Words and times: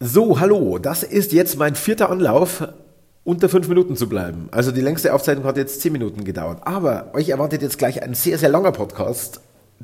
So, 0.00 0.38
hallo, 0.38 0.78
das 0.78 1.02
ist 1.02 1.32
jetzt 1.32 1.58
mein 1.58 1.74
vierter 1.74 2.08
Anlauf, 2.08 2.68
unter 3.24 3.48
fünf 3.48 3.66
Minuten 3.66 3.96
zu 3.96 4.08
bleiben. 4.08 4.46
Also 4.52 4.70
die 4.70 4.80
längste 4.80 5.12
Aufzeichnung 5.12 5.44
hat 5.44 5.56
jetzt 5.56 5.80
zehn 5.80 5.90
Minuten 5.90 6.22
gedauert. 6.22 6.60
Aber 6.62 7.12
euch 7.14 7.30
erwartet 7.30 7.62
jetzt 7.62 7.78
gleich 7.78 8.00
ein 8.00 8.14
sehr, 8.14 8.38
sehr 8.38 8.48
langer 8.48 8.70
Podcast, 8.70 9.40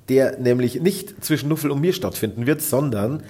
der 0.08 0.38
nämlich 0.38 0.80
nicht 0.80 1.24
zwischen 1.24 1.48
Nuffel 1.48 1.72
und 1.72 1.80
mir 1.80 1.92
stattfinden 1.92 2.46
wird, 2.46 2.62
sondern 2.62 3.24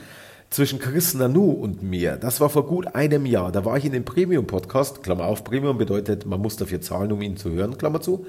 zwischen 0.50 0.78
Chris 0.78 1.14
Nanu 1.14 1.52
und 1.52 1.82
mir. 1.82 2.16
Das 2.18 2.42
war 2.42 2.50
vor 2.50 2.66
gut 2.66 2.94
einem 2.94 3.24
Jahr. 3.24 3.50
Da 3.50 3.64
war 3.64 3.78
ich 3.78 3.86
in 3.86 3.92
dem 3.92 4.04
Premium-Podcast, 4.04 5.02
Klammer 5.02 5.24
auf, 5.24 5.42
Premium 5.42 5.78
bedeutet, 5.78 6.26
man 6.26 6.42
muss 6.42 6.58
dafür 6.58 6.82
zahlen, 6.82 7.12
um 7.12 7.22
ihn 7.22 7.38
zu 7.38 7.50
hören, 7.50 7.78
Klammer 7.78 8.02
zu, 8.02 8.26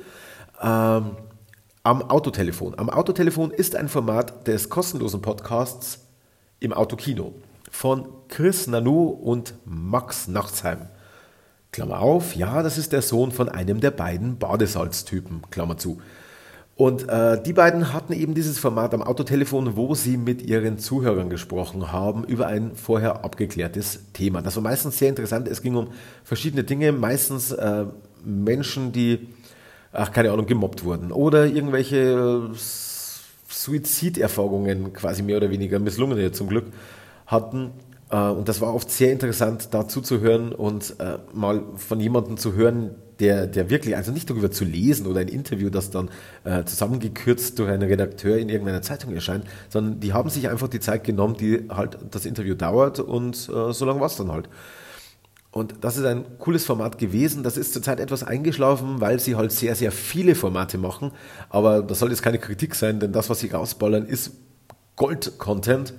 ähm, 0.61 1.17
am 1.83 2.01
Autotelefon. 2.03 2.79
Am 2.79 2.89
Autotelefon 2.89 3.51
ist 3.51 3.75
ein 3.75 3.89
Format 3.89 4.47
des 4.47 4.69
kostenlosen 4.69 5.21
Podcasts 5.21 6.07
im 6.61 6.71
Autokino 6.71 7.33
von 7.75 8.07
Chris 8.29 8.67
Nanu 8.67 9.09
und 9.09 9.53
Max 9.65 10.29
Nachtsheim. 10.29 10.87
Klammer 11.73 11.99
auf, 11.99 12.33
ja, 12.33 12.63
das 12.63 12.77
ist 12.77 12.93
der 12.93 13.01
Sohn 13.01 13.33
von 13.33 13.49
einem 13.49 13.81
der 13.81 13.91
beiden 13.91 14.37
Badesalztypen, 14.37 15.41
Klammer 15.51 15.77
zu. 15.77 15.99
Und 16.77 17.09
äh, 17.09 17.41
die 17.43 17.51
beiden 17.51 17.91
hatten 17.91 18.13
eben 18.13 18.33
dieses 18.33 18.59
Format 18.59 18.93
am 18.93 19.03
Autotelefon, 19.03 19.75
wo 19.75 19.93
sie 19.93 20.15
mit 20.15 20.41
ihren 20.41 20.79
Zuhörern 20.79 21.29
gesprochen 21.29 21.91
haben 21.91 22.23
über 22.23 22.47
ein 22.47 22.75
vorher 22.75 23.25
abgeklärtes 23.25 23.99
Thema. 24.13 24.41
Das 24.41 24.55
war 24.55 24.63
meistens 24.63 24.97
sehr 24.97 25.09
interessant. 25.09 25.49
Es 25.49 25.61
ging 25.61 25.75
um 25.75 25.89
verschiedene 26.23 26.63
Dinge, 26.63 26.93
meistens 26.93 27.51
äh, 27.51 27.85
Menschen, 28.23 28.93
die, 28.93 29.27
ach 29.91 30.13
keine 30.13 30.31
Ahnung, 30.31 30.45
gemobbt 30.45 30.85
wurden 30.85 31.11
oder 31.11 31.45
irgendwelche 31.45 32.51
äh, 32.53 32.57
Suiziderfahrungen 33.49 34.93
quasi 34.93 35.23
mehr 35.23 35.37
oder 35.37 35.49
weniger 35.49 35.79
misslungene 35.79 36.31
zum 36.31 36.47
Glück 36.47 36.67
hatten. 37.25 37.71
Äh, 38.09 38.17
und 38.29 38.47
das 38.49 38.61
war 38.61 38.73
oft 38.73 38.89
sehr 38.91 39.11
interessant, 39.11 39.69
dazu 39.71 40.01
zu 40.01 40.19
hören 40.19 40.51
und 40.53 40.95
äh, 40.99 41.17
mal 41.33 41.63
von 41.75 41.99
jemandem 41.99 42.37
zu 42.37 42.53
hören, 42.53 42.95
der, 43.19 43.47
der 43.47 43.69
wirklich, 43.69 43.95
also 43.95 44.11
nicht 44.11 44.29
darüber 44.29 44.51
zu 44.51 44.65
lesen 44.65 45.07
oder 45.07 45.21
ein 45.21 45.27
Interview, 45.27 45.69
das 45.69 45.89
dann 45.89 46.09
äh, 46.43 46.65
zusammengekürzt 46.65 47.57
durch 47.59 47.69
einen 47.69 47.87
Redakteur 47.87 48.37
in 48.37 48.49
irgendeiner 48.49 48.81
Zeitung 48.81 49.13
erscheint, 49.13 49.45
sondern 49.69 49.99
die 49.99 50.13
haben 50.13 50.29
sich 50.29 50.49
einfach 50.49 50.67
die 50.67 50.79
Zeit 50.79 51.03
genommen, 51.03 51.37
die 51.37 51.65
halt 51.69 51.97
das 52.11 52.25
Interview 52.25 52.55
dauert 52.55 52.99
und 52.99 53.49
äh, 53.49 53.71
so 53.71 53.85
lange 53.85 53.99
war 53.99 54.07
es 54.07 54.17
dann 54.17 54.31
halt. 54.31 54.49
Und 55.51 55.85
das 55.85 55.95
ist 55.95 56.03
ein 56.03 56.25
cooles 56.37 56.65
Format 56.65 56.97
gewesen. 56.97 57.41
Das 57.41 57.55
ist 57.55 57.71
zurzeit 57.71 58.01
etwas 58.01 58.23
eingeschlafen, 58.23 58.99
weil 58.99 59.21
sie 59.21 59.35
halt 59.35 59.53
sehr, 59.53 59.73
sehr 59.73 59.93
viele 59.93 60.35
Formate 60.35 60.77
machen. 60.77 61.11
Aber 61.47 61.81
das 61.81 61.99
soll 61.99 62.09
jetzt 62.09 62.23
keine 62.23 62.39
Kritik 62.39 62.75
sein, 62.75 62.99
denn 62.99 63.13
das, 63.13 63.29
was 63.29 63.39
sie 63.39 63.47
rausballern, 63.47 64.05
ist 64.05 64.31
Gold-Content. 64.97 65.93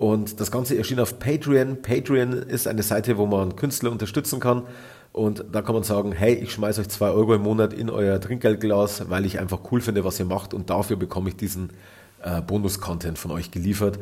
Und 0.00 0.40
das 0.40 0.50
Ganze 0.50 0.78
erschien 0.78 0.98
auf 0.98 1.18
Patreon. 1.18 1.82
Patreon 1.82 2.32
ist 2.32 2.66
eine 2.66 2.82
Seite, 2.82 3.18
wo 3.18 3.26
man 3.26 3.54
Künstler 3.54 3.92
unterstützen 3.92 4.40
kann. 4.40 4.62
Und 5.12 5.44
da 5.52 5.60
kann 5.60 5.74
man 5.74 5.84
sagen, 5.84 6.12
hey, 6.12 6.32
ich 6.32 6.52
schmeiße 6.52 6.80
euch 6.80 6.88
zwei 6.88 7.10
Euro 7.10 7.34
im 7.34 7.42
Monat 7.42 7.74
in 7.74 7.90
euer 7.90 8.18
Trinkgeldglas, 8.18 9.10
weil 9.10 9.26
ich 9.26 9.38
einfach 9.38 9.60
cool 9.70 9.82
finde, 9.82 10.02
was 10.02 10.18
ihr 10.18 10.24
macht. 10.24 10.54
Und 10.54 10.70
dafür 10.70 10.96
bekomme 10.96 11.28
ich 11.28 11.36
diesen 11.36 11.74
äh, 12.22 12.40
Bonus-Content 12.40 13.18
von 13.18 13.30
euch 13.30 13.50
geliefert. 13.50 13.98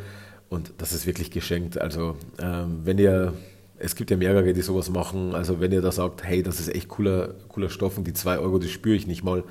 Und 0.49 0.71
das 0.79 0.93
ist 0.93 1.05
wirklich 1.05 1.33
geschenkt. 1.33 1.81
Also 1.81 2.15
ähm, 2.41 2.83
wenn 2.85 2.99
ihr, 2.99 3.33
es 3.81 3.97
gibt 3.97 4.13
ja 4.13 4.17
mehrere, 4.17 4.53
die 4.53 4.63
sowas 4.63 4.91
machen. 4.91 5.35
Also 5.35 5.59
wenn 5.59 5.73
ihr 5.73 5.83
da 5.83 5.91
sagt, 5.91 6.23
hey, 6.23 6.45
das 6.45 6.61
ist 6.61 6.73
echt 6.73 6.87
cooler, 6.87 7.35
cooler 7.49 7.71
Stoff 7.71 7.99
und 7.99 8.07
die 8.07 8.13
zwei 8.13 8.39
Euro, 8.39 8.61
die 8.61 8.69
spüre 8.69 8.95
ich 8.95 9.09
nicht 9.09 9.25
mal, 9.25 9.43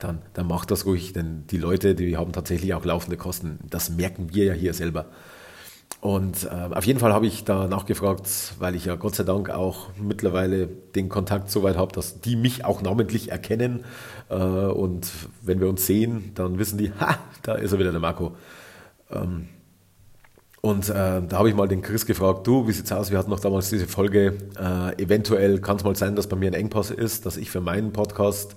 dann, 0.00 0.20
dann 0.34 0.48
macht 0.48 0.72
das 0.72 0.84
ruhig. 0.84 1.12
Denn 1.12 1.44
die 1.52 1.58
Leute, 1.58 1.94
die 1.94 2.16
haben 2.16 2.32
tatsächlich 2.32 2.74
auch 2.74 2.84
laufende 2.84 3.16
Kosten. 3.16 3.60
Das 3.70 3.88
merken 3.88 4.34
wir 4.34 4.46
ja 4.46 4.52
hier 4.52 4.74
selber. 4.74 5.06
Und 6.02 6.48
äh, 6.50 6.74
auf 6.74 6.84
jeden 6.84 6.98
Fall 6.98 7.12
habe 7.12 7.28
ich 7.28 7.44
da 7.44 7.68
nachgefragt, 7.68 8.54
weil 8.58 8.74
ich 8.74 8.86
ja 8.86 8.96
Gott 8.96 9.14
sei 9.14 9.22
Dank 9.22 9.50
auch 9.50 9.86
mittlerweile 9.96 10.66
den 10.66 11.08
Kontakt 11.08 11.48
so 11.48 11.62
weit 11.62 11.76
habe, 11.76 11.92
dass 11.92 12.20
die 12.20 12.34
mich 12.34 12.64
auch 12.64 12.82
namentlich 12.82 13.30
erkennen. 13.30 13.84
Äh, 14.28 14.34
und 14.34 15.06
wenn 15.42 15.60
wir 15.60 15.68
uns 15.68 15.86
sehen, 15.86 16.32
dann 16.34 16.58
wissen 16.58 16.76
die, 16.76 16.90
ha, 17.00 17.18
da 17.44 17.54
ist 17.54 17.70
er 17.70 17.78
wieder 17.78 17.92
der 17.92 18.00
Marco. 18.00 18.32
Ähm, 19.12 19.46
und 20.60 20.88
äh, 20.88 20.92
da 20.92 21.38
habe 21.38 21.48
ich 21.48 21.54
mal 21.54 21.68
den 21.68 21.82
Chris 21.82 22.04
gefragt, 22.04 22.48
du, 22.48 22.66
wie 22.66 22.72
sieht's 22.72 22.90
aus? 22.90 23.12
Wir 23.12 23.18
hatten 23.18 23.30
noch 23.30 23.38
damals 23.38 23.70
diese 23.70 23.86
Folge, 23.86 24.38
äh, 24.58 25.00
eventuell 25.00 25.60
kann 25.60 25.76
es 25.76 25.84
mal 25.84 25.94
sein, 25.94 26.16
dass 26.16 26.26
bei 26.26 26.34
mir 26.34 26.48
ein 26.48 26.54
Engpass 26.54 26.90
ist, 26.90 27.26
dass 27.26 27.36
ich 27.36 27.48
für 27.48 27.60
meinen 27.60 27.92
Podcast 27.92 28.56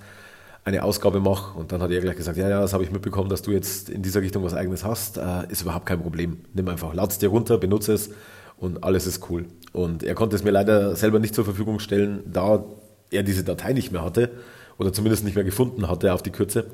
eine 0.66 0.84
Ausgabe 0.84 1.20
mache. 1.20 1.58
Und 1.58 1.72
dann 1.72 1.82
hat 1.82 1.92
er 1.92 2.02
gleich 2.02 2.18
gesagt, 2.18 2.38
ja, 2.38 2.50
ja, 2.50 2.60
das 2.60 2.74
habe 2.74 2.84
ich 2.84 2.92
mitbekommen, 2.92 3.30
dass 3.30 3.44
du 3.44 3.52
jetzt 3.52 3.90
in 3.90 4.02
dieser 4.02 4.22
Richtung 4.22 4.44
was 4.44 4.56
eigenes 4.56 4.84
hast. 4.84 5.18
Äh, 5.18 5.50
ist 5.50 5.62
überhaupt 5.62 5.86
kein 5.86 6.02
Problem. 6.02 6.40
Nimm 6.54 6.68
einfach, 6.68 6.94
lad 6.94 7.12
es 7.12 7.20
dir 7.20 7.30
runter, 7.30 7.58
benutze 7.58 7.94
es 7.94 8.10
und 8.58 8.84
alles 8.84 9.06
ist 9.06 9.30
cool. 9.30 9.46
Und 9.72 10.04
er 10.04 10.16
konnte 10.16 10.36
es 10.36 10.44
mir 10.44 10.52
leider 10.52 10.96
selber 10.96 11.20
nicht 11.20 11.36
zur 11.36 11.46
Verfügung 11.46 11.80
stellen, 11.80 12.24
da 12.26 12.66
er 13.12 13.24
diese 13.24 13.44
Datei 13.44 13.74
nicht 13.74 13.92
mehr 13.92 14.04
hatte 14.04 14.32
oder 14.78 14.92
zumindest 14.92 15.24
nicht 15.24 15.36
mehr 15.36 15.44
gefunden 15.44 15.88
hatte 15.88 16.14
auf 16.14 16.24
die 16.24 16.32
Kürze. 16.32 16.66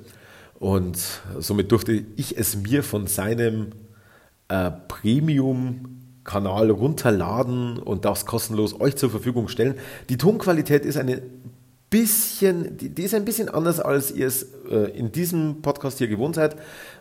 Und 0.57 0.97
somit 1.39 1.71
durfte 1.71 2.03
ich 2.15 2.37
es 2.37 2.55
mir 2.55 2.83
von 2.83 3.07
seinem 3.07 3.71
äh, 4.47 4.71
Premium 4.87 5.97
Kanal 6.23 6.69
runterladen 6.69 7.79
und 7.79 8.05
das 8.05 8.25
kostenlos 8.27 8.79
euch 8.79 8.95
zur 8.95 9.09
Verfügung 9.09 9.47
stellen. 9.47 9.75
Die 10.09 10.17
Tonqualität 10.17 10.85
ist 10.85 10.97
eine 10.97 11.23
bisschen, 11.91 12.77
die, 12.77 12.89
die, 12.89 13.03
ist 13.03 13.13
ein 13.13 13.25
bisschen 13.25 13.49
anders, 13.49 13.79
als 13.81 14.11
ihr 14.11 14.25
es 14.25 14.47
äh, 14.71 14.97
in 14.97 15.11
diesem 15.11 15.61
Podcast 15.61 15.99
hier 15.99 16.07
gewohnt 16.07 16.35
seid. 16.35 16.55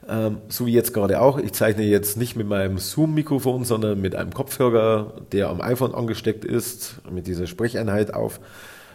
Ähm, 0.06 0.38
so 0.48 0.66
wie 0.66 0.72
jetzt 0.72 0.92
gerade 0.92 1.20
auch. 1.20 1.38
Ich 1.38 1.52
zeichne 1.52 1.84
jetzt 1.84 2.16
nicht 2.16 2.36
mit 2.36 2.48
meinem 2.48 2.76
Zoom-Mikrofon, 2.76 3.64
sondern 3.64 4.00
mit 4.00 4.16
einem 4.16 4.34
Kopfhörer, 4.34 5.22
der 5.30 5.48
am 5.48 5.60
iPhone 5.60 5.94
angesteckt 5.94 6.44
ist, 6.44 6.96
mit 7.08 7.28
dieser 7.28 7.46
Sprecheinheit 7.46 8.12
auf, 8.12 8.40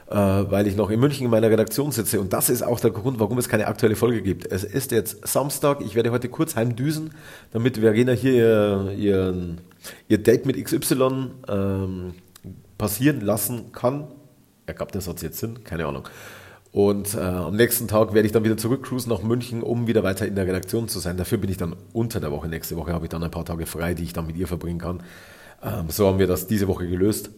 äh, 0.09 0.15
weil 0.15 0.67
ich 0.67 0.75
noch 0.75 0.89
in 0.89 0.99
München 0.99 1.25
in 1.25 1.31
meiner 1.31 1.49
Redaktion 1.49 1.93
sitze. 1.93 2.19
Und 2.19 2.33
das 2.33 2.49
ist 2.49 2.61
auch 2.61 2.81
der 2.81 2.91
Grund, 2.91 3.21
warum 3.21 3.37
es 3.37 3.47
keine 3.47 3.67
aktuelle 3.67 3.95
Folge 3.95 4.21
gibt. 4.21 4.51
Es 4.51 4.65
ist 4.65 4.91
jetzt 4.91 5.25
Samstag. 5.25 5.79
Ich 5.79 5.95
werde 5.95 6.11
heute 6.11 6.27
kurz 6.27 6.57
heimdüsen, 6.57 7.11
damit 7.53 7.77
Verena 7.77 8.11
hier 8.11 8.33
ihr, 8.33 8.93
ihr, 8.97 9.35
ihr 10.09 10.17
Date 10.17 10.45
mit 10.45 10.61
XY 10.61 11.31
ähm, 11.47 12.15
passieren 12.77 13.21
lassen 13.21 13.71
kann 13.71 14.09
ergab 14.65 14.91
der 14.91 15.01
Satz 15.01 15.21
jetzt 15.21 15.39
Sinn? 15.39 15.63
Keine 15.63 15.85
Ahnung. 15.85 16.07
Und 16.71 17.13
äh, 17.13 17.19
am 17.19 17.55
nächsten 17.55 17.87
Tag 17.87 18.13
werde 18.13 18.25
ich 18.25 18.33
dann 18.33 18.43
wieder 18.43 18.57
zurückcruisen 18.57 19.09
nach 19.09 19.21
München, 19.21 19.63
um 19.63 19.87
wieder 19.87 20.03
weiter 20.03 20.27
in 20.27 20.35
der 20.35 20.45
Redaktion 20.45 20.89
zu 20.89 20.99
sein. 20.99 21.15
Dafür 21.15 21.37
bin 21.37 21.49
ich 21.49 21.55
dann 21.55 21.75
unter 21.93 22.19
der 22.19 22.31
Woche. 22.31 22.49
Nächste 22.49 22.75
Woche 22.75 22.91
habe 22.91 23.05
ich 23.05 23.09
dann 23.09 23.23
ein 23.23 23.31
paar 23.31 23.45
Tage 23.45 23.65
frei, 23.65 23.93
die 23.93 24.03
ich 24.03 24.11
dann 24.11 24.27
mit 24.27 24.35
ihr 24.35 24.47
verbringen 24.47 24.79
kann. 24.79 25.01
Ähm, 25.63 25.85
so 25.87 26.05
haben 26.07 26.19
wir 26.19 26.27
das 26.27 26.47
diese 26.47 26.67
Woche 26.67 26.85
gelöst. 26.87 27.29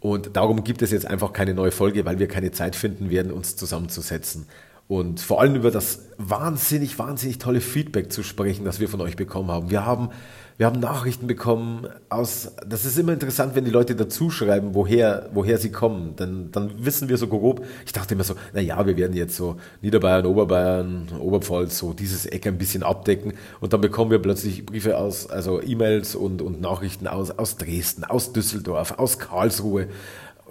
Und 0.00 0.36
darum 0.36 0.64
gibt 0.64 0.82
es 0.82 0.90
jetzt 0.90 1.06
einfach 1.06 1.32
keine 1.32 1.54
neue 1.54 1.70
Folge, 1.70 2.04
weil 2.04 2.18
wir 2.18 2.28
keine 2.28 2.50
Zeit 2.50 2.74
finden 2.74 3.10
werden, 3.10 3.30
uns 3.30 3.54
zusammenzusetzen. 3.54 4.46
Und 4.88 5.20
vor 5.20 5.40
allem 5.40 5.54
über 5.54 5.70
das 5.70 6.06
wahnsinnig, 6.16 6.98
wahnsinnig 6.98 7.38
tolle 7.38 7.60
Feedback 7.60 8.10
zu 8.10 8.22
sprechen, 8.22 8.64
das 8.64 8.80
wir 8.80 8.88
von 8.88 9.00
euch 9.00 9.16
bekommen 9.16 9.50
haben. 9.50 9.70
Wir 9.70 9.84
haben 9.84 10.08
wir 10.58 10.66
haben 10.66 10.80
Nachrichten 10.80 11.28
bekommen 11.28 11.86
aus, 12.08 12.50
das 12.66 12.84
ist 12.84 12.98
immer 12.98 13.12
interessant, 13.12 13.54
wenn 13.54 13.64
die 13.64 13.70
Leute 13.70 13.94
dazu 13.94 14.28
schreiben, 14.28 14.74
woher, 14.74 15.30
woher 15.32 15.56
sie 15.56 15.70
kommen. 15.70 16.14
Dann, 16.16 16.50
dann 16.50 16.84
wissen 16.84 17.08
wir 17.08 17.16
so 17.16 17.28
grob. 17.28 17.64
Ich 17.86 17.92
dachte 17.92 18.14
immer 18.14 18.24
so, 18.24 18.34
na 18.52 18.60
ja, 18.60 18.84
wir 18.84 18.96
werden 18.96 19.14
jetzt 19.14 19.36
so 19.36 19.56
Niederbayern, 19.82 20.26
Oberbayern, 20.26 21.10
Oberpfalz, 21.20 21.78
so 21.78 21.92
dieses 21.92 22.26
Eck 22.26 22.48
ein 22.48 22.58
bisschen 22.58 22.82
abdecken. 22.82 23.34
Und 23.60 23.72
dann 23.72 23.80
bekommen 23.80 24.10
wir 24.10 24.18
plötzlich 24.18 24.66
Briefe 24.66 24.98
aus, 24.98 25.30
also 25.30 25.62
E-Mails 25.62 26.16
und, 26.16 26.42
und 26.42 26.60
Nachrichten 26.60 27.06
aus, 27.06 27.30
aus 27.30 27.56
Dresden, 27.56 28.02
aus 28.02 28.32
Düsseldorf, 28.32 28.98
aus 28.98 29.20
Karlsruhe, 29.20 29.86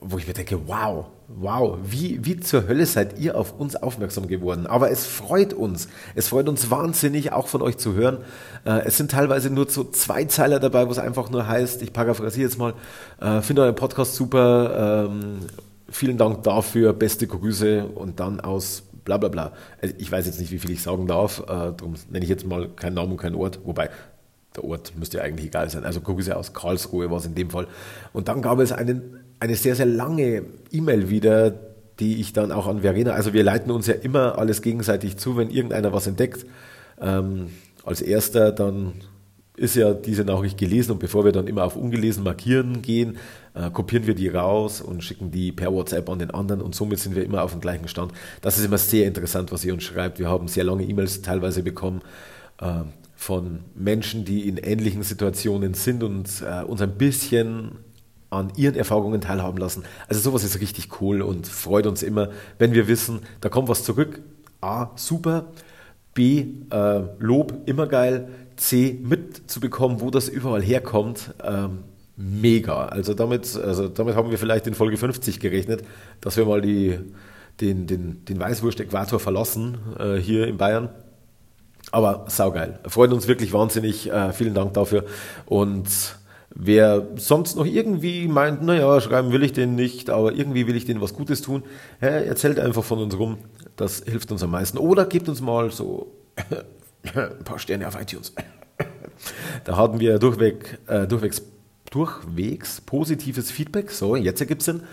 wo 0.02 0.18
ich 0.18 0.28
mir 0.28 0.34
denke, 0.34 0.68
wow, 0.68 1.06
wow, 1.28 1.78
wie, 1.84 2.24
wie 2.24 2.40
zur 2.40 2.68
Hölle 2.68 2.86
seid 2.86 3.20
ihr 3.20 3.38
auf 3.38 3.60
uns 3.60 3.76
aufmerksam 3.76 4.28
geworden? 4.28 4.68
Aber 4.68 4.92
es 4.92 5.06
freut 5.06 5.54
uns. 5.54 5.88
Es 6.16 6.28
freut 6.28 6.48
uns 6.48 6.70
wahnsinnig, 6.70 7.34
auch 7.34 7.48
von 7.48 7.62
euch 7.62 7.78
zu 7.78 7.94
hören. 7.94 8.20
Äh, 8.66 8.86
es 8.86 8.98
sind 8.98 9.12
teilweise 9.12 9.50
nur 9.50 9.70
so 9.70 9.84
zwei 9.84 10.26
Zeiler 10.26 10.60
dabei, 10.60 10.88
wo 10.88 10.92
es 10.92 11.00
einfach 11.00 11.30
nur 11.30 11.48
heißt, 11.48 11.82
ich 11.82 11.94
paraphrasiere 11.94 12.48
jetzt 12.48 12.58
mal, 12.58 12.74
äh, 13.20 13.42
finde 13.42 13.64
euren 13.64 13.76
Podcast 13.76 14.16
super, 14.16 15.08
ähm, 15.10 15.40
vielen 15.90 16.18
Dank 16.18 16.44
dafür, 16.44 16.94
beste 16.94 17.28
Grüße 17.28 17.86
und 17.86 18.20
dann 18.20 18.40
aus 18.40 18.84
bla 19.04 19.18
bla 19.18 19.30
bla. 19.30 19.54
Also 19.82 19.96
ich 19.98 20.12
weiß 20.12 20.26
jetzt 20.26 20.40
nicht, 20.40 20.52
wie 20.52 20.60
viel 20.60 20.72
ich 20.72 20.84
sagen 20.84 21.08
darf, 21.08 21.40
äh, 21.40 21.46
darum 21.48 21.96
nenne 22.10 22.24
ich 22.24 22.30
jetzt 22.30 22.46
mal 22.46 22.70
keinen 22.70 22.96
Namen 22.96 23.14
und 23.14 23.18
keinen 23.18 23.36
Ort, 23.36 23.60
wobei 23.64 23.90
der 24.56 24.64
Ort 24.64 24.94
müsste 24.98 25.18
ja 25.18 25.24
eigentlich 25.24 25.48
egal 25.48 25.70
sein. 25.70 25.86
Also 25.86 26.02
Grüße 26.02 26.36
aus 26.36 26.54
Karlsruhe 26.54 27.10
war 27.10 27.18
es 27.18 27.26
in 27.26 27.36
dem 27.36 27.50
Fall. 27.50 27.68
Und 28.12 28.28
dann 28.28 28.42
gab 28.42 28.60
es 28.60 28.72
einen 28.72 29.27
eine 29.40 29.56
sehr, 29.56 29.76
sehr 29.76 29.86
lange 29.86 30.44
E-Mail 30.72 31.10
wieder, 31.10 31.54
die 32.00 32.20
ich 32.20 32.34
dann 32.34 32.52
auch 32.52 32.68
an 32.68 32.82
Verena, 32.82 33.12
also 33.12 33.34
wir 33.34 33.44
leiten 33.44 33.72
uns 33.72 33.88
ja 33.88 33.96
immer 33.96 34.38
alles 34.38 34.62
gegenseitig 34.62 35.18
zu, 35.18 35.38
wenn 35.38 35.50
irgendeiner 35.50 35.94
was 35.94 36.08
entdeckt. 36.08 36.46
Ähm, 37.02 37.50
als 37.84 38.02
erster 38.02 38.52
dann 38.52 38.94
ist 39.56 39.76
ja 39.76 39.94
diese 39.94 40.24
Nachricht 40.24 40.58
gelesen 40.58 40.92
und 40.92 41.00
bevor 41.00 41.26
wir 41.26 41.32
dann 41.32 41.48
immer 41.48 41.64
auf 41.64 41.76
ungelesen 41.76 42.24
markieren 42.24 42.84
gehen, 42.84 43.18
äh, 43.56 43.72
kopieren 43.72 44.06
wir 44.06 44.14
die 44.14 44.28
raus 44.28 44.82
und 44.82 45.04
schicken 45.04 45.32
die 45.32 45.52
per 45.52 45.74
WhatsApp 45.74 46.08
an 46.10 46.20
den 46.20 46.30
anderen 46.30 46.62
und 46.62 46.76
somit 46.76 47.00
sind 47.00 47.16
wir 47.16 47.24
immer 47.24 47.42
auf 47.42 47.52
dem 47.52 47.62
gleichen 47.62 47.88
Stand. 47.88 48.12
Das 48.42 48.60
ist 48.60 48.66
immer 48.66 48.78
sehr 48.78 49.08
interessant, 49.08 49.52
was 49.52 49.66
ihr 49.66 49.74
uns 49.74 49.84
schreibt. 49.84 50.20
Wir 50.20 50.30
haben 50.30 50.48
sehr 50.48 50.64
lange 50.64 50.84
E-Mails 50.84 51.24
teilweise 51.24 51.64
bekommen 51.64 52.02
äh, 52.62 52.84
von 53.16 53.62
Menschen, 53.74 54.26
die 54.26 54.48
in 54.48 54.58
ähnlichen 54.58 55.02
Situationen 55.02 55.74
sind 55.74 56.04
und 56.04 56.30
äh, 56.48 56.64
uns 56.64 56.82
ein 56.82 56.96
bisschen 56.96 57.72
an 58.30 58.52
ihren 58.56 58.76
Erfahrungen 58.76 59.22
teilhaben 59.22 59.58
lassen. 59.58 59.84
Also 60.08 60.22
sowas 60.22 60.44
ist 60.44 60.60
richtig 60.60 61.02
cool 61.02 61.22
und 61.22 61.48
freut 61.48 61.88
uns 61.88 62.04
immer, 62.04 62.30
wenn 62.60 62.74
wir 62.74 62.88
wissen, 62.88 63.22
da 63.42 63.50
kommt 63.50 63.70
was 63.70 63.84
zurück. 63.84 64.22
A, 64.62 64.90
super. 64.96 65.46
B, 66.14 66.46
äh, 66.72 67.02
Lob, 67.20 67.54
immer 67.66 67.88
geil. 67.88 68.30
C, 68.56 69.00
mitzubekommen, 69.04 70.02
wo 70.02 70.10
das 70.10 70.30
überall 70.30 70.64
herkommt. 70.64 71.34
Ähm, 71.44 71.84
mega. 72.18 72.88
Also 72.88 73.14
damit, 73.14 73.56
also 73.56 73.88
damit 73.88 74.16
haben 74.16 74.32
wir 74.32 74.38
vielleicht 74.38 74.68
in 74.68 74.74
Folge 74.74 74.98
50 74.98 75.40
gerechnet, 75.40 75.84
dass 76.20 76.36
wir 76.36 76.46
mal 76.46 76.62
die, 76.62 77.00
den, 77.62 77.86
den, 77.88 78.26
den 78.26 78.40
Weißwurst-Äquator 78.40 79.20
verlassen 79.20 79.78
äh, 80.00 80.16
hier 80.16 80.48
in 80.48 80.58
Bayern. 80.58 80.90
Aber 81.92 82.26
saugeil. 82.28 82.80
Freut 82.88 83.14
uns 83.14 83.28
wirklich 83.28 83.54
wahnsinnig. 83.54 84.12
Äh, 84.12 84.34
vielen 84.34 84.54
Dank 84.54 84.74
dafür. 84.74 85.06
Und 85.46 85.88
wer 86.54 87.08
sonst 87.16 87.56
noch 87.56 87.66
irgendwie 87.66 88.28
meint, 88.28 88.64
naja, 88.64 89.00
schreiben 89.02 89.32
will 89.32 89.44
ich 89.44 89.54
den 89.54 89.76
nicht, 89.76 90.10
aber 90.10 90.34
irgendwie 90.34 90.68
will 90.68 90.76
ich 90.76 90.86
denen 90.86 91.02
was 91.02 91.14
Gutes 91.14 91.42
tun, 91.42 91.64
erzählt 92.00 92.60
einfach 92.60 92.84
von 92.84 93.00
uns 93.00 93.18
rum. 93.18 93.38
Das 93.76 94.04
hilft 94.04 94.32
uns 94.32 94.42
am 94.44 94.52
meisten. 94.52 94.78
Oder 94.78 95.06
gebt 95.06 95.30
uns 95.30 95.42
mal 95.42 95.72
so 95.72 96.12
ein 97.04 97.44
paar 97.44 97.60
Sterne 97.60 97.88
auf 97.88 98.00
iTunes. 98.00 98.34
Da 99.64 99.78
hatten 99.78 100.00
wir 100.00 100.20
durchweg, 100.20 100.80
äh, 100.88 101.08
durchwegs, 101.08 101.42
durchwegs 101.90 102.82
positives 102.82 103.52
Feedback. 103.52 103.92
So, 103.92 104.16
jetzt 104.16 104.40
ergibt 104.42 104.62
es 104.62 104.66
Sinn. 104.66 104.84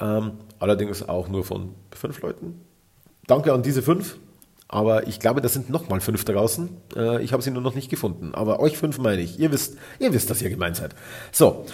Ähm, 0.00 0.32
allerdings 0.58 1.06
auch 1.06 1.28
nur 1.28 1.44
von 1.44 1.74
fünf 1.90 2.20
Leuten. 2.22 2.60
Danke 3.26 3.52
an 3.52 3.62
diese 3.62 3.82
fünf. 3.82 4.18
Aber 4.68 5.06
ich 5.06 5.20
glaube, 5.20 5.40
da 5.40 5.48
sind 5.48 5.70
noch 5.70 5.88
mal 5.88 6.00
fünf 6.00 6.24
draußen. 6.24 6.68
Äh, 6.96 7.22
ich 7.22 7.32
habe 7.32 7.42
sie 7.42 7.50
nur 7.50 7.62
noch 7.62 7.74
nicht 7.74 7.88
gefunden. 7.88 8.34
Aber 8.34 8.60
euch 8.60 8.76
fünf 8.76 8.98
meine 8.98 9.22
ich. 9.22 9.38
Ihr 9.38 9.52
wisst, 9.52 9.76
ihr 9.98 10.12
wisst, 10.12 10.28
dass 10.30 10.42
ihr 10.42 10.50
gemeint 10.50 10.76
seid. 10.76 10.94
So. 11.32 11.64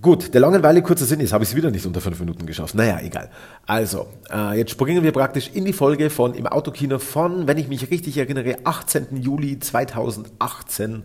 Gut, 0.00 0.34
der 0.34 0.40
Langeweile 0.40 0.82
kurzer 0.82 1.04
Sinn 1.04 1.20
ist, 1.20 1.32
habe 1.32 1.44
ich 1.44 1.50
es 1.50 1.56
wieder 1.56 1.70
nicht 1.70 1.86
unter 1.86 2.00
fünf 2.00 2.18
Minuten 2.18 2.44
geschafft. 2.44 2.74
Naja, 2.74 2.98
egal. 3.00 3.30
Also, 3.66 4.08
äh, 4.32 4.58
jetzt 4.58 4.72
springen 4.72 5.04
wir 5.04 5.12
praktisch 5.12 5.50
in 5.54 5.64
die 5.64 5.72
Folge 5.72 6.10
von 6.10 6.34
im 6.34 6.48
Autokino 6.48 6.98
von, 6.98 7.46
wenn 7.46 7.56
ich 7.56 7.68
mich 7.68 7.88
richtig 7.88 8.18
erinnere, 8.18 8.56
18. 8.64 9.16
Juli 9.22 9.60
2018 9.60 11.04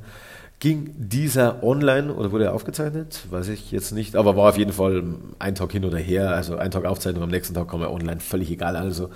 ging 0.59 0.95
dieser 0.97 1.63
online 1.63 2.11
oder 2.11 2.31
wurde 2.31 2.45
er 2.45 2.55
aufgezeichnet? 2.55 3.21
Weiß 3.29 3.49
ich 3.49 3.71
jetzt 3.71 3.91
nicht, 3.91 4.15
aber 4.15 4.35
war 4.35 4.49
auf 4.49 4.57
jeden 4.57 4.73
Fall 4.73 5.03
ein 5.37 5.53
Tag 5.53 5.71
hin 5.71 5.85
oder 5.85 5.99
her, 5.99 6.31
also 6.31 6.57
ein 6.57 6.71
Tag 6.71 6.85
Aufzeichnung, 6.85 7.21
am 7.21 7.29
nächsten 7.29 7.53
Tag 7.53 7.69
kam 7.69 7.81
er 7.81 7.91
online, 7.91 8.19
völlig 8.19 8.49
egal. 8.49 8.75
Also 8.75 9.09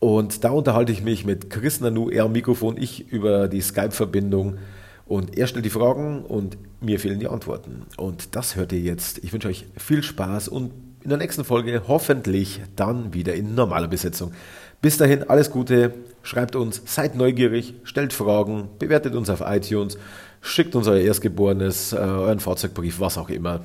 und 0.00 0.44
da 0.44 0.50
unterhalte 0.50 0.92
ich 0.92 1.02
mich 1.02 1.26
mit 1.26 1.50
Chris 1.50 1.80
Nanu, 1.80 2.08
er 2.08 2.24
am 2.24 2.32
Mikrofon, 2.32 2.76
ich 2.78 3.12
über 3.12 3.48
die 3.48 3.60
Skype-Verbindung. 3.60 4.58
Und 5.06 5.36
er 5.36 5.46
stellt 5.46 5.64
die 5.64 5.70
Fragen 5.70 6.24
und 6.24 6.56
mir 6.80 6.98
fehlen 6.98 7.20
die 7.20 7.28
Antworten. 7.28 7.82
Und 7.96 8.34
das 8.34 8.56
hört 8.56 8.72
ihr 8.72 8.80
jetzt. 8.80 9.22
Ich 9.22 9.32
wünsche 9.32 9.48
euch 9.48 9.66
viel 9.76 10.02
Spaß 10.02 10.48
und 10.48 10.72
in 11.02 11.10
der 11.10 11.18
nächsten 11.18 11.44
Folge 11.44 11.82
hoffentlich 11.86 12.62
dann 12.76 13.12
wieder 13.12 13.34
in 13.34 13.54
normaler 13.54 13.88
Besetzung. 13.88 14.32
Bis 14.80 14.96
dahin 14.96 15.28
alles 15.28 15.50
Gute, 15.50 15.92
schreibt 16.22 16.56
uns, 16.56 16.80
seid 16.86 17.14
neugierig, 17.14 17.74
stellt 17.84 18.12
Fragen, 18.12 18.68
bewertet 18.78 19.14
uns 19.14 19.28
auf 19.28 19.42
iTunes, 19.44 19.98
schickt 20.40 20.74
uns 20.74 20.86
euer 20.86 21.00
Erstgeborenes, 21.00 21.92
äh, 21.92 21.96
euren 21.96 22.40
Fahrzeugbrief, 22.40 23.00
was 23.00 23.18
auch 23.18 23.28
immer. 23.28 23.64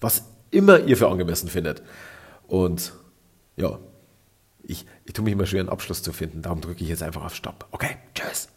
Was 0.00 0.24
immer 0.50 0.80
ihr 0.80 0.98
für 0.98 1.08
angemessen 1.08 1.48
findet. 1.48 1.82
Und 2.46 2.92
ja, 3.56 3.78
ich, 4.62 4.86
ich 5.12 5.14
tue 5.14 5.26
mich 5.26 5.34
immer 5.34 5.44
schwer, 5.44 5.60
einen 5.60 5.68
Abschluss 5.68 6.02
zu 6.02 6.10
finden. 6.10 6.40
Darum 6.40 6.62
drücke 6.62 6.82
ich 6.82 6.88
jetzt 6.88 7.02
einfach 7.02 7.22
auf 7.22 7.34
Stopp. 7.34 7.66
Okay, 7.70 7.96
tschüss. 8.14 8.48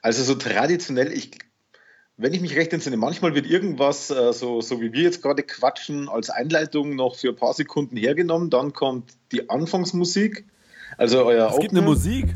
Also 0.00 0.24
so 0.24 0.34
traditionell, 0.34 1.12
ich, 1.12 1.32
wenn 2.16 2.32
ich 2.32 2.40
mich 2.40 2.56
recht 2.56 2.72
entsinne, 2.72 2.96
manchmal 2.96 3.34
wird 3.34 3.44
irgendwas, 3.44 4.10
äh, 4.10 4.32
so, 4.32 4.62
so 4.62 4.80
wie 4.80 4.94
wir 4.94 5.02
jetzt 5.02 5.20
gerade 5.20 5.42
quatschen, 5.42 6.08
als 6.08 6.30
Einleitung 6.30 6.96
noch 6.96 7.16
für 7.16 7.28
ein 7.28 7.36
paar 7.36 7.52
Sekunden 7.52 7.98
hergenommen. 7.98 8.48
Dann 8.48 8.72
kommt 8.72 9.12
die 9.30 9.50
Anfangsmusik. 9.50 10.46
Also 10.96 11.26
euer 11.26 11.50
Es 11.50 11.58
gibt 11.58 11.72
eine 11.72 11.82
Musik. 11.82 12.34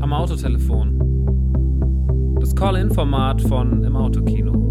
Am 0.00 0.10
Autotelefon. 0.10 1.00
Das 2.40 2.56
Call-In-Format 2.56 3.42
von 3.42 3.84
Im 3.84 3.94
Autokino. 3.94 4.63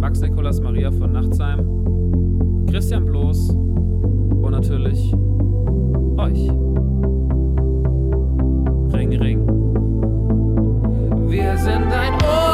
Max 0.00 0.20
Nikolas 0.20 0.60
Maria 0.60 0.92
von 0.92 1.12
Nachtsheim, 1.12 2.66
Christian 2.68 3.04
Bloß 3.04 3.50
und 3.50 4.50
natürlich 4.50 5.12
euch. 6.16 6.48
Ring, 8.92 9.12
ring. 9.20 9.46
Wir 11.28 11.56
sind 11.58 11.92
ein 11.92 12.14
Ohr, 12.14 12.47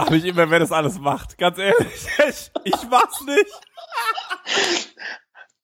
frage 0.00 0.14
mich 0.14 0.24
immer, 0.24 0.50
wer 0.50 0.58
das 0.58 0.72
alles 0.72 0.98
macht. 0.98 1.38
Ganz 1.38 1.58
ehrlich, 1.58 1.76
ich, 2.28 2.50
ich 2.64 2.88
mach's 2.90 3.20
nicht. 3.22 3.60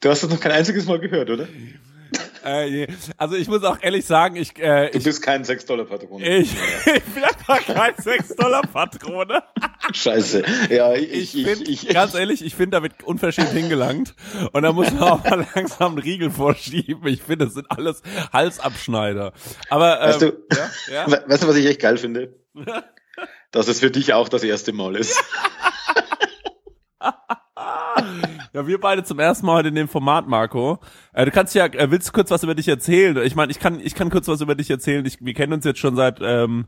Du 0.01 0.11
hast 0.11 0.23
das 0.23 0.31
noch 0.31 0.41
kein 0.41 0.53
einziges 0.53 0.87
Mal 0.87 0.99
gehört, 1.01 1.31
oder? 1.31 1.47
Äh, 2.45 2.87
also 3.17 3.35
ich 3.35 3.49
muss 3.49 3.65
auch 3.65 3.79
ehrlich 3.83 4.05
sagen, 4.07 4.37
ich, 4.37 4.57
äh, 4.61 4.91
Du 4.93 4.99
ich, 4.99 5.05
bist 5.05 5.21
kein 5.21 5.43
6-Dollar-Patron. 5.45 6.23
ich, 6.23 6.53
ich 6.87 7.03
bin 7.03 7.25
einfach 7.25 7.65
kein 7.67 7.95
6-Dollar-Patrone. 7.95 9.43
Scheiße. 9.93 10.45
Ja, 10.71 10.93
ich, 10.95 11.11
Ich, 11.13 11.37
ich, 11.37 11.45
finde, 11.47 11.71
ich, 11.71 11.89
ganz 11.89 12.15
ehrlich, 12.15 12.45
ich 12.45 12.55
finde, 12.55 12.77
da 12.77 12.83
wird 12.85 13.03
unverschämt 13.03 13.51
hingelangt. 13.51 14.15
Und 14.53 14.63
da 14.63 14.73
muss 14.73 14.93
man 14.93 15.03
auch 15.03 15.25
mal 15.25 15.45
langsam 15.57 15.93
einen 15.93 15.99
Riegel 15.99 16.31
vorschieben. 16.31 17.05
Ich 17.09 17.23
finde, 17.23 17.47
das 17.47 17.55
sind 17.55 17.69
alles 17.69 18.03
Halsabschneider. 18.33 19.33
Aber, 19.69 20.01
ähm, 20.01 20.09
Weißt 20.09 20.23
du, 20.23 20.27
ja, 20.53 20.71
ja. 20.93 21.07
We- 21.11 21.25
weißt 21.27 21.43
du, 21.43 21.49
was 21.49 21.57
ich 21.57 21.67
echt 21.67 21.81
geil 21.81 21.97
finde? 21.99 22.33
Dass 23.51 23.69
es 23.69 23.81
für 23.81 23.91
dich 23.91 24.13
auch 24.13 24.29
das 24.29 24.43
erste 24.43 24.73
Mal 24.73 24.97
ist. 24.97 25.23
Ja, 28.57 28.67
wir 28.67 28.81
beide 28.81 29.05
zum 29.05 29.19
ersten 29.19 29.45
Mal 29.45 29.57
heute 29.57 29.69
in 29.69 29.75
dem 29.75 29.87
Format, 29.87 30.29
Marco. 30.29 30.79
Äh, 31.13 31.27
du 31.27 31.31
kannst 31.31 31.55
ja, 31.55 31.67
äh, 31.67 31.91
willst 31.91 32.09
du 32.09 32.13
kurz 32.13 32.31
was 32.31 32.43
über 32.43 32.55
dich 32.55 32.69
erzählen? 32.69 33.15
Ich 33.19 33.35
meine, 33.35 33.53
ich 33.53 33.59
kann, 33.59 33.81
ich 33.81 33.95
kann 33.95 34.09
kurz 34.09 34.29
was 34.29 34.41
über 34.41 34.55
dich 34.55 34.71
erzählen. 34.71 35.05
Ich, 35.05 35.19
wir 35.21 35.35
kennen 35.35 35.53
uns 35.53 35.67
jetzt 35.67 35.79
schon 35.79 35.95
seit, 35.95 36.21
ähm, 36.23 36.65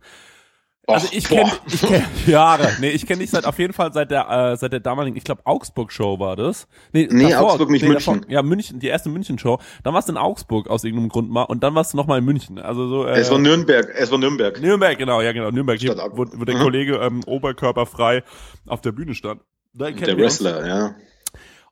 also 0.88 1.08
ich 1.12 1.24
kenne, 1.28 1.50
ich 1.66 1.80
kenne 1.80 2.04
Jahre. 2.26 2.68
Nee, 2.80 2.90
ich 2.90 3.06
kenne 3.06 3.20
dich 3.20 3.30
seit 3.30 3.44
auf 3.44 3.58
jeden 3.58 3.72
Fall 3.72 3.92
seit 3.92 4.10
der, 4.10 4.28
äh, 4.28 4.56
seit 4.56 4.72
der 4.72 4.80
damaligen, 4.80 5.16
ich 5.16 5.24
glaube 5.24 5.42
Augsburg 5.44 5.92
Show 5.92 6.18
war 6.18 6.34
das. 6.36 6.66
Nee, 6.92 7.34
Augsburg, 7.34 7.70
nicht 7.70 7.84
München. 7.86 8.26
ja, 8.28 8.42
München, 8.42 8.80
die 8.80 8.88
erste 8.88 9.08
München 9.08 9.38
Show. 9.38 9.58
Dann 9.84 9.94
warst 9.94 10.08
du 10.08 10.12
in 10.12 10.18
Augsburg 10.18 10.68
aus 10.68 10.84
irgendeinem 10.84 11.10
Grund 11.10 11.30
mal 11.30 11.42
und 11.44 11.62
dann 11.62 11.74
warst 11.74 11.92
du 11.92 11.96
noch 11.96 12.06
mal 12.06 12.18
in 12.18 12.24
München. 12.24 12.58
Also 12.58 12.88
so. 12.88 13.06
Äh, 13.06 13.18
Es 13.18 13.30
war 13.30 13.38
Nürnberg. 13.38 13.88
Es 13.96 14.10
war 14.10 14.18
Nürnberg. 14.18 14.60
Nürnberg, 14.60 14.96
genau, 14.98 15.20
ja 15.20 15.32
genau, 15.32 15.50
Nürnberg, 15.50 15.78
hier, 15.78 15.96
wo, 16.12 16.24
wo 16.32 16.44
der 16.44 16.56
Mhm. 16.56 16.60
Kollege 16.62 16.96
ähm, 16.96 17.22
oberkörperfrei 17.26 18.22
auf 18.66 18.80
der 18.80 18.92
Bühne 18.92 19.14
stand. 19.14 19.40
Der 19.74 19.94
wir 19.96 20.12
uns. 20.14 20.18
Wrestler, 20.42 20.66
ja. 20.66 20.94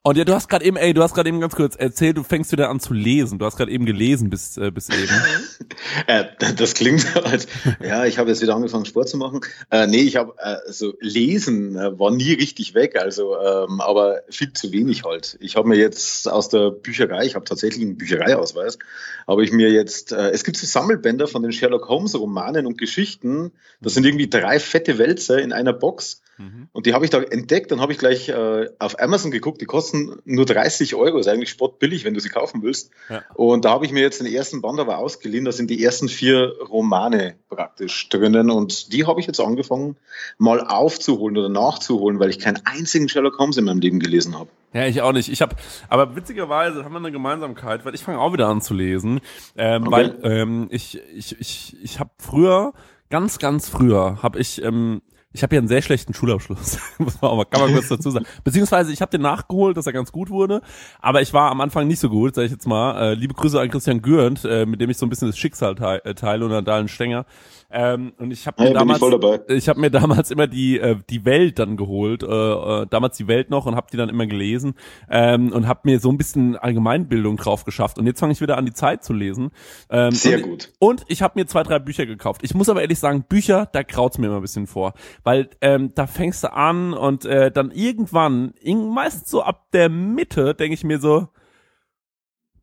Und 0.06 0.16
ja, 0.16 0.25
du 0.25 0.34
hast 0.34 0.48
gerade 0.48 0.64
eben, 0.64 0.76
ey, 0.76 0.94
du 0.94 1.02
hast 1.02 1.14
gerade 1.16 1.28
eben 1.28 1.40
ganz 1.40 1.56
kurz 1.56 1.75
erzählt, 1.75 2.16
du 2.16 2.22
fängst 2.22 2.52
wieder 2.52 2.70
an 2.70 2.78
zu 2.78 2.94
lesen. 2.94 3.40
Du 3.40 3.44
hast 3.44 3.56
gerade 3.56 3.72
eben 3.72 3.86
gelesen 3.86 4.30
bis, 4.30 4.56
äh, 4.56 4.70
bis 4.70 4.88
eben. 4.88 5.08
Äh, 6.06 6.25
das 6.56 6.75
klingt 6.75 7.00
so, 7.00 7.20
als, 7.20 7.46
ja, 7.82 8.04
ich 8.04 8.18
habe 8.18 8.28
jetzt 8.28 8.40
wieder 8.40 8.54
angefangen, 8.54 8.84
Sport 8.84 9.08
zu 9.08 9.16
machen. 9.16 9.40
Äh, 9.70 9.86
nee, 9.86 10.02
ich 10.02 10.16
habe, 10.16 10.34
äh, 10.38 10.56
also 10.66 10.94
lesen 11.00 11.76
äh, 11.76 11.98
war 11.98 12.10
nie 12.10 12.32
richtig 12.34 12.75
weg, 12.75 12.96
also, 12.96 13.36
ähm, 13.36 13.80
aber 13.80 14.20
viel 14.28 14.52
zu 14.52 14.72
wenig 14.72 15.04
halt. 15.04 15.36
Ich 15.40 15.56
habe 15.56 15.68
mir 15.68 15.76
jetzt 15.76 16.30
aus 16.30 16.48
der 16.48 16.70
Bücherei, 16.70 17.25
ich 17.25 17.34
habe 17.34 17.44
tatsächlich 17.44 17.84
einen 17.84 17.96
Büchereiausweis, 17.96 18.78
habe 19.26 19.44
ich 19.44 19.52
mir 19.52 19.70
jetzt, 19.70 20.12
äh, 20.12 20.30
es 20.30 20.44
gibt 20.44 20.56
so 20.56 20.66
Sammelbänder 20.66 21.26
von 21.26 21.42
den 21.42 21.52
Sherlock 21.52 21.88
Holmes 21.88 22.14
Romanen 22.14 22.66
und 22.66 22.78
Geschichten. 22.78 23.52
Das 23.80 23.94
sind 23.94 24.06
irgendwie 24.06 24.30
drei 24.30 24.60
fette 24.60 24.98
Wälzer 24.98 25.40
in 25.40 25.52
einer 25.52 25.72
Box. 25.72 26.20
Mhm. 26.38 26.69
Und 26.73 26.87
die 26.87 26.95
habe 26.95 27.05
ich 27.05 27.11
da 27.11 27.23
entdeckt, 27.23 27.71
dann 27.71 27.81
habe 27.81 27.93
ich 27.93 27.99
gleich 27.99 28.28
äh, 28.28 28.69
auf 28.78 29.00
Amazon 29.00 29.31
geguckt, 29.31 29.61
die 29.61 29.64
kosten 29.64 30.16
nur 30.25 30.45
30 30.45 30.95
Euro, 30.95 31.19
ist 31.19 31.28
eigentlich 31.28 31.50
spottbillig, 31.50 32.05
wenn 32.05 32.14
du 32.14 32.21
sie 32.21 32.28
kaufen 32.28 32.62
willst. 32.62 32.90
Ja. 33.09 33.23
Und 33.35 33.64
da 33.64 33.71
habe 33.71 33.87
ich 33.87 33.93
mir 33.93 34.00
jetzt 34.00 34.21
den 34.21 34.26
ersten 34.26 34.61
Band 34.61 34.78
aber 34.78 34.99
ausgeliehen, 34.99 35.45
da 35.45 35.52
sind 35.52 35.71
die 35.71 35.83
ersten 35.83 36.09
vier 36.09 36.52
Romane 36.69 37.37
praktisch 37.49 38.09
drinnen 38.09 38.50
und 38.50 38.93
die 38.93 39.07
habe 39.07 39.21
ich 39.21 39.26
jetzt 39.26 39.40
angefangen 39.40 39.97
mal 40.38 40.61
aufzuholen 40.61 41.37
oder 41.38 41.49
nachzuholen, 41.49 42.19
weil 42.21 42.31
ich 42.31 42.38
keinen 42.38 42.61
einzigen 42.64 43.09
Sherlock 43.09 43.38
Holmes 43.38 43.57
in 43.57 43.64
meinem 43.64 43.81
Leben 43.81 44.00
gelesen 44.00 44.38
habe. 44.38 44.50
Ja, 44.73 44.85
ich 44.87 45.00
auch 45.00 45.12
nicht. 45.12 45.31
Ich 45.31 45.40
habe, 45.40 45.57
aber 45.88 46.16
witzigerweise 46.16 46.85
haben 46.85 46.93
wir 46.93 46.99
eine 46.99 47.12
Gemeinsamkeit, 47.12 47.87
weil 47.87 47.95
ich 47.95 48.02
fange 48.02 48.19
auch 48.19 48.35
wieder 48.35 48.49
an 48.49 48.61
zu 48.61 48.75
lesen, 48.75 49.21
ähm, 49.57 49.85
Okay. 49.85 49.90
weil 49.90 50.19
ähm, 50.23 50.69
ich 50.71 51.00
ich 51.14 51.40
ich 51.40 51.76
ich 51.83 51.99
habe 52.00 52.11
früher 52.19 52.75
ganz 53.09 53.38
ganz 53.38 53.71
früher 53.71 54.23
habe 54.23 54.38
ich 54.38 54.62
ähm, 54.62 55.00
ich 55.33 55.42
habe 55.42 55.54
ja 55.54 55.61
einen 55.61 55.68
sehr 55.68 55.83
schlechten 55.83 56.14
Schulabschluss, 56.14 56.78
muss 56.99 57.21
man 57.21 57.30
auch 57.30 57.37
mal, 57.37 57.45
kann 57.45 57.61
man 57.61 57.75
kurz 57.75 57.88
dazu 57.88 58.11
sagen. 58.11 58.26
Beziehungsweise 58.45 58.92
ich 58.92 59.00
habe 59.02 59.11
den 59.11 59.21
nachgeholt, 59.23 59.76
dass 59.76 59.87
er 59.87 59.92
ganz 59.92 60.12
gut 60.12 60.30
wurde, 60.30 60.62
aber 61.00 61.21
ich 61.21 61.33
war 61.33 61.50
am 61.50 61.61
Anfang 61.61 61.87
nicht 61.87 62.00
so 62.00 62.09
gut, 62.09 62.35
sage 62.35 62.47
ich 62.47 62.52
jetzt 62.52 62.66
mal. 62.66 63.12
Äh, 63.12 63.14
liebe 63.14 63.35
Grüße 63.35 63.61
an 63.61 63.71
Christian 63.71 64.02
Gürnt, 64.02 64.45
äh, 64.45 64.64
mit 64.64 64.80
dem 64.80 64.90
ich 64.90 64.97
so 64.97 65.04
ein 65.06 65.11
bisschen 65.11 65.28
das 65.28 65.38
Schicksal 65.38 65.75
teile, 65.75 66.04
äh, 66.04 66.14
teile 66.14 66.45
und 66.45 66.52
an 66.52 66.64
Dahlen 66.64 66.88
Stenger. 66.88 67.26
Ähm, 67.70 68.12
und 68.18 68.30
ich 68.30 68.46
habe 68.46 68.62
Ja, 68.62 68.64
mir 68.64 68.70
ich 68.70 68.78
damals, 68.99 69.00
dabei. 69.00 69.40
ich 69.49 69.68
habe 69.68 69.80
mir 69.80 69.90
damals 69.90 70.30
immer 70.30 70.46
die 70.46 70.78
äh, 70.78 70.96
die 71.11 71.25
Welt 71.25 71.58
dann 71.58 71.76
geholt, 71.76 72.23
äh, 72.23 72.26
äh, 72.26 72.87
damals 72.88 73.16
die 73.16 73.26
Welt 73.26 73.50
noch 73.50 73.66
und 73.66 73.75
habe 73.76 73.88
die 73.92 73.96
dann 73.96 74.08
immer 74.08 74.26
gelesen 74.26 74.75
ähm, 75.11 75.52
und 75.52 75.66
habe 75.66 75.80
mir 75.85 75.99
so 75.99 76.11
ein 76.11 76.16
bisschen 76.18 76.56
Allgemeinbildung 76.56 77.37
drauf 77.37 77.64
geschafft. 77.64 77.99
Und 77.99 78.06
jetzt 78.06 78.20
fange 78.20 78.32
ich 78.32 78.40
wieder 78.40 78.56
an 78.56 78.66
die 78.66 78.73
Zeit 78.73 79.04
zu 79.04 79.12
lesen. 79.12 79.50
Ähm, 79.90 80.12
Sehr 80.12 80.38
und, 80.38 80.42
gut. 80.44 80.73
Und 80.78 81.04
ich 81.08 81.23
habe 81.23 81.38
mir 81.38 81.46
zwei 81.46 81.62
drei 81.64 81.78
Bücher 81.78 82.06
gekauft. 82.06 82.42
Ich 82.44 82.54
muss 82.54 82.68
aber 82.68 82.82
ehrlich 82.82 82.99
sagen, 82.99 83.25
Bücher, 83.28 83.66
da 83.73 83.82
kraut's 83.82 84.18
mir 84.18 84.26
immer 84.28 84.37
ein 84.37 84.42
bisschen 84.42 84.66
vor, 84.66 84.94
weil 85.25 85.50
ähm, 85.61 85.92
da 85.94 86.06
fängst 86.06 86.44
du 86.44 86.52
an 86.52 86.94
und 86.94 87.25
äh, 87.25 87.50
dann 87.50 87.70
irgendwann, 87.73 88.54
meistens 88.64 89.30
so 89.30 89.42
ab 89.42 89.66
der 89.73 89.88
Mitte, 89.88 90.54
denke 90.54 90.75
ich 90.75 90.85
mir 90.85 90.99
so. 91.00 91.28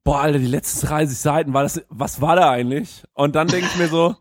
Boah, 0.06 0.20
Alter, 0.20 0.40
die 0.40 0.48
letzten 0.48 0.86
30 0.86 1.18
Seiten, 1.18 1.54
war 1.54 1.64
das, 1.64 1.82
was 1.88 2.20
war 2.20 2.36
da 2.36 2.50
eigentlich? 2.52 3.04
Und 3.14 3.36
dann 3.36 3.48
denke 3.48 3.68
ich 3.68 3.78
mir 3.78 3.88
so, 3.88 4.16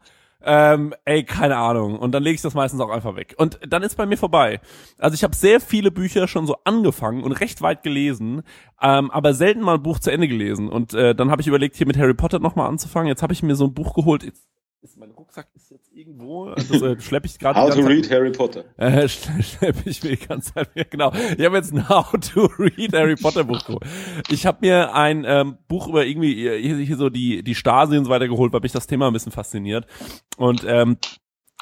ähm, 0.45 0.95
ey, 1.05 1.25
keine 1.25 1.57
Ahnung. 1.57 1.99
Und 1.99 2.13
dann 2.13 2.23
lege 2.23 2.35
ich 2.35 2.43
das 2.43 2.55
meistens 2.55 2.81
auch 2.81 2.91
einfach 2.91 3.17
weg. 3.17 3.35
Und 3.39 3.59
dann 3.67 3.83
ist 3.83 3.97
bei 3.97 4.07
mir 4.07 4.17
vorbei. 4.17 4.61
Also 4.99 5.15
ich 5.15 5.25
habe 5.25 5.35
sehr 5.35 5.61
viele 5.61 5.91
Bücher 5.91 6.29
schon 6.29 6.47
so 6.47 6.57
angefangen 6.65 7.23
und 7.23 7.33
recht 7.33 7.63
weit 7.63 7.83
gelesen, 7.83 8.43
ähm, 8.81 9.11
aber 9.11 9.35
selten 9.35 9.61
mal 9.61 9.75
ein 9.75 9.83
Buch 9.83 9.99
zu 9.99 10.11
Ende 10.11 10.29
gelesen. 10.29 10.69
Und 10.69 10.95
äh, 10.95 11.15
dann 11.15 11.31
habe 11.31 11.43
ich 11.43 11.49
überlegt, 11.49 11.77
hier 11.77 11.87
mit 11.87 11.99
Harry 11.99 12.15
Potter 12.15 12.39
nochmal 12.39 12.69
anzufangen. 12.69 13.09
Jetzt 13.09 13.23
habe 13.23 13.33
ich 13.33 13.43
mir 13.43 13.55
so 13.55 13.67
ein 13.67 13.75
Buch 13.75 13.95
geholt. 13.95 14.23
Jetzt 14.23 14.47
ist 14.83 14.97
mein 14.97 15.13
Rucksack 15.13 15.49
ist 15.55 15.71
jetzt 15.71 15.93
irgendwo. 15.93 16.51
Das 16.51 16.71
äh, 16.71 17.01
schleppe 17.01 17.27
ich 17.27 17.39
gerade. 17.39 17.61
How 17.61 17.73
die 17.73 17.81
to 17.81 17.87
read 17.87 18.11
Harry 18.11 18.33
Potter. 18.33 18.65
äh, 18.77 19.09
schleppe 19.09 19.43
schlepp 19.43 19.77
ich 19.87 20.03
mir 20.03 20.17
die 20.17 20.27
ganze 20.27 20.55
Zeit 20.55 20.75
mehr, 20.75 20.85
genau. 20.85 21.13
Ich 21.39 21.45
habe 21.45 21.57
jetzt 21.57 21.73
ein 21.73 21.89
How 21.89 22.11
to 22.13 22.47
Read 22.59 22.93
Harry 22.93 23.15
Potter 23.15 23.45
Buch 23.45 23.65
geholt. 23.65 23.85
Ich 24.29 24.45
habe 24.45 24.59
mir 24.61 24.95
ein 24.95 25.25
ähm, 25.27 25.59
Buch 25.69 25.89
über 25.89 26.05
irgendwie 26.05 26.35
hier, 26.35 26.77
hier 26.77 26.97
so 26.97 27.11
die 27.11 27.45
die 27.45 27.55
Stasi 27.55 27.97
und 27.97 28.07
so 28.07 28.11
weiter 28.11 28.27
geholt, 28.27 28.53
weil 28.53 28.61
mich 28.61 28.73
das 28.73 28.87
Thema 28.87 29.07
ein 29.07 29.13
bisschen 29.13 29.33
fasziniert. 29.33 29.87
Und 30.37 30.65
ähm, 30.67 30.97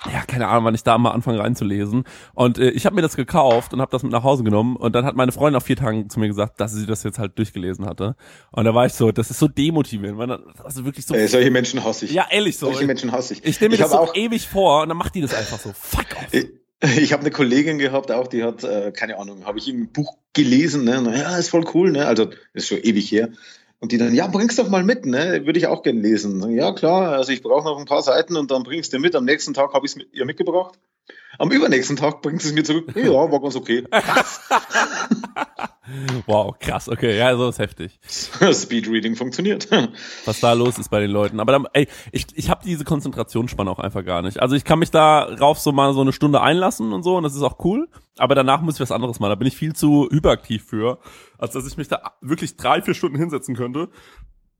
ja, 0.06 0.22
keine 0.26 0.48
Ahnung, 0.48 0.64
wann 0.64 0.74
ich 0.74 0.82
da 0.82 0.96
mal 0.96 1.10
anfange 1.10 1.40
reinzulesen. 1.40 2.04
Und 2.34 2.58
äh, 2.58 2.70
ich 2.70 2.86
habe 2.86 2.94
mir 2.94 3.02
das 3.02 3.16
gekauft 3.16 3.74
und 3.74 3.80
habe 3.80 3.90
das 3.90 4.02
mit 4.02 4.12
nach 4.12 4.22
Hause 4.22 4.44
genommen. 4.44 4.76
Und 4.76 4.94
dann 4.94 5.04
hat 5.04 5.14
meine 5.14 5.30
Freundin 5.32 5.54
nach 5.58 5.62
vier 5.62 5.76
Tagen 5.76 6.08
zu 6.08 6.18
mir 6.20 6.28
gesagt, 6.28 6.58
dass 6.60 6.72
sie 6.72 6.86
das 6.86 7.02
jetzt 7.02 7.18
halt 7.18 7.36
durchgelesen 7.36 7.84
hatte. 7.84 8.16
Und 8.50 8.64
da 8.64 8.74
war 8.74 8.86
ich 8.86 8.94
so, 8.94 9.12
das 9.12 9.30
ist 9.30 9.38
so 9.38 9.48
demotivierend, 9.48 10.18
weil 10.18 10.28
dann, 10.28 10.42
also 10.64 10.84
wirklich 10.86 11.04
so. 11.04 11.14
Ey, 11.14 11.28
solche 11.28 11.50
Menschen 11.50 11.84
hasse 11.84 12.06
ich. 12.06 12.12
ja, 12.12 12.26
ehrlich 12.30 12.56
so. 12.56 12.66
Solche 12.66 12.86
Menschen 12.86 13.12
hasse 13.12 13.34
ich. 13.34 13.44
Ich 13.44 13.56
stelle 13.56 13.70
mir 13.70 13.74
ich 13.74 13.82
das 13.82 13.90
so 13.90 13.98
auch, 13.98 14.14
ewig 14.14 14.48
vor 14.48 14.82
und 14.82 14.88
dann 14.88 14.96
macht 14.96 15.14
die 15.14 15.20
das 15.20 15.34
einfach 15.34 15.58
so. 15.58 15.72
Fuck 15.74 16.06
off. 16.16 16.32
ich, 16.32 16.48
ich 16.96 17.12
habe 17.12 17.20
eine 17.20 17.30
Kollegin 17.30 17.78
gehabt, 17.78 18.10
auch 18.10 18.26
die 18.26 18.42
hat, 18.42 18.64
äh, 18.64 18.92
keine 18.92 19.18
Ahnung, 19.18 19.44
habe 19.44 19.58
ich 19.58 19.68
ein 19.68 19.92
Buch 19.92 20.16
gelesen, 20.32 20.84
ne? 20.84 21.12
Ja, 21.14 21.36
ist 21.36 21.50
voll 21.50 21.64
cool, 21.74 21.92
ne? 21.92 22.06
Also 22.06 22.30
ist 22.54 22.68
schon 22.68 22.78
ewig 22.78 23.12
her. 23.12 23.28
Und 23.80 23.92
die 23.92 23.98
dann, 23.98 24.14
ja, 24.14 24.26
bring's 24.26 24.56
doch 24.56 24.68
mal 24.68 24.84
mit, 24.84 25.06
ne? 25.06 25.46
Würde 25.46 25.58
ich 25.58 25.66
auch 25.66 25.82
gern 25.82 26.02
lesen. 26.02 26.50
Ja, 26.52 26.72
klar, 26.72 27.12
also 27.12 27.32
ich 27.32 27.42
brauche 27.42 27.64
noch 27.64 27.78
ein 27.78 27.86
paar 27.86 28.02
Seiten 28.02 28.36
und 28.36 28.50
dann 28.50 28.62
bringst 28.62 28.92
du 28.92 28.98
mit. 28.98 29.16
Am 29.16 29.24
nächsten 29.24 29.54
Tag 29.54 29.72
habe 29.72 29.86
ich 29.86 29.92
es 29.92 29.96
mit 29.96 30.12
ihr 30.12 30.26
mitgebracht. 30.26 30.78
Am 31.38 31.50
übernächsten 31.50 31.96
Tag 31.96 32.20
bringt 32.22 32.44
es 32.44 32.52
mir 32.52 32.64
zurück. 32.64 32.92
Ja, 32.96 33.10
war 33.10 33.40
ganz 33.40 33.56
okay. 33.56 33.84
Wow, 36.26 36.56
krass, 36.58 36.88
okay, 36.88 37.18
ja, 37.18 37.36
so 37.36 37.48
ist 37.48 37.58
heftig. 37.58 37.98
Speedreading 38.52 39.16
funktioniert. 39.16 39.68
was 40.24 40.38
da 40.38 40.52
los 40.52 40.78
ist 40.78 40.88
bei 40.88 41.00
den 41.00 41.10
Leuten. 41.10 41.40
Aber 41.40 41.50
dann, 41.50 41.66
ey, 41.72 41.88
ich, 42.12 42.26
ich 42.34 42.48
habe 42.48 42.64
diese 42.64 42.84
Konzentrationsspanne 42.84 43.68
auch 43.68 43.80
einfach 43.80 44.04
gar 44.04 44.22
nicht. 44.22 44.40
Also 44.40 44.54
ich 44.54 44.64
kann 44.64 44.78
mich 44.78 44.92
darauf 44.92 45.58
so 45.58 45.72
mal 45.72 45.92
so 45.94 46.02
eine 46.02 46.12
Stunde 46.12 46.42
einlassen 46.42 46.92
und 46.92 47.02
so 47.02 47.16
und 47.16 47.24
das 47.24 47.34
ist 47.34 47.42
auch 47.42 47.64
cool. 47.64 47.88
Aber 48.18 48.36
danach 48.36 48.60
muss 48.60 48.74
ich 48.74 48.80
was 48.80 48.92
anderes 48.92 49.18
machen. 49.18 49.30
Da 49.30 49.34
bin 49.34 49.48
ich 49.48 49.56
viel 49.56 49.74
zu 49.74 50.08
hyperaktiv 50.12 50.64
für, 50.64 50.98
als 51.38 51.54
dass 51.54 51.66
ich 51.66 51.76
mich 51.76 51.88
da 51.88 52.12
wirklich 52.20 52.56
drei, 52.56 52.82
vier 52.82 52.94
Stunden 52.94 53.18
hinsetzen 53.18 53.56
könnte 53.56 53.88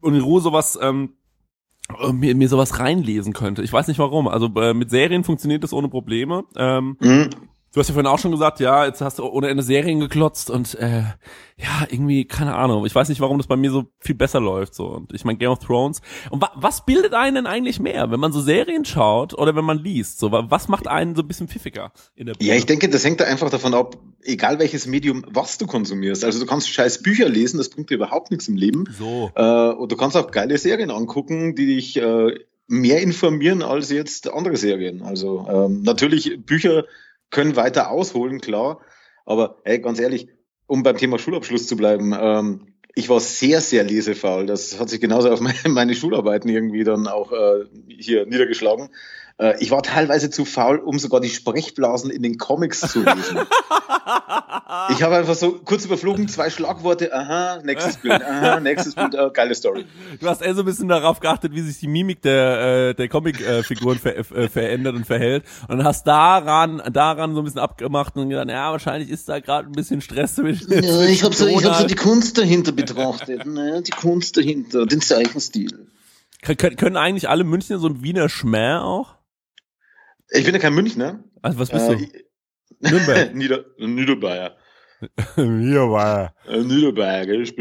und 0.00 0.14
in 0.14 0.23
Ruhe 0.23 0.40
sowas 0.40 0.78
ähm, 0.80 1.14
äh, 1.14 1.20
mir, 2.13 2.35
mir 2.35 2.49
sowas 2.49 2.79
reinlesen 2.79 3.33
könnte. 3.33 3.63
Ich 3.63 3.73
weiß 3.73 3.89
nicht 3.89 3.99
warum. 3.99 4.29
Also 4.29 4.47
äh, 4.57 4.75
mit 4.75 4.91
Serien 4.91 5.25
funktioniert 5.25 5.65
das 5.65 5.73
ohne 5.73 5.89
Probleme. 5.89 6.45
Ähm, 6.57 6.97
Mhm. 7.01 7.31
Du 7.73 7.79
hast 7.79 7.87
ja 7.87 7.95
vorhin 7.95 8.09
auch 8.11 8.19
schon 8.19 8.33
gesagt, 8.33 8.59
ja, 8.59 8.85
jetzt 8.85 9.00
hast 9.00 9.21
du 9.21 9.25
ohne 9.25 9.49
Ende 9.49 9.62
Serien 9.62 10.00
geklotzt 10.00 10.50
und 10.50 10.75
äh, 10.75 11.03
ja, 11.57 11.87
irgendwie, 11.89 12.25
keine 12.25 12.57
Ahnung. 12.57 12.85
Ich 12.85 12.93
weiß 12.95 13.09
nicht, 13.09 13.21
warum 13.21 13.39
das 13.39 13.47
bei 13.47 13.55
mir 13.55 13.71
so 13.71 13.85
viel 14.00 14.17
besser 14.17 14.41
läuft. 14.41 14.75
so 14.75 14.87
Und 14.89 15.12
ich 15.15 15.25
meine, 15.25 15.39
Game 15.39 15.50
of 15.53 15.61
Thrones. 15.61 16.00
Und 16.31 16.43
wa 16.43 16.50
was 16.57 16.85
bildet 16.85 17.15
einen 17.15 17.37
denn 17.37 17.47
eigentlich 17.47 17.79
mehr, 17.79 18.11
wenn 18.11 18.19
man 18.19 18.33
so 18.33 18.41
Serien 18.41 18.85
schaut 18.85 19.35
oder 19.35 19.55
wenn 19.55 19.65
man 19.65 19.79
liest? 19.79 20.19
So, 20.19 20.33
wa- 20.33 20.47
was 20.49 20.67
macht 20.67 20.89
einen 20.89 21.15
so 21.15 21.23
ein 21.23 21.29
bisschen 21.29 21.47
pfiffiger 21.47 21.93
in 22.17 22.27
der 22.27 22.35
Ja, 22.41 22.55
ich 22.57 22.67
denke, 22.67 22.89
das 22.89 23.05
hängt 23.05 23.21
da 23.21 23.25
einfach 23.27 23.50
davon 23.50 23.73
ab, 23.75 23.97
egal 24.25 24.59
welches 24.59 24.89
Medium, 24.89 25.25
was 25.31 25.57
du 25.59 25.69
konsumierst. 25.69 26.25
Also 26.25 26.41
du 26.41 26.47
kannst 26.47 26.69
scheiß 26.71 27.03
Bücher 27.03 27.29
lesen, 27.29 27.59
das 27.59 27.69
bringt 27.69 27.89
dir 27.91 27.95
überhaupt 27.95 28.33
nichts 28.33 28.49
im 28.49 28.57
Leben. 28.57 28.85
So. 28.99 29.31
Äh, 29.37 29.43
und 29.75 29.93
du 29.93 29.97
kannst 29.97 30.17
auch 30.17 30.33
geile 30.33 30.59
Serien 30.59 30.91
angucken, 30.91 31.55
die 31.55 31.67
dich 31.67 31.97
äh, 31.99 32.35
mehr 32.67 33.00
informieren 33.00 33.62
als 33.62 33.91
jetzt 33.91 34.29
andere 34.33 34.57
Serien. 34.57 35.03
Also 35.03 35.47
ähm, 35.49 35.83
natürlich, 35.83 36.45
Bücher 36.45 36.85
können 37.31 37.57
weiter 37.57 37.91
ausholen, 37.91 38.41
klar. 38.41 38.81
Aber 39.25 39.61
hey, 39.65 39.81
ganz 39.81 40.01
ehrlich, 40.01 40.29
um 40.67 40.83
beim 40.83 40.97
Thema 40.97 41.19
Schulabschluss 41.19 41.67
zu 41.67 41.77
bleiben, 41.77 42.15
ähm, 42.19 42.75
ich 42.95 43.09
war 43.09 43.21
sehr, 43.21 43.61
sehr 43.61 43.85
lesefaul. 43.85 44.47
Das 44.47 44.79
hat 44.79 44.89
sich 44.89 45.01
genauso 45.01 45.31
auf 45.31 45.41
meine, 45.41 45.59
meine 45.69 45.95
Schularbeiten 45.95 46.51
irgendwie 46.51 46.85
dann 46.85 47.07
auch 47.07 47.33
äh, 47.33 47.65
hier 47.89 48.27
niedergeschlagen. 48.27 48.91
Äh, 49.40 49.56
ich 49.61 49.70
war 49.70 49.82
teilweise 49.82 50.30
zu 50.30 50.44
faul, 50.44 50.78
um 50.78 50.99
sogar 50.99 51.20
die 51.20 51.30
Sprechblasen 51.30 52.11
in 52.11 52.23
den 52.23 52.37
Comics 52.37 52.80
zu 52.80 53.02
lesen. 53.02 53.40
Ich 54.90 55.02
habe 55.02 55.16
einfach 55.16 55.35
so 55.35 55.52
kurz 55.64 55.85
überflogen, 55.85 56.28
zwei 56.28 56.49
Schlagworte, 56.49 57.12
aha, 57.12 57.61
nächstes 57.64 57.97
Bild, 57.97 58.23
aha, 58.23 58.61
nächstes 58.61 58.94
Bild, 58.94 59.14
äh, 59.14 59.30
geile 59.32 59.54
Story. 59.54 59.85
Du 60.20 60.28
hast 60.28 60.42
eher 60.42 60.54
so 60.54 60.62
ein 60.62 60.64
bisschen 60.64 60.88
darauf 60.88 61.20
geachtet, 61.20 61.52
wie 61.54 61.61
sich 61.61 61.78
die 61.78 61.88
Mimik 61.88 62.23
der, 62.23 62.90
äh, 62.90 62.94
der 62.94 63.09
Comic-Figuren 63.09 63.99
ver 63.99 64.16
äh, 64.16 64.49
verändert 64.49 64.94
und 64.94 65.06
verhält. 65.06 65.44
Und 65.68 65.85
hast 65.85 66.06
daran, 66.06 66.82
daran 66.92 67.35
so 67.35 67.40
ein 67.40 67.44
bisschen 67.44 67.61
abgemacht 67.61 68.16
und 68.16 68.30
gedacht, 68.30 68.49
ja, 68.49 68.70
wahrscheinlich 68.70 69.11
ist 69.11 69.28
da 69.28 69.40
gerade 69.40 69.68
ein 69.68 69.73
bisschen 69.73 70.00
Stress 70.00 70.37
zwischen. 70.37 70.73
Ja, 70.73 71.02
ich 71.02 71.25
habe 71.25 71.35
so, 71.35 71.47
ich 71.47 71.64
hab 71.64 71.75
so 71.75 71.87
die 71.87 71.97
Kunst 71.97 72.38
dahinter 72.38 72.73
betrachtet, 72.73 73.47
ne? 73.47 73.82
die 73.82 73.92
Kunst 73.92 74.37
dahinter, 74.37 74.87
den 74.87 75.00
Zeichenstil. 75.00 75.88
Können, 76.42 76.76
können 76.76 76.97
eigentlich 76.97 77.28
alle 77.28 77.44
Münchner 77.44 77.78
so 77.78 77.88
ein 77.88 78.02
Wiener 78.02 78.28
Schmäh 78.28 78.76
auch? 78.76 79.20
Ich 80.31 80.45
bin 80.45 80.55
ja 80.55 80.61
kein 80.61 80.75
Münchner. 80.75 81.25
Also 81.43 81.59
was 81.59 81.71
bist 81.71 81.89
Äh, 81.89 81.97
du? 81.97 82.89
Nürnberg. 82.89 83.35
Nieder 83.35 83.65
Niederbayer. 83.79 84.57
War. 85.37 86.35
Äh, 86.47 86.63
Niederbayer, 86.63 87.27
gell? 87.27 87.43
Ich, 87.43 87.57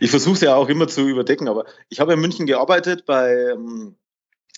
ich 0.00 0.10
versuche 0.10 0.34
es 0.34 0.40
ja 0.40 0.56
auch 0.56 0.68
immer 0.68 0.88
zu 0.88 1.08
überdecken, 1.08 1.48
aber 1.48 1.64
ich 1.88 2.00
habe 2.00 2.14
in 2.14 2.20
München 2.20 2.46
gearbeitet 2.46 3.06
bei 3.06 3.32
ähm, 3.52 3.96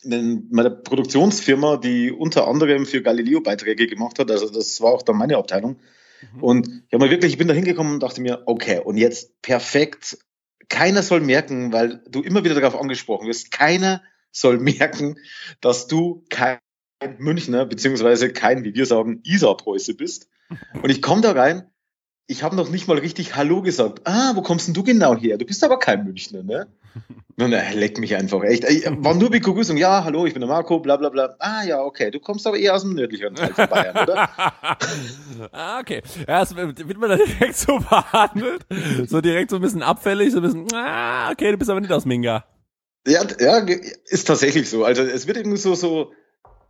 in 0.04 0.48
meiner 0.50 0.70
Produktionsfirma, 0.70 1.76
die 1.76 2.10
unter 2.10 2.48
anderem 2.48 2.86
für 2.86 3.02
Galileo 3.02 3.40
Beiträge 3.40 3.86
gemacht 3.86 4.18
hat. 4.18 4.30
Also 4.30 4.50
das 4.50 4.80
war 4.80 4.92
auch 4.92 5.02
dann 5.02 5.16
meine 5.16 5.36
Abteilung. 5.36 5.78
Mhm. 6.34 6.42
Und 6.42 6.68
ich 6.88 6.94
habe 6.94 7.04
mir 7.04 7.10
wirklich, 7.10 7.32
ich 7.32 7.38
bin 7.38 7.48
da 7.48 7.54
hingekommen 7.54 7.94
und 7.94 8.02
dachte 8.02 8.20
mir, 8.20 8.42
okay, 8.46 8.80
und 8.82 8.96
jetzt 8.96 9.40
perfekt. 9.42 10.18
Keiner 10.68 11.02
soll 11.02 11.20
merken, 11.20 11.72
weil 11.72 12.02
du 12.08 12.22
immer 12.22 12.44
wieder 12.44 12.54
darauf 12.54 12.80
angesprochen 12.80 13.28
wirst, 13.28 13.50
keiner 13.50 14.02
soll 14.30 14.58
merken, 14.58 15.18
dass 15.60 15.86
du 15.86 16.24
kein 16.30 16.58
Münchner, 17.18 17.66
beziehungsweise 17.66 18.32
kein, 18.32 18.64
wie 18.64 18.74
wir 18.74 18.86
sagen, 18.86 19.20
Isar-Preuße 19.24 19.94
bist. 19.94 20.28
Und 20.82 20.90
ich 20.90 21.02
komme 21.02 21.22
da 21.22 21.32
rein, 21.32 21.70
ich 22.26 22.42
habe 22.42 22.56
noch 22.56 22.70
nicht 22.70 22.88
mal 22.88 22.98
richtig 22.98 23.36
Hallo 23.36 23.62
gesagt. 23.62 24.02
Ah, 24.04 24.32
wo 24.34 24.42
kommst 24.42 24.66
denn 24.66 24.74
du 24.74 24.82
genau 24.82 25.16
her? 25.16 25.38
Du 25.38 25.44
bist 25.44 25.62
aber 25.64 25.78
kein 25.78 26.04
Münchner, 26.04 26.42
ne? 26.42 26.66
Und 27.38 27.52
er 27.52 27.74
leckt 27.74 27.98
mich 27.98 28.14
einfach 28.14 28.42
echt. 28.42 28.64
Ey, 28.64 28.84
War 28.98 29.14
nur 29.14 29.30
Begrüßung. 29.30 29.76
Ja, 29.76 30.04
hallo, 30.04 30.26
ich 30.26 30.34
bin 30.34 30.40
der 30.40 30.48
Marco, 30.48 30.78
bla 30.78 30.96
bla 30.96 31.08
bla. 31.08 31.34
Ah 31.38 31.64
ja, 31.64 31.82
okay. 31.82 32.10
Du 32.10 32.20
kommst 32.20 32.46
aber 32.46 32.58
eher 32.58 32.74
aus 32.74 32.82
dem 32.82 32.94
nördlicheren 32.94 33.34
Teil 33.34 33.52
von 33.54 33.68
Bayern, 33.68 33.96
oder? 33.96 34.28
ah, 35.52 35.80
okay. 35.80 36.02
Ja, 36.28 36.48
wird 36.54 36.86
wird 36.86 36.98
man 36.98 37.10
da 37.10 37.16
direkt 37.16 37.56
so 37.56 37.78
behandelt. 37.78 38.66
So 39.06 39.20
direkt 39.20 39.50
so 39.50 39.56
ein 39.56 39.62
bisschen 39.62 39.82
abfällig, 39.82 40.32
so 40.32 40.38
ein 40.38 40.42
bisschen, 40.42 40.66
ah, 40.74 41.30
okay, 41.30 41.50
du 41.50 41.56
bist 41.56 41.70
aber 41.70 41.80
nicht 41.80 41.92
aus 41.92 42.04
Minga. 42.04 42.44
Ja, 43.06 43.22
ja, 43.40 43.66
ist 44.04 44.28
tatsächlich 44.28 44.68
so. 44.68 44.84
Also 44.84 45.02
es 45.02 45.26
wird 45.26 45.38
irgendwie 45.38 45.58
so, 45.58 45.74
so 45.74 46.12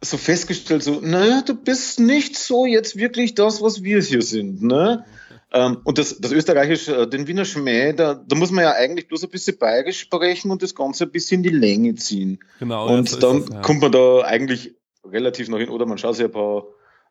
so 0.04 0.16
festgestellt, 0.16 0.82
so, 0.82 1.00
naja, 1.00 1.42
du 1.42 1.54
bist 1.54 2.00
nicht 2.00 2.36
so 2.36 2.66
jetzt 2.66 2.96
wirklich 2.96 3.34
das, 3.34 3.62
was 3.62 3.82
wir 3.82 4.00
hier 4.00 4.22
sind, 4.22 4.62
ne? 4.62 5.04
Ähm, 5.52 5.78
und 5.84 5.98
das, 5.98 6.18
das 6.18 6.32
Österreichische, 6.32 6.96
äh, 6.96 7.08
den 7.08 7.26
Wiener 7.26 7.44
Schmäh, 7.44 7.92
da, 7.92 8.14
da 8.14 8.36
muss 8.36 8.50
man 8.50 8.64
ja 8.64 8.72
eigentlich 8.72 9.06
bloß 9.06 9.24
ein 9.24 9.30
bisschen 9.30 9.58
bayerisch 9.58 10.00
sprechen 10.00 10.50
und 10.50 10.62
das 10.62 10.74
Ganze 10.74 11.04
ein 11.04 11.10
bisschen 11.10 11.44
in 11.44 11.50
die 11.50 11.56
Länge 11.56 11.94
ziehen. 11.94 12.40
Genau. 12.58 12.88
Und 12.88 13.08
so 13.08 13.16
ist 13.16 13.22
dann 13.22 13.36
es, 13.38 13.48
ja. 13.50 13.60
kommt 13.60 13.82
man 13.82 13.92
da 13.92 14.22
eigentlich 14.22 14.74
relativ 15.04 15.48
noch 15.48 15.58
hin, 15.58 15.68
oder 15.68 15.86
man 15.86 15.98
schaut 15.98 16.16
sich 16.16 16.24
ein 16.24 16.32
paar 16.32 16.64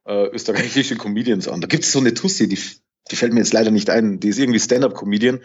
äh, 0.06 0.26
österreichische 0.28 0.96
Comedians 0.96 1.48
an. 1.48 1.62
Da 1.62 1.68
gibt 1.68 1.84
es 1.84 1.92
so 1.92 2.00
eine 2.00 2.14
Tussi, 2.14 2.50
die, 2.50 2.60
die 3.12 3.16
fällt 3.16 3.34
mir 3.34 3.40
jetzt 3.40 3.54
leider 3.54 3.72
nicht 3.72 3.90
ein, 3.90 4.20
die 4.20 4.30
ist 4.30 4.40
irgendwie 4.40 4.60
Stand-Up-Comedian, 4.60 5.42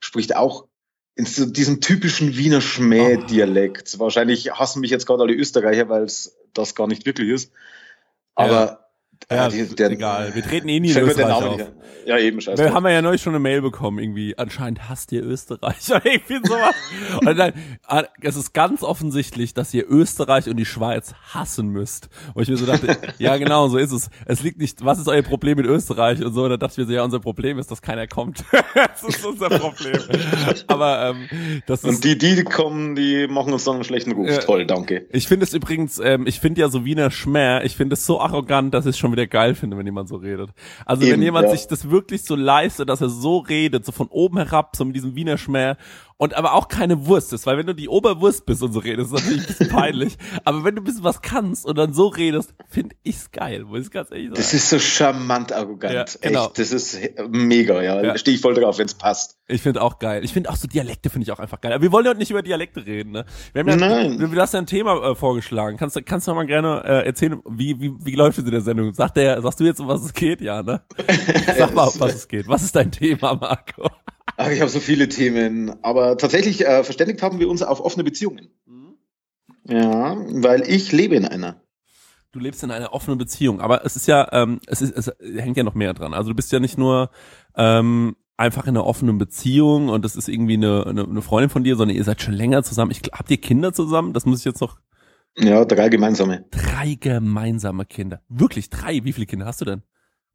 spricht 0.00 0.34
auch 0.34 0.66
in 1.14 1.26
so 1.26 1.46
diesem 1.46 1.80
typischen 1.80 2.36
Wiener 2.36 2.60
Schmäh-Dialekt. 2.60 3.98
Wahrscheinlich 3.98 4.52
hassen 4.52 4.80
mich 4.80 4.90
jetzt 4.90 5.06
gerade 5.06 5.22
alle 5.22 5.34
Österreicher, 5.34 5.88
weil 5.88 6.04
es 6.04 6.36
das 6.54 6.74
gar 6.74 6.86
nicht 6.86 7.06
wirklich 7.06 7.28
ist. 7.28 7.52
Aber 8.34 8.52
Ja, 8.52 8.89
äh, 9.28 9.48
die- 9.50 9.74
der- 9.74 9.90
egal. 9.90 10.34
Wir 10.34 10.42
treten 10.42 10.68
eh 10.68 10.80
nie 10.80 10.90
in 10.90 10.98
Österreich 10.98 11.32
auf. 11.32 11.60
Ja, 12.06 12.18
eben, 12.18 12.40
scheiße. 12.40 12.62
Wir 12.62 12.72
haben 12.72 12.86
ja 12.88 13.02
neulich 13.02 13.20
schon 13.22 13.34
eine 13.34 13.40
Mail 13.40 13.60
bekommen, 13.60 13.98
irgendwie, 13.98 14.36
anscheinend 14.38 14.88
hasst 14.88 15.12
ihr 15.12 15.22
Österreich. 15.22 15.76
Ich 16.04 16.22
finde 16.24 16.48
sowas. 16.48 16.74
Und 17.26 17.36
dann, 17.38 17.52
ah, 17.86 18.04
es 18.22 18.36
ist 18.36 18.54
ganz 18.54 18.82
offensichtlich, 18.82 19.52
dass 19.54 19.72
ihr 19.74 19.84
Österreich 19.88 20.48
und 20.48 20.56
die 20.56 20.64
Schweiz 20.64 21.14
hassen 21.34 21.68
müsst. 21.68 22.08
Und 22.34 22.42
ich 22.42 22.48
mir 22.48 22.56
so 22.56 22.64
dachte, 22.66 22.96
ja 23.18 23.36
genau, 23.36 23.68
so 23.68 23.76
ist 23.76 23.92
es. 23.92 24.08
Es 24.24 24.42
liegt 24.42 24.58
nicht, 24.58 24.84
was 24.84 24.98
ist 24.98 25.08
euer 25.08 25.22
Problem 25.22 25.58
mit 25.58 25.66
Österreich 25.66 26.24
und 26.24 26.32
so. 26.32 26.44
Und 26.44 26.50
dann 26.50 26.58
dachte 26.58 26.72
ich 26.72 26.78
mir 26.78 26.86
so, 26.86 26.92
ja, 26.92 27.04
unser 27.04 27.20
Problem 27.20 27.58
ist, 27.58 27.70
dass 27.70 27.82
keiner 27.82 28.06
kommt. 28.06 28.44
das 28.74 29.02
ist 29.02 29.24
unser 29.24 29.50
Problem. 29.50 30.00
Aber 30.68 31.10
ähm, 31.10 31.62
das 31.66 31.84
ist 31.84 31.88
Und 31.88 32.04
die, 32.04 32.16
die 32.16 32.42
kommen, 32.44 32.94
die 32.96 33.26
machen 33.28 33.52
uns 33.52 33.64
dann 33.64 33.74
einen 33.76 33.84
schlechten 33.84 34.12
Ruf. 34.12 34.28
Ja. 34.28 34.38
Toll, 34.38 34.64
danke. 34.66 35.06
Ich 35.12 35.28
finde 35.28 35.44
es 35.44 35.52
übrigens, 35.52 35.98
ähm, 36.02 36.26
ich 36.26 36.40
finde 36.40 36.62
ja 36.62 36.68
so 36.70 36.84
Wiener 36.84 37.10
Schmäh, 37.10 37.62
ich 37.64 37.76
finde 37.76 37.94
es 37.94 38.06
so 38.06 38.20
arrogant, 38.20 38.72
dass 38.74 38.86
ich 38.86 38.90
es 38.90 38.98
schon 38.98 39.09
wieder 39.12 39.26
geil 39.26 39.54
finde, 39.54 39.76
wenn 39.76 39.86
jemand 39.86 40.08
so 40.08 40.16
redet. 40.16 40.50
Also 40.84 41.02
wenn 41.02 41.14
Eben, 41.14 41.22
jemand 41.22 41.48
ja. 41.48 41.56
sich 41.56 41.66
das 41.66 41.90
wirklich 41.90 42.22
so 42.22 42.34
leistet, 42.34 42.88
dass 42.88 43.00
er 43.00 43.08
so 43.08 43.38
redet, 43.38 43.84
so 43.84 43.92
von 43.92 44.08
oben 44.08 44.38
herab, 44.38 44.76
so 44.76 44.84
mit 44.84 44.96
diesem 44.96 45.14
Wiener 45.14 45.38
Schmäh 45.38 45.74
und 46.20 46.34
aber 46.34 46.52
auch 46.52 46.68
keine 46.68 47.06
Wurst 47.06 47.32
ist, 47.32 47.46
weil 47.46 47.56
wenn 47.56 47.66
du 47.66 47.74
die 47.74 47.88
Oberwurst 47.88 48.44
bist 48.44 48.62
und 48.62 48.74
so 48.74 48.80
redest, 48.80 49.06
ist 49.06 49.14
das 49.14 49.22
natürlich 49.22 49.40
ein 49.40 49.46
bisschen 49.46 49.68
peinlich. 49.70 50.18
Aber 50.44 50.64
wenn 50.64 50.76
du 50.76 50.82
ein 50.82 50.84
bisschen 50.84 51.02
was 51.02 51.22
kannst 51.22 51.64
und 51.64 51.78
dann 51.78 51.94
so 51.94 52.08
redest, 52.08 52.52
finde 52.68 52.94
ich's 53.02 53.30
geil, 53.30 53.64
muss 53.64 53.86
ich 53.86 53.90
ganz 53.90 54.10
ehrlich 54.10 54.26
sagen. 54.26 54.36
Das 54.36 54.52
ist 54.52 54.68
so 54.68 54.78
charmant 54.78 55.50
arrogant. 55.50 55.94
Ja, 55.94 56.04
genau. 56.20 56.48
Echt, 56.48 56.58
das 56.58 56.72
ist 56.72 56.98
mega, 57.30 57.80
ja. 57.80 58.02
Ja. 58.02 58.18
Stehe 58.18 58.34
ich 58.34 58.42
voll 58.42 58.52
drauf, 58.52 58.76
wenn 58.76 58.84
es 58.84 58.92
passt. 58.92 59.38
Ich 59.48 59.62
finde 59.62 59.80
auch 59.80 59.98
geil. 59.98 60.22
Ich 60.22 60.34
finde 60.34 60.50
auch 60.50 60.56
so 60.56 60.68
Dialekte 60.68 61.08
finde 61.08 61.24
ich 61.24 61.32
auch 61.32 61.38
einfach 61.38 61.58
geil. 61.62 61.72
Aber 61.72 61.82
wir 61.82 61.90
wollen 61.90 62.04
ja 62.04 62.10
heute 62.10 62.18
nicht 62.18 62.30
über 62.30 62.42
Dialekte 62.42 62.84
reden, 62.84 63.12
ne? 63.12 63.24
Wir 63.54 63.60
haben 63.60 63.68
ja, 63.70 63.76
Nein. 63.76 64.18
Du, 64.18 64.26
du 64.26 64.38
hast 64.38 64.52
ja 64.52 64.60
ein 64.60 64.66
Thema 64.66 65.02
äh, 65.02 65.14
vorgeschlagen. 65.14 65.78
Kannst 65.78 65.96
du 65.96 66.02
kannst 66.02 66.28
du 66.28 66.34
mal 66.34 66.44
gerne 66.46 66.82
äh, 66.84 67.06
erzählen, 67.06 67.40
wie, 67.48 67.80
wie 67.80 67.94
wie 67.98 68.14
läuft 68.14 68.36
es 68.36 68.44
in 68.44 68.50
der 68.50 68.60
Sendung? 68.60 68.92
Sagt 68.92 69.16
der, 69.16 69.40
sagst 69.40 69.58
du 69.58 69.64
jetzt, 69.64 69.80
um 69.80 69.88
was 69.88 70.04
es 70.04 70.12
geht, 70.12 70.42
ja, 70.42 70.62
ne? 70.62 70.82
Sag 71.56 71.74
mal, 71.74 71.88
um 71.88 71.98
was 71.98 72.14
es 72.14 72.28
geht. 72.28 72.46
Was 72.46 72.62
ist 72.62 72.76
dein 72.76 72.92
Thema, 72.92 73.34
Marco? 73.36 73.88
Ach, 74.40 74.50
ich 74.50 74.62
habe 74.62 74.70
so 74.70 74.80
viele 74.80 75.06
Themen. 75.10 75.84
Aber 75.84 76.16
tatsächlich 76.16 76.66
äh, 76.66 76.82
verständigt 76.82 77.20
haben 77.20 77.40
wir 77.40 77.50
uns 77.50 77.62
auf 77.62 77.80
offene 77.80 78.04
Beziehungen. 78.04 78.48
Ja, 79.64 80.16
weil 80.16 80.62
ich 80.66 80.92
lebe 80.92 81.14
in 81.14 81.26
einer. 81.26 81.60
Du 82.32 82.38
lebst 82.38 82.62
in 82.62 82.70
einer 82.70 82.94
offenen 82.94 83.18
Beziehung, 83.18 83.60
aber 83.60 83.84
es 83.84 83.96
ist 83.96 84.06
ja, 84.06 84.28
ähm, 84.32 84.60
es 84.66 84.80
ist, 84.80 84.96
es 84.96 85.12
hängt 85.36 85.58
ja 85.58 85.62
noch 85.62 85.74
mehr 85.74 85.92
dran. 85.92 86.14
Also 86.14 86.30
du 86.30 86.36
bist 86.36 86.52
ja 86.52 86.58
nicht 86.58 86.78
nur 86.78 87.10
ähm, 87.54 88.16
einfach 88.38 88.64
in 88.64 88.70
einer 88.70 88.86
offenen 88.86 89.18
Beziehung 89.18 89.90
und 89.90 90.06
das 90.06 90.16
ist 90.16 90.28
irgendwie 90.28 90.54
eine, 90.54 90.86
eine, 90.86 91.04
eine 91.04 91.22
Freundin 91.22 91.50
von 91.50 91.62
dir, 91.62 91.76
sondern 91.76 91.96
ihr 91.96 92.04
seid 92.04 92.22
schon 92.22 92.32
länger 92.32 92.62
zusammen. 92.62 92.92
Ich, 92.92 93.02
habt 93.12 93.30
ihr 93.30 93.36
Kinder 93.36 93.74
zusammen? 93.74 94.14
Das 94.14 94.24
muss 94.24 94.38
ich 94.38 94.46
jetzt 94.46 94.62
noch 94.62 94.78
Ja, 95.36 95.66
drei 95.66 95.90
gemeinsame. 95.90 96.46
Drei 96.50 96.94
gemeinsame 96.98 97.84
Kinder. 97.84 98.22
Wirklich 98.28 98.70
drei? 98.70 99.04
Wie 99.04 99.12
viele 99.12 99.26
Kinder 99.26 99.44
hast 99.44 99.60
du 99.60 99.66
denn? 99.66 99.82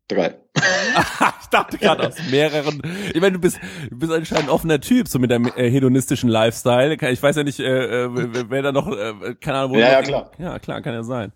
Drei. 0.08 0.36
ich 1.42 1.48
dachte 1.50 1.78
gerade 1.80 2.08
aus 2.08 2.16
mehreren. 2.30 2.82
Ich 3.14 3.20
meine, 3.20 3.34
du 3.34 3.40
bist, 3.40 3.60
du 3.90 3.98
bist 3.98 4.12
anscheinend 4.12 4.46
ein 4.46 4.50
offener 4.52 4.80
Typ, 4.80 5.08
so 5.08 5.18
mit 5.18 5.32
deinem 5.32 5.52
äh, 5.56 5.70
hedonistischen 5.70 6.30
Lifestyle. 6.30 6.96
Ich 7.12 7.24
weiß 7.24 7.36
ja 7.38 7.44
nicht, 7.44 7.60
äh, 7.60 8.04
äh, 8.06 8.10
wer- 8.50 8.62
da 8.62 8.72
noch, 8.72 8.88
äh, 8.92 9.36
keine 9.42 9.58
Ahnung, 9.60 9.72
wo 9.72 9.80
Ja, 9.80 9.92
ja, 9.94 10.02
klar. 10.04 10.32
Ja, 10.38 10.60
klar, 10.60 10.82
kann 10.82 10.94
ja 10.94 11.04
sein. 11.04 11.32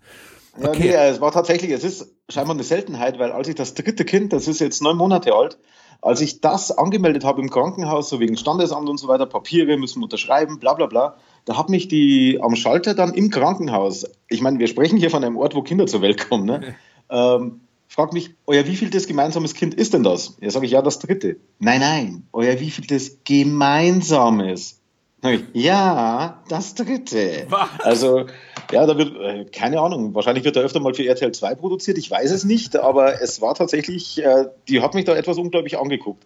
Ja, 0.60 0.68
Okay. 0.70 0.78
nee, 0.82 0.88
äh, 0.90 1.08
es 1.10 1.20
war 1.20 1.32
tatsächlich, 1.32 1.70
es 1.72 1.82
ist 1.84 2.14
scheinbar 2.28 2.54
eine 2.54 2.62
Seltenheit, 2.64 3.18
weil 3.18 3.32
als 3.32 3.48
ich 3.48 3.54
das 3.56 3.74
dritte 3.74 4.04
Kind, 4.04 4.32
das 4.32 4.46
ist 4.46 4.60
jetzt 4.60 4.82
neun 4.82 4.96
Monate 4.96 5.34
alt, 5.34 5.58
als 6.02 6.20
ich 6.20 6.40
das 6.40 6.70
angemeldet 6.76 7.24
habe 7.24 7.40
im 7.40 7.50
Krankenhaus, 7.50 8.08
so 8.08 8.20
wegen 8.20 8.36
Standesamt 8.36 8.88
und 8.88 8.98
so 8.98 9.06
weiter, 9.08 9.26
Papiere 9.26 9.76
müssen 9.76 10.02
unterschreiben, 10.02 10.58
bla 10.60 10.74
bla 10.74 10.86
bla, 10.86 11.16
da 11.44 11.56
hat 11.58 11.68
mich 11.70 11.88
die 11.88 12.38
am 12.42 12.54
Schalter 12.56 12.94
dann 12.94 13.14
im 13.14 13.30
Krankenhaus, 13.30 14.06
ich 14.28 14.40
meine, 14.42 14.58
wir 14.58 14.66
sprechen 14.68 14.96
hier 14.98 15.10
von 15.10 15.24
einem 15.24 15.36
Ort, 15.36 15.54
wo 15.54 15.62
Kinder 15.62 15.86
zur 15.86 16.02
Welt 16.02 16.28
kommen, 16.28 16.46
ne? 16.46 16.74
ähm, 17.10 17.60
fragt 17.90 18.12
mich, 18.12 18.30
euer 18.46 18.66
wievieltes 18.66 19.06
gemeinsames 19.08 19.54
Kind 19.54 19.74
ist 19.74 19.92
denn 19.92 20.04
das? 20.04 20.36
Ja, 20.40 20.50
sage 20.50 20.64
ich, 20.64 20.72
ja, 20.72 20.80
das 20.80 21.00
dritte. 21.00 21.36
Nein, 21.58 21.80
nein, 21.80 22.22
euer 22.32 22.58
wievieltes 22.60 23.18
gemeinsames? 23.24 24.80
Ich, 25.22 25.42
ja, 25.52 26.42
das 26.48 26.74
dritte. 26.76 27.46
Was? 27.48 27.68
Also, 27.80 28.26
ja, 28.70 28.86
da 28.86 28.96
wird, 28.96 29.16
äh, 29.20 29.44
keine 29.46 29.80
Ahnung, 29.80 30.14
wahrscheinlich 30.14 30.44
wird 30.44 30.56
er 30.56 30.62
öfter 30.62 30.80
mal 30.80 30.94
für 30.94 31.04
RTL 31.04 31.32
2 31.32 31.56
produziert, 31.56 31.98
ich 31.98 32.10
weiß 32.10 32.30
es 32.30 32.44
nicht, 32.44 32.76
aber 32.76 33.20
es 33.20 33.42
war 33.42 33.54
tatsächlich, 33.54 34.22
äh, 34.22 34.46
die 34.68 34.80
hat 34.80 34.94
mich 34.94 35.04
da 35.04 35.14
etwas 35.14 35.36
unglaublich 35.36 35.76
angeguckt. 35.76 36.24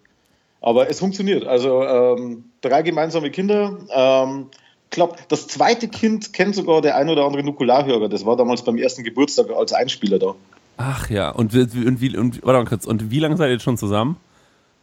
Aber 0.61 0.89
es 0.89 0.99
funktioniert. 0.99 1.45
Also, 1.45 1.83
ähm, 1.83 2.45
drei 2.61 2.83
gemeinsame 2.83 3.31
Kinder, 3.31 3.77
ähm, 3.89 4.47
klappt. 4.91 5.31
Das 5.31 5.47
zweite 5.47 5.87
Kind 5.87 6.31
kennt 6.31 6.55
sogar 6.55 6.81
der 6.81 6.95
ein 6.95 7.09
oder 7.09 7.25
andere 7.25 7.43
Nukularhörer, 7.43 8.07
das 8.07 8.25
war 8.25 8.37
damals 8.37 8.61
beim 8.61 8.77
ersten 8.77 9.03
Geburtstag 9.03 9.49
als 9.49 9.73
Einspieler 9.73 10.19
da. 10.19 10.35
Ach 10.77 11.09
ja, 11.09 11.29
und, 11.29 11.53
wie- 11.53 11.85
und 11.85 12.01
wie, 12.01 12.17
und, 12.17 12.43
warte 12.43 12.59
mal 12.59 12.65
kurz, 12.69 12.85
und 12.85 13.11
wie 13.11 13.19
lange 13.19 13.37
seid 13.37 13.47
ihr 13.47 13.53
jetzt 13.53 13.63
schon 13.63 13.77
zusammen? 13.77 14.17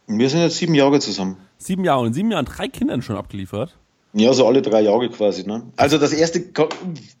Wir 0.07 0.29
sind 0.29 0.41
jetzt 0.41 0.57
sieben 0.57 0.75
Jahre 0.75 0.99
zusammen. 0.99 1.37
Sieben 1.57 1.85
Jahre 1.85 2.01
und 2.01 2.07
in 2.07 2.13
sieben 2.13 2.31
Jahren 2.31 2.45
drei 2.45 2.67
Kindern 2.67 3.01
schon 3.01 3.15
abgeliefert. 3.15 3.77
Ja, 4.13 4.33
so 4.33 4.45
alle 4.45 4.61
drei 4.61 4.81
Jahre 4.81 5.09
quasi. 5.09 5.47
Ne? 5.47 5.63
Also 5.75 5.97
das 5.97 6.13
erste 6.13 6.43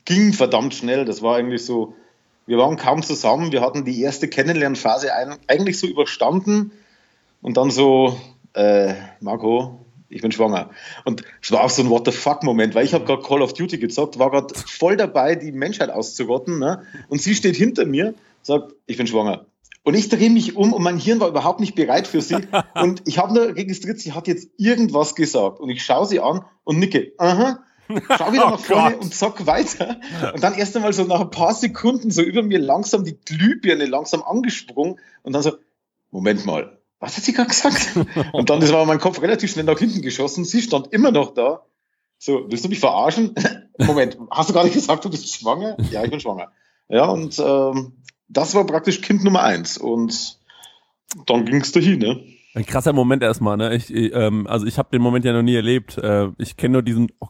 ging 0.05 0.33
verdammt 0.33 0.75
schnell. 0.75 1.05
Das 1.05 1.21
war 1.21 1.37
eigentlich 1.37 1.65
so, 1.65 1.95
wir 2.45 2.57
waren 2.57 2.77
kaum 2.77 3.01
zusammen. 3.01 3.51
Wir 3.51 3.61
hatten 3.61 3.85
die 3.85 4.01
erste 4.01 4.27
Kennenlernphase 4.27 5.09
eigentlich 5.47 5.79
so 5.79 5.87
überstanden. 5.87 6.71
Und 7.41 7.57
dann 7.57 7.71
so, 7.71 8.17
äh, 8.53 8.93
Marco, 9.21 9.85
ich 10.09 10.21
bin 10.21 10.31
schwanger. 10.31 10.69
Und 11.03 11.23
es 11.41 11.51
war 11.51 11.63
auch 11.63 11.69
so 11.69 11.81
ein 11.81 11.89
What 11.89 12.05
the 12.05 12.11
fuck-Moment, 12.11 12.75
weil 12.75 12.85
ich 12.85 12.93
habe 12.93 13.05
gerade 13.05 13.23
Call 13.23 13.41
of 13.41 13.53
Duty 13.53 13.79
gezockt, 13.79 14.19
war 14.19 14.29
gerade 14.29 14.53
voll 14.53 14.95
dabei, 14.95 15.35
die 15.35 15.51
Menschheit 15.51 15.89
auszurotten. 15.89 16.59
Ne? 16.59 16.83
Und 17.09 17.21
sie 17.21 17.33
steht 17.33 17.55
hinter 17.55 17.85
mir, 17.85 18.13
sagt, 18.43 18.73
ich 18.85 18.97
bin 18.97 19.07
schwanger. 19.07 19.47
Und 19.83 19.95
ich 19.95 20.07
drehe 20.07 20.29
mich 20.29 20.55
um 20.55 20.71
und 20.71 20.81
mein 20.81 20.97
Hirn 20.97 21.19
war 21.19 21.27
überhaupt 21.27 21.59
nicht 21.59 21.75
bereit 21.75 22.07
für 22.07 22.21
sie. 22.21 22.37
Und 22.75 23.01
ich 23.05 23.17
habe 23.17 23.33
nur 23.33 23.47
registriert, 23.55 23.99
sie 23.99 24.13
hat 24.13 24.29
jetzt 24.29 24.49
irgendwas 24.57 25.13
gesagt. 25.13 25.59
Und 25.59 25.69
ich 25.69 25.83
schaue 25.83 26.05
sie 26.05 26.21
an 26.21 26.45
und 26.63 26.79
nicke. 26.79 27.11
Aha. 27.17 27.59
Schau 27.89 28.31
wieder 28.31 28.45
Oh 28.47 28.51
nach 28.51 28.59
vorne 28.59 28.91
Gott. 28.93 29.03
und 29.03 29.13
zock 29.13 29.45
weiter. 29.45 29.97
Und 30.33 30.41
dann 30.41 30.53
erst 30.53 30.73
einmal 30.77 30.93
so 30.93 31.03
nach 31.03 31.19
ein 31.19 31.31
paar 31.31 31.53
Sekunden 31.53 32.11
so 32.11 32.21
über 32.21 32.43
mir 32.43 32.59
langsam 32.59 33.03
die 33.03 33.17
Glühbirne 33.25 33.85
langsam 33.85 34.23
angesprungen 34.23 34.99
und 35.21 35.33
dann 35.33 35.41
so, 35.43 35.51
Moment 36.11 36.45
mal, 36.45 36.79
was 36.99 37.17
hat 37.17 37.25
sie 37.25 37.33
gerade 37.33 37.49
gesagt? 37.49 37.89
Und 38.31 38.49
dann 38.49 38.61
ist 38.61 38.71
aber 38.71 38.85
mein 38.85 38.99
Kopf 38.99 39.21
relativ 39.21 39.51
schnell 39.51 39.65
nach 39.65 39.77
hinten 39.77 40.01
geschossen. 40.01 40.45
Sie 40.45 40.61
stand 40.61 40.93
immer 40.93 41.11
noch 41.11 41.33
da. 41.33 41.65
So, 42.17 42.45
willst 42.47 42.63
du 42.63 42.69
mich 42.69 42.79
verarschen? 42.79 43.35
Moment, 43.77 44.17
hast 44.31 44.49
du 44.49 44.53
gerade 44.53 44.69
gesagt, 44.69 45.03
du 45.03 45.09
bist 45.09 45.27
schwanger? 45.27 45.75
Ja, 45.91 46.05
ich 46.05 46.11
bin 46.11 46.21
schwanger. 46.21 46.53
Ja, 46.87 47.07
und 47.07 47.37
ähm, 47.39 47.97
das 48.33 48.55
war 48.55 48.65
praktisch 48.65 49.01
Kind 49.01 49.23
Nummer 49.23 49.43
eins. 49.43 49.77
Und 49.77 50.37
dann 51.25 51.45
ging 51.45 51.61
es 51.61 51.71
dahin, 51.71 51.99
ne? 51.99 52.23
Ein 52.55 52.65
krasser 52.65 52.93
Moment 52.93 53.23
erstmal, 53.23 53.57
ne? 53.57 53.75
Ich, 53.75 53.93
ich, 53.93 54.13
ähm, 54.13 54.45
also 54.47 54.65
ich 54.65 54.77
habe 54.77 54.89
den 54.91 55.01
Moment 55.01 55.25
ja 55.25 55.33
noch 55.33 55.41
nie 55.41 55.55
erlebt. 55.55 55.97
Äh, 55.97 56.29
ich 56.37 56.55
kenne 56.57 56.73
nur 56.73 56.81
diesen, 56.83 57.11
oh, 57.19 57.27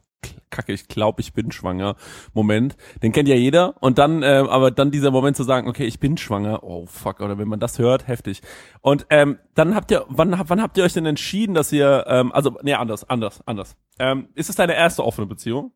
Kacke, 0.49 0.73
ich 0.73 0.87
glaube, 0.87 1.21
ich 1.21 1.33
bin 1.33 1.51
schwanger. 1.51 1.95
Moment, 2.33 2.77
den 3.01 3.11
kennt 3.11 3.27
ja 3.27 3.35
jeder. 3.35 3.75
Und 3.81 3.97
dann, 3.97 4.23
äh, 4.23 4.43
aber 4.47 4.71
dann 4.71 4.91
dieser 4.91 5.11
Moment 5.11 5.35
zu 5.35 5.43
sagen, 5.43 5.67
okay, 5.67 5.85
ich 5.85 5.99
bin 5.99 6.17
schwanger. 6.17 6.63
Oh 6.63 6.85
fuck, 6.85 7.19
oder 7.19 7.37
wenn 7.37 7.47
man 7.47 7.59
das 7.59 7.79
hört, 7.79 8.07
heftig. 8.07 8.41
Und 8.81 9.05
ähm, 9.09 9.39
dann 9.55 9.75
habt 9.75 9.91
ihr, 9.91 10.05
wann, 10.09 10.39
wann 10.45 10.61
habt 10.61 10.77
ihr 10.77 10.83
euch 10.83 10.93
denn 10.93 11.05
entschieden, 11.05 11.55
dass 11.55 11.71
ihr, 11.71 12.05
ähm, 12.07 12.31
also 12.31 12.57
nee, 12.61 12.73
anders, 12.73 13.09
anders, 13.09 13.41
anders. 13.45 13.75
Ähm, 13.99 14.29
ist 14.35 14.49
es 14.49 14.55
deine 14.55 14.75
erste 14.75 15.03
offene 15.03 15.27
Beziehung? 15.27 15.73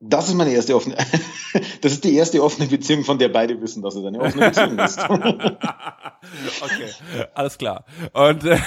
Das 0.00 0.28
ist 0.28 0.34
meine 0.34 0.50
erste 0.50 0.76
offene, 0.76 0.96
das 1.80 1.92
ist 1.92 2.04
die 2.04 2.14
erste 2.14 2.42
offene 2.42 2.68
Beziehung, 2.68 3.02
von 3.04 3.18
der 3.18 3.30
beide 3.30 3.60
wissen, 3.62 3.82
dass 3.82 3.94
es 3.94 4.04
eine 4.04 4.20
offene 4.20 4.48
Beziehung 4.48 4.78
ist. 4.78 4.98
okay, 5.08 6.90
alles 7.34 7.56
klar. 7.56 7.86
Und 8.12 8.44
äh, 8.44 8.58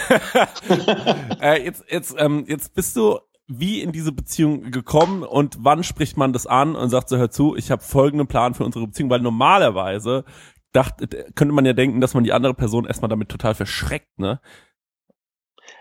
äh, 1.41 1.63
jetzt, 1.63 1.83
jetzt, 1.87 2.15
ähm, 2.17 2.45
jetzt 2.47 2.73
bist 2.73 2.95
du 2.95 3.19
wie 3.47 3.81
in 3.81 3.91
diese 3.91 4.11
Beziehung 4.11 4.71
gekommen 4.71 5.23
und 5.23 5.57
wann 5.59 5.83
spricht 5.83 6.17
man 6.17 6.33
das 6.33 6.47
an 6.47 6.75
und 6.75 6.89
sagt 6.89 7.09
so, 7.09 7.17
hör 7.17 7.29
zu, 7.29 7.55
ich 7.55 7.69
habe 7.69 7.83
folgenden 7.83 8.27
Plan 8.27 8.55
für 8.55 8.63
unsere 8.63 8.87
Beziehung, 8.87 9.11
weil 9.11 9.21
normalerweise 9.21 10.25
dachte, 10.71 11.07
könnte 11.35 11.53
man 11.53 11.65
ja 11.65 11.73
denken, 11.73 12.01
dass 12.01 12.15
man 12.15 12.23
die 12.23 12.33
andere 12.33 12.53
Person 12.55 12.85
erstmal 12.85 13.09
damit 13.09 13.29
total 13.29 13.53
verschreckt, 13.53 14.17
ne? 14.17 14.39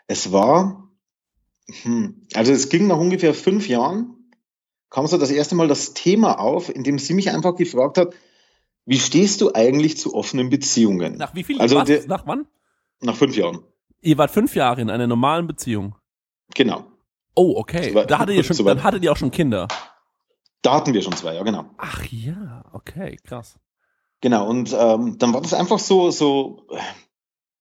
Es 0.06 0.32
war, 0.32 0.90
hm, 1.82 2.26
also 2.34 2.52
es 2.52 2.68
ging 2.68 2.86
nach 2.86 2.98
ungefähr 2.98 3.34
fünf 3.34 3.68
Jahren, 3.68 4.17
kam 4.90 5.06
so 5.06 5.18
das 5.18 5.30
erste 5.30 5.54
Mal 5.54 5.68
das 5.68 5.94
Thema 5.94 6.38
auf, 6.40 6.74
in 6.74 6.82
dem 6.84 6.98
sie 6.98 7.14
mich 7.14 7.30
einfach 7.30 7.54
gefragt 7.56 7.98
hat, 7.98 8.14
wie 8.86 8.98
stehst 8.98 9.40
du 9.42 9.52
eigentlich 9.54 9.98
zu 9.98 10.14
offenen 10.14 10.48
Beziehungen? 10.50 11.16
Nach 11.18 11.34
wie 11.34 11.44
viel? 11.44 11.60
Also 11.60 11.82
der- 11.82 12.06
Nach 12.06 12.26
wann? 12.26 12.46
Nach 13.00 13.14
fünf 13.16 13.36
Jahren. 13.36 13.60
Ihr 14.00 14.16
wart 14.16 14.30
fünf 14.30 14.54
Jahre 14.54 14.80
in 14.80 14.90
einer 14.90 15.06
normalen 15.06 15.46
Beziehung. 15.46 15.94
Genau. 16.54 16.84
Oh, 17.34 17.54
okay. 17.56 17.90
Soweit- 17.90 18.10
da 18.10 18.18
hattet 18.18 18.36
ihr 18.36 18.44
schon, 18.44 18.56
soweit. 18.56 18.76
dann 18.78 18.84
hattet 18.84 19.04
ihr 19.04 19.12
auch 19.12 19.16
schon 19.16 19.30
Kinder. 19.30 19.68
Da 20.62 20.74
hatten 20.74 20.94
wir 20.94 21.02
schon 21.02 21.12
zwei, 21.14 21.34
ja, 21.34 21.42
genau. 21.42 21.66
Ach 21.76 22.04
ja, 22.10 22.64
okay, 22.72 23.16
krass. 23.22 23.58
Genau, 24.20 24.48
und 24.48 24.72
ähm, 24.76 25.16
dann 25.18 25.32
war 25.34 25.40
das 25.42 25.54
einfach 25.54 25.78
so, 25.78 26.10
so, 26.10 26.66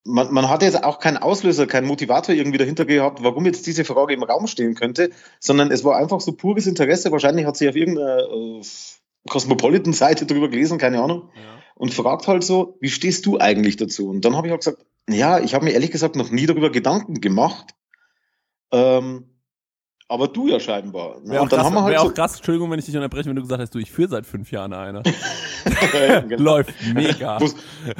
man, 0.07 0.33
man 0.33 0.49
hatte 0.49 0.65
jetzt 0.65 0.83
auch 0.83 0.99
keinen 0.99 1.17
Auslöser, 1.17 1.67
keinen 1.67 1.85
Motivator 1.85 2.33
irgendwie 2.33 2.57
dahinter 2.57 2.85
gehabt, 2.85 3.21
warum 3.23 3.45
jetzt 3.45 3.67
diese 3.67 3.85
Frage 3.85 4.13
im 4.13 4.23
Raum 4.23 4.47
stehen 4.47 4.73
könnte, 4.73 5.11
sondern 5.39 5.69
es 5.71 5.83
war 5.83 5.97
einfach 5.97 6.21
so 6.21 6.31
pures 6.31 6.65
Interesse. 6.65 7.11
Wahrscheinlich 7.11 7.45
hat 7.45 7.57
sie 7.57 7.69
auf 7.69 7.75
irgendeiner 7.75 8.19
äh, 8.19 8.61
Cosmopolitan-Seite 9.27 10.25
drüber 10.25 10.49
gelesen, 10.49 10.77
keine 10.77 11.01
Ahnung, 11.03 11.29
und 11.75 11.93
fragt 11.93 12.27
halt 12.27 12.43
so, 12.43 12.77
wie 12.79 12.89
stehst 12.89 13.25
du 13.25 13.37
eigentlich 13.37 13.75
dazu? 13.75 14.09
Und 14.09 14.23
dann 14.23 14.35
habe 14.35 14.47
ich 14.47 14.53
auch 14.53 14.59
gesagt, 14.59 14.85
ja, 15.09 15.39
ich 15.39 15.53
habe 15.53 15.65
mir 15.65 15.71
ehrlich 15.71 15.91
gesagt 15.91 16.15
noch 16.15 16.31
nie 16.31 16.45
darüber 16.45 16.71
Gedanken 16.71 17.19
gemacht, 17.21 17.75
ähm, 18.71 19.25
aber 20.09 20.27
du 20.27 20.47
ja 20.47 20.59
scheinbar. 20.59 21.17
Wäre 21.23 21.39
auch, 21.39 21.43
und 21.43 21.51
dann 21.51 21.59
krass, 21.59 21.65
haben 21.65 21.73
wir 21.75 21.83
halt 21.83 21.99
so, 21.99 22.05
auch 22.07 22.13
krass, 22.13 22.35
Entschuldigung, 22.37 22.71
wenn 22.71 22.79
ich 22.79 22.85
dich 22.85 22.95
unterbreche, 22.95 23.27
wenn 23.29 23.35
du 23.35 23.41
gesagt 23.41 23.61
hast, 23.61 23.75
du, 23.75 23.79
ich 23.79 23.91
führe 23.91 24.09
seit 24.09 24.25
fünf 24.25 24.51
Jahren 24.51 24.73
eine. 24.73 25.03
Genau. 26.29 26.43
Läuft 26.43 26.73
mega. 26.93 27.37
Wus- 27.39 27.55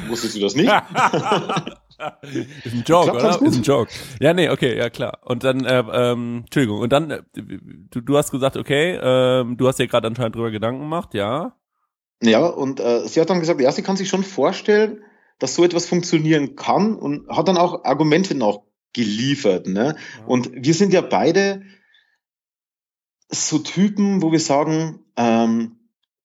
Wusstest 0.08 0.38
du 0.38 0.40
das 0.40 0.56
nicht? 0.56 0.72
ist 2.64 2.74
ein 2.74 2.84
Joke, 2.86 3.12
oder? 3.12 3.42
Ist 3.42 3.56
ein 3.58 3.64
Joke. 3.64 3.92
Ja, 4.22 4.34
nee, 4.34 4.50
okay, 4.50 4.78
ja 4.78 4.90
klar. 4.90 5.20
Und 5.26 5.44
dann, 5.44 5.66
äh, 5.66 5.84
ähm, 5.92 6.44
Entschuldigung, 6.46 6.80
und 6.80 6.94
dann, 6.94 7.12
äh, 7.12 7.22
du, 7.36 8.00
du 8.02 8.18
hast 8.18 8.32
gesagt, 8.32 8.56
okay, 8.56 8.98
ähm, 9.02 9.58
du 9.58 9.68
hast 9.68 9.80
dir 9.80 9.88
gerade 9.88 10.08
anscheinend 10.08 10.36
drüber 10.36 10.52
Gedanken 10.52 10.80
gemacht, 10.82 11.14
ja. 11.14 11.56
Ja, 12.22 12.46
und 12.46 12.80
äh, 12.80 13.06
sie 13.08 13.20
hat 13.20 13.30
dann 13.30 13.40
gesagt, 13.42 13.60
ja, 13.60 13.72
sie 13.72 13.82
kann 13.84 13.98
sich 13.98 14.08
schon 14.08 14.24
vorstellen, 14.24 15.04
dass 15.40 15.56
so 15.56 15.64
etwas 15.66 15.86
funktionieren 15.88 16.56
kann 16.56 16.96
und 16.96 17.28
hat 17.30 17.48
dann 17.48 17.58
auch 17.58 17.84
Argumente 17.84 18.34
noch 18.34 18.64
geliefert. 18.94 19.68
Ne? 19.68 19.96
Und 20.26 20.50
wir 20.54 20.74
sind 20.74 20.94
ja 20.94 21.02
beide 21.02 21.62
so 23.30 23.60
Typen, 23.60 24.22
wo 24.22 24.32
wir 24.32 24.40
sagen, 24.40 25.00
ähm, 25.16 25.78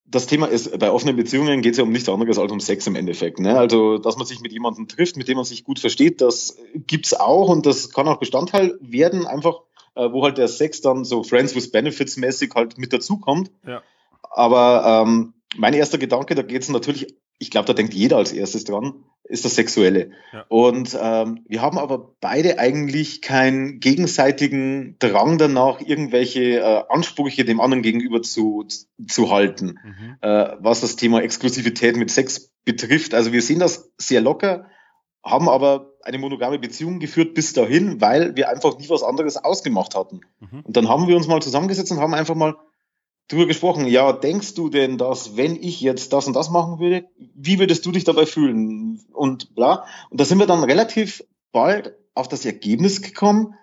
das 0.05 0.27
Thema 0.27 0.45
ist, 0.45 0.77
bei 0.77 0.91
offenen 0.91 1.15
Beziehungen 1.15 1.61
geht 1.61 1.71
es 1.71 1.79
ja 1.79 1.83
um 1.83 1.91
nichts 1.91 2.07
anderes 2.07 2.37
als 2.37 2.51
um 2.51 2.59
Sex 2.59 2.85
im 2.85 2.95
Endeffekt. 2.95 3.39
Ne? 3.39 3.57
Also, 3.57 3.97
dass 3.97 4.15
man 4.15 4.27
sich 4.27 4.41
mit 4.41 4.51
jemandem 4.51 4.87
trifft, 4.87 5.17
mit 5.17 5.27
dem 5.27 5.37
man 5.37 5.45
sich 5.45 5.63
gut 5.63 5.79
versteht, 5.79 6.21
das 6.21 6.57
gibt's 6.75 7.13
auch 7.13 7.49
und 7.49 7.65
das 7.65 7.89
kann 7.89 8.07
auch 8.07 8.17
Bestandteil 8.19 8.77
werden, 8.79 9.25
einfach, 9.25 9.61
äh, 9.95 10.11
wo 10.11 10.23
halt 10.23 10.37
der 10.37 10.47
Sex 10.47 10.81
dann 10.81 11.03
so 11.03 11.23
Friends 11.23 11.55
with 11.55 11.71
Benefits 11.71 12.17
mäßig 12.17 12.51
halt 12.53 12.77
mit 12.77 12.93
dazukommt. 12.93 13.51
Ja. 13.65 13.81
Aber 14.29 15.03
ähm, 15.05 15.33
mein 15.57 15.73
erster 15.73 15.97
Gedanke, 15.97 16.35
da 16.35 16.43
geht 16.43 16.61
es 16.61 16.69
natürlich, 16.69 17.15
ich 17.39 17.51
glaube, 17.51 17.65
da 17.67 17.73
denkt 17.73 17.93
jeder 17.93 18.17
als 18.17 18.31
erstes 18.31 18.63
dran, 18.63 19.03
ist 19.23 19.45
das 19.45 19.55
Sexuelle. 19.55 20.11
Ja. 20.33 20.45
Und 20.49 20.97
ähm, 21.01 21.43
wir 21.47 21.61
haben 21.61 21.77
aber 21.77 22.13
beide 22.19 22.59
eigentlich 22.59 23.21
keinen 23.21 23.79
gegenseitigen 23.79 24.97
Drang 24.99 25.37
danach, 25.37 25.79
irgendwelche 25.79 26.59
äh, 26.59 26.83
Ansprüche 26.89 27.45
dem 27.45 27.61
anderen 27.61 27.83
gegenüber 27.83 28.21
zu, 28.21 28.65
zu 29.07 29.31
halten, 29.31 29.79
Mhm. 29.83 30.17
äh, 30.21 30.55
was 30.59 30.81
das 30.81 30.95
Thema 30.97 31.21
Exklusivität 31.21 31.95
mit 31.95 32.11
Sex 32.11 32.51
betrifft. 32.65 33.13
Also 33.13 33.31
wir 33.31 33.41
sehen 33.41 33.59
das 33.59 33.91
sehr 33.97 34.21
locker, 34.21 34.65
haben 35.23 35.47
aber 35.47 35.93
eine 36.01 36.17
monogame 36.17 36.59
Beziehung 36.59 36.99
geführt 36.99 37.33
bis 37.33 37.53
dahin, 37.53 38.01
weil 38.01 38.35
wir 38.35 38.49
einfach 38.49 38.77
nie 38.77 38.89
was 38.89 39.03
anderes 39.03 39.37
ausgemacht 39.37 39.95
hatten. 39.95 40.21
Mhm. 40.41 40.61
Und 40.63 40.75
dann 40.75 40.89
haben 40.89 41.07
wir 41.07 41.15
uns 41.15 41.27
mal 41.27 41.41
zusammengesetzt 41.41 41.91
und 41.91 41.99
haben 41.99 42.13
einfach 42.13 42.35
mal 42.35 42.55
drüber 43.29 43.47
gesprochen. 43.47 43.85
Ja, 43.87 44.11
denkst 44.13 44.53
du 44.53 44.69
denn, 44.69 44.97
dass 44.97 45.37
wenn 45.37 45.55
ich 45.55 45.81
jetzt 45.81 46.13
das 46.13 46.27
und 46.27 46.33
das 46.33 46.49
machen 46.49 46.79
würde, 46.79 47.05
wie 47.17 47.59
würdest 47.59 47.85
du 47.85 47.91
dich 47.91 48.03
dabei 48.03 48.25
fühlen? 48.25 49.03
Und 49.13 49.55
bla. 49.55 49.85
Und 50.09 50.19
da 50.19 50.25
sind 50.25 50.39
wir 50.39 50.47
dann 50.47 50.63
relativ 50.63 51.23
bald 51.51 51.93
auf 52.13 52.27
das 52.27 52.45
Ergebnis 52.45 53.01
gekommen, 53.01 53.55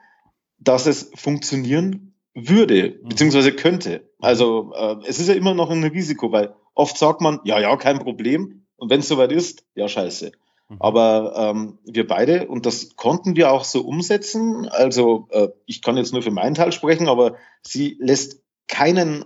dass 0.58 0.86
es 0.86 1.10
funktionieren 1.14 2.14
würde, 2.34 2.98
Mhm. 3.02 3.08
beziehungsweise 3.08 3.52
könnte. 3.52 4.08
Also 4.18 4.72
äh, 4.74 4.96
es 5.06 5.18
ist 5.18 5.28
ja 5.28 5.34
immer 5.34 5.54
noch 5.54 5.70
ein 5.70 5.84
Risiko, 5.84 6.32
weil 6.32 6.54
oft 6.74 6.96
sagt 6.96 7.20
man, 7.20 7.40
ja, 7.44 7.60
ja, 7.60 7.76
kein 7.76 7.98
Problem. 7.98 8.66
Und 8.76 8.90
wenn 8.90 9.00
es 9.00 9.08
soweit 9.08 9.32
ist, 9.32 9.64
ja, 9.74 9.88
scheiße. 9.88 10.32
Mhm. 10.68 10.76
Aber 10.78 11.34
ähm, 11.36 11.78
wir 11.84 12.06
beide, 12.06 12.48
und 12.48 12.66
das 12.66 12.96
konnten 12.96 13.36
wir 13.36 13.52
auch 13.52 13.64
so 13.64 13.82
umsetzen, 13.82 14.68
also 14.68 15.28
äh, 15.30 15.48
ich 15.66 15.82
kann 15.82 15.96
jetzt 15.96 16.12
nur 16.12 16.22
für 16.22 16.30
meinen 16.30 16.54
Teil 16.54 16.72
sprechen, 16.72 17.08
aber 17.08 17.36
sie 17.62 17.96
lässt 18.00 18.42
keinen 18.68 19.24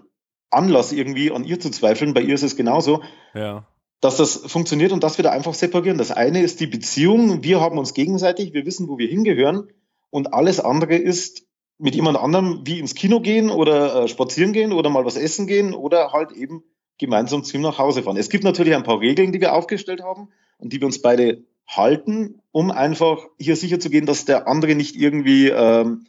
Anlass 0.55 0.93
irgendwie 0.93 1.31
an 1.31 1.45
ihr 1.45 1.61
zu 1.61 1.71
zweifeln, 1.71 2.15
bei 2.15 2.21
ihr 2.23 2.35
ist 2.35 2.43
es 2.43 2.57
genauso, 2.57 3.03
Ja. 3.35 3.67
dass 4.01 4.17
das 4.17 4.37
funktioniert 4.37 4.93
und 4.93 5.03
dass 5.03 5.19
wir 5.19 5.23
da 5.23 5.31
einfach 5.31 5.55
separieren. 5.55 5.99
Das 5.99 6.11
eine 6.11 6.43
ist 6.43 6.61
die 6.61 6.67
Beziehung, 6.67 7.43
wir 7.43 7.61
haben 7.61 7.79
uns 7.79 7.95
gegenseitig, 7.95 8.53
wir 8.53 8.67
wissen, 8.67 8.89
wo 8.89 8.99
wir 8.99 9.09
hingehören 9.09 9.69
und 10.11 10.33
alles 10.35 10.61
andere 10.61 10.95
ist 10.97 11.47
mit 11.79 11.95
jemand 11.95 12.17
anderem 12.19 12.63
wie 12.65 12.79
ins 12.79 12.95
Kino 12.95 13.21
gehen 13.21 13.51
oder 13.51 14.05
äh, 14.05 14.09
spazieren 14.09 14.53
gehen 14.53 14.73
oder 14.73 14.91
mal 14.91 15.05
was 15.05 15.17
essen 15.17 15.47
gehen 15.47 15.75
oder 15.75 16.13
halt 16.13 16.33
eben 16.33 16.63
gemeinsam 16.99 17.43
zu 17.43 17.57
ihm 17.57 17.63
nach 17.63 17.79
Hause 17.79 18.03
fahren. 18.05 18.17
Es 18.17 18.29
gibt 18.29 18.45
natürlich 18.45 18.75
ein 18.77 18.85
paar 18.85 19.01
Regeln, 19.01 19.33
die 19.33 19.41
wir 19.41 19.55
aufgestellt 19.55 20.03
haben 20.03 20.29
und 20.59 20.73
die 20.73 20.81
wir 20.81 20.87
uns 20.87 21.03
beide 21.03 21.43
halten, 21.67 22.41
um 22.53 22.71
einfach 22.71 23.27
hier 23.39 23.57
sicher 23.57 23.81
zu 23.81 23.91
gehen, 23.91 24.07
dass 24.07 24.25
der 24.25 24.47
andere 24.47 24.75
nicht 24.77 24.95
irgendwie, 24.95 25.49
ähm, 25.49 26.07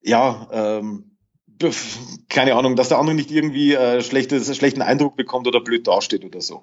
ja, 0.00 0.48
ähm, 0.52 1.16
keine 2.28 2.54
Ahnung, 2.54 2.76
dass 2.76 2.88
der 2.88 2.98
andere 2.98 3.14
nicht 3.14 3.30
irgendwie 3.30 3.74
äh, 3.74 4.02
schlechtes, 4.02 4.54
schlechten 4.56 4.82
Eindruck 4.82 5.16
bekommt 5.16 5.46
oder 5.46 5.60
blöd 5.60 5.86
dasteht 5.86 6.24
oder 6.24 6.40
so. 6.40 6.62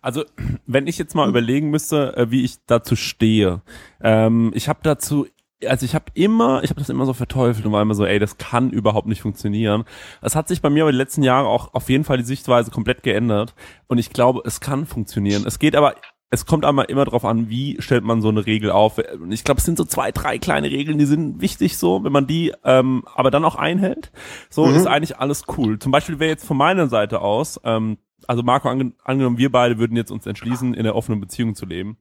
Also, 0.00 0.24
wenn 0.66 0.86
ich 0.86 0.98
jetzt 0.98 1.14
mal 1.14 1.28
überlegen 1.28 1.70
müsste, 1.70 2.16
äh, 2.16 2.30
wie 2.30 2.44
ich 2.44 2.56
dazu 2.66 2.96
stehe. 2.96 3.62
Ähm, 4.02 4.52
ich 4.54 4.68
habe 4.68 4.80
dazu, 4.82 5.26
also 5.66 5.84
ich 5.84 5.94
habe 5.94 6.06
immer, 6.14 6.62
ich 6.64 6.70
habe 6.70 6.80
das 6.80 6.88
immer 6.88 7.06
so 7.06 7.12
verteufelt 7.12 7.64
und 7.66 7.72
war 7.72 7.82
immer 7.82 7.94
so, 7.94 8.04
ey, 8.04 8.18
das 8.18 8.38
kann 8.38 8.70
überhaupt 8.70 9.06
nicht 9.06 9.22
funktionieren. 9.22 9.84
Es 10.20 10.34
hat 10.34 10.48
sich 10.48 10.60
bei 10.60 10.70
mir 10.70 10.84
aber 10.84 10.92
die 10.92 10.98
letzten 10.98 11.22
Jahre 11.22 11.48
auch 11.48 11.74
auf 11.74 11.88
jeden 11.88 12.04
Fall 12.04 12.18
die 12.18 12.24
Sichtweise 12.24 12.70
komplett 12.70 13.02
geändert 13.02 13.54
und 13.86 13.98
ich 13.98 14.10
glaube, 14.10 14.42
es 14.44 14.60
kann 14.60 14.86
funktionieren. 14.86 15.44
Es 15.46 15.58
geht 15.58 15.76
aber 15.76 15.94
es 16.32 16.46
kommt 16.46 16.64
aber 16.64 16.88
immer 16.88 17.04
darauf 17.04 17.24
an, 17.26 17.50
wie 17.50 17.76
stellt 17.80 18.04
man 18.04 18.22
so 18.22 18.30
eine 18.30 18.46
Regel 18.46 18.70
auf. 18.70 18.96
Und 18.98 19.32
ich 19.32 19.44
glaube, 19.44 19.58
es 19.58 19.64
sind 19.66 19.76
so 19.76 19.84
zwei, 19.84 20.12
drei 20.12 20.38
kleine 20.38 20.70
Regeln, 20.70 20.98
die 20.98 21.04
sind 21.04 21.42
wichtig 21.42 21.76
so, 21.76 22.02
wenn 22.04 22.12
man 22.12 22.26
die 22.26 22.52
ähm, 22.64 23.04
aber 23.14 23.30
dann 23.30 23.44
auch 23.44 23.56
einhält. 23.56 24.10
So 24.48 24.66
Mhm. 24.66 24.74
ist 24.74 24.86
eigentlich 24.86 25.18
alles 25.18 25.44
cool. 25.58 25.78
Zum 25.78 25.92
Beispiel 25.92 26.18
wäre 26.18 26.30
jetzt 26.30 26.46
von 26.46 26.56
meiner 26.56 26.88
Seite 26.88 27.20
aus, 27.20 27.60
ähm, 27.64 27.98
also 28.26 28.42
Marco, 28.42 28.68
ange 28.70 28.92
angenommen, 29.04 29.36
wir 29.36 29.52
beide 29.52 29.78
würden 29.78 29.96
jetzt 29.96 30.10
uns 30.10 30.24
entschließen, 30.26 30.72
in 30.74 30.84
der 30.84 30.96
offenen 30.96 31.20
Beziehung 31.20 31.54
zu 31.54 31.66
leben, 31.66 31.98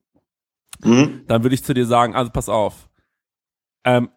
Mhm. 0.83 1.23
dann 1.27 1.43
würde 1.43 1.53
ich 1.55 1.63
zu 1.63 1.73
dir 1.73 1.85
sagen, 1.85 2.15
also 2.15 2.31
pass 2.31 2.47
auf, 2.47 2.89
ähm, 3.83 4.09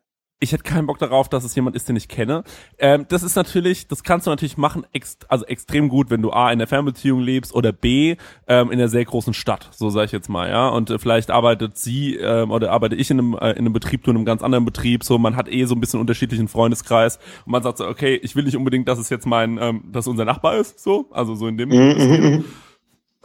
ich 0.45 0.53
hätte 0.53 0.63
keinen 0.63 0.87
Bock 0.87 0.99
darauf, 0.99 1.29
dass 1.29 1.43
es 1.43 1.55
jemand 1.55 1.75
ist, 1.75 1.89
den 1.89 1.97
ich 1.97 2.07
kenne. 2.07 2.45
Ähm, 2.79 3.07
das 3.09 3.23
ist 3.23 3.35
natürlich, 3.35 3.89
das 3.89 4.05
kannst 4.05 4.27
du 4.27 4.31
natürlich 4.31 4.57
machen, 4.57 4.87
ex 4.93 5.19
also 5.29 5.45
extrem 5.47 5.89
gut, 5.89 6.11
wenn 6.11 6.23
du 6.23 6.31
A 6.31 6.53
in 6.53 6.59
der 6.59 6.69
Fernbeziehung 6.69 7.21
lebst 7.21 7.55
oder 7.55 7.73
B 7.73 8.17
ähm, 8.47 8.71
in 8.71 8.79
einer 8.79 8.89
sehr 8.89 9.05
großen 9.05 9.35
Stadt, 9.35 9.71
so 9.73 9.91
sage 9.91 10.07
ich 10.07 10.13
jetzt 10.13 10.29
mal, 10.29 10.49
ja. 10.49 10.69
Und 10.69 10.91
äh, 10.91 10.99
vielleicht 10.99 11.31
arbeitet 11.31 11.79
sie 11.79 12.17
ähm, 12.17 12.51
oder 12.51 12.71
arbeite 12.71 12.95
ich 12.95 13.11
in 13.11 13.19
einem, 13.19 13.35
äh, 13.35 13.53
in 13.53 13.59
einem 13.59 13.73
Betrieb, 13.73 14.05
du 14.05 14.11
in 14.11 14.19
einem 14.19 14.27
ganz 14.27 14.43
anderen 14.43 14.65
Betrieb, 14.65 15.03
so 15.03 15.19
man 15.19 15.35
hat 15.35 15.49
eh 15.49 15.65
so 15.65 15.75
ein 15.75 15.81
bisschen 15.81 15.99
unterschiedlichen 15.99 16.49
Freundeskreis 16.49 17.19
und 17.47 17.53
man 17.53 17.63
sagt 17.63 17.79
so, 17.79 17.89
okay, 17.89 18.15
ich 18.23 18.37
will 18.37 18.45
nicht 18.45 18.57
unbedingt, 18.57 18.87
dass 18.87 18.99
es 18.99 19.09
jetzt 19.09 19.27
mein, 19.27 19.59
ähm, 19.59 19.85
dass 19.91 20.07
unser 20.07 20.27
Nachbar 20.27 20.57
ist, 20.59 20.79
so, 20.79 21.09
also 21.11 21.35
so 21.35 21.49
in 21.49 21.57
dem 21.57 21.71
Mhm, 21.71 21.77
mhm, 21.77 22.29
mhm. 22.29 22.45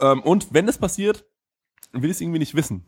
ähm, 0.00 0.22
und 0.22 0.48
wenn 0.52 0.66
es 0.66 0.78
passiert, 0.78 1.24
will 1.92 2.10
ich 2.10 2.16
es 2.16 2.20
irgendwie 2.20 2.38
nicht 2.38 2.54
wissen. 2.54 2.86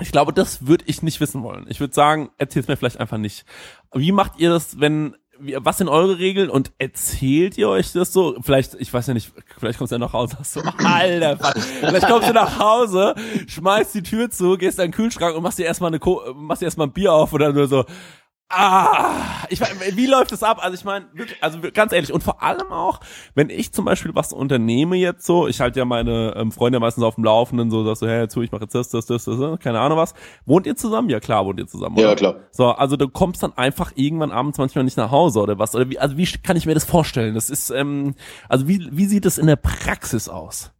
Ich 0.00 0.12
glaube, 0.12 0.32
das 0.32 0.66
würde 0.66 0.84
ich 0.86 1.02
nicht 1.02 1.20
wissen 1.20 1.42
wollen. 1.42 1.66
Ich 1.68 1.80
würde 1.80 1.94
sagen, 1.94 2.30
erzählt 2.38 2.68
mir 2.68 2.76
vielleicht 2.76 3.00
einfach 3.00 3.18
nicht. 3.18 3.44
Wie 3.92 4.12
macht 4.12 4.38
ihr 4.38 4.50
das, 4.50 4.78
wenn, 4.80 5.16
was 5.38 5.78
sind 5.78 5.88
eure 5.88 6.18
Regeln 6.18 6.50
und 6.50 6.72
erzählt 6.78 7.58
ihr 7.58 7.68
euch 7.68 7.92
das 7.92 8.12
so? 8.12 8.36
Vielleicht, 8.42 8.74
ich 8.74 8.92
weiß 8.92 9.08
ja 9.08 9.14
nicht, 9.14 9.32
vielleicht 9.58 9.78
kommst 9.78 9.90
du 9.90 9.96
ja 9.96 9.98
nach 9.98 10.12
Hause, 10.12 10.36
hast 10.38 10.52
so, 10.52 10.62
alter, 10.84 11.36
vielleicht 11.80 12.06
kommst 12.06 12.28
du 12.28 12.32
nach 12.32 12.58
Hause, 12.58 13.14
schmeißt 13.46 13.94
die 13.94 14.02
Tür 14.02 14.30
zu, 14.30 14.56
gehst 14.56 14.78
in 14.78 14.86
den 14.86 14.92
Kühlschrank 14.92 15.36
und 15.36 15.42
machst 15.42 15.58
dir 15.58 15.66
erstmal 15.66 15.88
eine, 15.88 15.98
Co 15.98 16.22
machst 16.34 16.62
dir 16.62 16.66
erstmal 16.66 16.86
ein 16.86 16.92
Bier 16.92 17.12
auf 17.12 17.32
oder 17.32 17.52
nur 17.52 17.66
so, 17.66 17.84
Ah, 18.50 19.44
ich 19.50 19.60
mein, 19.60 19.70
wie 19.94 20.06
läuft 20.06 20.32
es 20.32 20.42
ab? 20.42 20.58
Also 20.62 20.74
ich 20.74 20.84
meine, 20.84 21.06
also 21.42 21.58
ganz 21.74 21.92
ehrlich 21.92 22.14
und 22.14 22.22
vor 22.22 22.42
allem 22.42 22.72
auch, 22.72 23.00
wenn 23.34 23.50
ich 23.50 23.72
zum 23.72 23.84
Beispiel 23.84 24.14
was 24.14 24.32
unternehme 24.32 24.96
jetzt 24.96 25.26
so, 25.26 25.46
ich 25.46 25.60
halte 25.60 25.80
ja 25.80 25.84
meine 25.84 26.34
ähm, 26.34 26.50
Freunde 26.50 26.80
meistens 26.80 27.04
auf 27.04 27.16
dem 27.16 27.24
Laufenden, 27.24 27.70
so 27.70 27.84
sagst 27.84 28.00
du, 28.00 28.06
hey, 28.06 28.26
zu, 28.26 28.40
ich 28.40 28.50
mache 28.50 28.62
jetzt 28.62 28.74
das, 28.74 28.88
das, 28.88 29.04
das, 29.04 29.24
das, 29.24 29.38
das, 29.38 29.58
keine 29.60 29.80
Ahnung 29.80 29.98
was. 29.98 30.14
Wohnt 30.46 30.66
ihr 30.66 30.76
zusammen? 30.76 31.10
Ja 31.10 31.20
klar, 31.20 31.44
wohnt 31.44 31.60
ihr 31.60 31.66
zusammen. 31.66 31.98
Ja, 31.98 32.06
oder? 32.06 32.16
klar. 32.16 32.36
So, 32.50 32.68
also 32.68 32.96
du 32.96 33.08
kommst 33.08 33.42
dann 33.42 33.52
einfach 33.52 33.92
irgendwann 33.96 34.30
abends 34.30 34.56
manchmal 34.56 34.84
nicht 34.84 34.96
nach 34.96 35.10
Hause 35.10 35.40
oder 35.40 35.58
was? 35.58 35.74
Oder 35.74 35.90
wie, 35.90 35.98
also 35.98 36.16
wie 36.16 36.26
kann 36.26 36.56
ich 36.56 36.64
mir 36.64 36.74
das 36.74 36.86
vorstellen? 36.86 37.34
Das 37.34 37.50
ist, 37.50 37.68
ähm, 37.68 38.14
also 38.48 38.66
wie, 38.66 38.88
wie 38.90 39.04
sieht 39.04 39.26
es 39.26 39.36
in 39.36 39.46
der 39.46 39.56
Praxis 39.56 40.30
aus? 40.30 40.72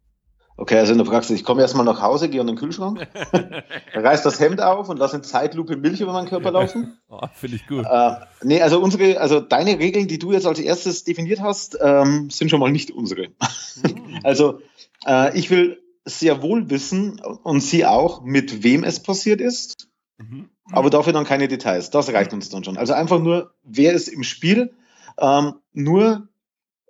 Okay, 0.59 0.77
also 0.77 0.91
in 0.91 0.97
der 0.97 1.05
Praxis, 1.05 1.37
ich 1.37 1.45
komme 1.45 1.61
erstmal 1.61 1.85
nach 1.85 2.01
Hause, 2.01 2.27
gehe 2.27 2.41
an 2.41 2.47
den 2.47 2.57
Kühlschrank, 2.57 3.07
reiß 3.93 4.23
das 4.23 4.39
Hemd 4.41 4.61
auf 4.61 4.89
und 4.89 4.99
lass 4.99 5.13
in 5.13 5.23
Zeitlupe 5.23 5.77
Milch 5.77 6.01
über 6.01 6.11
meinen 6.11 6.27
Körper 6.27 6.51
laufen. 6.51 6.97
Oh, 7.11 7.21
Finde 7.33 7.55
ich 7.55 7.65
gut. 7.65 7.85
Äh, 7.89 8.11
nee, 8.43 8.61
also 8.61 8.79
unsere, 8.79 9.19
also 9.19 9.39
deine 9.39 9.79
Regeln, 9.79 10.07
die 10.07 10.19
du 10.19 10.31
jetzt 10.31 10.45
als 10.45 10.59
erstes 10.59 11.05
definiert 11.05 11.41
hast, 11.41 11.75
ähm, 11.81 12.29
sind 12.29 12.49
schon 12.49 12.59
mal 12.59 12.71
nicht 12.71 12.91
unsere. 12.91 13.29
also 14.23 14.59
äh, 15.07 15.35
ich 15.35 15.49
will 15.49 15.81
sehr 16.05 16.43
wohl 16.43 16.69
wissen 16.69 17.19
und 17.19 17.61
sie 17.61 17.85
auch, 17.85 18.21
mit 18.21 18.63
wem 18.63 18.83
es 18.83 19.01
passiert 19.01 19.41
ist, 19.41 19.87
Mhm. 20.19 20.49
aber 20.71 20.89
dafür 20.89 21.13
dann 21.13 21.23
keine 21.23 21.47
Details. 21.47 21.89
Das 21.91 22.11
reicht 22.11 22.33
uns 22.33 22.49
dann 22.49 22.63
schon. 22.63 22.77
Also 22.77 22.93
einfach 22.93 23.19
nur, 23.19 23.53
wer 23.63 23.93
ist 23.93 24.09
im 24.09 24.23
Spiel, 24.23 24.73
ähm, 25.17 25.55
nur, 25.71 26.27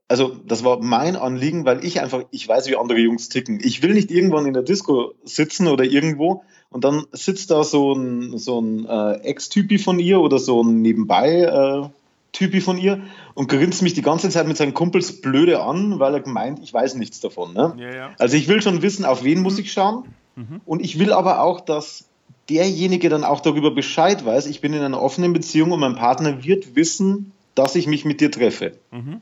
also 0.10 0.36
das 0.45 0.63
war 0.63 0.82
mein 0.82 1.15
Anliegen, 1.15 1.65
weil 1.65 1.86
ich 1.86 2.02
einfach, 2.02 2.24
ich 2.32 2.48
weiß, 2.48 2.67
wie 2.67 2.76
andere 2.76 3.00
Jungs 3.00 3.30
ticken. 3.30 3.60
Ich 3.63 3.84
will 3.84 3.93
nicht 3.93 4.12
irgendwann 4.12 4.48
in 4.48 4.54
der 4.54 4.63
Disco 4.63 5.13
sitzen 5.24 5.67
oder 5.67 5.86
irgendwo 5.86 6.43
und 6.72 6.84
dann 6.84 7.06
sitzt 7.12 7.52
da 7.52 7.63
so 7.63 7.93
ein, 7.93 8.38
so 8.38 8.60
ein 8.60 8.86
äh, 8.86 9.22
Ex-Typi 9.22 9.78
von 9.78 10.00
ihr 10.00 10.19
oder 10.19 10.39
so 10.39 10.63
ein 10.63 10.82
nebenbei 10.82 11.41
äh, 11.41 11.89
Typi 12.32 12.60
von 12.60 12.78
ihr 12.78 13.02
und 13.36 13.50
grinst 13.50 13.82
mich 13.84 13.93
die 13.93 14.02
ganze 14.02 14.30
Zeit 14.30 14.48
mit 14.48 14.58
seinen 14.58 14.74
Kumpels 14.74 15.22
blöde 15.22 15.62
an, 15.62 16.00
weil 16.00 16.15
er 16.15 16.28
meint, 16.28 16.60
ich 16.60 16.74
weiß 16.74 16.95
nichts 16.95 17.19
davon. 17.19 17.54
Ne? 17.54 17.76
Ja, 17.78 17.95
ja. 17.95 18.10
Also 18.17 18.36
ich 18.36 18.48
will 18.48 18.62
schon 18.62 18.82
wissen, 18.82 19.06
auf 19.06 19.24
wen 19.24 19.41
muss 19.41 19.60
ich 19.60 19.72
schauen. 19.72 20.06
Mhm. 20.36 20.62
Und 20.65 20.82
ich 20.82 20.98
will 20.98 21.13
aber 21.13 21.41
auch, 21.41 21.60
dass 21.60 22.06
derjenige 22.50 23.10
dann 23.10 23.24
auch 23.24 23.41
darüber 23.41 23.72
Bescheid 23.72 24.26
weiß, 24.26 24.48
ich 24.48 24.62
bin 24.62 24.74
in 24.74 24.82
einer 24.82 25.02
offenen 25.02 25.34
Beziehung 25.34 25.72
und 25.72 25.80
mein 25.80 25.95
Partner 25.95 26.43
wird 26.43 26.76
wissen, 26.76 27.32
dass 27.54 27.76
ich 27.76 27.88
mich 27.88 28.06
mit 28.06 28.22
dir 28.22 28.32
treffe. 28.32 28.74
Mhm. 28.91 29.22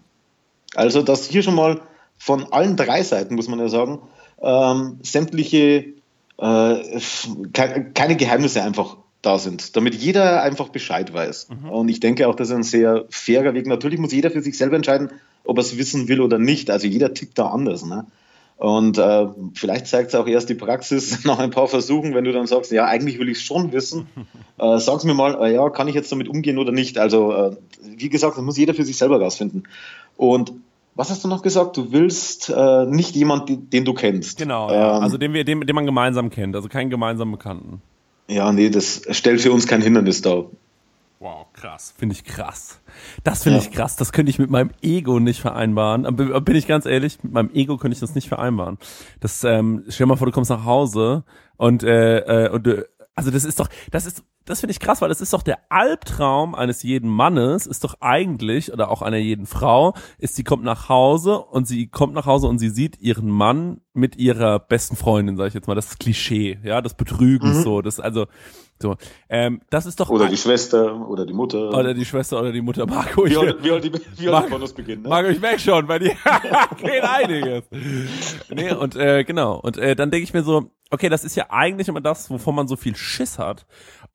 Also 0.78 1.02
dass 1.02 1.28
hier 1.28 1.42
schon 1.42 1.56
mal 1.56 1.82
von 2.18 2.52
allen 2.54 2.78
drei 2.78 3.02
Seiten, 3.02 3.36
muss 3.36 3.48
man 3.48 3.60
ja 3.60 3.68
sagen, 3.68 4.00
ähm, 4.42 5.00
sämtliche, 5.02 5.94
äh, 6.38 7.00
ke 7.54 7.92
keine 7.94 8.16
Geheimnisse 8.16 8.62
einfach 8.62 8.98
da 9.24 9.40
sind, 9.40 9.76
damit 9.76 9.96
jeder 9.96 10.44
einfach 10.44 10.70
Bescheid 10.70 11.12
weiß. 11.12 11.50
Und 11.72 11.90
ich 11.90 12.00
denke 12.00 12.28
auch, 12.28 12.36
das 12.36 12.50
ist 12.50 12.56
ein 12.56 12.64
sehr 12.64 13.06
fairer 13.10 13.56
Weg. 13.56 13.66
Natürlich 13.66 14.00
muss 14.00 14.14
jeder 14.14 14.30
für 14.30 14.42
sich 14.42 14.56
selber 14.56 14.76
entscheiden, 14.76 15.10
ob 15.44 15.58
er 15.58 15.62
es 15.62 15.80
wissen 15.80 16.08
will 16.08 16.22
oder 16.22 16.38
nicht. 16.38 16.70
Also 16.70 16.86
jeder 16.86 17.14
tickt 17.16 17.40
da 17.40 17.48
anders. 17.48 17.84
Ne? 17.84 18.06
Und 18.58 19.00
äh, 19.00 19.28
vielleicht 19.56 19.88
zeigt 19.88 20.10
es 20.10 20.16
auch 20.16 20.28
erst 20.28 20.50
die 20.50 20.56
Praxis 20.56 21.24
nach 21.26 21.40
ein 21.40 21.50
paar 21.50 21.68
Versuchen, 21.68 22.14
wenn 22.14 22.24
du 22.24 22.34
dann 22.34 22.46
sagst, 22.46 22.72
ja, 22.72 22.86
eigentlich 22.86 23.18
will 23.18 23.30
ich 23.30 23.40
es 23.40 23.44
schon 23.44 23.72
wissen. 23.72 24.08
Äh, 24.60 24.80
sag's 24.80 25.04
mir 25.04 25.14
mal, 25.14 25.40
äh, 25.40 25.54
ja, 25.54 25.70
kann 25.70 25.88
ich 25.88 25.94
jetzt 25.94 26.12
damit 26.12 26.28
umgehen 26.28 26.58
oder 26.58 26.72
nicht? 26.72 26.98
Also, 26.98 27.32
äh, 27.32 27.56
wie 27.84 28.10
gesagt, 28.10 28.38
das 28.38 28.44
muss 28.44 28.58
jeder 28.58 28.74
für 28.74 28.86
sich 28.86 28.98
selber 28.98 29.22
rausfinden. 29.22 29.68
Und 30.16 30.52
was 30.98 31.10
hast 31.10 31.24
du 31.24 31.28
noch 31.28 31.42
gesagt? 31.42 31.78
Du 31.78 31.92
willst 31.92 32.50
äh, 32.50 32.86
nicht 32.88 33.16
jemand, 33.16 33.50
den, 33.72 33.86
du 33.86 33.94
kennst. 33.94 34.38
Genau, 34.38 34.70
ja. 34.72 34.98
Ähm, 34.98 35.04
also 35.04 35.18
den, 35.18 35.32
wir, 35.34 35.44
den, 35.46 35.62
den 35.62 35.76
man 35.76 35.86
gemeinsam 35.86 36.30
kennt, 36.30 36.56
also 36.56 36.68
keinen 36.68 36.90
gemeinsamen 36.90 37.32
Bekannten. 37.32 37.82
ja, 38.28 38.52
nee, 38.52 38.70
das 38.70 39.04
stellt 39.12 39.40
für 39.42 39.52
uns 39.52 39.68
kein 39.68 39.82
Hindernis 39.82 40.22
dar. 40.22 40.46
Wow, 41.20 41.48
krass. 41.54 41.96
Finde 41.98 42.14
ich 42.14 42.24
krass. 42.26 42.80
Das 43.24 43.42
finde 43.44 43.58
Ja. 43.60 43.64
ich 43.66 43.72
krass. 43.72 43.96
Das 43.96 44.12
könnte 44.12 44.30
ich 44.30 44.38
mit 44.38 44.52
meinem 44.52 44.70
Ego 44.84 45.20
nicht 45.20 45.40
vereinbaren. 45.42 46.06
Aber 46.06 46.42
Bin 46.42 46.56
ich 46.56 46.68
ganz 46.68 46.86
ehrlich, 46.86 47.24
mit 47.24 47.34
meinem 47.34 47.50
Ego 47.56 47.78
könnte 47.78 47.96
ich 47.96 48.00
das 48.00 48.14
nicht 48.14 48.28
vereinbaren. 48.28 48.78
Das, 49.20 49.44
ähm, 49.44 49.84
stell 49.88 50.06
dir 50.06 50.10
mal 50.10 50.16
vor, 50.18 50.28
du 50.28 50.32
kommst 50.34 50.52
nach 50.52 50.66
Hause 50.66 51.24
und, 51.58 51.82
äh, 51.82 52.20
äh, 52.46 52.50
und 52.52 52.68
du, 52.68 52.88
also 53.16 53.32
das 53.32 53.46
ist 53.46 53.60
doch, 53.60 53.68
das 53.90 54.06
ist, 54.06 54.22
das 54.48 54.62
finde 54.62 54.72
ich 54.72 54.80
krass, 54.80 55.02
weil 55.02 55.10
das 55.10 55.22
ist 55.22 55.34
doch 55.34 55.44
der 55.44 55.60
Albtraum 55.70 56.56
eines 56.56 56.82
jeden 56.82 57.10
Mannes, 57.10 57.68
ist 57.68 57.84
doch 57.84 57.96
eigentlich, 58.00 58.74
oder 58.74 58.90
auch 58.90 59.02
einer 59.02 59.18
jeden 59.18 59.46
Frau, 59.46 59.94
ist, 60.18 60.36
sie 60.36 60.44
kommt 60.44 60.64
nach 60.64 60.90
Hause 60.90 61.38
und 61.40 61.68
sie 61.68 61.88
kommt 61.88 62.14
nach 62.14 62.26
Hause 62.26 62.48
und 62.48 62.58
sie 62.60 62.70
sieht 62.70 63.00
ihren 63.00 63.30
Mann 63.30 63.82
mit 63.94 64.16
ihrer 64.18 64.60
besten 64.60 64.96
Freundin, 64.96 65.38
sage 65.38 65.50
ich 65.50 65.54
jetzt 65.54 65.68
mal. 65.68 65.76
Das 65.76 65.88
ist 65.88 66.00
Klischee, 66.00 66.60
ja, 66.64 66.82
das 66.82 66.94
Betrügen 66.96 67.54
so, 67.64 67.82
das, 67.82 68.00
also, 68.00 68.26
so, 68.80 68.96
ähm, 69.28 69.62
das 69.72 69.86
ist 69.88 70.00
doch, 70.00 70.10
Oder 70.10 70.28
die 70.30 70.38
Schwester 70.38 71.08
oder 71.10 71.26
die 71.26 71.34
Mutter. 71.34 71.70
oder 71.70 71.94
die 71.96 72.06
Schwester 72.06 72.40
oder 72.40 72.52
die 72.52 72.62
Mutter 72.62 72.86
Marco. 72.86 73.26
wie 73.26 73.30
Ich, 73.34 73.40
wie 73.40 73.90
die, 73.90 73.92
wie 74.18 74.28
alt 74.30 74.32
Marc- 74.32 74.46
die 74.46 74.52
Bonus 74.52 74.74
beginnen. 74.74 75.02
Ne? 75.02 75.10
Marco, 75.10 75.30
ich 75.30 75.42
merk 75.42 75.60
schon, 75.60 75.88
bei 75.88 75.98
dir 76.00 76.12
geht 76.78 77.04
einiges. 77.04 77.64
Nee, 78.54 78.72
und 78.74 78.96
äh, 78.96 79.24
genau. 79.24 79.56
Und 79.60 79.78
äh, 79.78 79.96
dann 79.96 80.12
denke 80.12 80.24
ich 80.26 80.34
mir 80.34 80.44
so, 80.44 80.70
okay, 80.92 81.10
das 81.10 81.24
ist 81.24 81.36
ja 81.36 81.48
eigentlich 81.50 81.88
immer 81.88 82.02
das, 82.02 82.30
wovon 82.30 82.54
man 82.54 82.68
so 82.68 82.76
viel 82.76 82.96
Schiss 82.96 83.40
hat. 83.40 83.66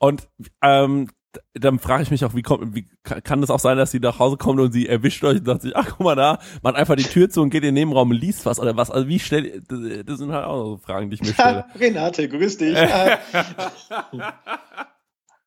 Und 0.02 0.28
ähm, 0.62 1.08
dann 1.54 1.78
frage 1.78 2.02
ich 2.02 2.10
mich 2.10 2.24
auch, 2.24 2.34
wie 2.34 2.42
kommt, 2.42 2.74
wie 2.74 2.88
ka- 3.04 3.20
kann 3.20 3.40
das 3.40 3.50
auch 3.50 3.60
sein, 3.60 3.76
dass 3.76 3.92
sie 3.92 4.00
nach 4.00 4.18
Hause 4.18 4.36
kommt 4.36 4.58
und 4.58 4.72
sie 4.72 4.88
erwischt 4.88 5.22
euch 5.22 5.38
und 5.38 5.46
sagt 5.46 5.62
sich, 5.62 5.76
ach 5.76 5.90
guck 5.90 6.00
mal 6.00 6.16
da, 6.16 6.40
macht 6.62 6.74
einfach 6.74 6.96
die 6.96 7.04
Tür 7.04 7.30
zu 7.30 7.40
und 7.40 7.50
geht 7.50 7.62
in 7.62 7.68
den 7.68 7.74
Nebenraum 7.74 8.10
und 8.10 8.16
liest 8.16 8.44
was 8.44 8.58
oder 8.58 8.76
was. 8.76 8.90
Also 8.90 9.06
wie 9.06 9.20
stell, 9.20 9.62
das, 9.62 10.18
sind 10.18 10.32
halt 10.32 10.44
auch 10.44 10.64
so 10.64 10.76
Fragen, 10.78 11.08
die 11.08 11.14
ich 11.14 11.22
mir 11.22 11.32
stelle. 11.32 11.64
Renate, 11.78 12.28
grüß 12.28 12.58
dich. 12.58 12.76
äh, 12.76 13.16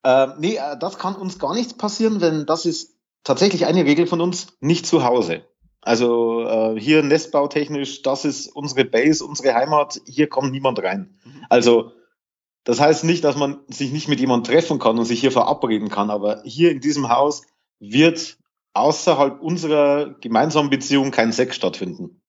äh, 0.04 0.28
nee, 0.38 0.56
äh, 0.56 0.78
das 0.78 0.98
kann 0.98 1.16
uns 1.16 1.38
gar 1.38 1.54
nichts 1.54 1.74
passieren, 1.74 2.22
wenn 2.22 2.46
das 2.46 2.64
ist 2.64 2.96
tatsächlich 3.22 3.66
eine 3.66 3.84
Regel 3.84 4.06
von 4.06 4.22
uns, 4.22 4.56
nicht 4.60 4.86
zu 4.86 5.04
Hause. 5.04 5.42
Also 5.82 6.46
äh, 6.48 6.80
hier 6.80 7.02
nestbautechnisch, 7.02 8.00
das 8.00 8.24
ist 8.24 8.48
unsere 8.48 8.86
Base, 8.86 9.22
unsere 9.22 9.54
Heimat, 9.54 10.00
hier 10.06 10.28
kommt 10.28 10.50
niemand 10.50 10.82
rein. 10.82 11.20
Also 11.50 11.92
das 12.66 12.80
heißt 12.80 13.04
nicht, 13.04 13.22
dass 13.22 13.36
man 13.36 13.60
sich 13.68 13.92
nicht 13.92 14.08
mit 14.08 14.18
jemandem 14.18 14.52
treffen 14.52 14.80
kann 14.80 14.98
und 14.98 15.04
sich 15.04 15.20
hier 15.20 15.30
verabreden 15.30 15.88
kann, 15.88 16.10
aber 16.10 16.42
hier 16.44 16.72
in 16.72 16.80
diesem 16.80 17.08
Haus 17.08 17.42
wird 17.78 18.38
außerhalb 18.74 19.40
unserer 19.40 20.16
gemeinsamen 20.20 20.68
Beziehung 20.68 21.12
kein 21.12 21.30
Sex 21.30 21.54
stattfinden. 21.54 22.20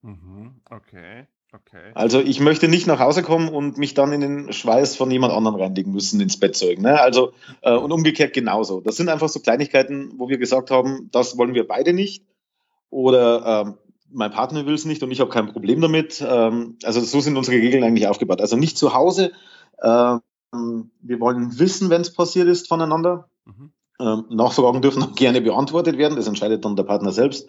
Mhm, 0.00 0.62
okay, 0.70 1.26
okay. 1.52 1.92
Also 1.94 2.20
ich 2.20 2.40
möchte 2.40 2.66
nicht 2.66 2.86
nach 2.86 2.98
Hause 2.98 3.22
kommen 3.22 3.50
und 3.50 3.76
mich 3.76 3.92
dann 3.92 4.12
in 4.12 4.22
den 4.22 4.52
Schweiß 4.54 4.96
von 4.96 5.10
jemand 5.10 5.34
anderem 5.34 5.60
reinlegen 5.60 5.92
müssen 5.92 6.18
ins 6.22 6.40
Bettzeug. 6.40 6.80
Ne? 6.80 6.98
Also 6.98 7.34
äh, 7.60 7.76
und 7.76 7.92
umgekehrt 7.92 8.32
genauso. 8.32 8.80
Das 8.80 8.96
sind 8.96 9.10
einfach 9.10 9.28
so 9.28 9.40
Kleinigkeiten, 9.40 10.14
wo 10.16 10.30
wir 10.30 10.38
gesagt 10.38 10.70
haben, 10.70 11.10
das 11.12 11.36
wollen 11.36 11.52
wir 11.52 11.68
beide 11.68 11.92
nicht. 11.92 12.24
Oder 12.88 13.66
ähm, 13.66 13.78
mein 14.12 14.30
Partner 14.30 14.66
will 14.66 14.74
es 14.74 14.84
nicht 14.84 15.02
und 15.02 15.10
ich 15.10 15.20
habe 15.20 15.30
kein 15.30 15.52
Problem 15.52 15.80
damit. 15.80 16.24
Ähm, 16.26 16.76
also 16.84 17.00
so 17.00 17.20
sind 17.20 17.36
unsere 17.36 17.56
Regeln 17.56 17.84
eigentlich 17.84 18.06
aufgebaut. 18.06 18.40
Also 18.40 18.56
nicht 18.56 18.78
zu 18.78 18.94
Hause. 18.94 19.32
Ähm, 19.82 20.20
wir 21.00 21.20
wollen 21.20 21.58
wissen, 21.58 21.90
wenn 21.90 22.02
es 22.02 22.12
passiert 22.12 22.48
ist 22.48 22.68
voneinander. 22.68 23.28
Mhm. 23.44 23.72
Ähm, 24.00 24.24
Nachfragen 24.30 24.82
dürfen 24.82 25.02
auch 25.02 25.14
gerne 25.14 25.40
beantwortet 25.40 25.98
werden. 25.98 26.16
Das 26.16 26.26
entscheidet 26.26 26.64
dann 26.64 26.76
der 26.76 26.84
Partner 26.84 27.12
selbst. 27.12 27.48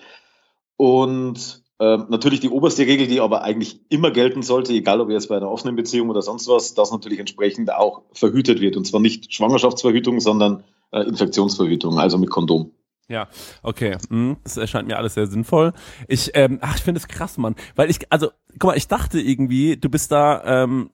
Und 0.78 1.64
ähm, 1.80 2.06
natürlich 2.10 2.40
die 2.40 2.50
oberste 2.50 2.84
Regel, 2.84 3.08
die 3.08 3.20
aber 3.20 3.42
eigentlich 3.42 3.82
immer 3.90 4.12
gelten 4.12 4.42
sollte, 4.42 4.74
egal 4.74 5.02
ob 5.02 5.10
jetzt 5.10 5.30
bei 5.30 5.38
einer 5.38 5.50
offenen 5.50 5.76
Beziehung 5.76 6.10
oder 6.10 6.22
sonst 6.22 6.48
was, 6.48 6.74
dass 6.74 6.92
natürlich 6.92 7.20
entsprechend 7.20 7.74
auch 7.74 8.04
verhütet 8.14 8.62
wird. 8.62 8.78
Und 8.78 8.86
zwar 8.86 9.00
nicht 9.00 9.34
Schwangerschaftsverhütung, 9.34 10.20
sondern 10.20 10.64
äh, 10.92 11.02
Infektionsverhütung, 11.02 12.00
also 12.00 12.18
mit 12.18 12.30
Kondom. 12.30 12.72
Ja, 13.10 13.28
okay. 13.62 13.98
Hm, 14.10 14.38
das 14.44 14.58
erscheint 14.58 14.88
mir 14.88 14.98
alles 14.98 15.14
sehr 15.16 15.28
sinnvoll. 15.28 15.74
Ich, 16.08 16.32
ähm, 16.36 16.60
ach, 16.62 16.76
ich 16.76 16.84
finde 16.84 17.00
es 17.00 17.08
krass, 17.08 17.38
Mann. 17.38 17.56
Weil 17.76 17.90
ich, 17.90 18.00
also, 18.12 18.32
guck 18.54 18.72
mal, 18.72 18.78
ich 18.78 18.88
dachte 18.88 19.20
irgendwie, 19.20 19.78
du 19.78 19.90
bist 19.90 20.12
da, 20.12 20.64
ähm, 20.64 20.90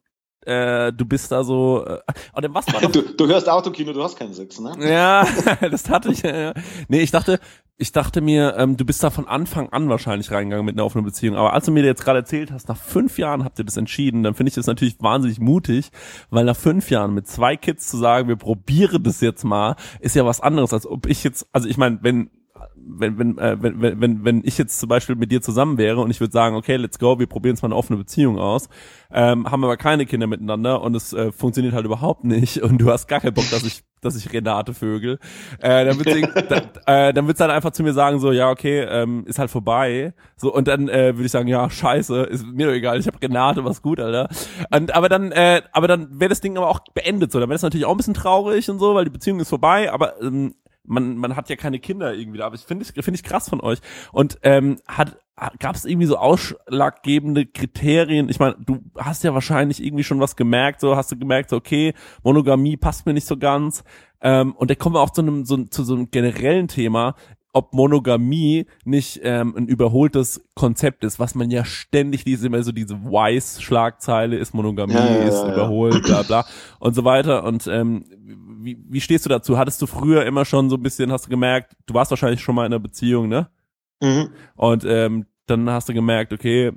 äh, 0.45 0.91
du 0.91 1.05
bist 1.05 1.31
da 1.31 1.43
so, 1.43 1.85
äh, 1.85 1.99
oder 2.35 2.53
was 2.53 2.67
war 2.73 2.81
das? 2.81 2.91
Du, 2.91 3.01
du 3.01 3.27
hörst 3.27 3.47
Autokino, 3.47 3.93
du 3.93 4.03
hast 4.03 4.17
keinen 4.17 4.33
Sex, 4.33 4.59
ne? 4.59 4.73
Ja, 4.79 5.27
das 5.69 5.89
hatte 5.89 6.11
ich. 6.11 6.21
Ja. 6.23 6.53
Nee, 6.87 7.01
ich 7.01 7.11
dachte, 7.11 7.39
ich 7.81 7.93
dachte 7.93 8.19
mir, 8.19 8.55
ähm, 8.57 8.75
du 8.75 8.83
bist 8.83 9.01
da 9.01 9.09
von 9.09 9.25
Anfang 9.25 9.69
an 9.69 9.87
wahrscheinlich 9.87 10.31
reingegangen 10.31 10.65
mit 10.65 10.75
einer 10.75 10.85
offenen 10.85 11.05
Beziehung. 11.05 11.37
Aber 11.37 11.53
als 11.53 11.65
du 11.65 11.71
mir 11.71 11.83
jetzt 11.85 12.03
gerade 12.03 12.19
erzählt 12.19 12.51
hast, 12.51 12.67
nach 12.67 12.75
fünf 12.75 13.17
Jahren 13.17 13.45
habt 13.45 13.57
ihr 13.57 13.63
das 13.63 13.77
entschieden, 13.77 14.21
dann 14.21 14.33
finde 14.33 14.49
ich 14.49 14.55
das 14.55 14.67
natürlich 14.67 14.97
wahnsinnig 14.99 15.39
mutig, 15.39 15.89
weil 16.29 16.43
nach 16.43 16.57
fünf 16.57 16.89
Jahren 16.91 17.13
mit 17.13 17.27
zwei 17.27 17.55
Kids 17.55 17.87
zu 17.87 17.95
sagen, 17.95 18.27
wir 18.27 18.35
probieren 18.35 19.01
das 19.03 19.21
jetzt 19.21 19.45
mal, 19.45 19.77
ist 20.01 20.17
ja 20.17 20.25
was 20.25 20.41
anderes, 20.41 20.73
als 20.73 20.85
ob 20.85 21.05
ich 21.05 21.23
jetzt, 21.23 21.47
also 21.53 21.69
ich 21.69 21.77
meine, 21.77 21.99
wenn 22.01 22.29
wenn, 22.97 23.17
wenn, 23.19 23.37
äh, 23.37 23.57
wenn, 23.61 23.81
wenn, 23.81 24.01
wenn, 24.01 24.25
wenn 24.25 24.41
ich 24.43 24.57
jetzt 24.57 24.79
zum 24.79 24.89
Beispiel 24.89 25.15
mit 25.15 25.31
dir 25.31 25.41
zusammen 25.41 25.77
wäre 25.77 26.01
und 26.01 26.09
ich 26.09 26.19
würde 26.19 26.31
sagen, 26.31 26.55
okay, 26.55 26.75
let's 26.75 26.99
go, 26.99 27.19
wir 27.19 27.27
probieren 27.27 27.55
jetzt 27.55 27.61
mal 27.61 27.67
eine 27.67 27.75
offene 27.75 27.97
Beziehung 27.97 28.39
aus, 28.39 28.69
ähm, 29.11 29.49
haben 29.49 29.63
aber 29.63 29.77
keine 29.77 30.05
Kinder 30.05 30.27
miteinander 30.27 30.81
und 30.81 30.95
es 30.95 31.13
äh, 31.13 31.31
funktioniert 31.31 31.73
halt 31.73 31.85
überhaupt 31.85 32.23
nicht 32.23 32.61
und 32.61 32.79
du 32.79 32.91
hast 32.91 33.07
gar 33.07 33.19
keinen 33.19 33.33
Bock, 33.33 33.49
dass 33.51 33.63
ich, 33.63 33.83
dass 34.01 34.15
ich 34.15 34.31
Renate 34.31 34.73
vögel, 34.73 35.19
äh, 35.59 35.85
dann 35.85 35.97
wird 35.99 36.09
sie, 36.09 36.27
da, 36.49 37.07
äh, 37.07 37.13
dann 37.13 37.27
wird's 37.27 37.39
dann 37.39 37.51
einfach 37.51 37.71
zu 37.71 37.83
mir 37.83 37.93
sagen 37.93 38.19
so, 38.19 38.31
ja 38.31 38.49
okay, 38.49 38.81
ähm, 38.81 39.25
ist 39.25 39.39
halt 39.39 39.51
vorbei, 39.51 40.13
so 40.35 40.53
und 40.53 40.67
dann 40.67 40.89
äh, 40.89 41.15
würde 41.15 41.25
ich 41.25 41.31
sagen, 41.31 41.47
ja 41.47 41.69
scheiße, 41.69 42.23
ist 42.23 42.45
mir 42.45 42.67
doch 42.67 42.73
egal, 42.73 42.99
ich 42.99 43.07
habe 43.07 43.21
Renate, 43.21 43.63
was 43.65 43.81
gut, 43.81 43.99
Alter. 43.99 44.29
Und 44.73 44.95
aber 44.95 45.09
dann, 45.09 45.31
äh, 45.31 45.61
aber 45.71 45.87
dann 45.87 46.19
wäre 46.19 46.29
das 46.29 46.41
Ding 46.41 46.57
aber 46.57 46.69
auch 46.69 46.79
beendet 46.93 47.31
so, 47.31 47.39
dann 47.39 47.49
wäre 47.49 47.55
das 47.55 47.63
natürlich 47.63 47.85
auch 47.85 47.91
ein 47.91 47.97
bisschen 47.97 48.13
traurig 48.13 48.69
und 48.69 48.79
so, 48.79 48.95
weil 48.95 49.05
die 49.05 49.11
Beziehung 49.11 49.39
ist 49.39 49.49
vorbei, 49.49 49.91
aber 49.91 50.21
ähm, 50.21 50.55
man, 50.89 51.17
man 51.17 51.35
hat 51.35 51.49
ja 51.49 51.55
keine 51.55 51.79
Kinder 51.79 52.13
irgendwie 52.13 52.39
da, 52.39 52.47
aber 52.47 52.55
ich 52.55 52.61
finde 52.61 52.83
ich, 52.83 52.91
finde 53.05 53.17
ich 53.17 53.23
krass 53.23 53.47
von 53.47 53.61
euch. 53.61 53.79
Und 54.11 54.39
ähm, 54.43 54.77
hat 54.87 55.17
gab 55.59 55.75
es 55.75 55.85
irgendwie 55.85 56.07
so 56.07 56.17
ausschlaggebende 56.17 57.45
Kriterien? 57.45 58.27
Ich 58.27 58.39
meine, 58.39 58.57
du 58.59 58.79
hast 58.97 59.23
ja 59.23 59.33
wahrscheinlich 59.33 59.81
irgendwie 59.81 60.03
schon 60.03 60.19
was 60.19 60.35
gemerkt, 60.35 60.81
so 60.81 60.97
hast 60.97 61.11
du 61.11 61.17
gemerkt, 61.17 61.49
so, 61.49 61.55
okay, 61.55 61.93
Monogamie 62.23 62.75
passt 62.75 63.05
mir 63.05 63.13
nicht 63.13 63.27
so 63.27 63.37
ganz. 63.37 63.85
Ähm, 64.21 64.53
und 64.53 64.69
da 64.69 64.75
kommen 64.75 64.95
wir 64.95 65.01
auch 65.01 65.11
zu 65.11 65.21
einem 65.21 65.45
so, 65.45 65.63
zu 65.63 65.83
so 65.83 65.93
einem 65.93 66.11
generellen 66.11 66.67
Thema, 66.67 67.15
ob 67.53 67.73
Monogamie 67.73 68.67
nicht 68.85 69.21
ähm, 69.23 69.55
ein 69.57 69.67
überholtes 69.67 70.45
Konzept 70.55 71.03
ist, 71.03 71.19
was 71.19 71.35
man 71.35 71.49
ja 71.49 71.65
ständig 71.65 72.25
liest, 72.25 72.43
immer 72.43 72.61
so 72.61 72.71
diese 72.71 73.01
Wise-Schlagzeile 73.03 74.37
ist 74.37 74.53
Monogamie, 74.53 74.93
Ja, 74.93 75.05
ja, 75.05 75.23
ist 75.23 75.41
ja, 75.41 75.47
ja. 75.47 75.53
überholt, 75.53 76.03
bla 76.03 76.21
bla 76.23 76.45
und 76.79 76.93
so 76.93 77.05
weiter. 77.05 77.43
Und 77.45 77.65
ähm, 77.67 78.05
wie, 78.61 78.77
wie 78.87 79.01
stehst 79.01 79.25
du 79.25 79.29
dazu? 79.29 79.57
Hattest 79.57 79.81
du 79.81 79.87
früher 79.87 80.25
immer 80.25 80.45
schon 80.45 80.69
so 80.69 80.75
ein 80.75 80.83
bisschen, 80.83 81.11
hast 81.11 81.25
du 81.25 81.29
gemerkt, 81.29 81.75
du 81.85 81.93
warst 81.93 82.11
wahrscheinlich 82.11 82.41
schon 82.41 82.55
mal 82.55 82.65
in 82.65 82.73
einer 82.73 82.79
Beziehung, 82.79 83.27
ne? 83.27 83.49
Mhm. 84.01 84.29
Und 84.55 84.85
ähm, 84.85 85.25
dann 85.49 85.69
hast 85.69 85.89
du 85.89 85.93
gemerkt, 85.93 86.31
okay, 86.31 86.71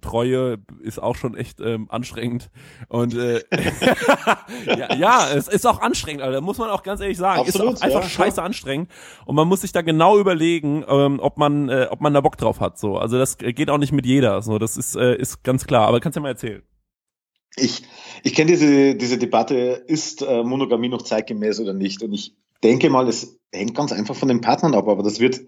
Treue 0.00 0.58
ist 0.80 1.02
auch 1.02 1.16
schon 1.16 1.36
echt 1.36 1.60
ähm, 1.60 1.90
anstrengend. 1.90 2.50
Und 2.88 3.14
äh, 3.14 3.42
ja, 4.66 4.94
ja, 4.94 5.28
es 5.34 5.48
ist 5.48 5.66
auch 5.66 5.80
anstrengend, 5.80 6.22
da 6.22 6.40
muss 6.40 6.58
man 6.58 6.70
auch 6.70 6.82
ganz 6.82 7.00
ehrlich 7.00 7.18
sagen, 7.18 7.40
Absolut, 7.40 7.74
ist 7.74 7.82
auch 7.82 7.86
einfach 7.86 8.02
ja, 8.02 8.08
scheiße 8.08 8.42
anstrengend. 8.42 8.90
Und 9.24 9.34
man 9.34 9.48
muss 9.48 9.62
sich 9.62 9.72
da 9.72 9.82
genau 9.82 10.18
überlegen, 10.18 10.84
ähm, 10.88 11.18
ob 11.20 11.36
man, 11.38 11.68
äh, 11.68 11.88
ob 11.90 12.00
man 12.00 12.14
da 12.14 12.20
Bock 12.20 12.36
drauf 12.36 12.60
hat. 12.60 12.78
So, 12.78 12.98
also 12.98 13.18
das 13.18 13.38
geht 13.38 13.70
auch 13.70 13.78
nicht 13.78 13.92
mit 13.92 14.06
jeder. 14.06 14.40
So, 14.42 14.58
das 14.58 14.76
ist 14.76 14.96
äh, 14.96 15.16
ist 15.16 15.42
ganz 15.42 15.66
klar. 15.66 15.88
Aber 15.88 16.00
kannst 16.00 16.16
du 16.16 16.20
ja 16.20 16.22
mal 16.22 16.28
erzählen. 16.30 16.62
Ich, 17.56 17.82
ich 18.22 18.34
kenne 18.34 18.50
diese, 18.50 18.94
diese 18.94 19.18
Debatte, 19.18 19.54
ist 19.86 20.22
äh, 20.22 20.42
Monogamie 20.42 20.88
noch 20.88 21.02
zeitgemäß 21.02 21.58
oder 21.60 21.72
nicht? 21.72 22.02
Und 22.02 22.12
ich 22.12 22.34
denke 22.62 22.90
mal, 22.90 23.08
es 23.08 23.38
hängt 23.52 23.74
ganz 23.74 23.92
einfach 23.92 24.14
von 24.14 24.28
den 24.28 24.42
Partnern 24.42 24.74
ab, 24.74 24.88
aber 24.88 25.02
das 25.02 25.20
wird 25.20 25.40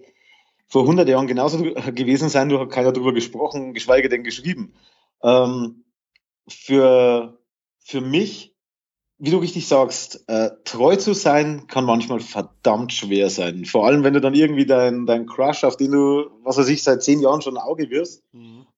vor 0.67 0.83
100 0.83 1.07
Jahren 1.07 1.27
genauso 1.27 1.61
gewesen 1.93 2.29
sein, 2.29 2.47
nur 2.47 2.61
hat 2.61 2.71
keiner 2.71 2.91
darüber 2.91 3.13
gesprochen, 3.13 3.73
geschweige 3.73 4.09
denn 4.09 4.23
geschrieben. 4.23 4.73
Ähm, 5.21 5.83
für, 6.47 7.39
für 7.79 8.01
mich, 8.01 8.48
wie 9.19 9.31
du 9.31 9.37
richtig 9.37 9.67
sagst, 9.67 10.23
äh, 10.27 10.51
treu 10.63 10.95
zu 10.95 11.13
sein 11.13 11.67
kann 11.67 11.83
manchmal 11.83 12.21
verdammt 12.21 12.93
schwer 12.93 13.29
sein. 13.29 13.65
Vor 13.65 13.85
allem, 13.85 14.03
wenn 14.03 14.13
du 14.13 14.21
dann 14.21 14.33
irgendwie 14.33 14.65
dein, 14.65 15.05
dein 15.05 15.25
Crush, 15.25 15.65
auf 15.65 15.75
den 15.75 15.91
du, 15.91 16.29
was 16.43 16.57
weiß 16.57 16.69
ich, 16.69 16.83
seit 16.83 17.03
zehn 17.03 17.19
Jahren 17.19 17.41
schon 17.41 17.57
ein 17.57 17.63
Auge 17.63 17.89
wirst, 17.89 18.23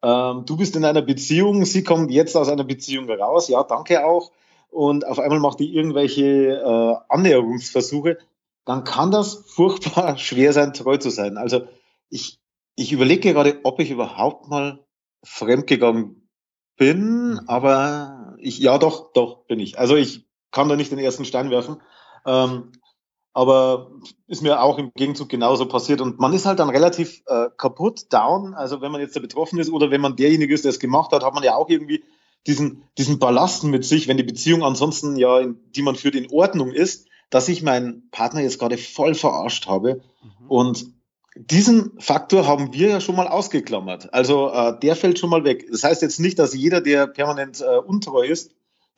ähm, 0.01 0.43
du 0.45 0.57
bist 0.57 0.75
in 0.75 0.83
einer 0.83 1.03
Beziehung, 1.03 1.63
sie 1.65 1.83
kommt 1.83 2.09
jetzt 2.09 2.35
aus 2.35 2.49
einer 2.49 2.63
Beziehung 2.63 3.07
raus, 3.09 3.49
ja, 3.49 3.61
danke 3.61 4.03
auch, 4.03 4.31
und 4.71 5.05
auf 5.05 5.19
einmal 5.19 5.39
macht 5.39 5.59
die 5.59 5.75
irgendwelche 5.75 6.23
äh, 6.23 6.95
Annäherungsversuche, 7.07 8.17
dann 8.65 8.83
kann 8.83 9.11
das 9.11 9.43
furchtbar 9.47 10.17
schwer 10.17 10.53
sein, 10.53 10.73
treu 10.73 10.97
zu 10.97 11.11
sein. 11.11 11.37
Also 11.37 11.67
ich, 12.09 12.39
ich 12.75 12.91
überlege 12.91 13.31
gerade, 13.31 13.59
ob 13.63 13.79
ich 13.79 13.91
überhaupt 13.91 14.49
mal 14.49 14.79
fremdgegangen 15.23 16.27
bin, 16.77 17.39
aber 17.45 18.35
ich, 18.39 18.57
ja 18.57 18.79
doch, 18.79 19.13
doch, 19.13 19.45
bin 19.45 19.59
ich. 19.59 19.77
Also 19.77 19.95
ich 19.95 20.25
kann 20.51 20.69
da 20.69 20.75
nicht 20.75 20.91
den 20.91 20.99
ersten 20.99 21.25
Stein 21.25 21.49
werfen. 21.49 21.77
Ähm, 22.25 22.71
aber 23.33 23.91
ist 24.27 24.41
mir 24.41 24.61
auch 24.61 24.77
im 24.77 24.91
Gegenzug 24.93 25.29
genauso 25.29 25.65
passiert. 25.65 26.01
Und 26.01 26.19
man 26.19 26.33
ist 26.33 26.45
halt 26.45 26.59
dann 26.59 26.69
relativ 26.69 27.23
äh, 27.27 27.47
kaputt, 27.55 28.11
down. 28.11 28.53
Also 28.53 28.81
wenn 28.81 28.91
man 28.91 29.01
jetzt 29.01 29.15
da 29.15 29.21
betroffen 29.21 29.59
ist 29.59 29.71
oder 29.71 29.89
wenn 29.89 30.01
man 30.01 30.17
derjenige 30.17 30.53
ist, 30.53 30.65
der 30.65 30.71
es 30.71 30.79
gemacht 30.79 31.11
hat, 31.13 31.23
hat 31.23 31.33
man 31.33 31.43
ja 31.43 31.55
auch 31.55 31.69
irgendwie 31.69 32.03
diesen, 32.45 32.83
diesen 32.97 33.19
Ballasten 33.19 33.69
mit 33.69 33.85
sich, 33.85 34.07
wenn 34.07 34.17
die 34.17 34.23
Beziehung 34.23 34.63
ansonsten 34.63 35.15
ja, 35.15 35.39
in, 35.39 35.57
die 35.71 35.81
man 35.81 35.95
führt, 35.95 36.15
in 36.15 36.31
Ordnung 36.31 36.71
ist, 36.71 37.07
dass 37.29 37.47
ich 37.47 37.63
meinen 37.63 38.09
Partner 38.11 38.41
jetzt 38.41 38.59
gerade 38.59 38.77
voll 38.77 39.15
verarscht 39.15 39.67
habe. 39.67 40.01
Und 40.49 40.87
diesen 41.35 41.97
Faktor 41.99 42.45
haben 42.45 42.73
wir 42.73 42.89
ja 42.89 42.99
schon 42.99 43.15
mal 43.15 43.27
ausgeklammert. 43.27 44.13
Also 44.13 44.51
äh, 44.51 44.77
der 44.77 44.97
fällt 44.97 45.17
schon 45.17 45.29
mal 45.29 45.45
weg. 45.45 45.67
Das 45.71 45.83
heißt 45.83 46.01
jetzt 46.01 46.19
nicht, 46.19 46.37
dass 46.39 46.53
jeder, 46.53 46.81
der 46.81 47.07
permanent 47.07 47.61
äh, 47.61 47.77
untreu 47.77 48.25
ist, 48.25 48.51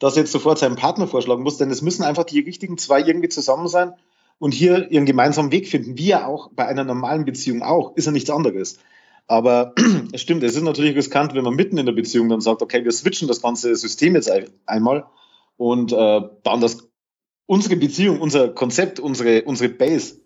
das 0.03 0.17
jetzt 0.17 0.33
sofort 0.33 0.59
seinem 0.59 0.75
Partner 0.75 1.07
vorschlagen 1.07 1.43
muss, 1.43 1.57
denn 1.57 1.71
es 1.71 1.81
müssen 1.81 2.03
einfach 2.03 2.25
die 2.25 2.41
richtigen 2.41 2.77
zwei 2.77 3.01
irgendwie 3.01 3.29
zusammen 3.29 3.69
sein 3.69 3.93
und 4.37 4.53
hier 4.53 4.91
ihren 4.91 5.05
gemeinsamen 5.05 5.53
Weg 5.53 5.69
finden, 5.69 5.97
wie 5.97 6.07
ja 6.07 6.27
auch 6.27 6.49
bei 6.51 6.67
einer 6.67 6.83
normalen 6.83 7.23
Beziehung 7.23 7.61
auch, 7.63 7.95
ist 7.95 8.05
ja 8.05 8.11
nichts 8.11 8.29
anderes. 8.29 8.79
Aber 9.27 9.73
es 10.11 10.21
stimmt, 10.21 10.43
es 10.43 10.57
ist 10.57 10.63
natürlich 10.63 10.97
riskant, 10.97 11.33
wenn 11.35 11.45
man 11.45 11.55
mitten 11.55 11.77
in 11.77 11.85
der 11.85 11.93
Beziehung 11.93 12.27
dann 12.27 12.41
sagt, 12.41 12.61
okay, 12.61 12.83
wir 12.83 12.91
switchen 12.91 13.29
das 13.29 13.41
ganze 13.41 13.73
System 13.77 14.15
jetzt 14.15 14.29
ein- 14.29 14.49
einmal 14.65 15.05
und 15.55 15.93
äh, 15.93 16.21
bauen 16.43 16.59
das 16.59 16.89
unsere 17.45 17.77
Beziehung, 17.77 18.19
unser 18.19 18.49
Konzept, 18.49 18.99
unsere, 18.99 19.43
unsere 19.43 19.69
Base 19.69 20.19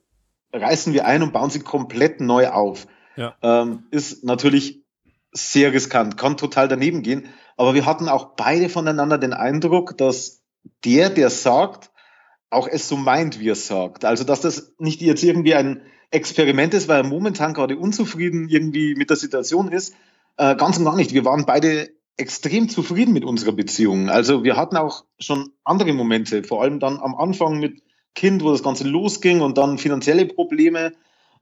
reißen 0.53 0.91
wir 0.93 1.05
ein 1.05 1.21
und 1.21 1.33
bauen 1.33 1.51
sie 1.51 1.59
komplett 1.59 2.19
neu 2.19 2.47
auf. 2.47 2.87
Ja. 3.15 3.35
Ähm, 3.43 3.83
ist 3.91 4.23
natürlich 4.23 4.81
sehr 5.37 5.73
riskant, 5.73 6.17
kann 6.17 6.37
total 6.37 6.67
daneben 6.67 7.01
gehen. 7.01 7.29
Aber 7.55 7.73
wir 7.73 7.85
hatten 7.85 8.09
auch 8.09 8.35
beide 8.35 8.69
voneinander 8.69 9.17
den 9.17 9.33
Eindruck, 9.33 9.97
dass 9.97 10.41
der, 10.83 11.09
der 11.09 11.29
sagt, 11.29 11.91
auch 12.49 12.67
es 12.67 12.87
so 12.87 12.95
meint, 12.95 13.39
wie 13.39 13.49
er 13.49 13.55
sagt. 13.55 14.05
Also, 14.05 14.23
dass 14.23 14.41
das 14.41 14.73
nicht 14.79 15.01
jetzt 15.01 15.23
irgendwie 15.23 15.55
ein 15.55 15.81
Experiment 16.11 16.73
ist, 16.73 16.87
weil 16.87 17.01
er 17.01 17.07
momentan 17.07 17.53
gerade 17.53 17.77
unzufrieden 17.77 18.47
irgendwie 18.49 18.95
mit 18.95 19.09
der 19.09 19.17
Situation 19.17 19.71
ist. 19.71 19.93
Äh, 20.37 20.55
ganz 20.55 20.77
und 20.77 20.85
gar 20.85 20.95
nicht. 20.95 21.13
Wir 21.13 21.25
waren 21.25 21.45
beide 21.45 21.89
extrem 22.15 22.69
zufrieden 22.69 23.13
mit 23.13 23.25
unserer 23.25 23.51
Beziehung. 23.51 24.09
Also, 24.09 24.43
wir 24.43 24.55
hatten 24.55 24.77
auch 24.77 25.03
schon 25.19 25.51
andere 25.63 25.93
Momente, 25.93 26.43
vor 26.43 26.61
allem 26.61 26.79
dann 26.79 26.99
am 26.99 27.15
Anfang 27.15 27.59
mit 27.59 27.81
Kind, 28.15 28.43
wo 28.43 28.51
das 28.51 28.63
Ganze 28.63 28.87
losging 28.87 29.41
und 29.41 29.57
dann 29.57 29.77
finanzielle 29.77 30.25
Probleme, 30.25 30.93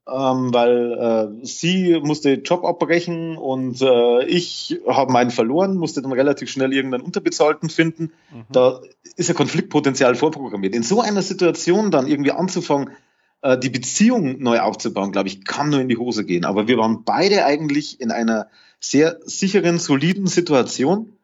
ähm, 0.07 0.53
weil 0.53 1.39
äh, 1.41 1.45
sie 1.45 1.99
musste 2.01 2.33
Job 2.33 2.63
abbrechen 2.63 3.37
und 3.37 3.81
äh, 3.81 4.25
ich 4.25 4.79
habe 4.87 5.11
meinen 5.11 5.31
verloren, 5.31 5.77
musste 5.77 6.01
dann 6.01 6.11
relativ 6.11 6.49
schnell 6.49 6.73
irgendeinen 6.73 7.03
Unterbezahlten 7.03 7.69
finden. 7.69 8.11
Da 8.51 8.81
ist 9.15 9.29
ja 9.29 9.33
Konfliktpotenzial 9.33 10.15
vorprogrammiert. 10.15 10.75
In 10.75 10.83
so 10.83 11.01
einer 11.01 11.23
Situation 11.23 11.89
dann 11.89 12.07
irgendwie 12.07 12.31
anzufangen, 12.31 12.91
äh, 13.41 13.57
die 13.57 13.69
Beziehung 13.69 14.41
neu 14.41 14.59
aufzubauen, 14.59 15.11
glaube 15.11 15.27
ich, 15.27 15.43
kann 15.43 15.69
nur 15.69 15.79
in 15.79 15.89
die 15.89 15.97
Hose 15.97 16.23
gehen. 16.23 16.45
Aber 16.45 16.67
wir 16.67 16.77
waren 16.77 17.03
beide 17.03 17.45
eigentlich 17.45 17.99
in 17.99 18.11
einer 18.11 18.47
sehr 18.79 19.19
sicheren, 19.23 19.79
soliden 19.79 20.27
Situation 20.27 21.17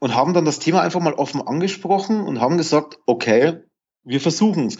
und 0.00 0.14
haben 0.14 0.34
dann 0.34 0.44
das 0.44 0.58
Thema 0.58 0.82
einfach 0.82 1.00
mal 1.00 1.14
offen 1.14 1.40
angesprochen 1.40 2.20
und 2.20 2.40
haben 2.40 2.58
gesagt, 2.58 2.98
okay, 3.06 3.58
wir 4.04 4.20
versuchen 4.20 4.66
es. 4.66 4.78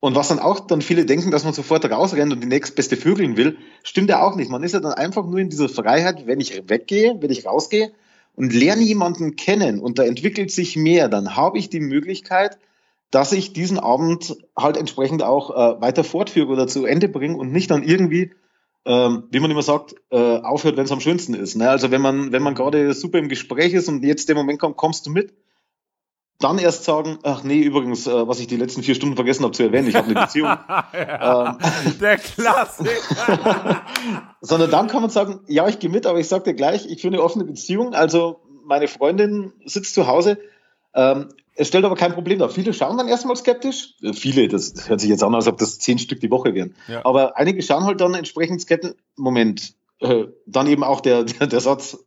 Und 0.00 0.14
was 0.14 0.28
dann 0.28 0.38
auch 0.38 0.60
dann 0.60 0.80
viele 0.80 1.06
denken, 1.06 1.30
dass 1.30 1.44
man 1.44 1.52
sofort 1.52 1.84
rausrennt 1.84 2.32
und 2.32 2.40
die 2.40 2.46
nächstbeste 2.46 2.96
Vögeln 2.96 3.36
will, 3.36 3.58
stimmt 3.82 4.10
ja 4.10 4.22
auch 4.22 4.36
nicht. 4.36 4.50
Man 4.50 4.62
ist 4.62 4.72
ja 4.72 4.80
dann 4.80 4.92
einfach 4.92 5.26
nur 5.26 5.38
in 5.38 5.50
dieser 5.50 5.68
Freiheit, 5.68 6.26
wenn 6.26 6.40
ich 6.40 6.68
weggehe, 6.68 7.16
wenn 7.20 7.30
ich 7.30 7.46
rausgehe 7.46 7.90
und 8.36 8.52
lerne 8.52 8.82
jemanden 8.82 9.34
kennen 9.34 9.80
und 9.80 9.98
da 9.98 10.04
entwickelt 10.04 10.52
sich 10.52 10.76
mehr, 10.76 11.08
dann 11.08 11.34
habe 11.34 11.58
ich 11.58 11.68
die 11.68 11.80
Möglichkeit, 11.80 12.58
dass 13.10 13.32
ich 13.32 13.52
diesen 13.52 13.78
Abend 13.78 14.36
halt 14.56 14.76
entsprechend 14.76 15.22
auch 15.24 15.50
äh, 15.50 15.80
weiter 15.80 16.04
fortführe 16.04 16.52
oder 16.52 16.68
zu 16.68 16.84
Ende 16.84 17.08
bringe 17.08 17.36
und 17.36 17.50
nicht 17.50 17.70
dann 17.70 17.82
irgendwie, 17.82 18.32
ähm, 18.84 19.24
wie 19.32 19.40
man 19.40 19.50
immer 19.50 19.62
sagt, 19.62 19.96
äh, 20.10 20.16
aufhört, 20.16 20.76
wenn 20.76 20.84
es 20.84 20.92
am 20.92 21.00
schönsten 21.00 21.34
ist. 21.34 21.56
Ne? 21.56 21.68
Also 21.68 21.90
wenn 21.90 22.02
man, 22.02 22.30
wenn 22.30 22.42
man 22.42 22.54
gerade 22.54 22.92
super 22.94 23.18
im 23.18 23.28
Gespräch 23.28 23.72
ist 23.72 23.88
und 23.88 24.04
jetzt 24.04 24.28
der 24.28 24.36
Moment 24.36 24.60
kommt, 24.60 24.76
kommst 24.76 25.06
du 25.06 25.10
mit, 25.10 25.32
dann 26.38 26.58
erst 26.58 26.84
sagen, 26.84 27.18
ach 27.24 27.42
nee, 27.42 27.60
übrigens, 27.60 28.06
äh, 28.06 28.28
was 28.28 28.38
ich 28.38 28.46
die 28.46 28.56
letzten 28.56 28.82
vier 28.82 28.94
Stunden 28.94 29.16
vergessen 29.16 29.42
habe 29.42 29.52
zu 29.52 29.64
erwähnen, 29.64 29.88
ich 29.88 29.96
habe 29.96 30.06
eine 30.06 30.20
Beziehung. 30.20 30.48
ähm, 30.92 31.98
Der 32.00 32.16
Klassiker. 32.16 33.82
sondern 34.40 34.70
dann 34.70 34.86
kann 34.86 35.02
man 35.02 35.10
sagen, 35.10 35.40
ja, 35.48 35.66
ich 35.66 35.80
gehe 35.80 35.90
mit, 35.90 36.06
aber 36.06 36.20
ich 36.20 36.28
sage 36.28 36.44
dir 36.44 36.54
gleich, 36.54 36.86
ich 36.86 37.00
führe 37.00 37.14
eine 37.14 37.22
offene 37.22 37.44
Beziehung. 37.44 37.94
Also 37.94 38.40
meine 38.64 38.86
Freundin 38.86 39.52
sitzt 39.64 39.94
zu 39.94 40.06
Hause. 40.06 40.38
Ähm, 40.94 41.28
es 41.56 41.66
stellt 41.66 41.84
aber 41.84 41.96
kein 41.96 42.12
Problem 42.12 42.38
dar. 42.38 42.50
Viele 42.50 42.72
schauen 42.72 42.96
dann 42.98 43.08
erstmal 43.08 43.34
skeptisch. 43.34 43.96
Äh, 44.00 44.12
Viele, 44.12 44.46
das 44.46 44.88
hört 44.88 45.00
sich 45.00 45.10
jetzt 45.10 45.24
an, 45.24 45.34
als 45.34 45.48
ob 45.48 45.58
das 45.58 45.80
zehn 45.80 45.98
Stück 45.98 46.20
die 46.20 46.30
Woche 46.30 46.54
wären. 46.54 46.76
Ja. 46.86 47.04
Aber 47.04 47.36
einige 47.36 47.62
schauen 47.62 47.84
halt 47.84 48.00
dann 48.00 48.14
entsprechend 48.14 48.60
skeptisch. 48.60 48.92
Moment, 49.16 49.74
äh, 50.00 50.26
dann 50.46 50.68
eben 50.68 50.84
auch 50.84 51.00
der, 51.00 51.24
der, 51.24 51.48
der 51.48 51.60
Satz, 51.60 51.98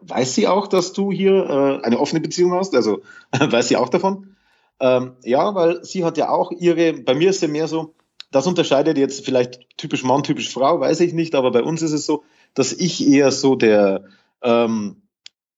weiß 0.00 0.34
sie 0.34 0.46
auch, 0.46 0.66
dass 0.66 0.92
du 0.92 1.12
hier 1.12 1.32
äh, 1.32 1.84
eine 1.86 1.98
offene 1.98 2.20
Beziehung 2.20 2.52
hast? 2.54 2.74
Also 2.74 3.02
weiß 3.38 3.68
sie 3.68 3.76
auch 3.76 3.88
davon? 3.88 4.36
Ähm, 4.80 5.16
ja, 5.24 5.54
weil 5.54 5.84
sie 5.84 6.04
hat 6.04 6.18
ja 6.18 6.28
auch 6.28 6.52
ihre, 6.52 6.92
bei 6.92 7.14
mir 7.14 7.30
ist 7.30 7.42
ja 7.42 7.48
mehr 7.48 7.68
so, 7.68 7.94
das 8.30 8.46
unterscheidet 8.46 8.98
jetzt 8.98 9.24
vielleicht 9.24 9.60
typisch 9.76 10.04
Mann, 10.04 10.22
typisch 10.22 10.52
Frau, 10.52 10.80
weiß 10.80 11.00
ich 11.00 11.12
nicht, 11.12 11.34
aber 11.34 11.50
bei 11.50 11.62
uns 11.62 11.82
ist 11.82 11.92
es 11.92 12.04
so, 12.06 12.24
dass 12.54 12.72
ich 12.72 13.06
eher 13.06 13.30
so 13.32 13.54
der 13.54 14.04
ähm, 14.42 15.02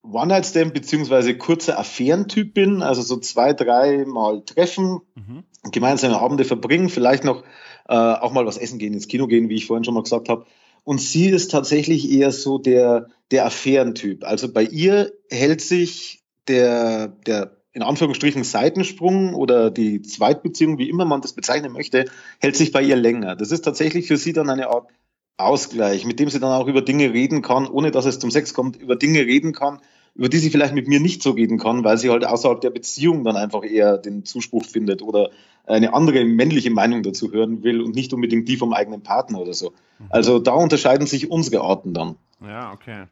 One-Night-Stand 0.02 0.74
beziehungsweise 0.74 1.36
kurzer 1.36 1.78
Affärentyp 1.78 2.54
bin, 2.54 2.82
also 2.82 3.02
so 3.02 3.16
zwei, 3.18 3.52
drei 3.52 4.04
Mal 4.06 4.44
treffen, 4.44 5.00
Mhm. 5.14 5.44
gemeinsame 5.72 6.20
Abende 6.20 6.44
verbringen, 6.44 6.88
vielleicht 6.88 7.24
noch 7.24 7.42
äh, 7.88 7.94
auch 7.94 8.32
mal 8.32 8.46
was 8.46 8.58
essen 8.58 8.78
gehen, 8.78 8.94
ins 8.94 9.08
Kino 9.08 9.26
gehen, 9.26 9.48
wie 9.48 9.56
ich 9.56 9.66
vorhin 9.66 9.84
schon 9.84 9.94
mal 9.94 10.02
gesagt 10.02 10.28
habe. 10.28 10.46
Und 10.84 11.00
sie 11.00 11.28
ist 11.28 11.50
tatsächlich 11.50 12.10
eher 12.10 12.32
so 12.32 12.58
der, 12.58 13.08
der 13.30 13.46
Affärentyp. 13.46 14.24
Also 14.24 14.52
bei 14.52 14.62
ihr 14.62 15.12
hält 15.30 15.60
sich 15.60 16.22
der, 16.46 17.08
der 17.08 17.56
in 17.72 17.82
Anführungsstrichen 17.82 18.44
Seitensprung 18.44 19.34
oder 19.34 19.70
die 19.70 20.02
Zweitbeziehung, 20.02 20.78
wie 20.78 20.88
immer 20.88 21.04
man 21.04 21.20
das 21.20 21.32
bezeichnen 21.32 21.72
möchte, 21.72 22.06
hält 22.40 22.56
sich 22.56 22.72
bei 22.72 22.82
ihr 22.82 22.96
länger. 22.96 23.36
Das 23.36 23.52
ist 23.52 23.62
tatsächlich 23.62 24.06
für 24.08 24.16
sie 24.16 24.32
dann 24.32 24.50
eine 24.50 24.68
Art 24.68 24.88
Ausgleich, 25.36 26.04
mit 26.04 26.18
dem 26.18 26.28
sie 26.28 26.40
dann 26.40 26.50
auch 26.50 26.66
über 26.66 26.82
Dinge 26.82 27.12
reden 27.12 27.42
kann, 27.42 27.68
ohne 27.68 27.92
dass 27.92 28.06
es 28.06 28.18
zum 28.18 28.32
Sex 28.32 28.54
kommt, 28.54 28.76
über 28.76 28.96
Dinge 28.96 29.20
reden 29.20 29.52
kann, 29.52 29.78
über 30.16 30.28
die 30.28 30.38
sie 30.38 30.50
vielleicht 30.50 30.74
mit 30.74 30.88
mir 30.88 30.98
nicht 30.98 31.22
so 31.22 31.30
reden 31.30 31.58
kann, 31.58 31.84
weil 31.84 31.96
sie 31.96 32.10
halt 32.10 32.24
außerhalb 32.24 32.60
der 32.60 32.70
Beziehung 32.70 33.22
dann 33.22 33.36
einfach 33.36 33.62
eher 33.62 33.98
den 33.98 34.24
Zuspruch 34.24 34.64
findet 34.64 35.00
oder 35.00 35.30
eine 35.66 35.94
andere 35.94 36.24
männliche 36.24 36.70
Meinung 36.70 37.02
dazu 37.02 37.32
hören 37.32 37.62
will 37.62 37.80
und 37.80 37.94
nicht 37.94 38.12
unbedingt 38.12 38.48
die 38.48 38.56
vom 38.56 38.72
eigenen 38.72 39.02
Partner 39.02 39.40
oder 39.40 39.54
so. 39.54 39.72
Also 40.10 40.38
da 40.38 40.52
unterscheiden 40.52 41.06
sich 41.06 41.30
unsere 41.30 41.62
Arten 41.62 41.92
dann. 41.92 42.16
Ja, 42.40 42.72
okay. 42.72 43.06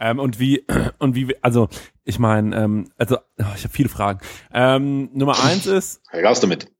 Ähm, 0.00 0.18
und 0.18 0.38
wie, 0.38 0.64
und 0.98 1.14
wie, 1.14 1.34
also, 1.42 1.68
ich 2.04 2.18
meine, 2.18 2.56
ähm, 2.56 2.88
also, 2.96 3.16
oh, 3.16 3.44
ich 3.54 3.64
habe 3.64 3.72
viele 3.72 3.88
Fragen. 3.88 4.20
Ähm, 4.52 5.10
Nummer 5.12 5.42
eins 5.42 5.66
ist, 5.66 6.02
Raus 6.12 6.40
damit. 6.40 6.70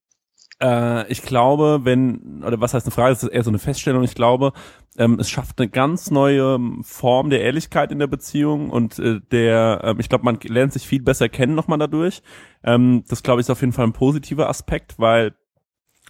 Äh, 0.62 1.10
ich 1.10 1.22
glaube, 1.22 1.80
wenn, 1.82 2.42
oder 2.44 2.60
was 2.60 2.74
heißt 2.74 2.86
eine 2.86 2.92
Frage, 2.92 3.10
das 3.10 3.22
ist 3.22 3.28
eher 3.30 3.44
so 3.44 3.50
eine 3.50 3.58
Feststellung, 3.58 4.02
ich 4.02 4.14
glaube, 4.14 4.52
ähm, 4.96 5.18
es 5.20 5.28
schafft 5.28 5.60
eine 5.60 5.68
ganz 5.68 6.10
neue 6.10 6.58
Form 6.82 7.30
der 7.30 7.42
Ehrlichkeit 7.42 7.92
in 7.92 7.98
der 7.98 8.06
Beziehung 8.06 8.70
und 8.70 8.98
äh, 8.98 9.20
der, 9.30 9.80
ähm, 9.84 10.00
ich 10.00 10.08
glaube, 10.08 10.24
man 10.24 10.38
lernt 10.42 10.72
sich 10.72 10.86
viel 10.86 11.02
besser 11.02 11.28
kennen 11.28 11.54
nochmal 11.54 11.78
dadurch. 11.78 12.22
Ähm, 12.64 13.04
das 13.08 13.22
glaube 13.22 13.40
ich 13.40 13.46
ist 13.46 13.50
auf 13.50 13.60
jeden 13.60 13.72
Fall 13.72 13.86
ein 13.86 13.92
positiver 13.92 14.48
Aspekt, 14.48 14.98
weil 14.98 15.34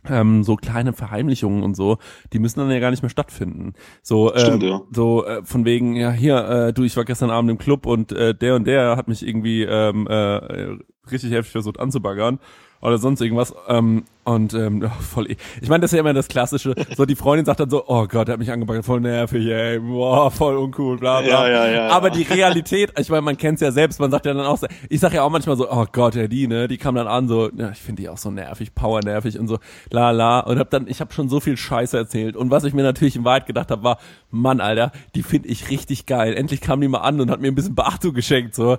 ähm, 0.08 0.44
so 0.44 0.54
kleine 0.54 0.92
Verheimlichungen 0.92 1.64
und 1.64 1.74
so, 1.74 1.98
die 2.32 2.38
müssen 2.38 2.60
dann 2.60 2.70
ja 2.70 2.78
gar 2.78 2.90
nicht 2.90 3.02
mehr 3.02 3.10
stattfinden. 3.10 3.74
So, 4.02 4.32
äh, 4.32 4.40
Stimmt, 4.40 4.62
ja. 4.62 4.80
so 4.92 5.24
äh, 5.26 5.44
von 5.44 5.64
wegen, 5.64 5.96
ja 5.96 6.12
hier, 6.12 6.36
äh, 6.48 6.72
du, 6.72 6.84
ich 6.84 6.96
war 6.96 7.04
gestern 7.04 7.30
Abend 7.30 7.50
im 7.50 7.58
Club 7.58 7.86
und 7.86 8.12
äh, 8.12 8.34
der 8.34 8.54
und 8.54 8.66
der 8.66 8.96
hat 8.96 9.08
mich 9.08 9.26
irgendwie 9.26 9.62
ähm, 9.64 10.06
äh, 10.06 10.76
richtig 11.10 11.32
heftig 11.32 11.50
versucht 11.52 11.80
anzubaggern 11.80 12.38
oder 12.80 12.98
sonst 12.98 13.20
irgendwas. 13.20 13.52
Ähm, 13.66 14.04
und 14.26 14.52
ähm, 14.54 14.82
ja, 14.82 14.90
voll. 15.00 15.30
e- 15.30 15.36
Ich 15.62 15.68
meine, 15.68 15.80
das 15.82 15.92
ist 15.92 15.96
ja 15.96 16.00
immer 16.00 16.12
das 16.12 16.28
Klassische. 16.28 16.74
So 16.96 17.06
die 17.06 17.14
Freundin 17.16 17.46
sagt 17.46 17.60
dann 17.60 17.70
so, 17.70 17.84
oh 17.86 18.06
Gott, 18.06 18.28
der 18.28 18.34
hat 18.34 18.38
mich 18.40 18.50
angebaggert, 18.50 18.84
voll 18.84 19.00
nervig, 19.00 19.46
ey, 19.46 19.78
boah, 19.78 20.30
voll 20.30 20.56
uncool, 20.56 20.98
bla 20.98 21.20
bla. 21.20 21.28
Ja, 21.30 21.48
ja, 21.48 21.66
ja, 21.66 21.72
ja. 21.86 21.88
Aber 21.88 22.10
die 22.10 22.22
Realität, 22.22 22.92
ich 22.98 23.08
meine, 23.08 23.22
man 23.22 23.36
kennt's 23.36 23.60
ja 23.62 23.70
selbst, 23.72 24.00
man 24.00 24.10
sagt 24.10 24.26
ja 24.26 24.34
dann 24.34 24.44
auch, 24.44 24.58
so- 24.58 24.66
ich 24.90 25.00
sag 25.00 25.12
ja 25.14 25.22
auch 25.22 25.30
manchmal 25.30 25.56
so, 25.56 25.70
oh 25.70 25.86
Gott, 25.90 26.14
ja 26.14 26.26
die, 26.26 26.46
ne, 26.48 26.68
die 26.68 26.76
kam 26.76 26.94
dann 26.96 27.06
an 27.06 27.28
so, 27.28 27.50
ja, 27.56 27.70
ich 27.70 27.78
finde 27.78 28.02
die 28.02 28.08
auch 28.08 28.18
so 28.18 28.30
nervig, 28.30 28.74
powernervig 28.74 29.38
und 29.38 29.48
so, 29.48 29.58
la 29.90 30.10
la. 30.10 30.40
Und 30.40 30.58
hab 30.58 30.70
dann, 30.70 30.88
ich 30.88 31.00
habe 31.00 31.12
schon 31.12 31.28
so 31.28 31.40
viel 31.40 31.56
Scheiße 31.56 31.96
erzählt. 31.96 32.36
Und 32.36 32.50
was 32.50 32.64
ich 32.64 32.74
mir 32.74 32.82
natürlich 32.82 33.16
in 33.16 33.24
Wahrheit 33.24 33.46
gedacht 33.46 33.70
habe, 33.70 33.82
war, 33.84 33.98
Mann, 34.30 34.60
Alter, 34.60 34.92
die 35.14 35.22
finde 35.22 35.48
ich 35.48 35.70
richtig 35.70 36.04
geil. 36.06 36.34
Endlich 36.34 36.60
kam 36.60 36.80
die 36.80 36.88
mal 36.88 36.98
an 36.98 37.20
und 37.20 37.30
hat 37.30 37.40
mir 37.40 37.48
ein 37.48 37.54
bisschen 37.54 37.74
Beachtung 37.74 38.12
geschenkt, 38.12 38.54
so. 38.54 38.76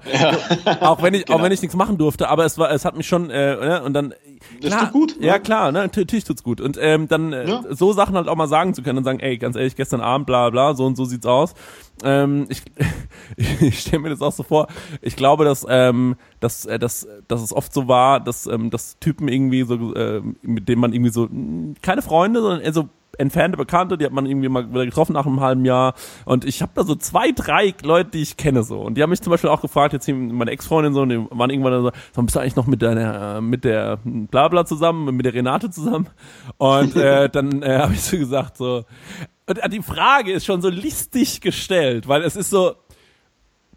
Auch 0.82 1.02
wenn 1.02 1.14
ich, 1.14 1.24
auch 1.24 1.28
Genau. 1.38 1.44
wenn 1.44 1.52
ich 1.52 1.62
nichts 1.62 1.76
machen 1.76 1.98
durfte, 1.98 2.30
aber 2.30 2.46
es 2.46 2.58
war, 2.58 2.70
es 2.72 2.84
hat 2.86 2.98
mich 2.98 3.08
schon, 3.08 3.30
äh, 3.30 3.56
ne, 3.56 3.82
und 3.84 3.94
dann, 3.94 4.14
Das 4.62 4.72
klar, 4.72 4.92
tut 4.92 4.94
gut, 4.94 5.16
Ja, 5.22 5.37
ne? 5.38 5.44
klar, 5.44 5.72
ne, 5.72 5.80
natürlich 5.80 6.24
tut's 6.24 6.44
gut. 6.44 6.62
Und 6.62 6.78
ähm, 6.82 7.08
dann 7.08 7.34
äh, 7.34 7.48
Ja. 7.48 7.64
so 7.70 7.94
Sachen 7.94 8.16
halt 8.16 8.28
auch 8.28 8.36
mal 8.36 8.48
sagen 8.48 8.74
zu 8.74 8.82
können 8.84 9.00
und 9.00 9.04
sagen, 9.04 9.20
ey, 9.20 9.38
ganz 9.38 9.56
ehrlich, 9.56 9.76
gestern 9.76 10.02
Abend, 10.02 10.28
bla 10.28 10.50
bla, 10.50 10.74
so 10.76 10.86
und 10.86 10.96
so 10.98 11.06
sieht's 11.06 11.26
aus. 11.26 11.54
Ähm, 12.04 12.46
ich 12.50 12.62
ich 13.38 13.80
stelle 13.80 14.02
mir 14.04 14.10
das 14.10 14.22
auch 14.22 14.32
so 14.32 14.44
vor. 14.44 14.68
Ich 15.02 15.16
glaube, 15.16 15.46
dass, 15.46 15.66
ähm, 15.70 16.16
dass, 16.40 16.66
äh, 16.66 16.78
dass, 16.80 17.08
dass 17.28 17.42
es 17.42 17.54
oft 17.54 17.74
so 17.74 17.88
war, 17.88 18.20
dass, 18.20 18.46
ähm, 18.48 18.70
dass 18.70 19.00
Typen 19.00 19.28
irgendwie 19.28 19.64
so, 19.64 19.94
äh, 19.96 20.22
mit 20.42 20.70
denen 20.70 20.82
man 20.82 20.94
irgendwie 20.94 21.12
so, 21.12 21.28
mh, 21.30 21.76
keine 21.82 22.02
Freunde, 22.02 22.42
sondern 22.42 22.62
eher 22.62 22.74
so 22.74 22.90
entfernte 23.18 23.58
Bekannte, 23.58 23.98
die 23.98 24.06
hat 24.06 24.12
man 24.12 24.26
irgendwie 24.26 24.50
mal 24.50 24.70
wieder 24.70 24.86
getroffen 24.86 25.14
nach 25.14 25.26
einem 25.26 25.40
halben 25.40 25.66
Jahr. 25.66 25.94
Und 26.26 26.46
ich 26.46 26.62
habe 26.62 26.72
da 26.76 26.84
so 26.84 26.96
zwei, 26.96 27.32
drei 27.32 27.74
Leute, 27.84 28.12
die 28.12 28.22
ich 28.22 28.38
kenne 28.38 28.64
so. 28.64 28.82
Und 28.82 28.96
die 28.96 29.04
haben 29.04 29.10
mich 29.10 29.22
zum 29.22 29.32
Beispiel 29.32 29.50
auch 29.50 29.62
gefragt, 29.62 29.94
jetzt 29.94 30.08
meine 30.08 30.52
Ex-Freundin 30.52 30.94
so, 30.94 31.02
und 31.02 31.10
die 31.10 31.26
waren 31.32 31.50
irgendwann 31.50 31.82
so, 31.82 31.92
so, 32.14 32.22
bist 32.24 32.36
du 32.36 32.40
eigentlich 32.40 32.56
noch 32.56 32.68
mit 32.68 32.82
deiner, 32.82 33.42
mit 33.42 33.64
der 33.64 34.00
Blabla 34.04 34.66
zusammen, 34.66 35.16
mit 35.16 35.26
der 35.26 35.34
Renate 35.34 35.70
zusammen? 35.70 36.10
Und 36.58 36.96
äh, 36.96 37.30
dann 37.32 37.62
äh, 37.64 37.80
habe 37.80 37.94
ich 37.94 38.02
so 38.02 38.18
gesagt, 38.18 38.58
so, 38.58 38.84
und 39.48 39.58
äh, 39.58 39.70
die 39.70 39.82
Frage 39.82 40.32
ist 40.32 40.46
schon 40.46 40.62
so 40.62 40.70
listig 40.70 41.42
gestellt, 41.42 42.08
weil 42.08 42.22
es 42.24 42.36
ist 42.36 42.50
so, 42.50 42.76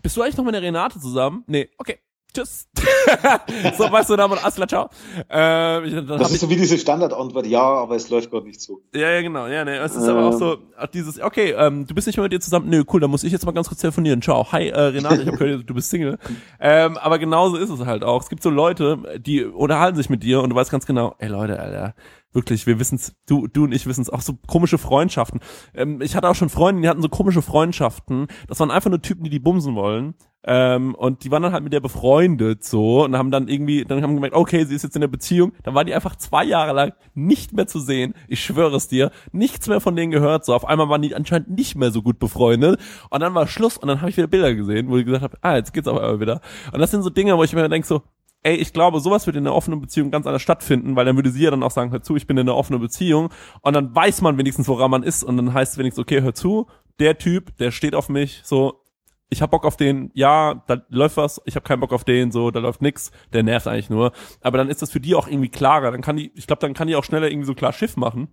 bist 0.03 0.17
du 0.17 0.23
eigentlich 0.23 0.37
noch 0.37 0.45
mit 0.45 0.55
der 0.55 0.63
Renate 0.63 0.99
zusammen? 0.99 1.45
Nee, 1.47 1.71
okay. 1.79 1.99
Tschüss. 2.33 2.69
so, 3.79 3.91
weißt 3.91 4.11
du, 4.11 4.17
dann 4.17 4.33
alles 4.33 4.55
klar, 4.55 4.69
ciao. 4.69 4.91
Äh, 5.31 5.89
ich, 5.89 5.97
hab 5.97 6.07
Das 6.07 6.33
ist 6.33 6.41
so 6.41 6.51
wie 6.51 6.57
diese 6.57 6.79
Standardantwort, 6.79 7.47
ja, 7.47 7.63
aber 7.63 7.97
es 7.97 8.09
läuft 8.09 8.31
gerade 8.31 8.47
nicht 8.47 8.61
so. 8.61 8.83
ja, 8.95 9.11
ja, 9.11 9.23
genau. 9.23 9.47
Ja, 9.47 9.65
nee, 9.65 9.77
es 9.77 9.97
ist 9.97 10.09
aber 10.09 10.27
auch 10.27 10.33
so 10.33 10.59
auch 10.79 10.87
dieses, 10.87 11.21
okay, 11.21 11.55
ähm, 11.57 11.87
du 11.87 11.95
bist 11.95 12.07
nicht 12.07 12.17
mehr 12.17 12.25
mit 12.25 12.33
dir 12.33 12.41
zusammen. 12.41 12.69
Nö, 12.69 12.85
cool, 12.93 13.01
dann 13.01 13.11
muss 13.11 13.25
ich 13.25 13.33
jetzt 13.33 13.45
mal 13.45 13.53
ganz 13.53 13.69
kurz 13.69 13.81
telefonieren. 13.81 14.23
Ciao. 14.23 14.51
Hi, 14.53 14.69
äh, 14.69 14.81
Renate, 14.81 15.23
ich 15.23 15.29
habe 15.29 15.37
gehört, 15.37 15.69
du 15.69 15.75
bist 15.75 15.91
Single. 15.91 16.19
Ähm, 16.59 16.97
aber 16.99 17.19
genauso 17.19 17.57
ist 17.57 17.71
es 17.71 17.85
halt 17.85 18.05
auch. 18.05 18.23
Es 18.23 18.29
gibt 18.29 18.43
so 18.43 18.51
Leute, 18.51 18.99
die 19.19 19.45
unterhalten 19.45 19.97
sich 19.97 20.09
mit 20.09 20.23
dir 20.23 20.41
und 20.41 20.51
du 20.51 20.57
weißt 20.57 20.71
ganz 20.71 20.87
genau, 20.87 21.15
ey 21.19 21.29
Leute, 21.29 21.59
Alter, 21.59 21.95
wirklich, 22.33 22.67
wir 22.67 22.79
wissen's, 22.79 23.15
du, 23.27 23.47
du 23.47 23.65
und 23.65 23.73
ich 23.73 23.87
wissen's, 23.87 24.11
auch 24.11 24.21
so 24.21 24.39
komische 24.47 24.79
Freundschaften. 24.79 25.41
Ähm, 25.75 26.01
ich 26.01 26.17
hatte 26.17 26.29
auch 26.29 26.35
schon 26.35 26.49
Freunde, 26.49 26.83
die 26.83 26.89
hatten 26.89 27.03
so 27.03 27.09
komische 27.09 27.43
Freundschaften. 27.43 28.29
Das 28.49 28.61
waren 28.61 28.71
einfach 28.71 28.91
nur 28.91 29.03
Typen, 29.03 29.25
die 29.25 29.31
die 29.31 29.39
bumsen 29.39 29.75
wollen. 29.75 30.15
Ähm, 30.43 30.95
und 30.95 31.23
die 31.23 31.31
waren 31.31 31.43
dann 31.43 31.53
halt 31.53 31.65
mit 31.65 31.73
der 31.75 31.81
befreundet 31.81 32.65
so 32.65 33.05
und 33.05 33.15
haben 33.17 33.31
dann 33.31 33.49
irgendwie, 33.49 33.85
dann 33.85 34.03
haben 34.03 34.15
gemerkt, 34.15 34.35
okay, 34.35 34.65
sie 34.65 34.75
ist 34.75 34.83
jetzt 34.83 34.95
in 34.95 35.03
der 35.03 35.09
Beziehung. 35.09 35.53
Dann 35.65 35.75
waren 35.75 35.87
die 35.87 35.95
einfach 35.95 36.17
zwei 36.17 36.45
Jahre 36.45 36.73
lang 36.73 36.93
nicht 37.15 37.53
mehr 37.53 37.67
zu 37.67 37.79
sehen. 37.79 38.15
Ich 38.27 38.43
schwöre 38.43 38.77
es 38.77 38.89
dir, 38.89 39.11
nichts 39.33 39.69
mehr 39.69 39.81
von 39.81 39.97
denen 39.97 40.11
gehört. 40.11 40.47
So 40.47 40.55
auf 40.55 40.65
einmal 40.65 40.89
waren 40.89 41.03
die 41.03 41.15
anscheinend 41.15 41.51
nicht 41.51 41.77
mehr 41.77 41.91
so 41.91 42.01
gut 42.01 42.19
befreundet. 42.19 42.81
Und 43.11 43.21
dann 43.21 43.35
war 43.35 43.47
Schluss 43.47 43.77
und 43.77 43.89
dann 43.89 44.01
habe 44.01 44.11
ich 44.11 44.17
wieder 44.17 44.29
Bilder 44.29 44.55
gesehen, 44.55 44.89
wo 44.89 44.97
ich 44.97 45.05
gesagt 45.05 45.25
habe, 45.25 45.37
ah, 45.43 45.57
jetzt 45.57 45.75
geht's 45.75 45.89
einmal 45.89 46.21
wieder. 46.21 46.41
Und 46.73 46.81
das 46.81 46.91
sind 46.91 47.03
so 47.03 47.11
Dinge, 47.11 47.37
wo 47.37 47.45
ich 47.45 47.53
mir 47.53 47.69
denke 47.69 47.87
so, 47.87 48.03
ey, 48.43 48.57
ich 48.57 48.73
glaube, 48.73 49.01
sowas 49.01 49.27
würde 49.27 49.39
in 49.39 49.47
einer 49.47 49.55
offenen 49.55 49.81
Beziehung 49.81 50.11
ganz 50.11 50.27
anders 50.27 50.43
stattfinden, 50.43 50.97
weil 50.97 51.05
dann 51.05 51.17
würde 51.17 51.31
sie 51.31 51.43
ja 51.43 51.51
dann 51.51 51.63
auch 51.63 51.71
sagen, 51.71 51.91
hör 51.91 52.03
zu, 52.03 52.17
ich 52.17 52.27
bin 52.27 52.37
in 52.37 52.49
einer 52.49 52.57
offenen 52.57 52.81
Beziehung 52.81 53.31
und 53.63 53.75
dann 53.75 53.95
weiß 53.95 54.23
man 54.23 54.39
wenigstens, 54.39 54.69
woran 54.69 54.91
man 54.91 55.03
ist 55.03 55.23
und 55.23 55.37
dann 55.37 55.53
heißt 55.53 55.73
es 55.73 55.79
wenigstens, 55.79 56.03
okay, 56.03 56.23
hör 56.23 56.35
zu, 56.35 56.67
der 56.99 57.19
Typ, 57.19 57.57
der 57.59 57.71
steht 57.71 57.95
auf 57.95 58.09
mich, 58.09 58.41
so, 58.45 58.83
ich 59.29 59.43
hab 59.43 59.53
Bock 59.53 59.65
auf 59.65 59.77
den, 59.77 60.11
ja, 60.15 60.65
da 60.67 60.83
läuft 60.89 61.17
was, 61.17 61.41
ich 61.45 61.55
hab 61.55 61.65
keinen 61.65 61.81
Bock 61.81 61.93
auf 61.93 62.05
den, 62.05 62.33
so, 62.33 62.51
da 62.51 62.61
läuft 62.61 62.83
nix, 62.83 63.13
der 63.33 63.43
nervt 63.43 63.69
eigentlich 63.69 63.91
nur. 63.91 64.13
Aber 64.41 64.59
dann 64.59 64.69
ist 64.69 64.83
das 64.83 64.91
für 64.91 65.01
die 65.01 65.15
auch 65.15 65.29
irgendwie 65.29 65.51
klarer, 65.51 65.93
dann 65.93 66.01
kann 66.01 66.17
die, 66.17 66.33
ich 66.35 66.47
glaube, 66.47 66.61
dann 66.61 66.75
kann 66.75 66.89
die 66.89 66.97
auch 66.97 67.05
schneller 67.05 67.31
irgendwie 67.31 67.47
so 67.47 67.55
klar 67.55 67.73
Schiff 67.73 67.97
machen 67.97 68.29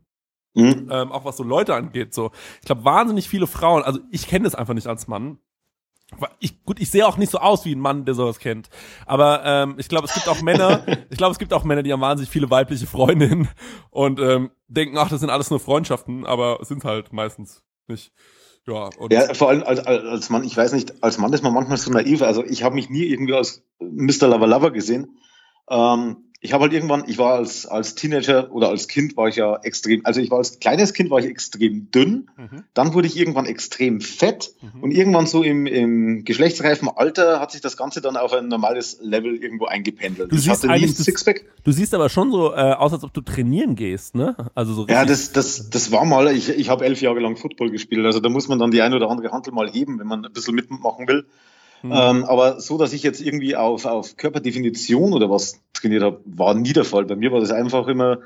Hm? 0.58 0.90
ähm, 0.92 1.12
auch 1.12 1.24
was 1.24 1.38
so 1.38 1.44
Leute 1.44 1.76
angeht. 1.76 2.16
So, 2.16 2.32
ich 2.62 2.66
glaube, 2.66 2.84
wahnsinnig 2.84 3.30
viele 3.30 3.46
Frauen, 3.46 3.84
also 3.84 4.00
ich 4.10 4.28
kenne 4.28 4.46
das 4.46 4.56
einfach 4.56 4.74
nicht 4.74 4.88
als 4.88 5.08
Mann. 5.08 5.38
Ich, 6.40 6.64
gut, 6.64 6.80
ich 6.80 6.90
sehe 6.90 7.06
auch 7.06 7.18
nicht 7.18 7.32
so 7.32 7.40
aus 7.40 7.66
wie 7.66 7.76
ein 7.76 7.80
Mann, 7.80 8.06
der 8.06 8.16
sowas 8.16 8.40
kennt. 8.40 8.70
Aber 9.06 9.44
ähm, 9.44 9.76
ich 9.78 9.90
glaube, 9.90 10.08
es 10.08 10.14
gibt 10.14 10.30
auch 10.30 10.42
Männer, 10.42 10.86
ich 11.10 11.18
glaube, 11.18 11.34
es 11.34 11.40
gibt 11.40 11.54
auch 11.54 11.64
Männer, 11.64 11.84
die 11.84 11.92
haben 11.92 12.02
wahnsinnig 12.02 12.30
viele 12.30 12.50
weibliche 12.50 12.88
Freundinnen 12.88 13.50
und 13.92 14.20
ähm, 14.20 14.52
denken, 14.68 14.98
ach, 14.98 15.10
das 15.10 15.20
sind 15.20 15.30
alles 15.30 15.50
nur 15.50 15.60
Freundschaften, 15.60 16.26
aber 16.26 16.60
sind 16.64 16.86
halt 16.86 17.12
meistens 17.12 17.64
nicht. 17.88 18.12
Ja, 18.66 18.90
und 18.98 19.14
Ja, 19.14 19.34
vor 19.34 19.50
allem 19.50 19.64
als, 19.64 19.80
als 19.80 20.04
als 20.04 20.30
Mann, 20.30 20.44
ich 20.44 20.56
weiß 20.56 20.74
nicht, 20.74 21.02
als 21.02 21.18
Mann 21.18 21.32
ist 21.32 21.42
man 21.42 21.54
manchmal 21.54 21.78
so 21.78 21.90
naiv. 21.90 22.22
Also 22.22 22.44
ich 22.44 22.64
habe 22.64 22.76
mich 22.76 22.90
nie 22.90 23.04
irgendwie 23.04 23.34
als 23.34 23.64
Mr. 23.80 24.28
Lover 24.28 24.48
Lover 24.48 24.72
gesehen. 24.72 25.18
Ähm, 25.70 26.27
ich 26.40 26.54
habe 26.54 26.64
halt 26.66 26.74
irgendwann, 26.74 27.04
ich 27.08 27.18
war 27.18 27.34
als, 27.34 27.66
als 27.66 27.96
Teenager 27.96 28.52
oder 28.52 28.70
als 28.70 28.88
Kind 28.88 29.18
war 29.18 29.28
ich 29.28 29.38
ja 29.38 29.58
extrem, 29.64 30.06
also 30.06 30.22
ich 30.22 30.30
war 30.30 30.38
als 30.38 30.60
kleines 30.60 30.94
Kind 30.94 31.10
war 31.10 31.20
ich 31.20 31.26
extrem 31.26 31.90
dünn, 31.92 32.30
Mhm. 32.38 32.64
dann 32.76 32.94
wurde 32.94 33.08
ich 33.08 33.18
irgendwann 33.18 33.46
extrem 33.48 34.02
fett 34.02 34.54
Mhm. 34.62 34.84
und 34.84 34.92
irgendwann 34.92 35.26
so 35.26 35.42
im, 35.42 35.66
im 35.66 36.24
geschlechtsreifen 36.26 36.90
Alter 36.96 37.40
hat 37.40 37.52
sich 37.52 37.62
das 37.62 37.76
Ganze 37.76 38.02
dann 38.02 38.18
auf 38.18 38.34
ein 38.34 38.48
normales 38.50 39.00
Level 39.02 39.36
irgendwo 39.36 39.66
eingependelt. 39.66 40.32
Du 40.32 40.36
ich 40.36 40.44
siehst 40.44 40.64
hatte 40.64 40.68
nie 40.80 40.86
ein 40.88 40.94
Sixpack. 40.94 41.44
du 41.64 41.72
siehst 41.72 41.94
aber 41.96 42.08
schon 42.10 42.32
so 42.32 42.54
äh, 42.54 42.74
aus, 42.74 42.94
als 42.94 43.04
ob 43.04 43.14
du 43.14 43.22
trainieren 43.22 43.76
gehst, 43.76 44.14
ne? 44.14 44.36
Also 44.54 44.74
so. 44.74 44.86
Ja, 44.88 45.06
das, 45.06 45.32
das, 45.32 45.70
das 45.72 45.92
war 45.92 46.06
mal, 46.06 46.28
ich, 46.36 46.50
ich 46.50 46.70
habe 46.70 46.86
elf 46.86 47.02
Jahre 47.02 47.20
lang 47.20 47.36
Football 47.36 47.72
gespielt, 47.72 48.06
also 48.06 48.20
da 48.20 48.30
muss 48.30 48.48
man 48.48 48.60
dann 48.60 48.70
die 48.72 48.82
eine 48.84 48.96
oder 48.96 49.10
andere 49.10 49.32
Handel 49.32 49.54
mal 49.54 49.70
heben, 49.72 49.98
wenn 50.00 50.08
man 50.08 50.24
ein 50.24 50.32
bisschen 50.34 50.54
mitmachen 50.54 51.08
will. 51.08 51.26
Mhm. 51.84 51.92
Ähm, 51.94 52.26
aber 52.26 52.60
so, 52.60 52.78
dass 52.78 52.94
ich 52.94 53.04
jetzt 53.04 53.22
irgendwie 53.22 53.56
auf, 53.56 53.86
auf 53.86 54.18
Körperdefinition 54.18 55.14
oder 55.14 55.30
was 55.30 55.60
trainiert 55.74 56.04
habe, 56.04 56.22
war 56.26 56.54
nie 56.54 56.74
der 56.74 56.86
Fall. 56.86 57.06
Bei 57.06 57.16
mir 57.16 57.32
war 57.32 57.40
das 57.40 57.52
einfach 57.52 57.88
immer, 57.88 58.20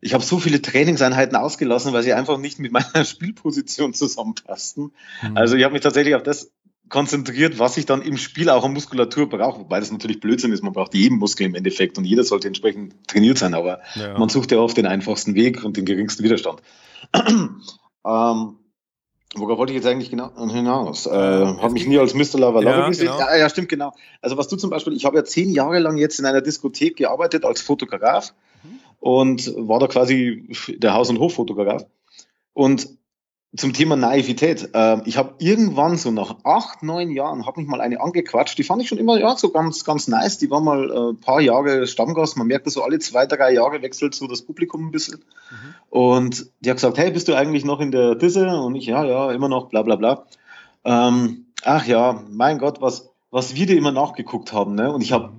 ich 0.00 0.14
habe 0.14 0.22
so 0.22 0.38
viele 0.38 0.62
Trainingseinheiten 0.62 1.36
ausgelassen, 1.36 1.92
weil 1.92 2.02
sie 2.02 2.12
einfach 2.12 2.38
nicht 2.38 2.58
mit 2.58 2.72
meiner 2.72 3.04
Spielposition 3.04 3.94
zusammenpassten. 3.94 4.92
Mhm. 5.22 5.36
Also 5.36 5.56
ich 5.56 5.64
habe 5.64 5.72
mich 5.72 5.82
tatsächlich 5.82 6.14
auf 6.14 6.22
das 6.22 6.50
konzentriert, 6.88 7.58
was 7.58 7.76
ich 7.76 7.86
dann 7.86 8.02
im 8.02 8.18
Spiel 8.18 8.50
auch 8.50 8.64
an 8.64 8.74
Muskulatur 8.74 9.28
brauche, 9.28 9.60
wobei 9.60 9.80
das 9.80 9.90
natürlich 9.90 10.20
Blödsinn 10.20 10.52
ist, 10.52 10.62
man 10.62 10.74
braucht 10.74 10.94
jeden 10.94 11.18
Muskel 11.18 11.46
im 11.46 11.54
Endeffekt 11.54 11.96
und 11.96 12.04
jeder 12.04 12.24
sollte 12.24 12.46
entsprechend 12.46 13.08
trainiert 13.08 13.38
sein, 13.38 13.54
aber 13.54 13.80
ja. 13.94 14.18
man 14.18 14.28
sucht 14.28 14.52
ja 14.52 14.58
oft 14.58 14.76
den 14.76 14.86
einfachsten 14.86 15.34
Weg 15.34 15.64
und 15.64 15.76
den 15.76 15.86
geringsten 15.86 16.22
Widerstand. 16.22 16.62
ähm, 17.14 18.56
worauf 19.36 19.58
wollte 19.58 19.72
ich 19.72 19.76
jetzt 19.76 19.86
eigentlich 19.86 20.10
genau 20.10 20.30
hinaus? 20.50 21.06
Äh, 21.06 21.10
habe 21.10 21.72
mich 21.72 21.86
nie 21.86 21.98
als 21.98 22.14
Mr. 22.14 22.38
Lava 22.38 22.60
Lava 22.60 22.78
Ja, 22.80 22.88
gesehen. 22.88 23.06
genau. 23.06 23.18
Ja, 23.18 23.36
ja, 23.36 23.48
stimmt, 23.48 23.68
genau. 23.68 23.92
Also 24.20 24.36
was 24.36 24.48
du 24.48 24.56
zum 24.56 24.70
Beispiel, 24.70 24.92
ich 24.94 25.04
habe 25.04 25.16
ja 25.16 25.24
zehn 25.24 25.50
Jahre 25.50 25.78
lang 25.78 25.96
jetzt 25.96 26.18
in 26.18 26.26
einer 26.26 26.40
Diskothek 26.40 26.96
gearbeitet 26.96 27.44
als 27.44 27.60
Fotograf 27.60 28.32
Mhm. 28.62 28.78
und 29.00 29.54
war 29.68 29.78
da 29.80 29.86
quasi 29.86 30.48
der 30.78 30.94
Haus- 30.94 31.10
und 31.10 31.18
Hoffotograf. 31.20 31.84
Und 32.52 32.88
zum 33.56 33.72
Thema 33.72 33.96
Naivität. 33.96 34.70
Ähm, 34.74 35.02
ich 35.04 35.16
habe 35.16 35.34
irgendwann 35.38 35.96
so 35.96 36.10
nach 36.10 36.36
acht, 36.44 36.82
neun 36.82 37.10
Jahren, 37.10 37.46
habe 37.46 37.60
mich 37.60 37.68
mal 37.68 37.80
eine 37.80 38.00
angequatscht. 38.00 38.58
Die 38.58 38.64
fand 38.64 38.82
ich 38.82 38.88
schon 38.88 38.98
immer 38.98 39.18
ja 39.18 39.36
so 39.36 39.50
ganz, 39.50 39.84
ganz 39.84 40.08
nice. 40.08 40.38
Die 40.38 40.50
war 40.50 40.60
mal 40.60 40.90
äh, 40.90 41.10
ein 41.10 41.20
paar 41.20 41.40
Jahre 41.40 41.86
Stammgast. 41.86 42.36
Man 42.36 42.48
merkt 42.48 42.66
das 42.66 42.74
so 42.74 42.82
alle 42.82 42.98
zwei, 42.98 43.26
drei 43.26 43.52
Jahre 43.52 43.82
wechselt 43.82 44.14
so 44.14 44.26
das 44.26 44.42
Publikum 44.42 44.86
ein 44.86 44.90
bisschen. 44.90 45.24
Und 45.88 46.46
die 46.60 46.70
hat 46.70 46.78
gesagt, 46.78 46.98
hey, 46.98 47.10
bist 47.12 47.28
du 47.28 47.34
eigentlich 47.34 47.64
noch 47.64 47.80
in 47.80 47.92
der 47.92 48.16
Disse? 48.16 48.48
Und 48.48 48.74
ich, 48.74 48.86
ja, 48.86 49.04
ja, 49.04 49.30
immer 49.30 49.48
noch, 49.48 49.68
bla 49.68 49.82
bla 49.82 49.96
bla. 49.96 50.26
Ähm, 50.84 51.46
ach 51.62 51.86
ja, 51.86 52.22
mein 52.30 52.58
Gott, 52.58 52.80
was, 52.80 53.10
was 53.30 53.54
wir 53.54 53.66
dir 53.66 53.76
immer 53.76 53.92
nachgeguckt 53.92 54.52
haben. 54.52 54.74
Ne? 54.74 54.92
Und 54.92 55.00
ich 55.00 55.12
habe 55.12 55.32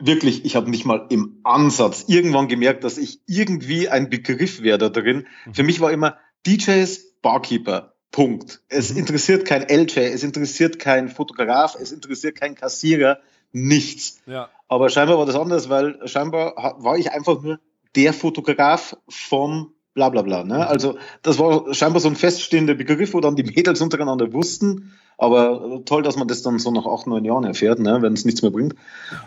wirklich, 0.00 0.44
ich 0.44 0.56
habe 0.56 0.70
nicht 0.70 0.86
mal 0.86 1.06
im 1.10 1.38
Ansatz 1.44 2.06
irgendwann 2.08 2.48
gemerkt, 2.48 2.82
dass 2.82 2.98
ich 2.98 3.20
irgendwie 3.26 3.88
ein 3.88 4.10
Begriff 4.10 4.62
wäre 4.62 4.78
da 4.78 4.88
drin. 4.88 5.26
Für 5.52 5.62
mich 5.62 5.80
war 5.80 5.92
immer 5.92 6.16
DJs, 6.46 7.09
Barkeeper. 7.22 7.94
Punkt. 8.10 8.60
Es 8.68 8.90
interessiert 8.90 9.44
kein 9.44 9.62
LJ, 9.62 10.00
es 10.00 10.24
interessiert 10.24 10.78
kein 10.78 11.08
Fotograf, 11.08 11.76
es 11.80 11.92
interessiert 11.92 12.34
kein 12.34 12.54
Kassierer, 12.54 13.20
nichts. 13.52 14.20
ja. 14.26 14.48
Aber 14.68 14.88
scheinbar 14.88 15.18
war 15.18 15.26
das 15.26 15.34
anders, 15.34 15.68
weil 15.68 15.98
scheinbar 16.06 16.76
war 16.78 16.96
ich 16.96 17.10
einfach 17.10 17.42
nur 17.42 17.58
der 17.96 18.12
Fotograf 18.12 18.96
vom 19.08 19.72
bla 19.94 20.08
bla 20.08 20.22
bla. 20.22 20.44
Ne? 20.44 20.66
Also 20.66 20.96
das 21.22 21.38
war 21.38 21.74
scheinbar 21.74 22.00
so 22.00 22.08
ein 22.08 22.16
feststehender 22.16 22.74
Begriff, 22.74 23.12
wo 23.12 23.20
dann 23.20 23.36
die 23.36 23.42
Mädels 23.42 23.80
untereinander 23.80 24.32
wussten. 24.32 24.92
Aber 25.18 25.82
toll, 25.84 26.02
dass 26.02 26.16
man 26.16 26.28
das 26.28 26.42
dann 26.42 26.58
so 26.58 26.70
nach 26.70 26.86
acht, 26.86 27.06
neun 27.06 27.24
Jahren 27.24 27.44
erfährt, 27.44 27.80
ne? 27.80 27.98
wenn 28.00 28.12
es 28.12 28.24
nichts 28.24 28.42
mehr 28.42 28.52
bringt. 28.52 28.74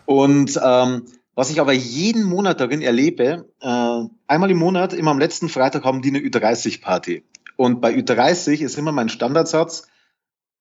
Und 0.06 0.60
ähm, 0.64 1.04
was 1.36 1.50
ich 1.50 1.60
aber 1.60 1.74
jeden 1.74 2.24
Monat 2.24 2.60
darin 2.60 2.82
erlebe, 2.82 3.50
äh, 3.60 4.04
einmal 4.28 4.52
im 4.52 4.58
Monat, 4.58 4.94
immer 4.94 5.12
am 5.12 5.20
letzten 5.20 5.50
Freitag 5.50 5.84
haben 5.84 6.02
die 6.02 6.10
eine 6.10 6.20
Ü30-Party. 6.20 7.24
Und 7.56 7.82
bei 7.82 7.94
Ü30 7.94 8.62
ist 8.62 8.78
immer 8.78 8.92
mein 8.92 9.10
Standardsatz, 9.10 9.88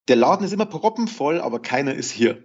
der 0.09 0.16
Laden 0.16 0.45
ist 0.45 0.53
immer 0.53 0.66
proppenvoll, 0.66 1.40
aber 1.40 1.61
keiner 1.61 1.95
ist 1.95 2.11
hier. 2.11 2.43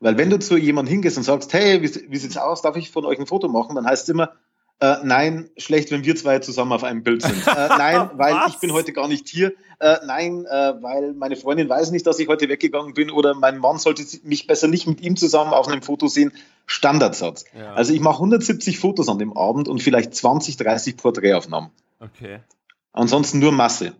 Weil 0.00 0.18
wenn 0.18 0.30
du 0.30 0.38
zu 0.38 0.56
jemandem 0.56 0.92
hingehst 0.92 1.16
und 1.16 1.24
sagst, 1.24 1.52
hey, 1.52 1.82
wie, 1.82 2.10
wie 2.10 2.16
sieht's 2.18 2.36
aus, 2.36 2.62
darf 2.62 2.76
ich 2.76 2.90
von 2.90 3.04
euch 3.04 3.18
ein 3.18 3.26
Foto 3.26 3.48
machen, 3.48 3.74
dann 3.74 3.86
heißt 3.86 4.04
es 4.04 4.08
immer, 4.08 4.32
äh, 4.80 4.96
nein, 5.02 5.50
schlecht, 5.56 5.90
wenn 5.90 6.04
wir 6.04 6.14
zwei 6.14 6.38
zusammen 6.38 6.72
auf 6.72 6.84
einem 6.84 7.02
Bild 7.02 7.22
sind. 7.22 7.44
Äh, 7.48 7.68
nein, 7.68 8.10
weil 8.14 8.36
ich 8.48 8.60
bin 8.60 8.72
heute 8.72 8.92
gar 8.92 9.08
nicht 9.08 9.26
hier. 9.26 9.54
Äh, 9.80 9.96
nein, 10.06 10.44
äh, 10.44 10.74
weil 10.80 11.14
meine 11.14 11.34
Freundin 11.34 11.68
weiß 11.68 11.90
nicht, 11.90 12.06
dass 12.06 12.20
ich 12.20 12.28
heute 12.28 12.48
weggegangen 12.48 12.94
bin 12.94 13.10
oder 13.10 13.34
mein 13.34 13.58
Mann 13.58 13.78
sollte 13.78 14.04
mich 14.22 14.46
besser 14.46 14.68
nicht 14.68 14.86
mit 14.86 15.00
ihm 15.00 15.16
zusammen 15.16 15.52
auf 15.52 15.66
einem 15.66 15.82
Foto 15.82 16.06
sehen. 16.06 16.32
Standardsatz. 16.66 17.44
Ja. 17.58 17.72
Also 17.74 17.92
ich 17.92 18.00
mache 18.00 18.16
170 18.16 18.78
Fotos 18.78 19.08
an 19.08 19.18
dem 19.18 19.36
Abend 19.36 19.66
und 19.66 19.82
vielleicht 19.82 20.14
20, 20.14 20.58
30 20.58 20.96
Porträtaufnahmen. 20.96 21.70
Okay. 21.98 22.40
Ansonsten 22.98 23.38
nur 23.38 23.52
Masse, 23.52 23.92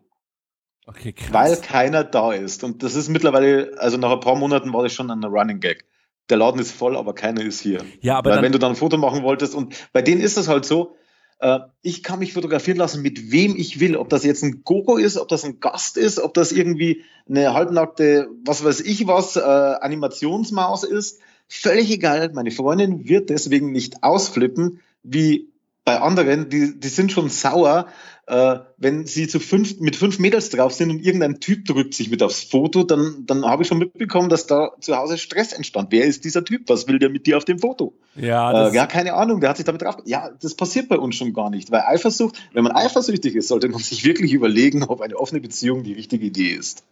Okay, 0.87 1.13
krass. 1.13 1.33
weil 1.33 1.57
keiner 1.57 2.03
da 2.03 2.33
ist. 2.33 2.65
Und 2.65 2.83
das 2.83 2.95
ist 2.95 3.09
mittlerweile, 3.09 3.75
also 3.79 3.97
nach 3.97 4.11
ein 4.11 4.21
paar 4.21 4.35
Monaten 4.37 4.73
war 4.73 4.83
das 4.83 4.93
schon 4.93 5.11
ein 5.11 5.23
Running 5.23 5.61
Gag. 5.61 5.85
Der 6.31 6.37
Laden 6.37 6.61
ist 6.61 6.73
voll, 6.73 6.97
aber 6.97 7.15
keiner 7.15 7.43
ist 7.43 7.61
hier. 7.61 7.85
ja, 8.01 8.19
aber 8.19 8.31
Weil 8.31 8.37
dann, 8.37 8.45
wenn 8.45 8.53
du 8.53 8.59
dann 8.59 8.73
ein 8.73 8.77
Foto 8.77 8.97
machen 8.99 9.23
wolltest 9.23 9.55
und 9.55 9.75
bei 9.93 10.03
denen 10.03 10.21
ist 10.21 10.37
das 10.37 10.49
halt 10.49 10.65
so, 10.65 10.97
äh, 11.39 11.61
ich 11.81 12.03
kann 12.03 12.19
mich 12.19 12.33
fotografieren 12.33 12.77
lassen, 12.77 13.01
mit 13.01 13.31
wem 13.31 13.55
ich 13.57 13.79
will. 13.79 13.97
Ob 13.97 14.09
das 14.09 14.25
jetzt 14.25 14.43
ein 14.43 14.63
Gogo 14.65 14.97
ist, 14.97 15.17
ob 15.17 15.29
das 15.29 15.45
ein 15.45 15.61
Gast 15.61 15.97
ist, 15.97 16.19
ob 16.19 16.35
das 16.35 16.51
irgendwie 16.51 17.05
eine 17.29 17.55
halbnackte, 17.55 18.29
was 18.45 18.65
weiß 18.65 18.81
ich 18.81 19.07
was, 19.07 19.37
äh, 19.37 19.41
Animationsmaus 19.41 20.83
ist. 20.83 21.21
Völlig 21.47 21.91
egal. 21.91 22.33
Meine 22.35 22.51
Freundin 22.51 23.09
wird 23.09 23.31
deswegen 23.31 23.71
nicht 23.71 24.03
ausflippen, 24.03 24.81
wie 25.03 25.49
bei 25.85 26.01
anderen, 26.01 26.51
die, 26.51 26.79
die 26.79 26.89
sind 26.89 27.13
schon 27.13 27.31
sauer, 27.31 27.87
äh, 28.29 28.61
wenn 28.77 29.07
sie 29.07 29.27
zu 29.27 29.41
fünf, 29.41 29.81
mit 29.81 29.97
fünf 29.97 30.19
Mädels 30.19 30.51
drauf 30.51 30.75
sind 30.75 30.91
und 30.91 30.99
irgendein 31.01 31.41
Typ 31.41 31.65
drückt 31.65 31.95
sich 31.95 32.11
mit 32.11 32.23
aufs 32.23 32.43
Foto, 32.43 32.83
dann, 32.83 33.25
dann 33.27 33.47
habe 33.47 33.63
ich 33.63 33.69
schon 33.69 33.79
mitbekommen, 33.79 34.29
dass 34.29 34.47
da 34.47 34.73
zu 34.81 34.97
Hause 34.97 35.17
Stress 35.17 35.55
entstand. 35.55 35.89
Wer 35.91 36.05
ist 36.05 36.25
dieser 36.27 36.45
Typ? 36.45 36.69
Was 36.69 36.87
will 36.87 36.99
der 36.99 37.09
mit 37.09 37.27
dir 37.27 37.39
auf 37.39 37.47
dem 37.47 37.59
Foto? 37.59 37.95
ja, 38.17 38.69
Äh, 38.69 38.75
ja, 38.75 38.87
keine 38.87 39.15
Ahnung, 39.15 39.41
der 39.41 39.49
hat 39.49 39.57
sich 39.57 39.65
damit 39.65 39.81
drauf. 39.81 39.97
Ja, 40.05 40.31
das 40.43 40.55
passiert 40.55 40.91
bei 40.91 40.99
uns 40.99 41.17
schon 41.17 41.33
gar 41.33 41.49
nicht, 41.49 41.71
weil 41.71 41.81
Eifersucht, 41.87 42.37
wenn 42.53 42.65
man 42.65 42.73
eifersüchtig 42.73 43.35
ist, 43.35 43.49
sollte 43.49 43.69
man 43.71 43.81
sich 43.83 44.05
wirklich 44.05 44.35
überlegen, 44.35 44.83
ob 44.83 45.01
eine 45.01 45.17
offene 45.17 45.41
Beziehung 45.41 45.83
die 45.83 45.95
richtige 45.95 46.27
Idee 46.27 46.51
ist. 46.51 46.85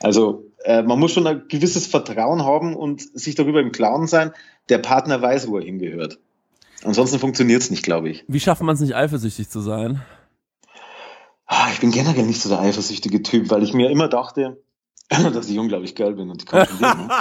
Also 0.00 0.44
äh, 0.64 0.82
man 0.82 0.98
muss 0.98 1.12
schon 1.12 1.26
ein 1.26 1.44
gewisses 1.48 1.86
Vertrauen 1.86 2.44
haben 2.44 2.76
und 2.76 3.00
sich 3.18 3.34
darüber 3.34 3.60
im 3.60 3.72
Klaren 3.72 4.06
sein, 4.06 4.32
der 4.68 4.78
Partner 4.78 5.22
weiß, 5.22 5.48
wo 5.48 5.56
er 5.56 5.64
hingehört. 5.64 6.18
Ansonsten 6.84 7.18
funktioniert 7.18 7.62
es 7.62 7.70
nicht, 7.70 7.82
glaube 7.82 8.10
ich. 8.10 8.24
wie 8.28 8.40
schafft 8.40 8.60
man 8.60 8.74
es 8.74 8.80
nicht 8.80 8.94
eifersüchtig 8.94 9.48
zu 9.48 9.60
sein? 9.60 10.02
Ah, 11.54 11.68
Ich 11.70 11.80
bin 11.80 11.90
generell 11.90 12.24
nicht 12.24 12.40
so 12.40 12.48
der 12.48 12.60
eifersüchtige 12.60 13.22
Typ, 13.22 13.50
weil 13.50 13.62
ich 13.62 13.74
mir 13.74 13.90
immer 13.90 14.08
dachte, 14.08 14.62
dass 15.10 15.50
ich 15.50 15.58
unglaublich 15.58 15.94
geil 15.94 16.14
bin 16.14 16.30
und 16.30 16.40
die 16.40 16.46
kontrollieren. 16.46 17.08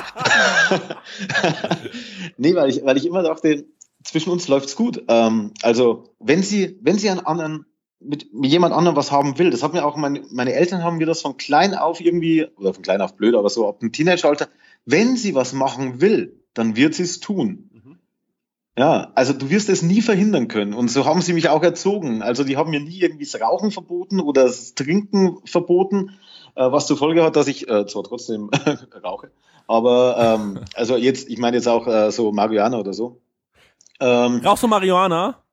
nee, 2.38 2.56
weil 2.56 2.70
ich, 2.70 2.86
weil 2.86 2.96
ich 2.96 3.06
immer 3.06 3.24
dachte, 3.24 3.66
zwischen 4.06 4.30
uns 4.30 4.48
läuft's 4.48 4.78
gut. 4.78 5.04
Ähm, 5.10 5.52
also, 5.64 6.16
wenn 6.20 6.44
sie, 6.44 6.80
wenn 6.82 6.98
sie 6.98 7.10
einen 7.10 7.20
anderen, 7.20 7.66
mit, 8.00 8.34
mit 8.34 8.50
jemand 8.50 8.74
anderem 8.74 8.96
was 8.96 9.12
haben 9.12 9.38
will, 9.38 9.50
das 9.50 9.64
hat 9.64 9.74
mir 9.74 9.84
auch 9.84 9.98
meine, 9.98 10.24
meine 10.32 10.54
Eltern 10.54 10.82
haben 10.82 10.98
mir 10.98 11.08
das 11.08 11.22
von 11.22 11.36
klein 11.36 11.76
auf 11.76 12.00
irgendwie, 12.00 12.46
oder 12.56 12.74
von 12.74 12.84
klein 12.84 13.02
auf 13.02 13.18
blöd, 13.18 13.36
aber 13.36 13.50
so 13.50 13.68
ab 13.68 13.82
dem 13.82 13.92
Teenageralter, 13.92 14.48
wenn 14.86 15.18
sie 15.18 15.36
was 15.36 15.52
machen 15.52 16.00
will, 16.00 16.40
dann 16.54 16.78
wird 16.78 16.96
sie 16.96 17.04
es 17.04 17.20
tun. 17.20 17.70
Ja, 18.78 19.12
also 19.16 19.34
du 19.34 19.50
wirst 19.50 19.70
es 19.70 19.82
nie 19.82 20.02
verhindern 20.02 20.48
können. 20.48 20.74
Und 20.74 20.90
so 20.90 21.06
haben 21.06 21.22
sie 21.22 21.34
mich 21.34 21.50
auch 21.50 21.62
erzogen. 21.62 22.22
Also 22.22 22.44
die 22.44 22.56
haben 22.56 22.72
mir 22.72 22.80
nie 22.80 23.00
irgendwie 23.00 23.26
das 23.26 23.40
Rauchen 23.42 23.72
verboten 23.72 24.20
oder 24.22 24.44
das 24.44 24.76
Trinken 24.76 25.38
verboten, 25.46 26.18
äh, 26.56 26.72
was 26.72 26.88
zur 26.88 26.98
Folge 26.98 27.24
hat, 27.24 27.36
dass 27.36 27.48
ich 27.48 27.68
äh, 27.70 27.86
zwar 27.86 28.04
trotzdem 28.04 28.50
rauche, 29.04 29.32
aber 29.68 30.18
ähm, 30.18 30.60
also 30.74 30.98
jetzt, 30.98 31.30
ich 31.30 31.38
meine 31.38 31.58
jetzt 31.58 31.68
auch 31.68 31.88
äh, 31.88 32.12
so 32.12 32.32
Marihuana 32.32 32.78
oder 32.78 32.94
so. 32.94 33.22
Ähm, 34.00 34.42
Rauchst 34.44 34.64
du 34.64 34.68
Marihuana? 34.68 35.44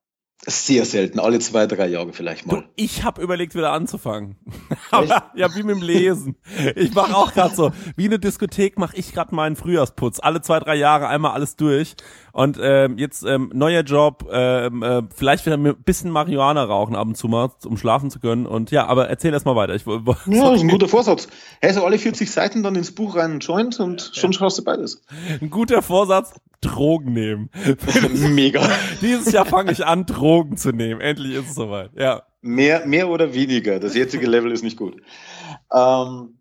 sehr 0.47 0.85
selten, 0.85 1.19
alle 1.19 1.41
zwei, 1.41 1.66
drei 1.66 1.89
Jahre 1.89 2.12
vielleicht 2.12 2.45
Du, 2.51 2.57
mal. 2.57 2.69
ich 2.77 3.03
habe 3.03 3.21
überlegt, 3.21 3.57
wieder 3.57 3.73
anzufangen. 3.73 4.37
Aber, 4.93 5.33
ja, 5.35 5.55
wie 5.57 5.64
mit 5.64 5.77
dem 5.77 5.83
Lesen. 5.83 6.37
Ich 6.77 6.95
mache 6.95 7.14
auch 7.14 7.33
gerade 7.33 7.55
so, 7.57 7.73
wie 7.97 8.05
eine 8.07 8.21
Diskothek 8.21 8.79
mache 8.79 8.97
ich 8.97 9.12
gerade 9.12 9.35
meinen 9.35 9.57
Frühjahrsputz. 9.57 10.21
Alle 10.21 10.41
zwei, 10.41 10.61
drei 10.61 10.77
Jahre 10.77 11.09
einmal 11.09 11.33
alles 11.33 11.57
durch. 11.57 11.97
Und 12.39 12.57
ähm, 12.62 12.99
jetzt 12.99 13.24
ähm, 13.24 13.51
neuer 13.53 13.82
Job, 13.82 14.28
ähm, 14.30 14.84
äh, 14.84 15.03
vielleicht 15.12 15.45
wieder 15.45 15.57
ein 15.57 15.82
bisschen 15.82 16.12
Marihuana 16.12 16.62
rauchen 16.62 16.95
ab 16.95 17.09
und 17.09 17.16
zu 17.16 17.26
mal, 17.26 17.51
um 17.64 17.76
schlafen 17.76 18.12
zu 18.12 18.20
können. 18.20 18.47
Und 18.47 18.70
ja, 18.70 18.86
aber 18.86 19.09
erzähl 19.09 19.32
erst 19.32 19.45
mal 19.45 19.57
weiter. 19.57 19.74
Ich, 19.74 19.84
Ja, 19.84 19.99
das 20.05 20.59
ist 20.59 20.62
ein 20.62 20.68
guter 20.68 20.86
Vorsatz. 20.86 21.26
Hey, 21.61 21.72
so 21.72 21.84
alle 21.84 21.99
40 21.99 22.30
Seiten 22.30 22.62
dann 22.62 22.76
ins 22.76 22.95
Buch 22.95 23.16
rein 23.16 23.41
Joint 23.41 23.80
und 23.80 24.12
schon 24.14 24.32
schaust 24.32 24.57
du 24.57 24.62
beides. 24.62 25.03
ein 25.41 25.51
guter 25.51 25.82
Vorsatz, 25.82 26.32
Drogen 26.61 27.12
nehmen. 27.12 27.51
Mega. 28.30 28.70
Dieses 29.01 29.32
Jahr 29.32 29.45
fange 29.45 29.72
ich 29.72 29.84
an, 29.84 30.07
Drogen 30.07 30.57
zu 30.57 30.70
nehmen. 30.70 31.01
Endlich 31.01 31.34
ist 31.34 31.49
es 31.49 31.55
soweit. 31.57 31.91
Ja. 31.97 32.22
Mehr, 32.41 32.86
mehr 32.86 33.09
oder 33.09 33.34
weniger. 33.34 33.80
Das 33.80 33.97
jetzige 33.97 34.28
Level 34.28 34.53
ist 34.53 34.62
nicht 34.62 34.76
gut. 34.76 34.95
Ähm, 35.74 36.39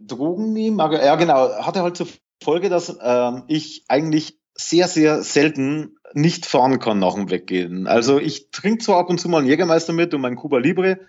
Drogen 0.00 0.52
nehmen, 0.52 0.80
ja 0.80 1.14
genau, 1.14 1.50
hatte 1.64 1.82
halt 1.82 1.96
zur 1.96 2.08
Folge, 2.42 2.68
dass 2.68 2.98
ähm, 3.00 3.44
ich 3.46 3.84
eigentlich 3.86 4.41
sehr, 4.54 4.88
sehr 4.88 5.22
selten 5.22 5.96
nicht 6.14 6.46
fahren 6.46 6.78
kann 6.78 6.98
nach 6.98 7.14
dem 7.14 7.30
Weggehen. 7.30 7.86
Also 7.86 8.18
ich 8.18 8.50
trinke 8.50 8.84
zwar 8.84 8.98
ab 8.98 9.10
und 9.10 9.18
zu 9.18 9.28
mal 9.28 9.38
einen 9.38 9.48
Jägermeister 9.48 9.92
mit 9.92 10.12
und 10.14 10.20
meinen 10.20 10.36
Cuba 10.36 10.58
Libre, 10.58 11.00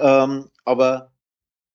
ähm, 0.00 0.46
aber 0.64 1.10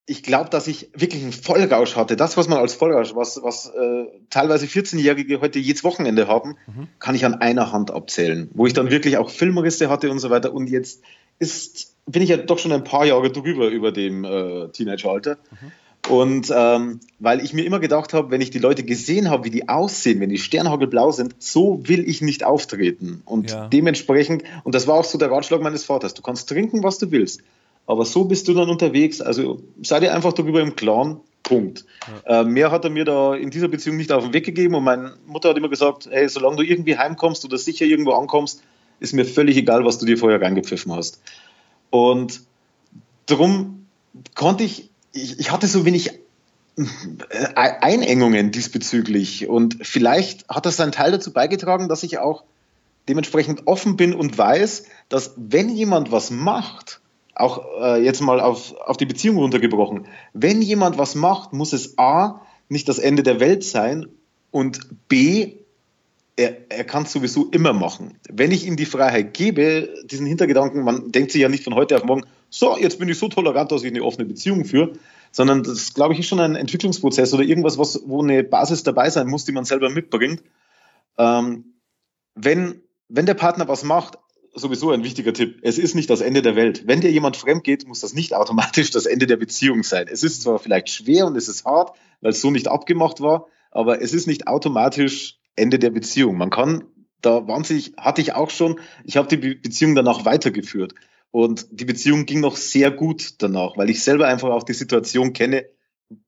ich 0.06 0.24
glaube, 0.24 0.50
dass 0.50 0.68
ich 0.68 0.90
wirklich 0.96 1.22
einen 1.22 1.34
Vollrausch 1.34 1.96
hatte. 1.96 2.16
Das, 2.16 2.36
was 2.36 2.48
man 2.48 2.58
als 2.58 2.74
Vollrausch, 2.74 3.14
was, 3.14 3.42
was 3.44 3.68
äh, 3.68 4.06
teilweise 4.32 4.66
14-Jährige 4.66 5.40
heute 5.40 5.60
jedes 5.60 5.84
Wochenende 5.84 6.28
haben, 6.28 6.58
kann 6.98 7.14
ich 7.14 7.26
an 7.26 7.36
einer 7.36 7.72
Hand 7.72 7.92
abzählen. 7.92 8.50
Wo 8.56 8.66
ich 8.66 8.74
dann 8.74 8.90
wirklich 8.90 9.18
auch 9.18 9.30
Filmrisse 9.30 9.88
hatte 9.88 10.10
und 10.10 10.18
so 10.18 10.32
weiter. 10.32 10.52
Und 10.52 10.68
jetzt 10.68 11.04
ist, 11.38 11.96
bin 12.08 12.24
ich 12.24 12.30
ja 12.30 12.38
doch 12.38 12.58
schon 12.58 12.72
ein 12.72 12.84
paar 12.84 13.06
Jahre 13.06 13.32
drüber 13.32 13.68
über 13.68 13.92
dem 13.92 14.24
äh, 14.24 14.70
Teenageralter. 14.70 15.38
Und 16.08 16.52
ähm, 16.56 17.00
weil 17.20 17.44
ich 17.44 17.54
mir 17.54 17.66
immer 17.66 17.80
gedacht 17.80 18.14
habe, 18.14 18.32
wenn 18.32 18.42
ich 18.42 18.50
die 18.50 18.60
Leute 18.60 18.84
gesehen 18.84 19.30
habe, 19.30 19.44
wie 19.44 19.50
die 19.52 19.70
aussehen, 19.70 20.20
wenn 20.22 20.30
die 20.30 20.38
sternhagelblau 20.38 21.12
sind, 21.12 21.36
so 21.40 21.82
will 21.84 22.08
ich 22.08 22.22
nicht 22.22 22.44
auftreten. 22.44 23.22
Und 23.26 23.52
Ja. 23.52 23.68
dementsprechend, 23.68 24.44
und 24.64 24.74
das 24.74 24.88
war 24.88 24.96
auch 24.96 25.04
so 25.04 25.18
der 25.18 25.30
Ratschlag 25.30 25.62
meines 25.62 25.84
Vaters, 25.84 26.14
du 26.14 26.22
kannst 26.22 26.50
trinken, 26.50 26.84
was 26.84 26.98
du 26.98 27.12
willst. 27.12 27.42
Aber 27.86 28.06
so 28.06 28.26
bist 28.26 28.48
du 28.48 28.54
dann 28.54 28.70
unterwegs. 28.70 29.20
Also 29.22 29.62
sei 29.82 30.00
dir 30.00 30.14
einfach 30.14 30.34
darüber 30.34 30.62
im 30.62 30.76
Klaren. 30.76 31.20
Punkt. 31.42 31.86
Äh, 32.26 32.44
mehr 32.44 32.70
hat 32.70 32.84
er 32.84 32.92
mir 32.92 33.06
da 33.06 33.34
in 33.34 33.50
dieser 33.50 33.68
Beziehung 33.68 33.98
nicht 33.98 34.12
auf 34.12 34.24
den 34.24 34.34
Weg 34.34 34.46
gegeben. 34.46 34.76
Und 34.76 34.84
meine 34.84 35.14
Mutter 35.26 35.50
hat 35.50 35.58
immer 35.58 35.70
gesagt, 35.70 36.08
hey, 36.12 36.30
solange 36.30 36.58
du 36.58 36.64
irgendwie 36.64 36.98
heimkommst 36.98 37.44
oder 37.44 37.58
sicher 37.58 37.86
irgendwo 37.86 38.12
ankommst, 38.12 38.62
ist 39.00 39.14
mir 39.14 39.26
völlig 39.26 39.58
egal, 39.58 39.84
was 39.86 39.98
du 39.98 40.06
dir 40.06 40.18
vorher 40.18 40.40
reingepfiffen 40.40 40.94
hast. 40.94 41.22
Und 41.90 42.42
darum 43.26 43.88
konnte 44.36 44.64
ich, 44.64 44.89
ich, 45.12 45.40
ich 45.40 45.52
hatte 45.52 45.68
so 45.68 45.86
wenig 45.86 46.20
äh, 46.78 46.84
Einengungen 47.56 48.52
diesbezüglich. 48.52 49.48
Und 49.48 49.78
vielleicht 49.82 50.48
hat 50.50 50.66
das 50.66 50.78
seinen 50.78 50.92
Teil 50.92 51.12
dazu 51.12 51.34
beigetragen, 51.34 51.90
dass 51.90 52.04
ich 52.04 52.20
auch 52.20 52.44
dementsprechend 53.08 53.68
offen 53.68 53.98
bin 53.98 54.14
und 54.14 54.38
weiß, 54.38 54.86
dass 55.10 55.34
wenn 55.36 55.70
jemand 55.70 56.12
was 56.12 56.30
macht, 56.32 57.02
auch 57.36 57.66
äh, 57.82 58.04
jetzt 58.04 58.22
mal 58.22 58.40
auf, 58.40 58.76
auf 58.78 58.98
die 58.98 59.06
Beziehung 59.06 59.38
runtergebrochen, 59.38 60.08
wenn 60.34 60.62
jemand 60.62 60.98
was 60.98 61.16
macht, 61.16 61.54
muss 61.54 61.74
es 61.74 61.98
A, 61.98 62.42
nicht 62.68 62.88
das 62.88 63.00
Ende 63.00 63.24
der 63.24 63.40
Welt 63.40 63.64
sein 63.64 64.08
und 64.52 65.08
B, 65.08 65.59
er, 66.40 66.58
er 66.70 66.86
kann 66.86 67.04
es 67.04 67.12
sowieso 67.12 67.48
immer 67.52 67.74
machen. 67.74 68.18
Wenn 68.32 68.52
ich 68.52 68.66
ihm 68.66 68.78
die 68.78 68.86
Freiheit 68.86 69.34
gebe, 69.34 69.94
diesen 70.06 70.26
Hintergedanken, 70.26 70.84
man 70.84 71.12
denkt 71.12 71.32
sich 71.32 71.42
ja 71.42 71.50
nicht 71.50 71.66
von 71.66 71.76
heute 71.76 71.98
auf 71.98 72.06
morgen, 72.06 72.24
so, 72.50 72.78
jetzt 72.78 72.98
bin 72.98 73.10
ich 73.10 73.20
so 73.20 73.28
tolerant, 73.28 73.72
dass 73.72 73.84
ich 73.84 73.92
eine 73.92 74.04
offene 74.04 74.26
Beziehung 74.26 74.64
führe, 74.64 74.94
sondern 75.32 75.64
das, 75.64 75.94
glaube 75.94 76.14
ich, 76.14 76.22
ist 76.22 76.28
schon 76.28 76.40
ein 76.40 76.56
Entwicklungsprozess 76.56 77.34
oder 77.34 77.44
irgendwas, 77.44 77.78
was, 77.78 78.02
wo 78.06 78.24
eine 78.24 78.44
Basis 78.44 78.84
dabei 78.84 79.10
sein 79.10 79.28
muss, 79.28 79.44
die 79.44 79.52
man 79.52 79.66
selber 79.66 79.90
mitbringt. 79.90 80.42
Ähm, 81.18 81.74
wenn, 82.36 82.82
wenn 83.10 83.26
der 83.26 83.34
Partner 83.34 83.68
was 83.68 83.84
macht, 83.84 84.18
sowieso 84.56 84.92
ein 84.92 85.04
wichtiger 85.04 85.34
Tipp. 85.34 85.60
Es 85.62 85.78
ist 85.78 85.94
nicht 85.94 86.10
das 86.10 86.22
Ende 86.22 86.42
der 86.42 86.56
Welt. 86.56 86.88
Wenn 86.88 87.02
dir 87.02 87.12
jemand 87.12 87.36
fremd 87.36 87.66
geht, 87.66 87.86
muss 87.86 88.00
das 88.00 88.14
nicht 88.14 88.34
automatisch 88.34 88.92
das 88.92 89.06
Ende 89.06 89.28
der 89.28 89.38
Beziehung 89.38 89.84
sein. 89.84 90.08
Es 90.10 90.24
ist 90.24 90.42
zwar 90.42 90.58
vielleicht 90.58 90.90
schwer 90.90 91.28
und 91.28 91.36
es 91.36 91.50
ist 91.50 91.66
hart, 91.66 91.96
weil 92.22 92.32
es 92.32 92.42
so 92.42 92.50
nicht 92.50 92.70
abgemacht 92.70 93.20
war, 93.20 93.48
aber 93.72 94.02
es 94.02 94.14
ist 94.14 94.26
nicht 94.26 94.48
automatisch 94.48 95.39
Ende 95.60 95.80
der 95.80 95.92
Beziehung. 95.92 96.38
Man 96.38 96.50
kann 96.50 96.84
da 97.22 97.48
wahnsinnig, 97.48 97.94
hatte 97.98 98.22
ich 98.22 98.34
auch 98.34 98.50
schon, 98.50 98.80
ich 99.04 99.18
habe 99.18 99.28
die 99.28 99.38
Be 99.38 99.56
Beziehung 99.56 99.96
danach 99.96 100.26
weitergeführt. 100.26 100.96
Und 101.32 101.68
die 101.72 101.86
Beziehung 101.86 102.26
ging 102.26 102.40
noch 102.40 102.56
sehr 102.56 102.90
gut 102.90 103.36
danach, 103.42 103.78
weil 103.78 103.90
ich 103.90 104.04
selber 104.04 104.28
einfach 104.28 104.50
auch 104.50 104.64
die 104.64 104.74
Situation 104.74 105.34
kenne, 105.34 105.66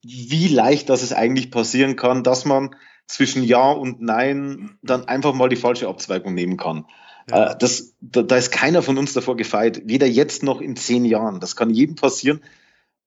wie 0.04 0.48
leicht 0.48 0.90
das 0.90 1.02
es 1.02 1.12
eigentlich 1.12 1.50
passieren 1.50 1.96
kann, 1.96 2.24
dass 2.24 2.46
man 2.46 2.76
zwischen 3.08 3.44
Ja 3.44 3.72
und 3.72 4.02
Nein 4.02 4.78
dann 4.84 5.08
einfach 5.08 5.34
mal 5.34 5.50
die 5.50 5.56
falsche 5.56 5.88
Abzweigung 5.88 6.34
nehmen 6.36 6.58
kann. 6.58 6.86
Ja. 7.30 7.52
Äh, 7.52 7.58
Das, 7.58 7.96
da, 8.00 8.22
da 8.22 8.38
ist 8.38 8.52
keiner 8.52 8.82
von 8.82 8.98
uns 8.98 9.14
davor 9.14 9.36
gefeit, 9.38 9.82
weder 9.86 10.08
jetzt 10.08 10.44
noch 10.44 10.62
in 10.62 10.76
zehn 10.76 11.06
Jahren. 11.06 11.40
Das 11.40 11.56
kann 11.56 11.72
jedem 11.72 11.96
passieren. 11.96 12.42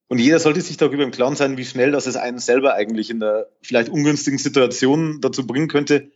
Und 0.09 0.19
jeder 0.19 0.39
sollte 0.39 0.61
sich 0.61 0.77
darüber 0.77 1.05
im 1.05 1.13
Klaren 1.13 1.37
sein, 1.37 1.57
wie 1.57 1.65
schnell 1.65 1.93
das 1.93 2.07
es 2.07 2.17
einen 2.17 2.39
selber 2.39 2.75
eigentlich 2.75 3.09
in 3.09 3.21
der 3.21 3.49
vielleicht 3.63 3.89
ungünstigen 3.89 4.39
Situation 4.39 5.21
dazu 5.21 5.47
bringen 5.47 5.69
könnte, 5.69 6.11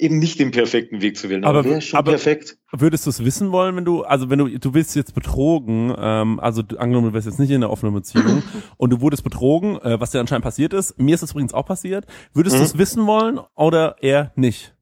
eben 0.00 0.18
nicht 0.20 0.38
den 0.38 0.52
perfekten 0.52 1.00
Weg 1.02 1.16
zu 1.16 1.28
wählen. 1.28 1.44
Aber- 1.44 1.64
wäre 1.64 1.80
schon 1.80 1.98
aber- 1.98 2.12
perfekt. 2.12 2.56
Würdest 2.72 3.06
du 3.06 3.10
es 3.10 3.24
wissen 3.24 3.50
wollen, 3.50 3.74
wenn 3.76 3.84
du, 3.84 4.02
also 4.04 4.30
wenn 4.30 4.38
du, 4.38 4.46
du 4.58 4.74
willst 4.74 4.94
jetzt 4.94 5.14
betrogen, 5.14 5.92
ähm, 5.98 6.38
also 6.38 6.62
du, 6.62 6.76
angenommen, 6.78 7.08
du 7.08 7.12
wärst 7.14 7.26
jetzt 7.26 7.38
nicht 7.40 7.50
in 7.50 7.56
einer 7.56 7.70
offenen 7.70 7.94
Beziehung 7.94 8.42
und 8.76 8.90
du 8.90 9.00
wurdest 9.00 9.24
betrogen, 9.24 9.76
äh, 9.80 9.98
was 10.00 10.10
dir 10.12 10.20
anscheinend 10.20 10.44
passiert 10.44 10.72
ist, 10.72 10.98
mir 11.00 11.14
ist 11.14 11.22
es 11.22 11.32
übrigens 11.32 11.52
auch 11.54 11.66
passiert, 11.66 12.06
würdest 12.32 12.54
Mhm. 12.56 12.60
du 12.60 12.64
es 12.66 12.78
wissen 12.78 13.06
wollen 13.06 13.40
oder 13.56 13.96
eher 14.00 14.32
nicht? 14.36 14.74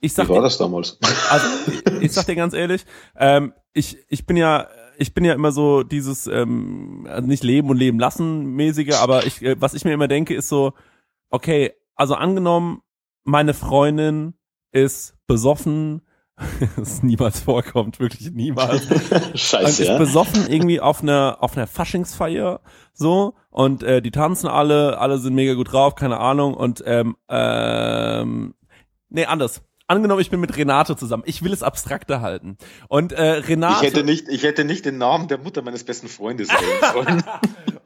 Ich 0.00 0.14
sag 0.14 0.26
Wie 0.26 0.30
war 0.30 0.36
dir, 0.38 0.42
das 0.42 0.58
damals? 0.58 0.98
also 1.30 1.46
ich, 1.70 2.02
ich 2.02 2.12
sag 2.12 2.26
dir 2.26 2.34
ganz 2.34 2.54
ehrlich, 2.54 2.84
ähm, 3.16 3.52
ich, 3.72 3.98
ich 4.08 4.26
bin 4.26 4.36
ja, 4.36 4.66
ich 4.98 5.14
bin 5.14 5.24
ja 5.24 5.32
immer 5.32 5.52
so 5.52 5.82
dieses, 5.84 6.26
ähm, 6.26 7.06
also 7.08 7.26
nicht 7.26 7.44
leben 7.44 7.70
und 7.70 7.76
leben 7.76 7.98
lassen 8.00 8.46
mäßige, 8.54 8.94
aber 8.96 9.26
ich, 9.26 9.42
äh, 9.42 9.60
was 9.60 9.74
ich 9.74 9.84
mir 9.84 9.92
immer 9.92 10.08
denke, 10.08 10.34
ist 10.34 10.48
so, 10.48 10.72
okay, 11.30 11.72
also 11.94 12.14
angenommen, 12.14 12.82
meine 13.24 13.54
Freundin 13.54 14.34
ist 14.72 15.14
besoffen, 15.26 16.02
das 16.76 17.02
niemals 17.02 17.40
vorkommt, 17.40 18.00
wirklich 18.00 18.30
niemals. 18.32 18.86
Und 18.90 19.38
Scheiße, 19.38 19.82
ist 19.82 19.88
ja. 19.88 19.98
besoffen 19.98 20.46
irgendwie 20.48 20.80
auf 20.80 21.02
einer 21.02 21.38
auf 21.40 21.56
einer 21.56 21.66
Faschingsfeier 21.66 22.60
so 22.92 23.34
und 23.50 23.82
äh, 23.82 24.02
die 24.02 24.10
tanzen 24.10 24.48
alle, 24.48 24.98
alle 24.98 25.18
sind 25.18 25.34
mega 25.34 25.54
gut 25.54 25.72
drauf, 25.72 25.94
keine 25.94 26.18
Ahnung 26.18 26.54
und 26.54 26.82
ähm, 26.86 27.16
ähm, 27.28 28.54
nee 29.08 29.26
anders. 29.26 29.62
Angenommen, 29.88 30.22
ich 30.22 30.30
bin 30.30 30.40
mit 30.40 30.56
Renate 30.56 30.96
zusammen. 30.96 31.24
Ich 31.26 31.42
will 31.42 31.52
es 31.52 31.62
abstrakter 31.62 32.22
halten. 32.22 32.56
Und 32.88 33.12
äh, 33.12 33.22
Renate 33.22 33.84
Ich 33.84 33.92
hätte 33.92 34.04
nicht, 34.04 34.26
ich 34.28 34.42
hätte 34.42 34.64
nicht 34.64 34.86
den 34.86 34.96
Namen 34.96 35.28
der 35.28 35.36
Mutter 35.36 35.60
meines 35.60 35.84
besten 35.84 36.08
Freundes 36.08 36.48
sollen. 36.94 37.22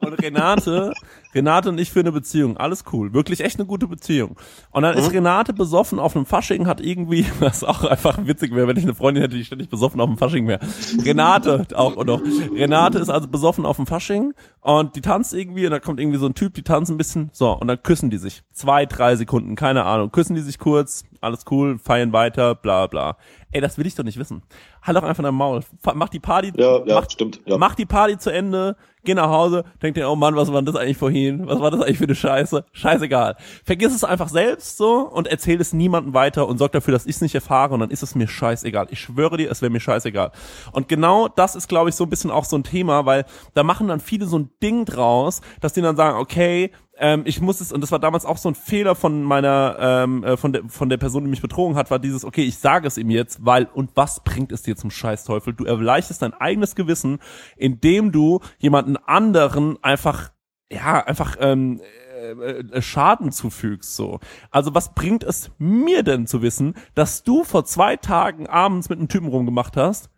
Und 0.07 0.13
Renate, 0.21 0.93
Renate 1.33 1.69
und 1.69 1.79
ich 1.79 1.91
für 1.91 1.99
eine 1.99 2.11
Beziehung. 2.11 2.57
Alles 2.57 2.83
cool. 2.91 3.13
Wirklich 3.13 3.41
echt 3.41 3.59
eine 3.59 3.67
gute 3.67 3.87
Beziehung. 3.87 4.37
Und 4.71 4.83
dann 4.83 4.97
ist 4.97 5.11
Renate 5.11 5.53
besoffen 5.53 5.99
auf 5.99 6.15
einem 6.15 6.25
Fasching, 6.25 6.67
hat 6.67 6.81
irgendwie, 6.81 7.25
was 7.39 7.63
auch 7.63 7.83
einfach 7.83 8.25
witzig 8.25 8.55
wäre, 8.55 8.67
wenn 8.67 8.77
ich 8.77 8.83
eine 8.83 8.95
Freundin 8.95 9.21
hätte, 9.23 9.35
die 9.35 9.45
ständig 9.45 9.69
besoffen 9.69 9.99
auf 10.01 10.07
dem 10.09 10.17
Fasching 10.17 10.47
wäre. 10.47 10.59
Renate 11.03 11.67
auch 11.75 12.03
noch. 12.03 12.21
Renate 12.53 12.99
ist 12.99 13.09
also 13.09 13.27
besoffen 13.27 13.65
auf 13.65 13.75
dem 13.75 13.85
Fasching 13.85 14.33
und 14.61 14.95
die 14.95 15.01
tanzt 15.01 15.33
irgendwie 15.33 15.65
und 15.65 15.71
da 15.71 15.79
kommt 15.79 15.99
irgendwie 15.99 16.19
so 16.19 16.25
ein 16.25 16.35
Typ, 16.35 16.53
die 16.53 16.63
tanzen 16.63 16.95
ein 16.95 16.97
bisschen, 16.97 17.29
so, 17.33 17.51
und 17.51 17.67
dann 17.67 17.81
küssen 17.81 18.09
die 18.09 18.17
sich. 18.17 18.43
Zwei, 18.51 18.85
drei 18.85 19.15
Sekunden, 19.15 19.55
keine 19.55 19.85
Ahnung. 19.85 20.11
Küssen 20.11 20.35
die 20.35 20.41
sich 20.41 20.59
kurz, 20.59 21.03
alles 21.21 21.45
cool, 21.51 21.77
feiern 21.79 22.13
weiter, 22.13 22.55
bla 22.55 22.87
bla. 22.87 23.17
Ey, 23.51 23.61
das 23.61 23.77
will 23.77 23.87
ich 23.87 23.95
doch 23.95 24.03
nicht 24.03 24.19
wissen. 24.19 24.43
Halt 24.83 24.97
doch 24.97 25.03
einfach 25.03 25.23
dein 25.23 25.33
Maul. 25.33 25.61
Mach 25.95 26.09
die 26.09 26.19
Party, 26.19 26.51
Ja, 26.55 26.83
ja, 26.85 26.95
mach, 26.95 27.09
stimmt. 27.09 27.41
Ja. 27.45 27.57
Mach 27.57 27.75
die 27.75 27.85
Party 27.85 28.17
zu 28.17 28.29
Ende, 28.29 28.75
geh 29.03 29.13
nach 29.13 29.29
Hause, 29.29 29.63
denk 29.81 29.95
dir, 29.95 30.09
oh 30.09 30.15
Mann, 30.15 30.35
was 30.35 30.49
war 30.51 30.61
denn 30.61 30.65
das 30.65 30.75
eigentlich 30.75 30.97
vorhin? 30.97 31.47
Was 31.47 31.59
war 31.59 31.71
das 31.71 31.81
eigentlich 31.81 31.97
für 31.97 32.03
eine 32.03 32.15
Scheiße? 32.15 32.65
Scheißegal. 32.73 33.37
Vergiss 33.63 33.95
es 33.95 34.03
einfach 34.03 34.27
selbst 34.27 34.77
so 34.77 34.99
und 34.99 35.27
erzähl 35.27 35.59
es 35.61 35.71
niemandem 35.73 36.13
weiter 36.13 36.47
und 36.47 36.57
sorg 36.57 36.73
dafür, 36.73 36.91
dass 36.91 37.05
ich 37.05 37.15
es 37.15 37.21
nicht 37.21 37.35
erfahre 37.35 37.73
und 37.73 37.79
dann 37.79 37.89
ist 37.89 38.03
es 38.03 38.15
mir 38.15 38.27
scheißegal. 38.27 38.87
Ich 38.91 38.99
schwöre 38.99 39.37
dir, 39.37 39.49
es 39.49 39.61
wäre 39.61 39.71
mir 39.71 39.79
scheißegal. 39.79 40.31
Und 40.73 40.89
genau 40.89 41.29
das 41.29 41.55
ist, 41.55 41.69
glaube 41.69 41.89
ich, 41.89 41.95
so 41.95 42.03
ein 42.03 42.09
bisschen 42.09 42.31
auch 42.31 42.45
so 42.45 42.57
ein 42.57 42.63
Thema, 42.63 43.05
weil 43.05 43.25
da 43.53 43.63
machen 43.63 43.87
dann 43.87 44.01
viele 44.01 44.25
so 44.25 44.37
ein 44.37 44.49
Ding 44.61 44.83
draus, 44.85 45.41
dass 45.61 45.73
die 45.73 45.81
dann 45.81 45.95
sagen, 45.95 46.17
okay, 46.17 46.71
ähm, 46.99 47.23
ich 47.25 47.41
muss 47.41 47.61
es, 47.61 47.71
und 47.71 47.81
das 47.81 47.91
war 47.91 47.99
damals 47.99 48.25
auch 48.25 48.37
so 48.37 48.49
ein 48.49 48.55
Fehler 48.55 48.95
von 48.95 49.23
meiner, 49.23 49.77
ähm, 49.79 50.23
äh, 50.23 50.37
von 50.37 50.53
der, 50.53 50.63
von 50.67 50.89
der 50.89 50.97
Person, 50.97 51.23
die 51.23 51.29
mich 51.29 51.41
betrogen 51.41 51.75
hat, 51.75 51.91
war 51.91 51.99
dieses, 51.99 52.25
okay, 52.25 52.43
ich 52.43 52.57
sage 52.57 52.87
es 52.87 52.97
ihm 52.97 53.09
jetzt, 53.09 53.45
weil, 53.45 53.65
und 53.73 53.91
was 53.95 54.23
bringt 54.23 54.51
es 54.51 54.63
dir 54.63 54.75
zum 54.75 54.91
Scheißteufel? 54.91 55.53
Du 55.53 55.65
erleichterst 55.65 56.21
dein 56.21 56.33
eigenes 56.33 56.75
Gewissen, 56.75 57.19
indem 57.55 58.11
du 58.11 58.39
jemanden 58.57 58.97
anderen 58.97 59.81
einfach, 59.83 60.31
ja, 60.71 61.03
einfach, 61.05 61.37
ähm, 61.39 61.81
äh, 62.17 62.31
äh, 62.31 62.81
Schaden 62.81 63.31
zufügst, 63.31 63.95
so. 63.95 64.19
Also 64.49 64.73
was 64.73 64.93
bringt 64.93 65.23
es 65.23 65.51
mir 65.59 66.03
denn 66.03 66.25
zu 66.25 66.41
wissen, 66.41 66.73
dass 66.95 67.23
du 67.23 67.43
vor 67.43 67.65
zwei 67.65 67.95
Tagen 67.95 68.47
abends 68.47 68.89
mit 68.89 68.99
einem 68.99 69.07
Typen 69.07 69.27
rumgemacht 69.27 69.77
hast, 69.77 70.09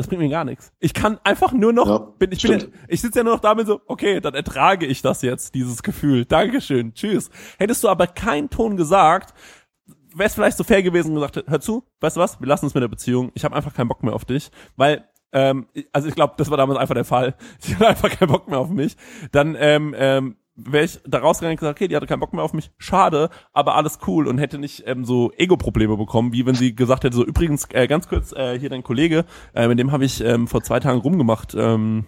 das 0.00 0.08
bringt 0.08 0.22
mir 0.22 0.28
gar 0.28 0.44
nichts. 0.44 0.72
Ich 0.80 0.94
kann 0.94 1.18
einfach 1.24 1.52
nur 1.52 1.72
noch, 1.72 1.86
Ja, 1.86 1.98
bin, 2.18 2.32
ich 2.32 2.42
bin, 2.42 2.72
ich 2.88 3.00
sitze 3.00 3.20
ja 3.20 3.24
nur 3.24 3.34
noch 3.34 3.40
da 3.40 3.54
mit 3.54 3.66
so, 3.66 3.80
okay, 3.86 4.20
dann 4.20 4.34
ertrage 4.34 4.86
ich 4.86 5.02
das 5.02 5.22
jetzt, 5.22 5.54
dieses 5.54 5.82
Gefühl. 5.82 6.24
Dankeschön, 6.24 6.94
tschüss. 6.94 7.30
Hättest 7.58 7.84
du 7.84 7.88
aber 7.88 8.06
keinen 8.06 8.50
Ton 8.50 8.76
gesagt, 8.76 9.34
wäre 10.14 10.26
es 10.26 10.34
vielleicht 10.34 10.56
so 10.56 10.64
fair 10.64 10.82
gewesen 10.82 11.08
und 11.08 11.14
gesagt, 11.14 11.44
hör 11.46 11.60
zu, 11.60 11.84
weißt 12.00 12.16
du 12.16 12.20
was, 12.20 12.40
wir 12.40 12.46
lassen 12.46 12.66
uns 12.66 12.74
mit 12.74 12.82
der 12.82 12.88
Beziehung. 12.88 13.30
Ich 13.34 13.44
habe 13.44 13.54
einfach 13.54 13.74
keinen 13.74 13.88
Bock 13.88 14.02
mehr 14.02 14.14
auf 14.14 14.24
dich, 14.24 14.50
weil 14.76 15.04
ähm, 15.32 15.66
also 15.92 16.08
ich 16.08 16.14
glaube, 16.14 16.34
das 16.36 16.50
war 16.50 16.56
damals 16.56 16.78
einfach 16.78 16.94
der 16.94 17.04
Fall. 17.04 17.34
Sie 17.58 17.74
hatte 17.74 17.88
einfach 17.88 18.10
keinen 18.10 18.28
Bock 18.32 18.48
mehr 18.48 18.58
auf 18.58 18.70
mich. 18.70 18.96
Dann 19.32 19.56
ähm, 19.58 19.94
ähm, 19.96 20.36
wäre 20.68 20.84
ich 20.84 21.00
da 21.06 21.18
rausgegangen 21.18 21.54
und 21.56 21.60
gesagt, 21.60 21.78
okay, 21.78 21.88
die 21.88 21.96
hatte 21.96 22.06
keinen 22.06 22.20
Bock 22.20 22.32
mehr 22.32 22.42
auf 22.44 22.52
mich, 22.52 22.70
schade, 22.78 23.30
aber 23.52 23.74
alles 23.76 23.98
cool 24.06 24.26
und 24.28 24.38
hätte 24.38 24.58
nicht 24.58 24.84
ähm, 24.86 25.04
so 25.04 25.32
Ego-Probleme 25.36 25.96
bekommen, 25.96 26.32
wie 26.32 26.46
wenn 26.46 26.54
sie 26.54 26.74
gesagt 26.74 27.04
hätte, 27.04 27.16
so 27.16 27.24
übrigens, 27.24 27.66
äh, 27.72 27.86
ganz 27.86 28.08
kurz, 28.08 28.32
äh, 28.32 28.58
hier 28.58 28.70
dein 28.70 28.82
Kollege, 28.82 29.24
äh, 29.54 29.68
mit 29.68 29.78
dem 29.78 29.92
habe 29.92 30.04
ich 30.04 30.20
ähm, 30.22 30.46
vor 30.48 30.62
zwei 30.62 30.80
Tagen 30.80 31.00
rumgemacht, 31.00 31.54
ähm, 31.54 32.06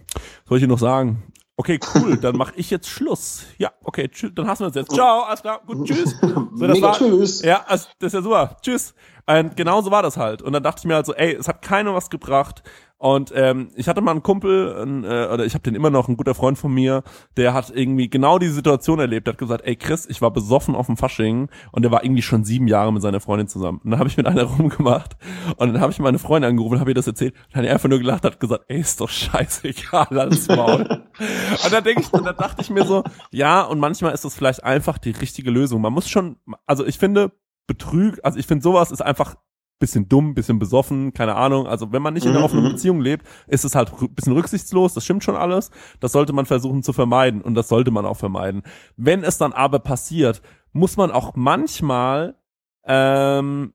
soll 0.49 0.59
ich 0.59 0.63
dir 0.65 0.69
noch 0.69 0.79
sagen? 0.79 1.23
Okay, 1.57 1.79
cool, 1.95 2.17
dann 2.21 2.37
mache 2.37 2.55
ich 2.57 2.71
jetzt 2.71 2.89
Schluss. 2.89 3.45
Ja, 3.59 3.71
okay, 3.85 4.09
tschüss, 4.09 4.33
dann 4.35 4.47
hassen 4.49 4.63
wir 4.63 4.67
uns 4.69 4.77
jetzt. 4.77 4.93
Ciao, 4.93 5.23
alles 5.23 5.43
klar, 5.43 5.61
gut, 5.67 5.87
tschüss. 5.87 6.17
So, 6.55 6.67
das 6.67 6.77
Mega 6.77 6.89
war- 6.89 6.97
tschüss. 6.97 7.43
Ja, 7.43 7.65
also, 7.67 7.89
das 7.99 8.09
ist 8.09 8.15
ja 8.15 8.23
super. 8.23 8.57
Tschüss. 8.63 8.95
Und 9.27 9.57
genau 9.57 9.81
so 9.83 9.91
war 9.91 10.03
das 10.03 10.17
halt. 10.17 10.43
Und 10.43 10.53
dann 10.53 10.63
dachte 10.63 10.81
ich 10.81 10.85
mir 10.87 10.95
halt 10.97 11.07
so, 11.07 11.15
ey, 11.15 11.33
es 11.35 11.47
hat 11.47 11.63
keiner 11.63 11.95
was 11.95 12.11
gebracht. 12.11 12.63
Und 13.03 13.33
ähm, 13.35 13.71
ich 13.75 13.89
hatte 13.89 14.01
mal 14.01 14.13
einen 14.13 14.23
Kumpel, 14.23 14.81
ein, 14.81 15.03
äh, 15.03 15.27
oder 15.27 15.45
ich 15.45 15.55
habe 15.55 15.65
den 15.65 15.75
immer 15.75 15.91
noch, 15.91 16.07
ein 16.07 16.17
guter 16.17 16.37
Freund 16.37 16.57
von 16.57 16.73
mir, 16.73 17.03
der 17.37 17.53
hat 17.53 17.69
irgendwie 17.75 18.09
genau 18.09 18.39
diese 18.39 18.53
Situation 18.55 19.01
erlebt. 19.01 19.27
Der 19.27 19.33
hat 19.33 19.41
gesagt, 19.41 19.67
ey 19.67 19.75
Chris, 19.75 20.07
ich 20.07 20.23
war 20.23 20.31
besoffen 20.31 20.77
auf 20.77 20.87
dem 20.87 20.97
Fasching 20.97 21.49
und 21.73 21.83
der 21.83 21.91
war 21.91 22.05
irgendwie 22.05 22.23
schon 22.23 22.45
sieben 22.45 22.69
Jahre 22.69 22.93
mit 22.93 23.03
seiner 23.03 23.19
Freundin 23.19 23.49
zusammen. 23.49 23.81
Und 23.83 23.91
dann 23.91 23.99
habe 23.99 24.09
ich 24.09 24.17
mit 24.17 24.29
einer 24.29 24.43
rumgemacht 24.59 25.17
und 25.57 25.73
dann 25.73 25.81
habe 25.81 25.91
ich 25.91 25.99
meine 25.99 26.21
Freundin 26.21 26.51
angerufen 26.51 26.79
habe 26.79 26.93
ihr 26.93 26.95
das 26.95 27.09
erzählt. 27.09 27.35
Und 27.35 27.55
dann 27.55 27.63
hat 27.63 27.71
er 27.71 27.75
einfach 27.75 27.89
nur 27.89 27.99
gelacht, 27.99 28.25
hat 28.25 28.39
gesagt, 28.39 28.67
ey, 28.69 28.79
ist 28.79 29.01
doch 29.01 29.11
scheißegal, 29.11 30.07
alles 30.17 30.47
Maul. 30.47 30.83
und 30.83 31.73
dann 31.73 31.83
denke 31.83 32.03
ich, 32.03 32.13
und 32.13 32.25
dann 32.25 32.37
dachte 32.37 32.63
ich 32.63 32.71
mir 32.71 32.85
so, 32.85 33.03
ja, 33.33 33.63
und 33.63 33.81
manchmal 33.81 34.15
ist 34.15 34.25
das 34.25 34.37
vielleicht 34.37 34.63
einfach 34.63 34.99
die 34.99 35.11
richtige 35.11 35.51
Lösung. 35.51 35.81
Man 35.81 35.93
muss 35.93 36.09
schon, 36.09 36.37
also 36.67 36.87
ich 36.87 36.99
finde, 36.99 37.33
Betrüg, 37.67 38.21
also 38.23 38.39
ich 38.39 38.47
finde 38.47 38.63
sowas 38.63 38.93
ist 38.93 39.03
einfach 39.03 39.35
bisschen 39.83 40.09
dumm, 40.09 40.33
bisschen 40.35 40.61
besoffen, 40.61 41.13
keine 41.13 41.35
Ahnung. 41.35 41.67
Also 41.67 41.93
wenn 41.93 42.03
man 42.03 42.15
nicht 42.15 42.25
in 42.25 42.31
einer 42.31 42.39
Mhm, 42.39 42.45
offenen 42.45 42.65
mhm. 42.65 42.69
Beziehung 42.69 43.01
lebt, 43.01 43.27
ist 43.49 43.65
es 43.65 43.75
halt 43.75 43.93
ein 44.01 44.15
bisschen 44.15 44.33
rücksichtslos, 44.33 44.95
das 44.95 45.05
stimmt 45.05 45.25
schon 45.25 45.35
alles. 45.37 45.71
Das 45.99 46.13
sollte 46.13 46.33
man 46.33 46.47
versuchen 46.47 46.85
zu 46.85 46.93
vermeiden 46.93 47.43
und 47.43 47.55
das 47.57 47.69
sollte 47.69 47.91
man 47.91 48.07
auch 48.07 48.17
vermeiden. 48.17 48.63
Wenn 48.97 49.25
es 49.25 49.39
dann 49.39 49.53
aber 49.53 49.81
passiert, 49.81 50.41
muss 50.73 50.97
man 50.97 51.11
auch 51.11 51.33
manchmal, 51.35 52.37
ähm, 52.85 53.75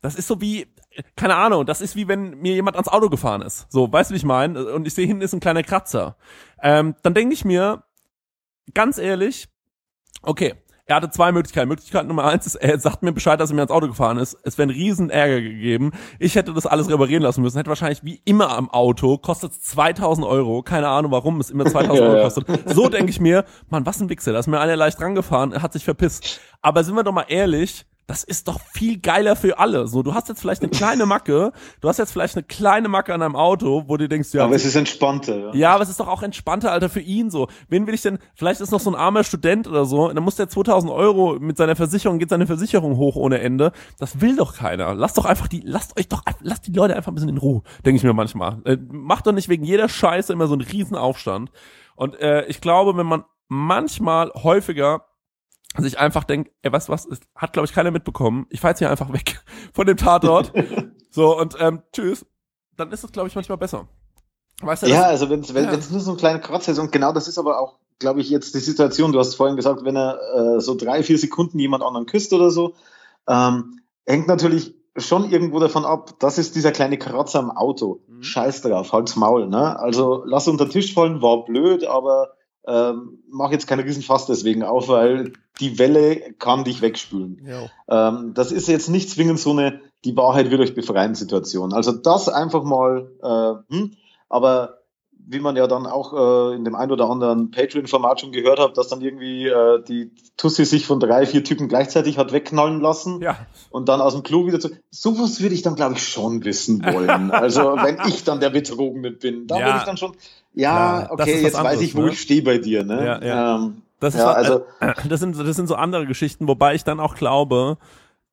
das 0.00 0.16
ist 0.16 0.26
so 0.26 0.40
wie, 0.40 0.66
keine 1.14 1.36
Ahnung, 1.36 1.64
das 1.64 1.80
ist 1.80 1.94
wie 1.94 2.08
wenn 2.08 2.30
mir 2.40 2.54
jemand 2.54 2.76
ans 2.76 2.88
Auto 2.88 3.08
gefahren 3.08 3.42
ist. 3.42 3.70
So, 3.70 3.90
weißt 3.90 4.10
du, 4.10 4.14
wie 4.14 4.18
ich 4.18 4.24
meine? 4.24 4.66
Und 4.72 4.86
ich 4.86 4.94
sehe 4.94 5.06
hinten 5.06 5.22
ist 5.22 5.32
ein 5.32 5.40
kleiner 5.40 5.62
Kratzer. 5.62 6.16
Ähm, 6.60 6.96
dann 7.02 7.14
denke 7.14 7.34
ich 7.34 7.44
mir, 7.44 7.84
ganz 8.74 8.98
ehrlich, 8.98 9.48
okay, 10.22 10.54
er 10.86 10.96
hatte 10.96 11.10
zwei 11.10 11.32
Möglichkeiten. 11.32 11.68
Möglichkeit 11.68 12.06
Nummer 12.06 12.24
eins 12.24 12.46
ist, 12.46 12.56
er 12.56 12.78
sagt 12.78 13.02
mir 13.02 13.12
Bescheid, 13.12 13.40
dass 13.40 13.50
er 13.50 13.54
mir 13.54 13.62
ans 13.62 13.72
Auto 13.72 13.88
gefahren 13.88 14.18
ist. 14.18 14.36
Es 14.42 14.58
wäre 14.58 14.68
ein 14.68 14.70
riesen 14.70 15.08
Ärger 15.10 15.40
gegeben. 15.40 15.92
Ich 16.18 16.34
hätte 16.34 16.52
das 16.52 16.66
alles 16.66 16.90
reparieren 16.90 17.22
lassen 17.22 17.42
müssen. 17.42 17.56
Hätte 17.56 17.70
wahrscheinlich 17.70 18.04
wie 18.04 18.20
immer 18.24 18.50
am 18.56 18.70
Auto, 18.70 19.16
kostet 19.16 19.54
2000 19.54 20.26
Euro. 20.26 20.62
Keine 20.62 20.88
Ahnung, 20.88 21.10
warum 21.10 21.40
es 21.40 21.50
immer 21.50 21.64
2000 21.64 21.98
Ja, 21.98 22.04
Euro 22.04 22.22
kostet. 22.22 22.46
So 22.74 22.88
denke 22.88 23.10
ich 23.10 23.20
mir, 23.20 23.44
Mann, 23.70 23.86
was 23.86 24.00
ein 24.00 24.10
Wichser. 24.10 24.32
Da 24.32 24.38
ist 24.38 24.46
mir 24.46 24.60
einer 24.60 24.76
leicht 24.76 25.00
rangefahren, 25.00 25.52
er 25.52 25.62
hat 25.62 25.72
sich 25.72 25.84
verpisst. 25.84 26.40
Aber 26.60 26.84
sind 26.84 26.94
wir 26.94 27.02
doch 27.02 27.12
mal 27.12 27.26
ehrlich, 27.28 27.86
das 28.06 28.22
ist 28.22 28.48
doch 28.48 28.60
viel 28.72 28.98
geiler 28.98 29.36
für 29.36 29.58
alle. 29.58 29.86
So, 29.86 30.02
du 30.02 30.14
hast 30.14 30.28
jetzt 30.28 30.40
vielleicht 30.40 30.62
eine 30.62 30.70
kleine 30.70 31.06
Macke, 31.06 31.52
du 31.80 31.88
hast 31.88 31.98
jetzt 31.98 32.12
vielleicht 32.12 32.36
eine 32.36 32.42
kleine 32.42 32.88
Macke 32.88 33.14
an 33.14 33.20
deinem 33.20 33.36
Auto, 33.36 33.84
wo 33.86 33.96
du 33.96 34.08
denkst, 34.08 34.34
ja, 34.34 34.44
Aber 34.44 34.54
es 34.54 34.64
ist 34.64 34.76
entspannter. 34.76 35.36
Ja. 35.36 35.54
ja, 35.54 35.74
aber 35.74 35.82
es 35.82 35.88
ist 35.88 36.00
doch 36.00 36.08
auch 36.08 36.22
entspannter, 36.22 36.70
Alter, 36.70 36.88
für 36.88 37.00
ihn 37.00 37.30
so. 37.30 37.48
Wen 37.68 37.86
will 37.86 37.94
ich 37.94 38.02
denn, 38.02 38.18
vielleicht 38.34 38.60
ist 38.60 38.72
noch 38.72 38.80
so 38.80 38.90
ein 38.90 38.94
armer 38.94 39.24
Student 39.24 39.66
oder 39.66 39.84
so, 39.86 40.08
dann 40.08 40.22
muss 40.22 40.36
der 40.36 40.48
2000 40.48 40.92
Euro 40.92 41.38
mit 41.40 41.56
seiner 41.56 41.76
Versicherung, 41.76 42.18
geht 42.18 42.30
seine 42.30 42.46
Versicherung 42.46 42.96
hoch 42.96 43.16
ohne 43.16 43.40
Ende. 43.40 43.72
Das 43.98 44.20
will 44.20 44.36
doch 44.36 44.54
keiner. 44.54 44.94
Lasst 44.94 45.16
doch 45.16 45.24
einfach 45.24 45.48
die, 45.48 45.62
lasst 45.64 45.98
euch 45.98 46.08
doch, 46.08 46.22
lasst 46.40 46.66
die 46.66 46.72
Leute 46.72 46.96
einfach 46.96 47.10
ein 47.10 47.14
bisschen 47.14 47.30
in 47.30 47.38
Ruhe, 47.38 47.62
denke 47.84 47.96
ich 47.96 48.04
mir 48.04 48.12
manchmal. 48.12 48.60
Äh, 48.64 48.76
macht 48.90 49.26
doch 49.26 49.32
nicht 49.32 49.48
wegen 49.48 49.64
jeder 49.64 49.88
Scheiße 49.88 50.32
immer 50.32 50.46
so 50.46 50.54
einen 50.54 50.62
riesen 50.62 50.96
Aufstand. 50.96 51.50
Und 51.96 52.18
äh, 52.20 52.44
ich 52.46 52.60
glaube, 52.60 52.96
wenn 52.96 53.06
man 53.06 53.24
manchmal 53.48 54.30
häufiger 54.34 55.06
dass 55.74 55.84
ich 55.84 55.98
einfach 55.98 56.24
denke, 56.24 56.50
ey, 56.62 56.72
weißt 56.72 56.88
du 56.88 56.92
was, 56.92 57.04
es 57.06 57.20
hat, 57.34 57.52
glaube 57.52 57.66
ich, 57.66 57.72
keiner 57.74 57.90
mitbekommen. 57.90 58.46
Ich 58.50 58.60
fahr 58.60 58.70
jetzt 58.70 58.78
hier 58.78 58.90
einfach 58.90 59.12
weg 59.12 59.42
von 59.74 59.86
dem 59.86 59.96
Tatort. 59.96 60.52
so, 61.10 61.38
und 61.38 61.56
ähm, 61.60 61.82
tschüss. 61.92 62.24
Dann 62.76 62.90
ist 62.90 63.04
es, 63.04 63.12
glaube 63.12 63.28
ich, 63.28 63.34
manchmal 63.36 63.58
besser. 63.58 63.86
Weißt 64.62 64.82
du, 64.82 64.86
Ja, 64.88 65.02
das- 65.02 65.06
also 65.20 65.30
wenn's, 65.30 65.52
wenn 65.54 65.64
Ja. 65.64 65.72
es 65.72 65.90
nur 65.90 66.00
so 66.00 66.12
ein 66.12 66.16
kleiner 66.16 66.38
Kratzer 66.40 66.72
ist 66.72 66.78
und 66.78 66.90
genau 66.92 67.12
das 67.12 67.28
ist 67.28 67.38
aber 67.38 67.60
auch, 67.60 67.78
glaube 67.98 68.20
ich, 68.20 68.30
jetzt 68.30 68.54
die 68.54 68.60
Situation, 68.60 69.12
du 69.12 69.18
hast 69.20 69.34
vorhin 69.36 69.56
gesagt, 69.56 69.84
wenn 69.84 69.96
er 69.96 70.18
äh, 70.34 70.60
so 70.60 70.74
drei, 70.74 71.02
vier 71.04 71.18
Sekunden 71.18 71.58
jemand 71.58 71.82
anderen 71.84 72.06
küsst 72.06 72.32
oder 72.32 72.50
so, 72.50 72.74
ähm, 73.28 73.80
hängt 74.06 74.26
natürlich 74.28 74.74
schon 74.96 75.28
irgendwo 75.30 75.58
davon 75.58 75.84
ab, 75.84 76.14
das 76.20 76.38
ist 76.38 76.54
dieser 76.54 76.70
kleine 76.72 76.98
Kratzer 76.98 77.38
am 77.40 77.50
Auto. 77.50 78.00
Mhm. 78.08 78.22
Scheiß 78.22 78.62
drauf, 78.62 78.92
halt's 78.92 79.16
Maul, 79.16 79.48
ne? 79.48 79.78
Also 79.78 80.22
lass 80.26 80.46
unter 80.48 80.66
den 80.66 80.70
Tisch 80.72 80.94
fallen, 80.94 81.20
war 81.22 81.44
blöd, 81.44 81.84
aber 81.84 82.30
ähm, 82.66 83.22
mach 83.28 83.50
jetzt 83.52 83.66
keinen 83.66 83.84
Riesenfass 83.84 84.26
deswegen 84.26 84.62
auf, 84.62 84.88
weil 84.88 85.32
die 85.60 85.78
Welle 85.78 86.32
kann 86.38 86.64
dich 86.64 86.80
wegspülen. 86.82 87.46
Ähm, 87.88 88.32
das 88.34 88.52
ist 88.52 88.68
jetzt 88.68 88.88
nicht 88.88 89.10
zwingend 89.10 89.38
so 89.38 89.50
eine, 89.50 89.80
die 90.04 90.16
Wahrheit 90.16 90.50
wird 90.50 90.60
euch 90.60 90.74
befreien 90.74 91.14
Situation. 91.14 91.72
Also 91.72 91.92
das 91.92 92.28
einfach 92.28 92.62
mal, 92.64 93.10
äh, 93.70 93.74
hm, 93.74 93.92
aber 94.28 94.78
wie 95.26 95.40
man 95.40 95.56
ja 95.56 95.66
dann 95.66 95.86
auch 95.86 96.12
äh, 96.52 96.54
in 96.54 96.64
dem 96.64 96.74
ein 96.74 96.90
oder 96.90 97.08
anderen 97.08 97.50
Patreon-Format 97.50 98.20
schon 98.20 98.32
gehört 98.32 98.58
hat, 98.58 98.76
dass 98.76 98.88
dann 98.88 99.00
irgendwie 99.00 99.46
äh, 99.46 99.82
die 99.82 100.10
Tussi 100.36 100.66
sich 100.66 100.86
von 100.86 101.00
drei, 101.00 101.24
vier 101.24 101.42
Typen 101.42 101.66
gleichzeitig 101.68 102.18
hat 102.18 102.32
wegknallen 102.32 102.80
lassen 102.80 103.22
Ja, 103.22 103.38
und 103.70 103.88
dann 103.88 104.02
aus 104.02 104.12
dem 104.12 104.22
Klo 104.22 104.46
wieder 104.46 104.60
zu. 104.60 104.68
Sowas 104.90 105.40
würde 105.40 105.54
ich 105.54 105.62
dann, 105.62 105.76
glaube 105.76 105.94
ich, 105.94 106.06
schon 106.06 106.44
wissen 106.44 106.84
wollen. 106.84 107.30
Also 107.30 107.60
wenn 107.80 107.98
ich 108.06 108.24
dann 108.24 108.40
der 108.40 108.50
Betrogene 108.50 109.12
bin, 109.12 109.46
da 109.46 109.60
Ja. 109.60 109.66
würde 109.66 109.78
ich 109.78 109.84
dann 109.84 109.96
schon, 109.96 110.12
ja, 110.54 111.10
okay, 111.10 111.42
jetzt 111.42 111.44
weiß 111.44 111.54
anderes, 111.54 111.80
ich, 111.80 111.96
wo 111.96 112.02
ne? 112.02 112.10
ich 112.10 112.20
stehe 112.20 112.42
bei 112.42 112.58
dir. 112.58 112.84
Ne? 112.84 113.04
Ja, 113.04 113.22
ja. 113.22 113.56
Ähm, 113.56 113.82
das 114.00 114.14
ist 114.14 114.20
ja, 114.20 114.32
also 114.32 114.64
äh, 114.80 114.92
das 115.08 115.20
sind 115.20 115.38
das 115.38 115.56
sind 115.56 115.66
so 115.66 115.74
andere 115.74 116.06
Geschichten, 116.06 116.46
wobei 116.48 116.74
ich 116.74 116.84
dann 116.84 117.00
auch 117.00 117.14
glaube, 117.14 117.78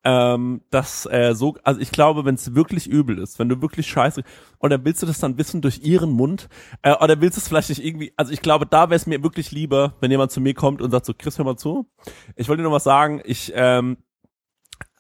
ähm, 0.04 0.62
dass 0.72 1.06
äh, 1.06 1.34
so, 1.36 1.56
also 1.64 1.80
ich 1.80 1.92
glaube, 1.92 2.26
wenn 2.26 2.36
es 2.36 2.56
wirklich 2.56 2.88
übel 2.88 3.20
ist, 3.20 3.38
wenn 3.40 3.50
du 3.50 3.62
wirklich 3.62 3.88
scheiße, 3.88 4.24
oder 4.60 4.84
willst 4.84 5.02
du 5.02 5.06
das 5.06 5.20
dann 5.20 5.38
wissen 5.38 5.62
durch 5.62 5.84
ihren 5.84 6.12
Mund, 6.12 6.50
äh, 6.82 6.94
oder 6.96 7.22
willst 7.22 7.38
du 7.38 7.42
es 7.42 7.48
vielleicht 7.48 7.70
nicht 7.70 7.86
irgendwie, 7.86 8.12
also 8.18 8.32
ich 8.32 8.42
glaube, 8.42 8.66
da 8.66 8.90
wäre 8.90 8.96
es 8.96 9.06
mir 9.06 9.24
wirklich 9.24 9.52
lieber, 9.52 9.94
wenn 10.00 10.12
jemand 10.12 10.32
zu 10.32 10.42
mir 10.42 10.54
kommt 10.54 10.82
und 10.82 10.92
sagt 10.92 11.06
so, 11.06 11.14
Chris, 11.14 11.38
hör 11.38 11.46
mal 11.46 11.58
zu, 11.58 11.86
ich 12.36 12.50
wollte 12.50 12.62
dir 12.64 12.68
noch 12.68 12.76
was 12.76 12.84
sagen, 12.84 13.22
ich 13.24 13.52
ähm, 13.56 13.98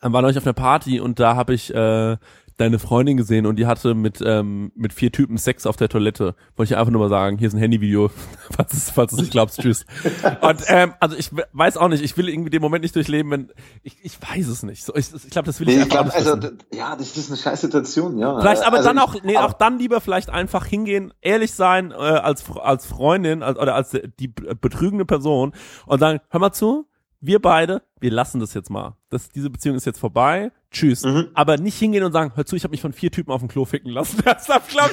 war 0.02 0.22
neulich 0.22 0.38
auf 0.38 0.46
einer 0.46 0.54
Party 0.54 1.00
und 1.00 1.20
da 1.20 1.36
habe 1.36 1.54
ich 1.54 1.74
äh, 1.74 2.18
deine 2.62 2.80
Freundin 2.80 3.18
gesehen 3.18 3.46
und 3.46 3.58
die 3.58 3.66
hatte 3.68 3.94
mit 3.96 4.22
ähm, 4.26 4.72
mit 4.76 4.94
vier 4.94 5.12
Typen 5.12 5.38
Sex 5.38 5.66
auf 5.66 5.76
der 5.76 5.90
Toilette. 5.90 6.36
Wollte 6.56 6.74
ich 6.74 6.78
einfach 6.78 6.92
nur 6.92 7.02
mal 7.02 7.10
sagen, 7.10 7.38
hier 7.38 7.48
ist 7.48 7.54
ein 7.54 7.60
Handyvideo, 7.60 8.10
falls 8.56 8.74
es 8.74 8.90
falls 8.92 9.12
du 9.12 9.18
es 9.18 9.22
nicht 9.24 9.32
glaubst, 9.32 9.60
tschüss. 9.62 9.86
Und 10.42 10.64
ähm, 10.68 10.94
also 11.00 11.16
ich 11.18 11.36
we- 11.36 11.46
weiß 11.52 11.78
auch 11.78 11.90
nicht, 11.90 12.04
ich 12.04 12.16
will 12.18 12.30
irgendwie 12.30 12.50
den 12.50 12.62
Moment 12.62 12.84
nicht 12.84 12.96
durchleben, 12.96 13.32
wenn 13.32 13.52
ich 13.84 13.98
ich 14.04 14.18
weiß 14.22 14.48
es 14.48 14.64
nicht. 14.64 14.84
So, 14.86 14.96
ich 14.96 15.14
ich 15.14 15.30
glaube, 15.30 15.48
das 15.48 15.60
will 15.60 15.68
ich 15.70 15.76
Nee, 15.76 15.82
ich 15.82 15.88
nicht 15.90 16.16
also 16.16 16.38
ja, 16.74 16.96
das 16.96 17.18
ist 17.18 17.30
eine 17.30 17.38
scheiß 17.38 17.62
Situation, 17.62 18.18
ja. 18.18 18.40
Vielleicht 18.40 18.64
aber 18.64 18.78
also 18.78 18.90
dann 18.90 19.00
auch, 19.00 19.16
nee, 19.24 19.38
auch 19.38 19.54
dann 19.54 19.80
lieber 19.80 20.00
vielleicht 20.02 20.30
einfach 20.30 20.66
hingehen, 20.66 21.14
ehrlich 21.22 21.54
sein 21.54 21.92
äh, 21.92 21.96
als 21.96 22.44
als 22.62 22.86
Freundin 22.86 23.44
als, 23.44 23.58
oder 23.58 23.76
als 23.76 23.98
die 24.20 24.28
betrügende 24.28 25.06
Person 25.06 25.54
und 25.86 26.00
sagen, 26.00 26.20
hör 26.30 26.40
mal 26.40 26.52
zu, 26.54 26.86
wir 27.22 27.40
beide, 27.40 27.84
wir 28.00 28.12
lassen 28.12 28.40
das 28.40 28.54
jetzt 28.54 28.70
mal. 28.70 28.96
Das, 29.12 29.30
diese 29.30 29.50
Beziehung 29.50 29.76
ist 29.76 29.86
jetzt 29.86 30.00
vorbei. 30.00 30.52
Tschüss. 30.72 31.04
Mhm. 31.04 31.28
Aber 31.34 31.58
nicht 31.58 31.78
hingehen 31.78 32.04
und 32.04 32.14
sagen, 32.14 32.32
hör 32.34 32.46
zu, 32.46 32.56
ich 32.56 32.64
habe 32.64 32.72
mich 32.72 32.82
von 32.82 32.94
vier 32.94 33.12
Typen 33.12 33.32
auf 33.32 33.42
dem 33.42 33.50
Klo 33.50 33.66
ficken 33.66 33.92
lassen. 33.92 34.22
Das 34.26 34.46
glaub, 34.46 34.68
glaub, 34.70 34.90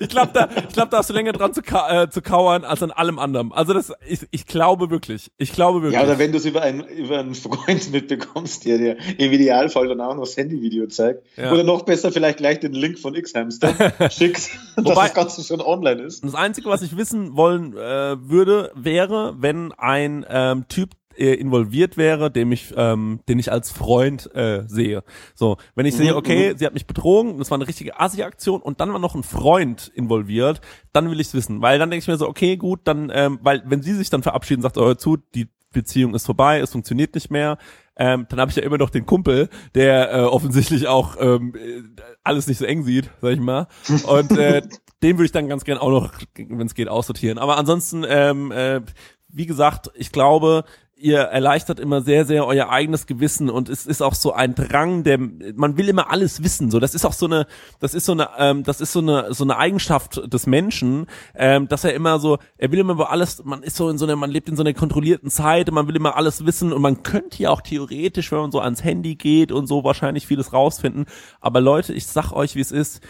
ich 0.00 0.08
glaube, 0.08 0.30
da, 0.34 0.48
ich 0.68 0.74
glaub, 0.74 0.90
da 0.90 0.98
hast 0.98 1.08
du 1.08 1.14
länger 1.14 1.32
dran 1.32 1.54
zu, 1.54 1.62
ka 1.62 2.02
äh, 2.02 2.10
zu 2.10 2.20
kauern 2.20 2.64
als 2.64 2.82
an 2.82 2.90
allem 2.90 3.18
anderen. 3.18 3.52
Also 3.52 3.72
das, 3.72 3.92
ich, 4.06 4.26
ich 4.30 4.46
glaube 4.46 4.90
wirklich. 4.90 5.30
Ich 5.38 5.52
glaube 5.52 5.82
wirklich. 5.82 6.00
Ja, 6.00 6.04
oder 6.04 6.18
wenn 6.18 6.32
du 6.32 6.38
es 6.38 6.44
über 6.44 6.62
einen, 6.62 6.80
über 6.84 7.20
einen 7.20 7.34
Freund 7.34 7.90
mitbekommst, 7.92 8.64
der 8.66 8.78
dir 8.78 8.96
im 9.18 9.32
Idealfall 9.32 9.88
dann 9.88 10.00
auch 10.00 10.14
noch 10.14 10.24
das 10.24 10.36
Handyvideo 10.36 10.88
zeigt. 10.88 11.22
Ja. 11.36 11.52
Oder 11.52 11.62
noch 11.62 11.82
besser 11.84 12.10
vielleicht 12.12 12.38
gleich 12.38 12.60
den 12.60 12.72
Link 12.72 12.98
von 12.98 13.14
X-Hamster 13.14 13.92
schickst, 14.10 14.50
dass 14.76 14.84
Wobei- 14.84 15.04
das 15.04 15.14
Ganze 15.14 15.44
schon 15.44 15.60
online 15.60 16.02
ist. 16.02 16.24
Das 16.24 16.34
Einzige, 16.34 16.68
was 16.68 16.82
ich 16.82 16.96
wissen 16.96 17.36
wollen 17.36 17.72
äh, 17.76 18.16
würde, 18.28 18.72
wäre, 18.74 19.36
wenn 19.38 19.72
ein 19.72 20.26
ähm, 20.28 20.66
Typ 20.68 20.90
involviert 21.26 21.96
wäre, 21.96 22.30
dem 22.30 22.52
ich, 22.52 22.72
ähm, 22.76 23.20
den 23.28 23.38
ich 23.38 23.52
als 23.52 23.70
Freund 23.70 24.34
äh, 24.34 24.64
sehe. 24.66 25.02
So, 25.34 25.56
wenn 25.74 25.86
ich 25.86 25.96
sehe, 25.96 26.12
Mhm, 26.12 26.18
okay, 26.18 26.54
sie 26.56 26.66
hat 26.66 26.74
mich 26.74 26.86
betrogen, 26.86 27.38
das 27.38 27.50
war 27.50 27.58
eine 27.58 27.68
richtige 27.68 28.00
Assi-Aktion 28.00 28.62
und 28.62 28.80
dann 28.80 28.92
war 28.92 28.98
noch 28.98 29.14
ein 29.14 29.22
Freund 29.22 29.90
involviert, 29.94 30.60
dann 30.92 31.10
will 31.10 31.20
ich 31.20 31.28
es 31.28 31.34
wissen, 31.34 31.60
weil 31.62 31.78
dann 31.78 31.90
denke 31.90 32.02
ich 32.02 32.08
mir 32.08 32.16
so, 32.16 32.28
okay, 32.28 32.56
gut, 32.56 32.80
dann, 32.84 33.10
ähm, 33.14 33.38
weil 33.42 33.62
wenn 33.66 33.82
sie 33.82 33.94
sich 33.94 34.10
dann 34.10 34.22
verabschieden, 34.22 34.62
sagt, 34.62 34.78
oh, 34.78 34.84
hör 34.84 34.98
zu, 34.98 35.16
die 35.34 35.48
Beziehung 35.72 36.14
ist 36.14 36.26
vorbei, 36.26 36.58
es 36.60 36.72
funktioniert 36.72 37.14
nicht 37.14 37.30
mehr, 37.30 37.58
ähm, 37.96 38.26
dann 38.28 38.40
habe 38.40 38.50
ich 38.50 38.56
ja 38.56 38.62
immer 38.62 38.78
noch 38.78 38.90
den 38.90 39.06
Kumpel, 39.06 39.48
der 39.74 40.12
äh, 40.12 40.20
offensichtlich 40.22 40.88
auch 40.88 41.16
ähm, 41.20 41.54
äh, 41.54 41.82
alles 42.24 42.46
nicht 42.46 42.58
so 42.58 42.64
eng 42.64 42.82
sieht, 42.82 43.10
sag 43.20 43.32
ich 43.32 43.40
mal. 43.40 43.68
Und 44.06 44.32
äh, 44.32 44.62
den 45.02 45.16
würde 45.18 45.26
ich 45.26 45.32
dann 45.32 45.48
ganz 45.48 45.64
gern 45.64 45.78
auch 45.78 45.90
noch, 45.90 46.12
wenn 46.34 46.66
es 46.66 46.74
geht, 46.74 46.88
aussortieren. 46.88 47.38
Aber 47.38 47.58
ansonsten, 47.58 48.04
ähm, 48.08 48.52
äh, 48.52 48.80
wie 49.28 49.46
gesagt, 49.46 49.90
ich 49.94 50.12
glaube, 50.12 50.64
ihr 51.00 51.18
erleichtert 51.18 51.80
immer 51.80 52.02
sehr, 52.02 52.24
sehr 52.24 52.46
euer 52.46 52.68
eigenes 52.68 53.06
Gewissen 53.06 53.48
und 53.48 53.68
es 53.68 53.86
ist 53.86 54.02
auch 54.02 54.14
so 54.14 54.32
ein 54.32 54.54
Drang, 54.54 55.02
der 55.02 55.18
man 55.18 55.76
will 55.76 55.88
immer 55.88 56.10
alles 56.10 56.42
wissen. 56.42 56.70
So, 56.70 56.78
das 56.78 56.94
ist 56.94 57.04
auch 57.04 57.12
so 57.12 57.26
eine, 57.26 57.46
das 57.80 57.94
ist 57.94 58.04
so 58.04 58.12
eine, 58.12 58.28
ähm, 58.38 58.62
das 58.62 58.80
ist 58.80 58.92
so 58.92 59.00
eine 59.00 59.32
so 59.32 59.44
eine 59.44 59.56
Eigenschaft 59.56 60.32
des 60.32 60.46
Menschen, 60.46 61.06
ähm, 61.34 61.68
dass 61.68 61.84
er 61.84 61.94
immer 61.94 62.18
so, 62.18 62.38
er 62.58 62.70
will 62.70 62.80
immer 62.80 62.92
über 62.92 63.10
alles, 63.10 63.42
man 63.44 63.62
ist 63.62 63.76
so 63.76 63.88
in 63.88 63.98
so 63.98 64.04
einer, 64.04 64.16
man 64.16 64.30
lebt 64.30 64.48
in 64.48 64.56
so 64.56 64.62
einer 64.62 64.74
kontrollierten 64.74 65.30
Zeit 65.30 65.68
und 65.68 65.74
man 65.74 65.88
will 65.88 65.96
immer 65.96 66.16
alles 66.16 66.44
wissen 66.44 66.72
und 66.72 66.82
man 66.82 67.02
könnte 67.02 67.42
ja 67.42 67.50
auch 67.50 67.62
theoretisch, 67.62 68.30
wenn 68.30 68.40
man 68.40 68.52
so 68.52 68.60
ans 68.60 68.84
Handy 68.84 69.14
geht 69.14 69.52
und 69.52 69.66
so 69.66 69.84
wahrscheinlich 69.84 70.26
vieles 70.26 70.52
rausfinden. 70.52 71.06
Aber 71.40 71.60
Leute, 71.60 71.94
ich 71.94 72.06
sag 72.06 72.32
euch, 72.32 72.54
wie 72.54 72.60
es 72.60 72.72
ist 72.72 73.00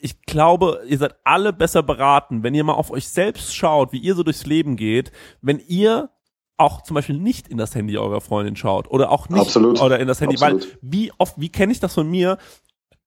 ich 0.00 0.22
glaube, 0.22 0.82
ihr 0.86 0.98
seid 0.98 1.16
alle 1.24 1.52
besser 1.52 1.82
beraten, 1.82 2.42
wenn 2.42 2.54
ihr 2.54 2.62
mal 2.62 2.74
auf 2.74 2.90
euch 2.90 3.08
selbst 3.08 3.54
schaut, 3.54 3.92
wie 3.92 3.98
ihr 3.98 4.14
so 4.14 4.22
durchs 4.22 4.46
Leben 4.46 4.76
geht, 4.76 5.10
wenn 5.40 5.60
ihr 5.66 6.10
auch 6.58 6.82
zum 6.82 6.94
Beispiel 6.94 7.16
nicht 7.16 7.48
in 7.48 7.56
das 7.56 7.74
Handy 7.74 7.96
eurer 7.96 8.20
Freundin 8.20 8.56
schaut 8.56 8.90
oder 8.90 9.10
auch 9.10 9.28
nicht 9.28 9.40
Absolut. 9.40 9.80
oder 9.80 9.98
in 9.98 10.08
das 10.08 10.20
Handy, 10.20 10.34
Absolut. 10.34 10.64
weil 10.64 10.78
wie 10.82 11.12
oft, 11.16 11.34
wie 11.38 11.48
kenne 11.50 11.72
ich 11.72 11.80
das 11.80 11.94
von 11.94 12.08
mir? 12.08 12.36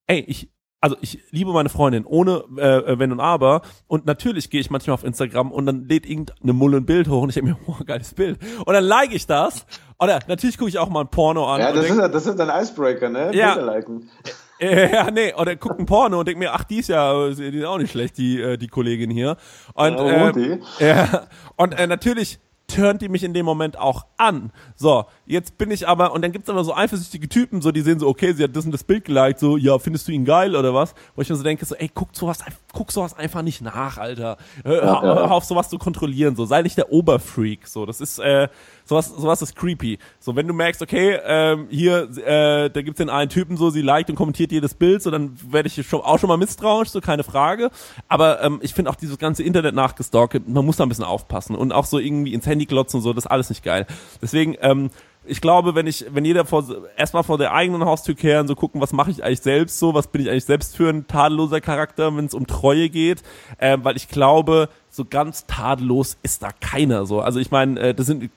Ey, 0.07 0.21
ich 0.27 0.49
also 0.83 0.97
ich 0.99 1.19
liebe 1.29 1.53
meine 1.53 1.69
Freundin 1.69 2.05
ohne 2.05 2.43
äh, 2.57 2.97
Wenn 2.97 3.11
und 3.11 3.19
Aber 3.19 3.61
und 3.85 4.07
natürlich 4.07 4.49
gehe 4.49 4.59
ich 4.59 4.71
manchmal 4.71 4.95
auf 4.95 5.03
Instagram 5.03 5.51
und 5.51 5.67
dann 5.67 5.87
lädt 5.87 6.07
irgendeine 6.07 6.53
Mulle 6.53 6.77
ein 6.77 6.85
Bild 6.85 7.07
hoch 7.07 7.21
und 7.21 7.29
ich 7.29 7.35
denke 7.35 7.51
mir, 7.51 7.57
oh, 7.67 7.83
geiles 7.85 8.15
Bild 8.15 8.39
und 8.65 8.73
dann 8.73 8.83
like 8.83 9.13
ich 9.13 9.27
das 9.27 9.67
oder 9.99 10.19
natürlich 10.27 10.57
gucke 10.57 10.69
ich 10.69 10.79
auch 10.79 10.89
mal 10.89 11.01
ein 11.01 11.09
Porno 11.09 11.45
an 11.45 11.61
Ja, 11.61 11.71
das 11.71 11.85
denk, 11.85 12.01
ist, 12.01 12.13
das 12.13 12.25
ist 12.25 12.39
ein 12.39 12.49
Icebreaker, 12.63 13.09
ne? 13.09 13.29
Ja. 13.35 13.53
Bilder 13.53 13.73
liken. 13.73 14.09
ja, 14.59 15.11
nee, 15.11 15.33
oder 15.35 15.55
guckt 15.55 15.79
ein 15.79 15.85
Porno 15.85 16.19
und 16.19 16.27
denkt 16.27 16.39
mir, 16.39 16.53
ach, 16.53 16.63
die 16.63 16.79
ist 16.79 16.89
ja, 16.89 17.29
die 17.29 17.59
ist 17.59 17.65
auch 17.65 17.77
nicht 17.77 17.91
schlecht, 17.91 18.17
die, 18.17 18.41
äh, 18.41 18.57
die 18.57 18.67
Kollegin 18.67 19.11
hier. 19.11 19.37
Und, 19.73 19.97
Ja, 19.97 20.29
äh, 20.29 20.59
ja, 20.79 21.27
und 21.55 21.73
äh, 21.73 21.85
natürlich 21.85 22.39
turnt 22.71 23.01
die 23.01 23.09
mich 23.09 23.23
in 23.23 23.33
dem 23.33 23.45
Moment 23.45 23.77
auch 23.77 24.05
an. 24.17 24.51
So, 24.75 25.05
jetzt 25.31 25.57
bin 25.57 25.71
ich 25.71 25.87
aber, 25.87 26.11
und 26.11 26.21
dann 26.21 26.31
gibt's 26.31 26.49
aber 26.49 26.63
so 26.63 26.75
eifersüchtige 26.75 27.29
Typen, 27.29 27.61
so, 27.61 27.71
die 27.71 27.81
sehen 27.81 27.99
so, 27.99 28.07
okay, 28.07 28.33
sie 28.33 28.43
hat 28.43 28.55
das 28.55 28.65
und 28.65 28.71
das 28.71 28.83
Bild 28.83 29.05
geliked, 29.05 29.39
so, 29.39 29.57
ja, 29.57 29.79
findest 29.79 30.07
du 30.07 30.11
ihn 30.11 30.25
geil 30.25 30.55
oder 30.55 30.73
was? 30.73 30.93
Wo 31.15 31.21
ich 31.21 31.29
mir 31.29 31.35
so 31.35 31.43
denke, 31.43 31.65
so, 31.65 31.75
ey, 31.75 31.89
guck 31.93 32.09
sowas, 32.13 32.39
guck 32.73 32.91
sowas 32.91 33.13
einfach 33.17 33.41
nicht 33.41 33.61
nach, 33.61 33.97
Alter. 33.97 34.37
Hör, 34.63 34.77
Ja, 34.77 34.93
ja. 34.93 35.01
hör 35.01 35.31
auf, 35.31 35.45
sowas 35.45 35.69
zu 35.69 35.77
kontrollieren, 35.77 36.35
so, 36.35 36.45
sei 36.45 36.61
nicht 36.61 36.77
der 36.77 36.91
Oberfreak, 36.91 37.67
so, 37.67 37.85
das 37.85 38.01
ist, 38.01 38.19
äh, 38.19 38.49
sowas, 38.85 39.07
sowas 39.07 39.41
ist 39.41 39.55
creepy. 39.55 39.99
So, 40.19 40.35
wenn 40.35 40.47
du 40.47 40.53
merkst, 40.53 40.81
okay, 40.81 41.17
ähm, 41.25 41.67
hier, 41.69 42.09
äh, 42.25 42.69
da 42.69 42.81
gibt's 42.81 42.97
den 42.97 43.09
einen 43.09 43.29
Typen 43.29 43.55
so, 43.57 43.69
sie 43.69 43.81
liked 43.81 44.09
und 44.09 44.17
kommentiert 44.17 44.51
jedes 44.51 44.73
Bild, 44.73 45.01
so, 45.01 45.11
dann 45.11 45.37
werde 45.49 45.67
ich 45.67 45.87
schon, 45.87 46.01
auch 46.01 46.19
schon 46.19 46.27
mal 46.27 46.37
misstrauisch, 46.37 46.89
so, 46.89 46.99
keine 46.99 47.23
Frage. 47.23 47.71
Aber 48.09 48.43
ähm, 48.43 48.59
ich 48.61 48.73
finde 48.73 48.91
auch 48.91 48.95
dieses 48.95 49.17
ganze 49.17 49.43
Internet 49.43 49.75
nachgestalkt, 49.75 50.47
man 50.47 50.65
muss 50.65 50.77
da 50.77 50.83
ein 50.83 50.89
bisschen 50.89 51.05
aufpassen 51.05 51.55
und 51.55 51.71
auch 51.71 51.85
so 51.85 51.99
irgendwie 51.99 52.33
ins 52.33 52.45
Handy 52.45 52.65
glotzen 52.65 52.97
und 52.97 53.03
so, 53.03 53.13
das 53.13 53.25
ist 53.25 53.31
alles 53.31 53.49
nicht 53.49 53.63
geil. 53.63 53.87
Deswegen, 54.21 54.57
ähm, 54.61 54.89
ich 55.23 55.39
glaube, 55.39 55.75
wenn 55.75 55.85
ich, 55.85 56.05
wenn 56.09 56.25
jeder 56.25 56.45
vor, 56.45 56.65
erstmal 56.97 57.23
vor 57.23 57.37
der 57.37 57.53
eigenen 57.53 57.85
Haustür 57.85 58.15
kehren, 58.15 58.47
so 58.47 58.55
gucken, 58.55 58.81
was 58.81 58.91
mache 58.91 59.11
ich 59.11 59.23
eigentlich 59.23 59.41
selbst 59.41 59.77
so, 59.77 59.93
was 59.93 60.07
bin 60.07 60.21
ich 60.21 60.29
eigentlich 60.29 60.45
selbst 60.45 60.75
für 60.75 60.89
ein 60.89 61.07
tadelloser 61.07 61.61
Charakter, 61.61 62.15
wenn 62.15 62.25
es 62.25 62.33
um 62.33 62.47
Treue 62.47 62.89
geht, 62.89 63.21
ähm, 63.59 63.83
weil 63.83 63.97
ich 63.97 64.07
glaube, 64.07 64.69
so 64.91 65.05
ganz 65.05 65.45
tadellos 65.45 66.17
ist 66.21 66.43
da 66.43 66.49
keiner 66.51 67.05
so. 67.05 67.21
Also 67.21 67.39
ich 67.39 67.49
meine, 67.49 67.79
äh, 67.79 67.93
das 67.93 68.07
sind 68.07 68.29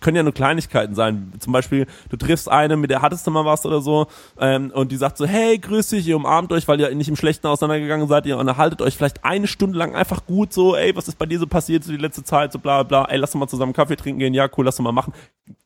können 0.00 0.16
ja 0.16 0.22
nur 0.22 0.32
Kleinigkeiten 0.32 0.94
sein. 0.94 1.32
Zum 1.38 1.52
Beispiel, 1.52 1.86
du 2.08 2.16
triffst 2.16 2.48
eine, 2.48 2.76
mit 2.76 2.90
der 2.90 3.02
hattest 3.02 3.26
du 3.26 3.30
mal 3.30 3.44
was 3.44 3.66
oder 3.66 3.82
so, 3.82 4.06
ähm, 4.40 4.72
und 4.74 4.90
die 4.90 4.96
sagt 4.96 5.18
so, 5.18 5.26
hey, 5.26 5.58
grüß 5.58 5.90
dich, 5.90 6.06
ihr 6.06 6.16
umarmt 6.16 6.50
euch, 6.52 6.66
weil 6.66 6.80
ihr 6.80 6.94
nicht 6.94 7.08
im 7.08 7.16
Schlechten 7.16 7.46
auseinandergegangen 7.46 8.08
seid, 8.08 8.24
ihr 8.24 8.38
unterhaltet 8.38 8.80
euch 8.80 8.96
vielleicht 8.96 9.24
eine 9.24 9.46
Stunde 9.46 9.78
lang 9.78 9.94
einfach 9.94 10.24
gut 10.24 10.52
so, 10.52 10.74
ey, 10.74 10.96
was 10.96 11.08
ist 11.08 11.18
bei 11.18 11.26
dir 11.26 11.38
so 11.38 11.46
passiert 11.46 11.84
so 11.84 11.92
die 11.92 11.98
letzte 11.98 12.24
Zeit, 12.24 12.52
so 12.52 12.58
bla 12.58 12.82
bla, 12.82 13.04
ey, 13.04 13.18
lass 13.18 13.32
doch 13.32 13.38
mal 13.38 13.48
zusammen 13.48 13.74
Kaffee 13.74 13.96
trinken 13.96 14.18
gehen, 14.18 14.34
ja, 14.34 14.48
cool, 14.56 14.64
lass 14.64 14.76
doch 14.76 14.84
mal 14.84 14.92
machen 14.92 15.12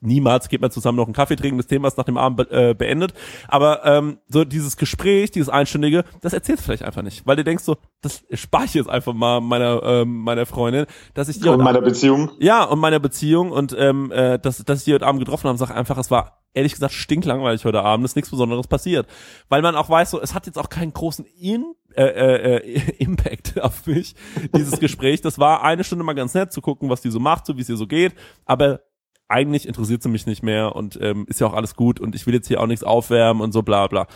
niemals 0.01 0.49
geht 0.49 0.61
man 0.61 0.71
zusammen 0.71 0.97
noch 0.97 1.07
einen 1.07 1.15
Kaffee 1.15 1.37
trinken, 1.37 1.59
das 1.59 1.67
Thema 1.67 1.89
ist 1.89 1.97
nach 1.97 2.05
dem 2.05 2.17
Abend 2.17 2.49
be 2.49 2.71
äh, 2.71 2.75
beendet. 2.75 3.15
Aber 3.49 3.85
ähm, 3.85 4.19
so 4.29 4.45
dieses 4.45 4.77
Gespräch, 4.77 5.31
dieses 5.31 5.49
Einstündige, 5.49 6.05
das 6.21 6.33
erzählst 6.33 6.63
du 6.63 6.65
vielleicht 6.67 6.85
einfach 6.85 7.03
nicht, 7.03 7.27
weil 7.27 7.37
du 7.37 7.45
denkst 7.45 7.65
so, 7.65 7.77
das 8.01 8.25
spare 8.33 8.65
ich 8.65 8.75
jetzt 8.75 8.91
einfach 8.91 9.13
mal 9.13 9.41
meiner 9.41 9.83
ähm, 9.83 10.19
meiner 10.19 10.32
Freundin, 10.47 10.87
dass 11.15 11.29
ich 11.29 11.41
die 11.41 11.49
Und 11.49 11.63
meiner 11.63 11.81
Beziehung. 11.81 12.31
ja, 12.39 12.65
und 12.65 12.79
meiner 12.79 13.01
Beziehung 13.01 13.51
und 13.51 13.75
ähm, 13.79 14.11
äh, 14.13 14.39
dass, 14.39 14.59
dass 14.65 14.81
ich 14.81 14.85
die 14.85 14.95
heute 14.95 15.07
Abend 15.07 15.21
getroffen 15.21 15.49
habe, 15.49 15.59
sag 15.59 15.71
einfach, 15.71 15.99
es 15.99 16.11
war 16.11 16.43
ehrlich 16.55 16.73
gesagt 16.73 16.93
stinklangweilig 16.93 17.65
heute 17.65 17.83
Abend, 17.83 18.05
ist 18.05 18.17
nichts 18.17 18.31
Besonderes 18.31 18.67
passiert. 18.67 19.07
Weil 19.49 19.63
man 19.63 19.77
auch 19.77 19.89
weiß, 19.89 20.11
so, 20.11 20.21
es 20.21 20.35
hat 20.35 20.47
jetzt 20.47 20.59
auch 20.59 20.69
keinen 20.69 20.93
großen 20.93 21.25
In 21.25 21.75
äh, 21.97 22.57
äh, 22.57 22.81
Impact 22.99 23.61
auf 23.61 23.87
mich, 23.87 24.15
dieses 24.55 24.79
Gespräch. 24.79 25.21
Das 25.21 25.39
war 25.39 25.63
eine 25.63 25.85
Stunde 25.85 26.05
mal 26.05 26.15
ganz 26.15 26.35
nett 26.35 26.53
zu 26.53 26.61
gucken, 26.61 26.91
was 26.91 27.01
die 27.01 27.11
so 27.11 27.21
macht, 27.21 27.47
so 27.47 27.57
wie 27.57 27.63
es 27.63 27.69
ihr 27.69 27.77
so 27.77 27.87
geht, 27.87 28.15
aber 28.45 28.81
eigentlich 29.29 29.67
interessiert 29.67 30.03
sie 30.03 30.11
mich 30.11 30.27
nicht 30.27 30.43
mehr 30.43 30.77
und 30.77 30.99
ähm, 31.01 31.25
ist 31.27 31.41
ja 31.41 31.47
auch 31.47 31.55
alles 31.55 31.75
gut 31.75 32.01
und 32.01 32.15
ich 32.15 32.27
will 32.27 32.35
jetzt 32.35 32.49
hier 32.49 32.61
auch 32.61 32.67
nichts 32.67 32.85
aufwärmen 32.85 33.43
und 33.43 33.53
so 33.53 33.63
bla 33.63 33.87
bla. 33.87 34.07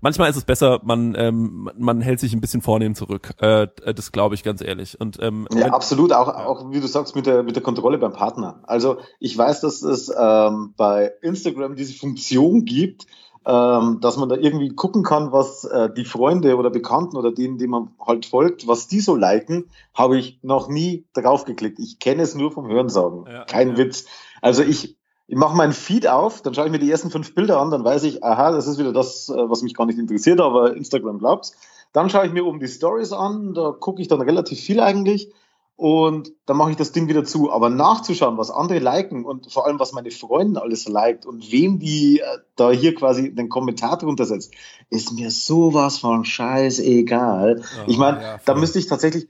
Manchmal 0.00 0.30
ist 0.30 0.36
es 0.36 0.44
besser, 0.44 0.80
man 0.84 1.14
ähm, 1.16 1.70
man 1.78 2.00
hält 2.00 2.20
sich 2.20 2.32
ein 2.32 2.40
bisschen 2.40 2.62
vornehm 2.62 2.94
zurück. 2.94 3.34
Äh, 3.38 3.68
das 3.94 4.12
glaube 4.12 4.34
ich 4.34 4.42
ganz 4.42 4.60
ehrlich. 4.60 5.00
Und 5.00 5.18
ähm, 5.20 5.46
Ja, 5.54 5.72
absolut, 5.72 6.12
auch, 6.12 6.28
auch 6.28 6.70
wie 6.70 6.80
du 6.80 6.86
sagst, 6.86 7.16
mit 7.16 7.26
der, 7.26 7.42
mit 7.42 7.56
der 7.56 7.62
Kontrolle 7.62 7.98
beim 7.98 8.12
Partner. 8.12 8.60
Also 8.64 8.98
ich 9.20 9.36
weiß, 9.36 9.60
dass 9.60 9.82
es 9.82 10.12
ähm, 10.16 10.74
bei 10.76 11.12
Instagram 11.22 11.76
diese 11.76 11.94
Funktion 11.94 12.64
gibt, 12.64 13.06
ähm, 13.46 13.98
dass 14.00 14.16
man 14.16 14.28
da 14.28 14.36
irgendwie 14.36 14.70
gucken 14.70 15.02
kann, 15.02 15.32
was 15.32 15.64
äh, 15.64 15.90
die 15.92 16.04
Freunde 16.04 16.56
oder 16.56 16.70
Bekannten 16.70 17.16
oder 17.16 17.32
denen, 17.32 17.58
die 17.58 17.66
man 17.66 17.90
halt 18.00 18.26
folgt, 18.26 18.66
was 18.66 18.88
die 18.88 19.00
so 19.00 19.14
liken, 19.14 19.68
habe 19.92 20.18
ich 20.18 20.38
noch 20.42 20.68
nie 20.68 21.06
drauf 21.12 21.44
geklickt. 21.44 21.78
Ich 21.78 21.98
kenne 21.98 22.22
es 22.22 22.34
nur 22.34 22.52
vom 22.52 22.66
Hörensagen. 22.66 23.26
Ja, 23.26 23.44
Kein 23.44 23.70
ja. 23.70 23.76
Witz. 23.76 24.06
Also 24.40 24.62
ich, 24.62 24.96
ich 25.26 25.36
mache 25.36 25.56
meinen 25.56 25.72
Feed 25.72 26.06
auf, 26.06 26.42
dann 26.42 26.54
schaue 26.54 26.66
ich 26.66 26.72
mir 26.72 26.78
die 26.78 26.90
ersten 26.90 27.10
fünf 27.10 27.34
Bilder 27.34 27.58
an, 27.60 27.70
dann 27.70 27.84
weiß 27.84 28.04
ich, 28.04 28.22
aha, 28.22 28.52
das 28.52 28.66
ist 28.66 28.78
wieder 28.78 28.92
das, 28.92 29.28
äh, 29.28 29.48
was 29.48 29.62
mich 29.62 29.74
gar 29.74 29.86
nicht 29.86 29.98
interessiert, 29.98 30.40
aber 30.40 30.76
Instagram 30.76 31.18
glaubt's. 31.18 31.56
Dann 31.92 32.10
schaue 32.10 32.26
ich 32.26 32.32
mir 32.32 32.44
oben 32.44 32.60
die 32.60 32.68
Stories 32.68 33.12
an, 33.12 33.54
da 33.54 33.70
gucke 33.70 34.02
ich 34.02 34.08
dann 34.08 34.20
relativ 34.20 34.60
viel 34.60 34.80
eigentlich 34.80 35.32
und 35.76 36.32
dann 36.46 36.56
mache 36.56 36.70
ich 36.70 36.76
das 36.76 36.92
Ding 36.92 37.08
wieder 37.08 37.24
zu. 37.24 37.50
Aber 37.50 37.68
nachzuschauen, 37.68 38.38
was 38.38 38.50
andere 38.50 38.78
liken 38.78 39.24
und 39.24 39.50
vor 39.52 39.66
allem, 39.66 39.80
was 39.80 39.92
meine 39.92 40.10
Freundin 40.10 40.56
alles 40.56 40.86
liked 40.86 41.26
und 41.26 41.50
wem 41.50 41.78
die 41.78 42.20
äh, 42.20 42.38
da 42.56 42.70
hier 42.70 42.94
quasi 42.94 43.34
den 43.34 43.48
Kommentar 43.48 43.98
drunter 43.98 44.24
setzt, 44.24 44.54
ist 44.90 45.12
mir 45.12 45.30
sowas 45.30 45.98
von 45.98 46.24
scheißegal. 46.24 47.62
ich 47.86 47.98
meine, 47.98 48.22
ja, 48.22 48.40
da 48.44 48.54
müsste 48.54 48.78
ich 48.78 48.86
tatsächlich, 48.86 49.28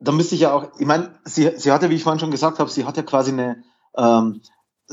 da 0.00 0.12
müsste 0.12 0.34
ich 0.34 0.42
ja 0.42 0.54
auch, 0.54 0.68
ich 0.78 0.86
meine, 0.86 1.14
sie, 1.24 1.52
sie 1.56 1.70
hatte, 1.70 1.90
wie 1.90 1.94
ich 1.94 2.02
vorhin 2.02 2.20
schon 2.20 2.30
gesagt 2.30 2.58
habe, 2.58 2.70
sie 2.70 2.84
hat 2.84 2.96
ja 2.96 3.02
quasi 3.02 3.32
eine, 3.32 3.62
ähm, 3.96 4.40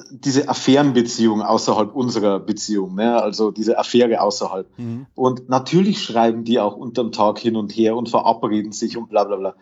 diese 0.10 0.50
Affärenbeziehung 0.50 1.42
außerhalb 1.42 1.94
unserer 1.94 2.40
Beziehung, 2.40 2.96
ne? 2.96 3.22
also 3.22 3.52
diese 3.52 3.78
Affäre 3.78 4.22
außerhalb. 4.22 4.68
Mhm. 4.78 5.06
Und 5.14 5.50
natürlich 5.50 6.02
schreiben 6.02 6.44
die 6.44 6.60
auch 6.60 6.76
unterm 6.76 7.12
Tag 7.12 7.38
hin 7.38 7.56
und 7.56 7.72
her 7.76 7.96
und 7.96 8.10
verabreden 8.10 8.72
sich 8.72 8.98
und 8.98 9.10
bla 9.10 9.24
bla 9.24 9.36
bla. 9.36 9.56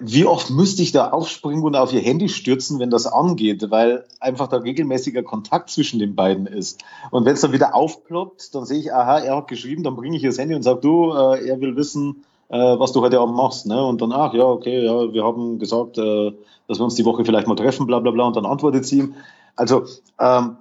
Wie 0.00 0.24
oft 0.24 0.50
müsste 0.50 0.82
ich 0.82 0.92
da 0.92 1.10
aufspringen 1.10 1.62
und 1.62 1.76
auf 1.76 1.92
ihr 1.92 2.00
Handy 2.00 2.28
stürzen, 2.28 2.80
wenn 2.80 2.90
das 2.90 3.06
angeht, 3.06 3.70
weil 3.70 4.04
einfach 4.20 4.48
da 4.48 4.58
regelmäßiger 4.58 5.22
Kontakt 5.22 5.70
zwischen 5.70 5.98
den 6.00 6.16
beiden 6.16 6.46
ist. 6.46 6.82
Und 7.10 7.24
wenn 7.24 7.34
es 7.34 7.40
dann 7.40 7.52
wieder 7.52 7.74
aufploppt, 7.74 8.54
dann 8.54 8.66
sehe 8.66 8.80
ich, 8.80 8.92
aha, 8.92 9.18
er 9.18 9.36
hat 9.36 9.48
geschrieben, 9.48 9.84
dann 9.84 9.96
bringe 9.96 10.16
ich 10.16 10.22
ihr 10.24 10.30
das 10.30 10.38
Handy 10.38 10.54
und 10.54 10.62
sage, 10.62 10.80
du, 10.80 11.12
äh, 11.12 11.48
er 11.48 11.60
will 11.60 11.76
wissen, 11.76 12.24
äh, 12.48 12.56
was 12.56 12.92
du 12.92 13.00
heute 13.00 13.20
Abend 13.20 13.36
machst. 13.36 13.66
Ne? 13.66 13.84
Und 13.84 14.00
dann, 14.00 14.12
ach 14.12 14.34
ja, 14.34 14.44
okay, 14.44 14.84
ja, 14.84 15.12
wir 15.12 15.24
haben 15.24 15.58
gesagt, 15.58 15.98
äh, 15.98 16.32
dass 16.68 16.78
wir 16.78 16.84
uns 16.84 16.96
die 16.96 17.04
Woche 17.04 17.24
vielleicht 17.24 17.46
mal 17.46 17.54
treffen, 17.54 17.86
bla 17.86 18.00
bla 18.00 18.10
bla. 18.10 18.26
Und 18.26 18.36
dann 18.36 18.46
antwortet 18.46 18.86
sie 18.86 18.98
ihm. 18.98 19.14
Also 19.56 19.86
ähm, 20.18 20.58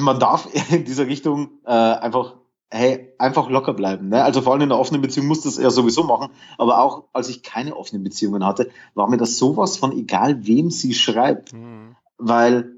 man 0.00 0.18
darf 0.18 0.48
in 0.70 0.84
dieser 0.84 1.06
Richtung 1.06 1.50
äh, 1.64 1.70
einfach, 1.70 2.34
hey, 2.70 3.12
einfach 3.18 3.48
locker 3.48 3.74
bleiben. 3.74 4.08
Ne? 4.08 4.22
Also 4.22 4.42
vor 4.42 4.52
allem 4.52 4.62
in 4.62 4.72
einer 4.72 4.80
offenen 4.80 5.02
Beziehung 5.02 5.26
muss 5.26 5.42
das 5.42 5.58
er 5.58 5.70
sowieso 5.70 6.02
machen. 6.02 6.30
Aber 6.58 6.80
auch 6.80 7.04
als 7.12 7.28
ich 7.28 7.42
keine 7.42 7.76
offenen 7.76 8.02
Beziehungen 8.02 8.44
hatte, 8.44 8.70
war 8.94 9.08
mir 9.08 9.16
das 9.16 9.38
sowas 9.38 9.76
von 9.76 9.92
egal, 9.92 10.46
wem 10.46 10.70
sie 10.70 10.94
schreibt. 10.94 11.52
Mhm. 11.52 11.96
Weil 12.18 12.77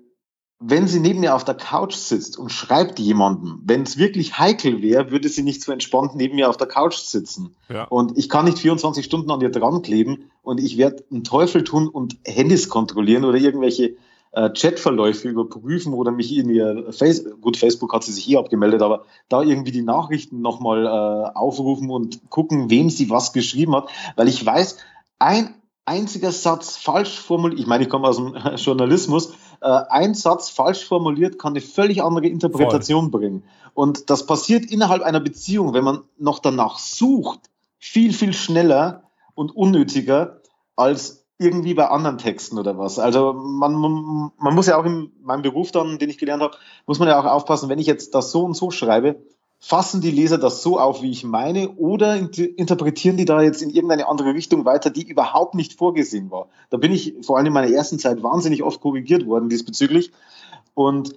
wenn 0.62 0.86
sie 0.86 1.00
neben 1.00 1.20
mir 1.20 1.34
auf 1.34 1.44
der 1.44 1.54
Couch 1.54 1.94
sitzt 1.94 2.38
und 2.38 2.50
schreibt 2.50 2.98
jemanden, 2.98 3.62
wenn 3.64 3.82
es 3.82 3.96
wirklich 3.96 4.38
heikel 4.38 4.82
wäre, 4.82 5.10
würde 5.10 5.30
sie 5.30 5.42
nicht 5.42 5.62
so 5.62 5.72
entspannt 5.72 6.14
neben 6.14 6.36
mir 6.36 6.50
auf 6.50 6.58
der 6.58 6.66
Couch 6.66 6.96
sitzen. 6.96 7.56
Ja. 7.70 7.84
Und 7.84 8.18
ich 8.18 8.28
kann 8.28 8.44
nicht 8.44 8.58
24 8.58 9.02
Stunden 9.02 9.30
an 9.30 9.40
ihr 9.40 9.50
dran 9.50 9.80
kleben 9.80 10.30
und 10.42 10.60
ich 10.60 10.76
werde 10.76 11.02
einen 11.10 11.24
Teufel 11.24 11.64
tun 11.64 11.88
und 11.88 12.18
Handys 12.26 12.68
kontrollieren 12.68 13.24
oder 13.24 13.38
irgendwelche 13.38 13.96
äh, 14.32 14.50
Chatverläufe 14.50 15.28
überprüfen 15.28 15.94
oder 15.94 16.12
mich 16.12 16.36
in 16.36 16.50
ihr 16.50 16.92
Face 16.92 17.24
gut, 17.40 17.56
Facebook 17.56 17.94
hat 17.94 18.04
sie 18.04 18.12
sich 18.12 18.28
eh 18.28 18.36
abgemeldet, 18.36 18.82
aber 18.82 19.06
da 19.30 19.42
irgendwie 19.42 19.72
die 19.72 19.82
Nachrichten 19.82 20.42
nochmal 20.42 20.84
äh, 20.84 21.38
aufrufen 21.38 21.88
und 21.90 22.28
gucken, 22.28 22.68
wem 22.68 22.90
sie 22.90 23.08
was 23.08 23.32
geschrieben 23.32 23.74
hat, 23.74 23.88
weil 24.16 24.28
ich 24.28 24.44
weiß, 24.44 24.76
ein 25.18 25.54
einziger 25.86 26.30
Satz 26.30 26.76
falsch 26.76 27.18
formuliert, 27.18 27.58
ich 27.58 27.66
meine, 27.66 27.82
ich 27.82 27.90
komme 27.90 28.06
aus 28.06 28.16
dem 28.16 28.36
Journalismus, 28.56 29.32
ein 29.60 30.14
Satz 30.14 30.48
falsch 30.48 30.84
formuliert 30.84 31.38
kann 31.38 31.52
eine 31.52 31.60
völlig 31.60 32.02
andere 32.02 32.26
Interpretation 32.26 33.10
bringen. 33.10 33.44
Und 33.74 34.10
das 34.10 34.26
passiert 34.26 34.70
innerhalb 34.70 35.02
einer 35.02 35.20
Beziehung, 35.20 35.74
wenn 35.74 35.84
man 35.84 36.02
noch 36.18 36.38
danach 36.38 36.78
sucht, 36.78 37.50
viel, 37.78 38.12
viel 38.12 38.32
schneller 38.32 39.04
und 39.34 39.54
unnötiger 39.54 40.40
als 40.76 41.26
irgendwie 41.38 41.72
bei 41.72 41.88
anderen 41.88 42.18
Texten 42.18 42.58
oder 42.58 42.76
was. 42.76 42.98
Also 42.98 43.32
man, 43.32 43.74
man, 43.74 44.32
man 44.36 44.54
muss 44.54 44.66
ja 44.66 44.78
auch 44.78 44.84
in 44.84 45.10
meinem 45.22 45.42
Beruf 45.42 45.72
dann, 45.72 45.98
den 45.98 46.10
ich 46.10 46.18
gelernt 46.18 46.42
habe, 46.42 46.56
muss 46.86 46.98
man 46.98 47.08
ja 47.08 47.18
auch 47.18 47.24
aufpassen, 47.24 47.70
wenn 47.70 47.78
ich 47.78 47.86
jetzt 47.86 48.14
das 48.14 48.30
so 48.30 48.44
und 48.44 48.54
so 48.54 48.70
schreibe, 48.70 49.22
fassen 49.60 50.00
die 50.00 50.10
Leser 50.10 50.38
das 50.38 50.62
so 50.62 50.80
auf, 50.80 51.02
wie 51.02 51.10
ich 51.10 51.22
meine, 51.22 51.68
oder 51.72 52.16
inter 52.16 52.44
interpretieren 52.56 53.18
die 53.18 53.26
da 53.26 53.42
jetzt 53.42 53.60
in 53.60 53.68
irgendeine 53.68 54.08
andere 54.08 54.34
Richtung 54.34 54.64
weiter, 54.64 54.88
die 54.88 55.06
überhaupt 55.06 55.54
nicht 55.54 55.74
vorgesehen 55.74 56.30
war. 56.30 56.48
Da 56.70 56.78
bin 56.78 56.92
ich 56.92 57.14
vor 57.22 57.36
allem 57.36 57.48
in 57.48 57.52
meiner 57.52 57.70
ersten 57.70 57.98
Zeit 57.98 58.22
wahnsinnig 58.22 58.62
oft 58.62 58.80
korrigiert 58.80 59.26
worden 59.26 59.50
diesbezüglich. 59.50 60.12
Und 60.72 61.14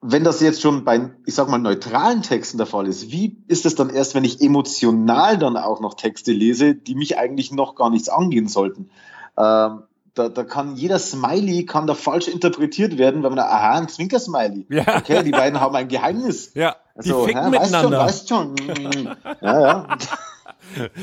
wenn 0.00 0.22
das 0.22 0.40
jetzt 0.40 0.62
schon 0.62 0.84
bei, 0.84 1.10
ich 1.26 1.34
sag 1.34 1.48
mal, 1.48 1.58
neutralen 1.58 2.22
Texten 2.22 2.56
der 2.56 2.66
Fall 2.66 2.86
ist, 2.86 3.10
wie 3.10 3.36
ist 3.48 3.66
es 3.66 3.74
dann 3.74 3.90
erst, 3.90 4.14
wenn 4.14 4.24
ich 4.24 4.40
emotional 4.40 5.36
dann 5.36 5.56
auch 5.56 5.80
noch 5.80 5.94
Texte 5.94 6.32
lese, 6.32 6.74
die 6.74 6.94
mich 6.94 7.18
eigentlich 7.18 7.52
noch 7.52 7.74
gar 7.74 7.90
nichts 7.90 8.08
angehen 8.08 8.46
sollten? 8.48 8.90
Ähm, 9.36 9.82
da, 10.14 10.28
da 10.28 10.44
kann 10.44 10.76
jeder 10.76 10.98
Smiley 10.98 11.64
kann 11.64 11.86
da 11.86 11.94
falsch 11.94 12.28
interpretiert 12.28 12.98
werden, 12.98 13.22
wenn 13.22 13.30
man 13.30 13.36
da, 13.36 13.46
aha, 13.46 13.78
ein 13.78 13.88
Zwinker-Smiley. 13.88 14.66
Ja. 14.68 14.98
Okay, 14.98 15.22
die 15.22 15.30
beiden 15.30 15.60
haben 15.60 15.74
ein 15.74 15.88
Geheimnis. 15.88 16.52
Ja, 16.54 16.76
die 16.96 17.10
Also, 17.12 17.24
ficken 17.24 17.44
hä, 17.44 17.50
miteinander. 17.50 17.98
Weißt 18.00 18.28
schon, 18.28 18.58
weißt 18.58 18.94
schon. 18.94 19.16
Ja, 19.40 19.60
ja. 19.60 19.88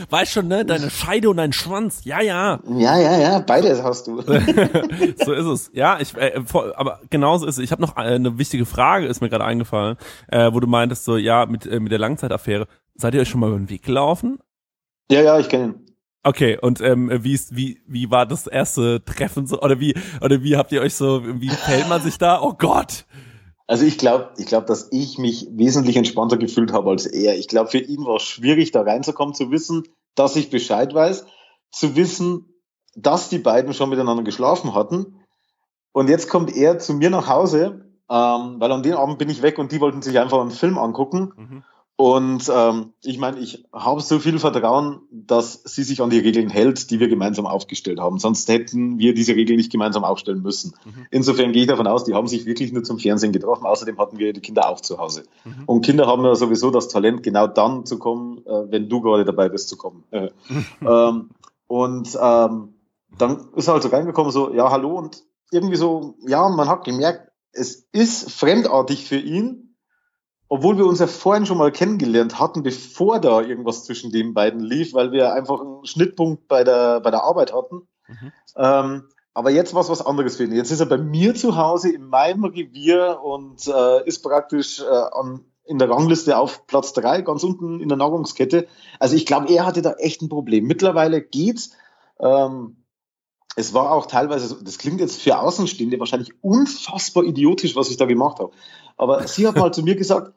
Weißt 0.10 0.32
schon, 0.32 0.47
ne? 0.47 0.66
Deine 0.66 0.89
Scheide 0.89 1.30
und 1.30 1.38
dein 1.38 1.53
Schwanz. 1.53 2.03
Ja, 2.05 2.22
ja. 2.22 2.60
Ja, 2.68 2.97
ja, 2.97 3.18
ja, 3.20 3.39
beides 3.39 3.84
hast 3.84 4.07
du. 4.07 4.22
so 4.22 5.34
ist 5.34 5.45
es. 5.45 5.72
Ja, 5.74 5.99
ich, 5.99 6.16
äh, 6.16 6.41
voll, 6.43 6.74
aber 6.76 7.01
genauso 7.10 7.45
ist 7.45 7.57
es. 7.57 7.64
Ich 7.64 7.72
habe 7.72 7.82
noch 7.82 7.97
äh, 7.97 8.01
eine 8.01 8.38
wichtige 8.38 8.66
Frage, 8.66 9.05
ist 9.07 9.22
mir 9.22 9.30
gerade 9.30 9.45
eingefallen, 9.45 9.97
äh, 10.28 10.51
wo 10.53 10.60
du 10.60 10.68
meintest 10.68 11.03
so, 11.03 11.18
ja, 11.18 11.45
mit, 11.45 11.66
äh, 11.66 11.80
mit 11.80 11.91
der 11.91 11.99
Langzeitaffäre. 11.99 12.68
Seid 12.95 13.14
ihr 13.16 13.22
euch 13.22 13.30
schon 13.30 13.41
mal 13.41 13.47
über 13.47 13.57
den 13.57 13.70
Weg 13.70 13.84
gelaufen? 13.84 14.39
Ja, 15.12 15.22
ja, 15.22 15.39
ich 15.39 15.49
kenne 15.49 15.66
ihn. 15.66 15.89
Okay, 16.24 16.57
und 16.61 16.82
ähm, 16.82 17.09
wie, 17.24 17.34
ist, 17.34 17.55
wie, 17.55 17.82
wie 17.88 18.11
war 18.11 18.26
das 18.26 18.45
erste 18.45 19.03
Treffen 19.03 19.47
so? 19.47 19.61
Oder 19.61 19.80
wie, 19.80 19.95
oder 20.22 20.43
wie 20.43 20.57
habt 20.57 20.72
ihr 20.72 20.82
euch 20.82 20.95
so, 20.95 21.22
wie 21.24 21.49
fällt 21.49 21.88
man 21.88 22.01
sich 22.01 22.17
da? 22.17 22.41
Oh 22.41 22.53
Gott! 22.53 23.05
Also 23.67 23.86
ich 23.86 23.97
glaube, 23.97 24.32
ich 24.38 24.47
glaube, 24.47 24.65
dass 24.65 24.89
ich 24.91 25.17
mich 25.17 25.47
wesentlich 25.51 25.95
entspannter 25.95 26.38
gefühlt 26.38 26.74
habe 26.74 26.89
als 26.89 27.05
er. 27.05 27.38
Ich 27.38 27.47
glaube, 27.47 27.70
für 27.70 27.78
ihn 27.78 28.03
war 28.03 28.15
es 28.15 28.24
schwierig, 28.24 28.72
da 28.72 28.82
reinzukommen, 28.82 29.36
zu 29.36 29.51
wissen, 29.51 29.84
dass 30.15 30.36
ich 30.36 30.49
Bescheid 30.49 30.93
weiß, 30.93 31.26
zu 31.72 31.95
wissen, 31.95 32.49
dass 32.95 33.30
die 33.30 33.38
beiden 33.38 33.74
schon 33.74 33.89
miteinander 33.89 34.24
geschlafen 34.24 34.74
hatten. 34.74 35.20
Und 35.91 36.09
jetzt 36.09 36.30
kommt 36.30 36.55
er 36.55 36.80
zu 36.80 36.95
mir 36.95 37.11
nach 37.11 37.28
Hause, 37.28 37.86
ähm, 38.09 38.55
weil 38.57 38.72
an 38.72 38.84
dem 38.84 38.95
Abend 38.95 39.20
bin 39.20 39.30
ich 39.30 39.41
weg 39.41 39.59
und 39.59 39.72
die 39.72 39.80
wollten 39.80 40.01
sich 40.01 40.17
einfach 40.17 40.41
einen 40.41 40.51
Film 40.51 40.78
angucken. 40.78 41.32
Mhm. 41.38 41.63
Und 42.00 42.50
ähm, 42.50 42.93
ich 43.04 43.18
meine, 43.18 43.39
ich 43.39 43.66
habe 43.74 44.00
so 44.00 44.20
viel 44.20 44.39
Vertrauen, 44.39 45.02
dass 45.12 45.64
sie 45.66 45.84
sich 45.84 46.02
an 46.02 46.10
die 46.10 46.20
Regeln 46.20 46.50
hält, 46.50 46.91
die 46.91 47.02
wir 47.02 47.10
gemeinsam 47.10 47.45
aufgestellt 47.45 48.00
haben. 48.00 48.20
Sonst 48.20 48.47
hätten 48.47 49.00
wir 49.00 49.14
diese 49.14 49.36
Regeln 49.36 49.58
nicht 49.58 49.70
gemeinsam 49.70 50.06
aufstellen 50.06 50.41
müssen. 50.41 50.76
Mhm. 50.86 51.08
Insofern 51.12 51.52
gehe 51.52 51.64
ich 51.64 51.68
davon 51.68 51.88
aus, 51.88 52.06
die 52.06 52.14
haben 52.14 52.28
sich 52.28 52.45
wirklich 52.45 52.72
nur 52.72 52.86
zum 52.86 53.00
Fernsehen 53.00 53.34
getroffen. 53.34 53.66
Außerdem 53.66 53.97
hatten 53.97 54.18
wir 54.18 54.32
die 54.32 54.39
Kinder 54.39 54.70
auch 54.70 54.80
zu 54.80 54.97
Hause. 54.97 55.26
Mhm. 55.43 55.64
Und 55.66 55.82
Kinder 55.84 56.08
haben 56.08 56.24
ja 56.24 56.36
sowieso 56.36 56.72
das 56.72 56.88
Talent, 56.88 57.22
genau 57.22 57.47
dann 57.47 57.86
zu 57.86 58.00
kommen, 58.00 58.45
äh, 58.45 58.72
wenn 58.72 58.88
du 58.88 59.02
gerade 59.02 59.26
dabei 59.26 59.50
bist 59.50 59.68
zu 59.68 59.76
kommen. 59.76 60.06
Äh, 60.12 60.30
ähm, 60.82 61.32
und 61.68 62.18
ähm, 62.22 62.76
dann 63.18 63.50
ist 63.58 63.68
er 63.68 63.74
halt 63.74 63.84
so 63.84 63.89
reingekommen, 63.89 64.32
so, 64.32 64.54
ja, 64.54 64.72
hallo. 64.72 64.97
Und 64.97 65.22
irgendwie 65.52 65.76
so, 65.76 66.16
ja, 66.26 66.47
man 66.47 66.70
hat 66.70 66.86
gemerkt, 66.86 67.30
es 67.52 67.89
ist 67.91 68.32
fremdartig 68.32 69.06
für 69.06 69.18
ihn, 69.18 69.68
obwohl 70.50 70.78
wir 70.78 70.86
uns 70.86 71.00
ja 71.00 71.08
vorhin 71.08 71.45
schon 71.45 71.58
mal 71.58 71.72
kennengelernt 71.72 72.39
hatten, 72.39 72.62
bevor 72.64 73.20
da 73.20 73.39
irgendwas 73.41 73.86
zwischen 73.86 74.12
den 74.12 74.34
beiden 74.34 74.60
lief, 74.60 74.93
weil 74.93 75.12
wir 75.14 75.34
einfach 75.34 75.62
einen 75.62 75.86
Schnittpunkt 75.86 76.47
bei 76.47 76.64
der, 76.64 77.00
bei 77.00 77.12
der 77.12 77.24
Arbeit 77.24 77.54
hatten. 77.54 77.88
Mhm. 78.08 78.32
Ähm, 78.58 79.04
Aber 79.34 79.52
jetzt 79.52 79.74
war 79.74 79.82
es 79.82 79.89
was 79.89 80.06
anderes 80.06 80.36
für 80.36 80.43
ihn. 80.43 80.52
Jetzt 80.52 80.72
ist 80.72 80.80
er 80.80 80.88
bei 80.88 80.97
mir 80.97 81.34
zu 81.36 81.56
Hause 81.56 81.93
in 81.93 82.08
meinem 82.08 82.43
Revier 82.43 83.20
und 83.24 83.68
äh, 83.68 84.06
ist 84.06 84.24
praktisch 84.24 84.82
äh, 84.82 84.86
an, 84.86 85.45
in 85.66 85.78
der 85.78 85.89
Rangliste 85.89 86.36
auf 86.36 86.66
Platz 86.66 86.93
drei, 86.93 87.22
ganz 87.22 87.43
unten 87.43 87.80
in 87.80 87.88
der 87.88 87.97
Nahrungskette. 87.97 88.68
Also 89.00 89.16
ich 89.16 89.26
glaube, 89.26 89.54
er 89.54 89.66
hatte 89.66 89.84
da 89.84 89.93
echt 89.93 90.22
ein 90.22 90.30
Problem. 90.30 90.66
Mittlerweile 90.66 91.22
geht's. 91.22 91.72
Ähm, 92.20 92.79
es 93.60 93.74
war 93.74 93.91
auch 93.91 94.05
teilweise, 94.05 94.57
das 94.64 94.78
klingt 94.78 95.01
jetzt 95.01 95.22
für 95.22 95.38
Außenstehende 95.38 95.99
wahrscheinlich 95.99 96.32
unfassbar 96.41 97.26
idiotisch, 97.26 97.76
was 97.76 97.89
ich 97.89 97.97
da 97.97 98.05
gemacht 98.05 98.39
habe. 98.39 98.51
Aber 98.95 99.28
sie 99.28 99.45
hat 99.47 99.57
mal 99.57 99.74
zu 99.74 99.84
mir 99.84 99.95
gesagt, 99.95 100.34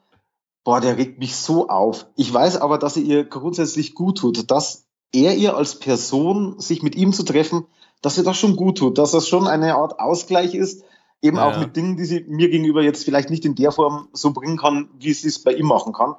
boah, 0.65 0.81
der 0.81 0.97
regt 0.97 1.19
mich 1.19 1.37
so 1.37 1.69
auf. 1.69 2.05
Ich 2.17 2.33
weiß 2.33 2.57
aber, 2.57 2.77
dass 2.77 2.97
er 2.97 3.03
ihr 3.03 3.23
grundsätzlich 3.23 3.95
gut 3.95 4.17
tut, 4.17 4.51
dass 4.51 4.87
er 5.13 5.35
ihr 5.35 5.55
als 5.55 5.79
Person, 5.79 6.59
sich 6.59 6.83
mit 6.83 6.95
ihm 6.95 7.13
zu 7.13 7.23
treffen, 7.23 7.65
dass 8.01 8.17
er 8.17 8.25
das 8.25 8.37
schon 8.37 8.57
gut 8.57 8.79
tut, 8.79 8.97
dass 8.97 9.11
das 9.11 9.29
schon 9.29 9.47
eine 9.47 9.75
Art 9.75 9.99
Ausgleich 9.99 10.53
ist, 10.53 10.83
eben 11.21 11.37
Ja, 11.37 11.45
auch 11.45 11.57
mit 11.57 11.77
Dingen, 11.77 11.95
die 11.95 12.05
sie 12.05 12.25
mir 12.27 12.49
gegenüber 12.49 12.83
jetzt 12.83 13.05
vielleicht 13.05 13.29
nicht 13.29 13.45
in 13.45 13.55
der 13.55 13.71
Form 13.71 14.09
so 14.11 14.33
bringen 14.33 14.57
kann, 14.57 14.89
wie 14.99 15.13
sie 15.13 15.29
es 15.29 15.41
bei 15.41 15.53
ihm 15.53 15.67
machen 15.67 15.93
kann. 15.93 16.15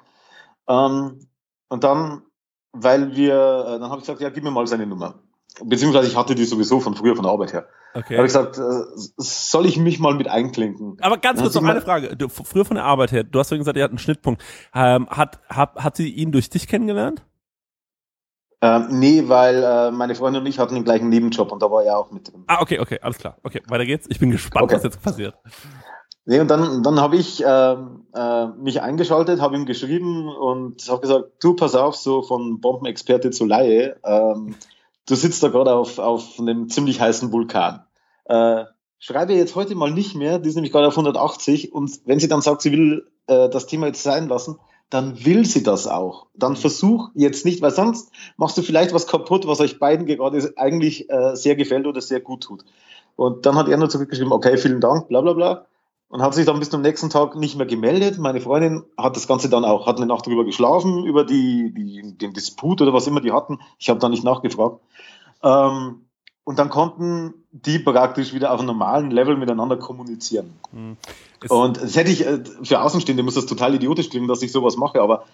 Ähm, 0.69 1.27
und 1.69 1.85
dann, 1.85 2.23
weil 2.73 3.15
wir, 3.15 3.35
äh, 3.67 3.79
dann 3.79 3.91
habe 3.91 3.97
ich 3.97 4.07
gesagt, 4.07 4.23
ja, 4.23 4.31
gib 4.31 4.43
mir 4.43 4.51
mal 4.51 4.67
seine 4.67 4.87
Nummer. 4.87 5.24
Beziehungsweise 5.63 6.09
ich 6.09 6.17
hatte 6.17 6.35
die 6.35 6.45
sowieso 6.45 6.81
von 6.81 6.95
früher 6.97 7.15
von 7.15 7.23
der 7.25 7.33
Arbeit 7.33 7.53
her. 7.53 7.67
Okay. 7.95 8.17
Habe 8.17 8.27
ich 8.27 8.33
gesagt, 8.33 8.59
äh, 8.59 8.63
soll 9.17 9.67
ich 9.67 9.79
mich 9.79 10.01
mal 10.01 10.15
mit 10.15 10.27
einklinken? 10.27 10.97
Aber 11.01 11.17
ganz 11.19 11.41
kurz 11.41 11.55
hat 11.55 11.63
noch 11.63 11.71
eine 11.71 11.81
Frage. 11.81 12.17
Du, 12.17 12.29
früher 12.29 12.65
von 12.65 12.75
der 12.75 12.85
Arbeit 12.85 13.13
her, 13.13 13.23
du 13.23 13.39
hast 13.39 13.51
ja 13.53 13.57
gesagt, 13.57 13.77
ihr 13.77 13.85
habt 13.85 13.93
einen 13.93 13.99
Schnittpunkt. 13.99 14.43
Ähm, 14.75 15.09
hat, 15.09 15.39
hat, 15.49 15.77
hat 15.77 15.97
sie 15.97 16.09
ihn 16.09 16.33
durch 16.33 16.51
dich 16.51 16.67
kennengelernt? 16.67 17.23
Ähm, 18.63 18.87
nee, 18.91 19.29
weil 19.29 19.63
äh, 19.63 19.91
meine 19.91 20.15
Freundin 20.15 20.43
und 20.43 20.49
ich 20.49 20.59
hatten 20.59 20.75
den 20.75 20.85
gleichen 20.85 21.09
Nebenjob 21.09 21.53
und 21.53 21.63
da 21.63 21.71
war 21.71 21.85
er 21.85 21.99
auch 21.99 22.11
mit 22.11 22.33
drin. 22.33 22.45
Ah, 22.47 22.63
okay, 22.63 22.81
okay, 22.81 22.99
alles 23.03 23.19
klar. 23.19 23.37
Okay, 23.43 23.63
weiter 23.69 23.85
geht's. 23.85 24.07
Ich 24.09 24.19
bin 24.19 24.31
gespannt, 24.31 24.65
Okay. 24.65 24.77
was 24.77 24.83
jetzt 24.83 25.03
passiert. 25.03 25.37
Nee, 26.25 26.41
und 26.41 26.49
dann, 26.49 26.83
dann 26.83 26.99
habe 26.99 27.17
ich 27.17 27.45
ähm, 27.47 28.07
äh, 28.15 28.47
mich 28.47 28.81
eingeschaltet, 28.81 29.43
habe 29.43 29.57
ihm 29.57 29.67
geschrieben 29.67 30.29
und 30.29 30.89
habe 30.89 31.03
gesagt, 31.03 31.25
du 31.43 31.55
pass 31.55 31.75
auf, 31.75 31.95
so 31.97 32.23
von 32.23 32.61
Bombenexperte 32.61 33.31
zu 33.31 33.45
Laie, 33.45 33.97
ähm, 34.03 34.55
du 35.09 35.15
sitzt 35.15 35.43
da 35.43 35.49
gerade 35.49 35.75
auf, 35.75 35.99
auf 35.99 36.39
einem 36.39 36.69
ziemlich 36.69 37.01
heißen 37.01 37.33
Vulkan. 37.33 37.85
Äh, 38.25 38.65
schreibe 38.99 39.35
jetzt 39.35 39.55
heute 39.55 39.75
mal 39.75 39.91
nicht 39.91 40.15
mehr, 40.15 40.39
die 40.39 40.49
ist 40.49 40.55
nämlich 40.55 40.73
gerade 40.73 40.89
auf 40.89 40.95
180 40.95 41.73
und 41.73 42.01
wenn 42.07 42.21
sie 42.21 42.29
dann 42.29 42.41
sagt, 42.41 42.63
sie 42.63 42.73
will 42.73 43.07
äh, 43.27 43.49
das 43.49 43.67
Thema 43.67 43.87
jetzt 43.87 44.03
sein 44.03 44.29
lassen, 44.29 44.59
dann 44.91 45.25
will 45.25 45.45
sie 45.45 45.63
das 45.63 45.87
auch. 45.87 46.27
Dann 46.35 46.57
versuch 46.57 47.11
jetzt 47.15 47.45
nicht, 47.45 47.63
weil 47.63 47.71
sonst 47.71 48.13
machst 48.37 48.57
du 48.57 48.63
vielleicht 48.63 48.95
was 48.95 49.07
kaputt, 49.07 49.47
was 49.47 49.61
euch 49.61 49.79
beiden 49.79 50.07
gerade 50.07 50.53
eigentlich 50.57 51.11
äh, 51.11 51.35
sehr 51.35 51.57
gefällt 51.57 51.87
oder 51.87 52.01
sehr 52.01 52.21
gut 52.21 52.45
tut. 52.45 52.65
Und 53.17 53.47
dann 53.47 53.57
hat 53.57 53.69
er 53.69 53.77
nur 53.77 53.89
zurückgeschrieben, 53.89 54.33
okay, 54.33 54.57
vielen 54.57 54.81
Dank, 54.81 55.09
bla 55.09 55.21
bla 55.21 55.33
bla. 55.33 55.67
Und 56.09 56.23
hat 56.23 56.35
sich 56.35 56.47
dann 56.47 56.61
bis 56.61 56.71
zum 56.71 56.81
nächsten 56.81 57.11
Tag 57.11 57.35
nicht 57.35 57.57
mehr 57.57 57.67
gemeldet. 57.67 58.19
Meine 58.19 58.41
Freundin 58.41 58.85
hat 58.97 59.17
das 59.17 59.27
Ganze 59.27 59.49
dann 59.49 59.65
auch, 59.65 59.87
hat 59.87 59.97
eine 59.97 60.07
Nacht 60.07 60.27
drüber 60.27 60.45
geschlafen, 60.45 61.05
über 61.05 61.25
die, 61.25 61.73
die, 61.75 62.17
den 62.17 62.33
Disput 62.33 62.81
oder 62.81 62.93
was 62.93 63.09
immer 63.09 63.21
die 63.21 63.33
hatten. 63.33 63.59
Ich 63.79 63.89
habe 63.89 63.99
da 63.99 64.09
nicht 64.09 64.23
nachgefragt. 64.23 64.81
Ähm, 65.45 66.01
und 66.45 66.59
dann 66.59 66.69
konnten 66.69 67.35
die 67.53 67.79
praktisch 67.79 68.35
wieder 68.35 68.53
auf 68.53 68.59
einem 68.59 68.67
normalen 68.67 69.11
Level 69.11 69.37
miteinander 69.37 69.77
kommunizieren. 69.77 70.53
Ist- 71.43 71.51
Und 71.51 71.81
das 71.81 71.97
hätte 71.97 72.11
ich, 72.11 72.27
äh, 72.27 72.41
für 72.63 72.83
Außenstehende 72.83 73.23
muss 73.23 73.35
das 73.35 73.47
total 73.47 73.75
idiotisch 73.75 74.11
klingen, 74.11 74.29
dass 74.29 74.43
ich 74.43 74.53
sowas 74.53 74.77
mache, 74.77 75.01
aber 75.01 75.25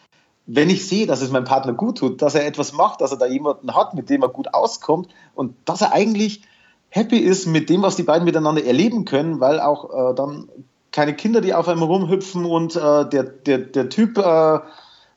wenn 0.46 0.70
ich 0.70 0.86
sehe, 0.88 1.06
dass 1.06 1.22
es 1.22 1.30
meinem 1.30 1.44
Partner 1.44 1.72
gut 1.72 1.98
tut, 1.98 2.22
dass 2.22 2.34
er 2.34 2.46
etwas 2.46 2.72
macht, 2.72 3.00
dass 3.00 3.12
er 3.12 3.18
da 3.18 3.26
jemanden 3.26 3.74
hat, 3.74 3.94
mit 3.94 4.10
dem 4.10 4.22
er 4.22 4.28
gut 4.28 4.52
auskommt 4.54 5.08
und 5.34 5.54
dass 5.64 5.80
er 5.80 5.92
eigentlich 5.92 6.42
happy 6.88 7.18
ist 7.18 7.46
mit 7.46 7.70
dem, 7.70 7.82
was 7.82 7.96
die 7.96 8.02
beiden 8.02 8.24
miteinander 8.24 8.64
erleben 8.64 9.04
können, 9.04 9.38
weil 9.40 9.60
auch 9.60 10.10
äh, 10.10 10.14
dann 10.14 10.48
keine 10.92 11.14
Kinder, 11.14 11.40
die 11.40 11.54
auf 11.54 11.68
einmal 11.68 11.88
rumhüpfen 11.88 12.44
und 12.44 12.74
äh, 12.74 13.08
der, 13.08 13.22
der, 13.22 13.58
der 13.58 13.88
Typ, 13.90 14.18
äh, 14.18 14.58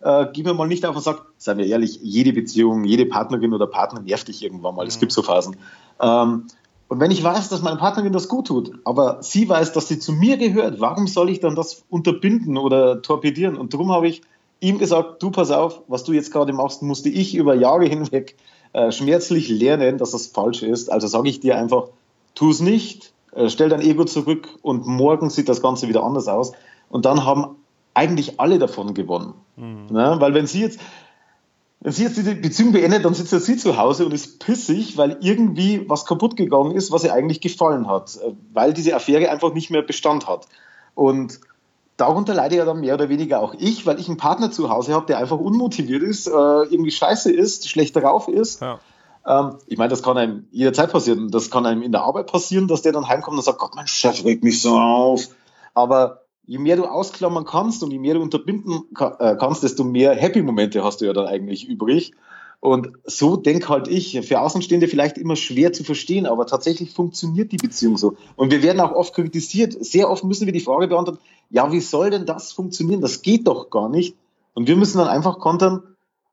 äh, 0.04 0.28
gib 0.32 0.46
mir 0.46 0.54
mal 0.54 0.68
nicht 0.68 0.86
auf 0.86 0.96
und 0.96 1.02
sagt, 1.02 1.24
seien 1.38 1.58
wir 1.58 1.66
ehrlich, 1.66 2.00
jede 2.02 2.34
Beziehung, 2.34 2.84
jede 2.84 3.06
Partnerin 3.06 3.54
oder 3.54 3.68
Partner 3.68 4.02
nervt 4.02 4.28
dich 4.28 4.44
irgendwann 4.44 4.76
mal. 4.76 4.88
Es 4.88 5.00
gibt 5.00 5.12
so 5.12 5.22
Phasen. 5.22 5.56
Ähm, 6.02 6.48
und 6.90 7.00
wenn 7.00 7.12
ich 7.12 7.24
weiß, 7.24 7.50
dass 7.50 7.62
meine 7.62 7.78
Partnerin 7.78 8.14
das 8.14 8.28
gut 8.28 8.48
tut, 8.48 8.74
aber 8.84 9.24
sie 9.24 9.48
weiß, 9.48 9.74
dass 9.74 9.88
sie 9.88 10.00
zu 10.00 10.12
mir 10.12 10.38
gehört, 10.38 10.80
warum 10.80 11.08
soll 11.08 11.30
ich 11.30 11.40
dann 11.40 11.56
das 11.56 11.84
unterbinden 11.90 12.58
oder 12.58 13.02
torpedieren? 13.02 13.58
Und 13.58 13.74
darum 13.74 13.92
habe 13.92 14.08
ich 14.08 14.22
ihm 14.60 14.78
gesagt, 14.78 15.24
du 15.24 15.32
pass 15.32 15.52
auf, 15.52 15.82
was 15.88 16.04
du 16.04 16.14
jetzt 16.14 16.32
gerade 16.32 16.54
machst, 16.54 16.84
musste 16.84 17.10
ich 17.10 17.36
über 17.36 17.56
Jahre 17.56 17.86
hinweg 17.86 18.36
äh, 18.74 18.92
schmerzlich 18.92 19.50
lernen, 19.50 19.98
dass 19.98 20.12
das 20.12 20.28
falsch 20.28 20.64
ist. 20.64 20.92
Also 20.92 21.08
sage 21.08 21.30
ich 21.30 21.40
dir 21.40 21.58
einfach, 21.58 21.88
tu 22.36 22.50
es 22.50 22.60
nicht, 22.60 23.14
äh, 23.32 23.50
stell 23.50 23.70
dein 23.70 23.82
Ego 23.82 24.06
zurück 24.06 24.48
und 24.62 24.86
morgen 24.86 25.30
sieht 25.30 25.50
das 25.50 25.62
Ganze 25.62 25.88
wieder 25.88 26.04
anders 26.04 26.28
aus. 26.28 26.52
Und 26.90 27.06
dann 27.06 27.26
haben 27.26 27.56
eigentlich 27.94 28.40
alle 28.40 28.60
davon 28.60 28.94
gewonnen. 28.94 29.34
Ja, 29.94 30.20
weil 30.20 30.34
wenn 30.34 30.48
sie 30.48 30.62
jetzt, 30.62 30.80
wenn 31.80 31.92
sie 31.92 32.04
jetzt 32.04 32.18
die 32.18 32.34
Beziehung 32.34 32.72
beendet, 32.72 33.06
dann 33.06 33.14
sitzt 33.14 33.34
ja 33.34 33.40
sie 33.40 33.58
zu 33.58 33.78
Hause 33.78 34.06
und 34.06 34.14
ist 34.14 34.40
pissig, 34.40 34.98
weil 34.98 35.18
irgendwie 35.22 35.88
was 35.90 36.06
kaputt 36.06 36.36
gegangen 36.36 36.72
ist, 36.72 36.92
was 36.92 37.04
ihr 37.04 37.14
eigentlich 37.14 37.42
gefallen 37.42 37.88
hat, 37.88 38.18
äh, 38.18 38.32
weil 38.54 38.74
diese 38.74 38.96
Affäre 38.96 39.30
einfach 39.30 39.54
nicht 39.54 39.70
mehr 39.70 39.82
Bestand 39.82 40.28
hat. 40.28 40.48
Und 40.96 41.40
darunter 41.98 42.34
leide 42.34 42.56
ja 42.56 42.66
dann 42.66 42.80
mehr 42.80 42.96
oder 42.96 43.10
weniger 43.10 43.42
auch 43.42 43.54
ich, 43.58 43.86
weil 43.86 44.00
ich 44.00 44.08
einen 44.08 44.18
Partner 44.18 44.52
zu 44.52 44.70
Hause 44.70 44.94
habe, 44.94 45.06
der 45.06 45.18
einfach 45.18 45.40
unmotiviert 45.40 46.04
ist, 46.04 46.28
äh, 46.28 46.32
irgendwie 46.32 46.92
scheiße 46.92 47.32
ist, 47.32 47.70
schlecht 47.70 47.96
drauf 47.96 48.28
ist. 48.28 48.62
Ja. 48.62 48.80
Ähm, 49.26 49.58
ich 49.68 49.78
meine, 49.78 49.90
das 49.90 50.04
kann 50.04 50.18
einem 50.18 50.48
jederzeit 50.52 50.92
passieren. 50.92 51.32
Das 51.32 51.52
kann 51.52 51.66
einem 51.66 51.82
in 51.82 51.92
der 51.92 52.02
Arbeit 52.02 52.28
passieren, 52.28 52.68
dass 52.68 52.82
der 52.82 52.92
dann 52.92 53.08
heimkommt 53.08 53.38
und 53.38 53.44
sagt, 53.44 53.60
Gott, 53.60 53.76
mein 53.76 53.88
Chef 53.88 54.26
regt 54.26 54.44
mich 54.44 54.62
so 54.62 54.78
auf. 54.78 55.28
Aber 55.74 56.23
je 56.46 56.58
mehr 56.58 56.76
du 56.76 56.86
ausklammern 56.86 57.46
kannst 57.46 57.84
und 57.84 57.92
je 57.92 58.00
mehr 58.00 58.16
du 58.16 58.22
unterbinden 58.22 58.84
äh, 59.00 59.36
kannst, 59.38 59.64
desto 59.64 59.84
mehr 59.84 60.16
Happy-Momente 60.16 60.84
hast 60.84 61.02
du 61.02 61.06
ja 61.06 61.14
dann 61.14 61.28
eigentlich 61.28 61.68
übrig. 61.68 62.14
Und 62.60 62.94
so 63.04 63.36
denk 63.36 63.68
halt 63.68 63.90
ich, 63.90 64.22
für 64.26 64.40
Außenstehende 64.40 64.88
vielleicht 64.88 65.18
immer 65.18 65.36
schwer 65.36 65.74
zu 65.74 65.84
verstehen, 65.84 66.26
aber 66.26 66.48
tatsächlich 66.48 66.92
funktioniert 66.92 67.52
die 67.52 67.58
Beziehung 67.58 67.98
so. 67.98 68.16
Und 68.38 68.52
wir 68.52 68.64
werden 68.64 68.80
auch 68.80 68.94
oft 68.94 69.14
kritisiert. 69.14 69.74
Sehr 69.84 70.10
oft 70.10 70.24
müssen 70.24 70.46
wir 70.46 70.54
die 70.54 70.62
Frage 70.62 70.88
beantworten, 70.88 71.20
ja, 71.50 71.72
wie 71.74 71.82
soll 71.82 72.10
denn 72.10 72.26
das 72.26 72.54
funktionieren? 72.54 73.02
Das 73.02 73.22
geht 73.22 73.48
doch 73.48 73.70
gar 73.70 73.90
nicht. 73.90 74.16
Und 74.54 74.70
wir 74.70 74.78
müssen 74.78 74.98
dann 75.00 75.10
einfach 75.10 75.40
kontern, 75.40 75.84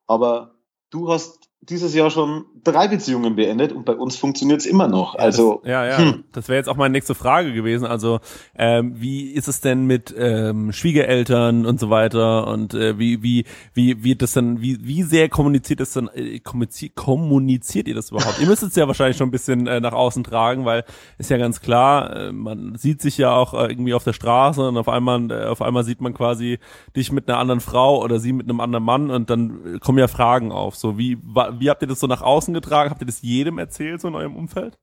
aber 0.06 0.52
du 0.90 1.08
hast 1.08 1.39
dieses 1.62 1.94
Jahr 1.94 2.11
schon 2.11 2.46
drei 2.64 2.88
Beziehungen 2.88 3.36
beendet 3.36 3.72
und 3.72 3.84
bei 3.84 3.94
uns 3.94 4.16
funktioniert 4.16 4.61
es 4.61 4.66
immer 4.66 4.88
noch. 4.88 5.14
also, 5.14 5.61
das, 5.62 5.70
ja, 5.70 5.86
ja, 5.86 5.98
hm. 5.98 6.24
das 6.32 6.48
wäre 6.48 6.56
jetzt 6.56 6.68
auch 6.68 6.76
meine 6.76 6.92
nächste 6.92 7.14
Frage 7.14 7.52
gewesen. 7.52 7.86
Also, 7.86 8.20
ähm, 8.56 8.94
wie 8.96 9.30
ist 9.30 9.46
es 9.46 9.61
denn 9.61 9.84
mit 9.84 10.14
ähm, 10.16 10.72
Schwiegereltern 10.72 11.66
und 11.66 11.78
so 11.78 11.90
weiter 11.90 12.46
und 12.48 12.72
äh, 12.74 12.98
wie 12.98 13.22
wie 13.22 13.44
wie 13.74 14.02
wird 14.02 14.22
das 14.22 14.32
dann 14.32 14.62
wie 14.62 14.78
wie 14.82 15.02
sehr 15.02 15.28
kommuniziert 15.28 15.80
es 15.80 15.92
dann 15.92 16.08
äh, 16.14 16.38
kommuniziert, 16.40 16.96
kommuniziert 16.96 17.88
ihr 17.88 17.94
das 17.94 18.11
überhaupt? 18.11 18.40
ihr 18.40 18.46
müsst 18.46 18.62
es 18.62 18.74
ja 18.74 18.86
wahrscheinlich 18.86 19.18
schon 19.18 19.28
ein 19.28 19.32
bisschen 19.32 19.66
äh, 19.66 19.80
nach 19.80 19.92
außen 19.92 20.24
tragen, 20.24 20.64
weil 20.64 20.84
ist 21.18 21.30
ja 21.30 21.36
ganz 21.36 21.61
klar, 21.61 22.16
äh, 22.16 22.32
man 22.32 22.76
sieht 22.76 23.02
sich 23.02 23.18
ja 23.18 23.34
auch 23.34 23.52
äh, 23.52 23.66
irgendwie 23.66 23.94
auf 23.94 24.04
der 24.04 24.14
Straße 24.14 24.66
und 24.66 24.78
auf 24.78 24.88
einmal 24.88 25.30
äh, 25.30 25.44
auf 25.44 25.61
einmal 25.61 25.84
sieht 25.84 26.00
man 26.00 26.14
quasi 26.14 26.58
dich 26.96 27.12
mit 27.12 27.28
einer 27.28 27.38
anderen 27.38 27.61
Frau 27.61 28.02
oder 28.02 28.18
sie 28.18 28.32
mit 28.32 28.48
einem 28.48 28.61
anderen 28.61 28.84
Mann 28.84 29.11
und 29.11 29.28
dann 29.28 29.76
äh, 29.76 29.78
kommen 29.78 29.98
ja 29.98 30.08
Fragen 30.08 30.52
auf. 30.52 30.76
So 30.76 30.96
wie 30.96 31.18
wa- 31.22 31.49
wie 31.59 31.70
habt 31.70 31.82
ihr 31.82 31.88
das 31.88 32.01
so 32.01 32.07
nach 32.07 32.22
außen 32.22 32.55
getragen? 32.55 32.90
Habt 32.90 33.03
ihr 33.03 33.07
das 33.07 33.22
jedem 33.22 33.59
erzählt 33.59 34.01
so 34.01 34.09
in 34.09 34.14
eurem 34.14 34.36
Umfeld? 34.36 34.78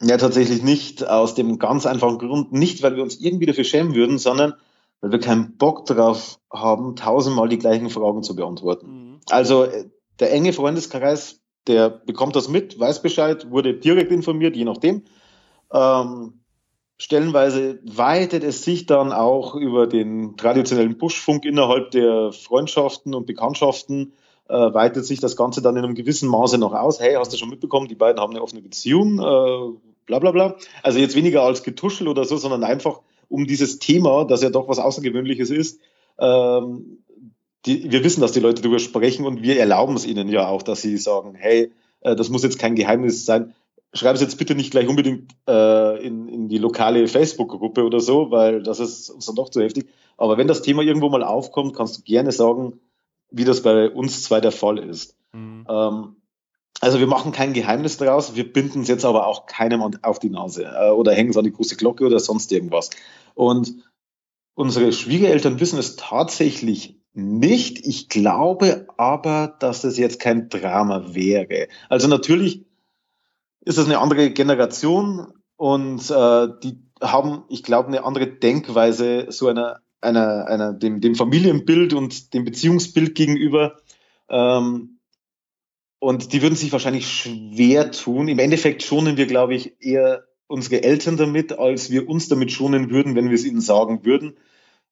Ja, 0.00 0.16
tatsächlich 0.16 0.62
nicht. 0.62 1.06
Aus 1.06 1.34
dem 1.34 1.58
ganz 1.58 1.86
einfachen 1.86 2.18
Grund, 2.18 2.52
nicht 2.52 2.82
weil 2.82 2.96
wir 2.96 3.02
uns 3.02 3.20
irgendwie 3.20 3.46
dafür 3.46 3.64
schämen 3.64 3.94
würden, 3.94 4.18
sondern 4.18 4.54
weil 5.00 5.12
wir 5.12 5.20
keinen 5.20 5.56
Bock 5.56 5.86
drauf 5.86 6.38
haben, 6.52 6.96
tausendmal 6.96 7.48
die 7.48 7.58
gleichen 7.58 7.90
Fragen 7.90 8.22
zu 8.22 8.36
beantworten. 8.36 9.20
Also 9.30 9.64
äh, 9.64 9.88
der 10.20 10.32
enge 10.32 10.52
Freundeskreis, 10.52 11.40
der 11.66 11.90
bekommt 11.90 12.36
das 12.36 12.48
mit, 12.48 12.78
weiß 12.78 13.02
Bescheid, 13.02 13.50
wurde 13.50 13.74
direkt 13.74 14.10
informiert, 14.10 14.56
je 14.56 14.64
nachdem. 14.64 15.04
Ähm, 15.72 16.40
stellenweise 16.96 17.80
weitet 17.84 18.42
es 18.42 18.64
sich 18.64 18.86
dann 18.86 19.12
auch 19.12 19.54
über 19.54 19.86
den 19.86 20.36
traditionellen 20.36 20.98
Buschfunk 20.98 21.44
innerhalb 21.44 21.90
der 21.90 22.32
Freundschaften 22.32 23.14
und 23.14 23.26
Bekanntschaften, 23.26 24.14
äh, 24.48 24.74
weitet 24.74 25.06
sich 25.06 25.20
das 25.20 25.36
Ganze 25.36 25.62
dann 25.62 25.76
in 25.76 25.84
einem 25.84 25.94
gewissen 25.94 26.28
Maße 26.28 26.58
noch 26.58 26.72
aus. 26.72 27.00
Hey, 27.00 27.14
hast 27.14 27.32
du 27.32 27.36
schon 27.36 27.50
mitbekommen, 27.50 27.88
die 27.88 27.94
beiden 27.94 28.20
haben 28.20 28.32
eine 28.32 28.42
offene 28.42 28.62
Beziehung, 28.62 29.18
äh, 29.18 29.78
bla 30.06 30.18
bla 30.18 30.30
bla. 30.30 30.56
Also 30.82 30.98
jetzt 30.98 31.16
weniger 31.16 31.42
als 31.42 31.62
Getuschel 31.62 32.08
oder 32.08 32.24
so, 32.24 32.36
sondern 32.36 32.64
einfach 32.64 33.00
um 33.28 33.46
dieses 33.46 33.78
Thema, 33.78 34.24
das 34.24 34.42
ja 34.42 34.50
doch 34.50 34.68
was 34.68 34.78
Außergewöhnliches 34.78 35.50
ist, 35.50 35.80
ähm, 36.18 37.04
die, 37.66 37.90
wir 37.90 38.04
wissen, 38.04 38.20
dass 38.20 38.32
die 38.32 38.40
Leute 38.40 38.62
darüber 38.62 38.78
sprechen 38.78 39.26
und 39.26 39.42
wir 39.42 39.58
erlauben 39.58 39.96
es 39.96 40.06
ihnen 40.06 40.28
ja 40.28 40.48
auch, 40.48 40.62
dass 40.62 40.80
sie 40.80 40.96
sagen, 40.96 41.34
hey, 41.34 41.72
äh, 42.00 42.16
das 42.16 42.30
muss 42.30 42.42
jetzt 42.42 42.58
kein 42.58 42.74
Geheimnis 42.74 43.26
sein. 43.26 43.54
Schreib 43.92 44.14
es 44.14 44.20
jetzt 44.20 44.38
bitte 44.38 44.54
nicht 44.54 44.70
gleich 44.70 44.88
unbedingt 44.88 45.32
äh, 45.48 46.04
in, 46.04 46.28
in 46.28 46.48
die 46.48 46.58
lokale 46.58 47.08
Facebook-Gruppe 47.08 47.84
oder 47.84 48.00
so, 48.00 48.30
weil 48.30 48.62
das 48.62 48.80
ist 48.80 49.10
uns 49.10 49.26
dann 49.26 49.34
doch 49.34 49.48
zu 49.48 49.62
heftig. 49.62 49.88
Aber 50.16 50.36
wenn 50.36 50.46
das 50.46 50.62
Thema 50.62 50.82
irgendwo 50.82 51.08
mal 51.08 51.22
aufkommt, 51.22 51.74
kannst 51.74 51.98
du 51.98 52.02
gerne 52.02 52.32
sagen, 52.32 52.80
wie 53.30 53.44
das 53.44 53.62
bei 53.62 53.90
uns 53.90 54.22
zwei 54.22 54.40
der 54.40 54.52
Fall 54.52 54.78
ist. 54.78 55.16
Mhm. 55.32 55.66
Ähm, 55.68 56.16
also 56.80 57.00
wir 57.00 57.06
machen 57.06 57.32
kein 57.32 57.54
Geheimnis 57.54 57.96
daraus, 57.96 58.36
wir 58.36 58.52
binden 58.52 58.82
es 58.82 58.88
jetzt 58.88 59.04
aber 59.04 59.26
auch 59.26 59.46
keinem 59.46 59.82
auf 60.02 60.18
die 60.18 60.30
Nase 60.30 60.64
äh, 60.64 60.90
oder 60.90 61.12
hängen 61.12 61.30
es 61.30 61.36
an 61.36 61.44
die 61.44 61.52
große 61.52 61.76
Glocke 61.76 62.06
oder 62.06 62.20
sonst 62.20 62.52
irgendwas. 62.52 62.90
Und 63.34 63.74
unsere 64.54 64.92
Schwiegereltern 64.92 65.60
wissen 65.60 65.78
es 65.78 65.96
tatsächlich 65.96 67.00
nicht. 67.14 67.84
Ich 67.84 68.08
glaube 68.08 68.86
aber, 68.96 69.56
dass 69.58 69.82
das 69.82 69.98
jetzt 69.98 70.20
kein 70.20 70.48
Drama 70.48 71.14
wäre. 71.14 71.68
Also 71.88 72.06
natürlich 72.06 72.64
ist 73.60 73.78
das 73.78 73.86
eine 73.86 73.98
andere 73.98 74.30
Generation 74.30 75.32
und 75.56 76.10
äh, 76.10 76.48
die 76.62 76.78
haben, 77.02 77.44
ich 77.48 77.62
glaube, 77.62 77.88
eine 77.88 78.04
andere 78.04 78.28
Denkweise 78.28 79.26
so 79.30 79.48
einer, 79.48 79.80
einer, 80.00 80.46
einer 80.46 80.72
dem, 80.72 81.00
dem 81.00 81.14
Familienbild 81.14 81.94
und 81.94 82.34
dem 82.34 82.44
Beziehungsbild 82.44 83.14
gegenüber. 83.14 83.80
Ähm, 84.28 84.98
und 85.98 86.32
die 86.32 86.42
würden 86.42 86.54
sich 86.54 86.72
wahrscheinlich 86.72 87.08
schwer 87.08 87.90
tun. 87.90 88.28
Im 88.28 88.38
Endeffekt 88.38 88.82
schonen 88.82 89.16
wir, 89.16 89.26
glaube 89.26 89.54
ich, 89.54 89.74
eher 89.80 90.24
unsere 90.46 90.82
Eltern 90.82 91.16
damit, 91.16 91.58
als 91.58 91.90
wir 91.90 92.08
uns 92.08 92.28
damit 92.28 92.52
schonen 92.52 92.90
würden, 92.90 93.14
wenn 93.14 93.28
wir 93.28 93.34
es 93.34 93.44
ihnen 93.44 93.60
sagen 93.60 94.04
würden 94.04 94.36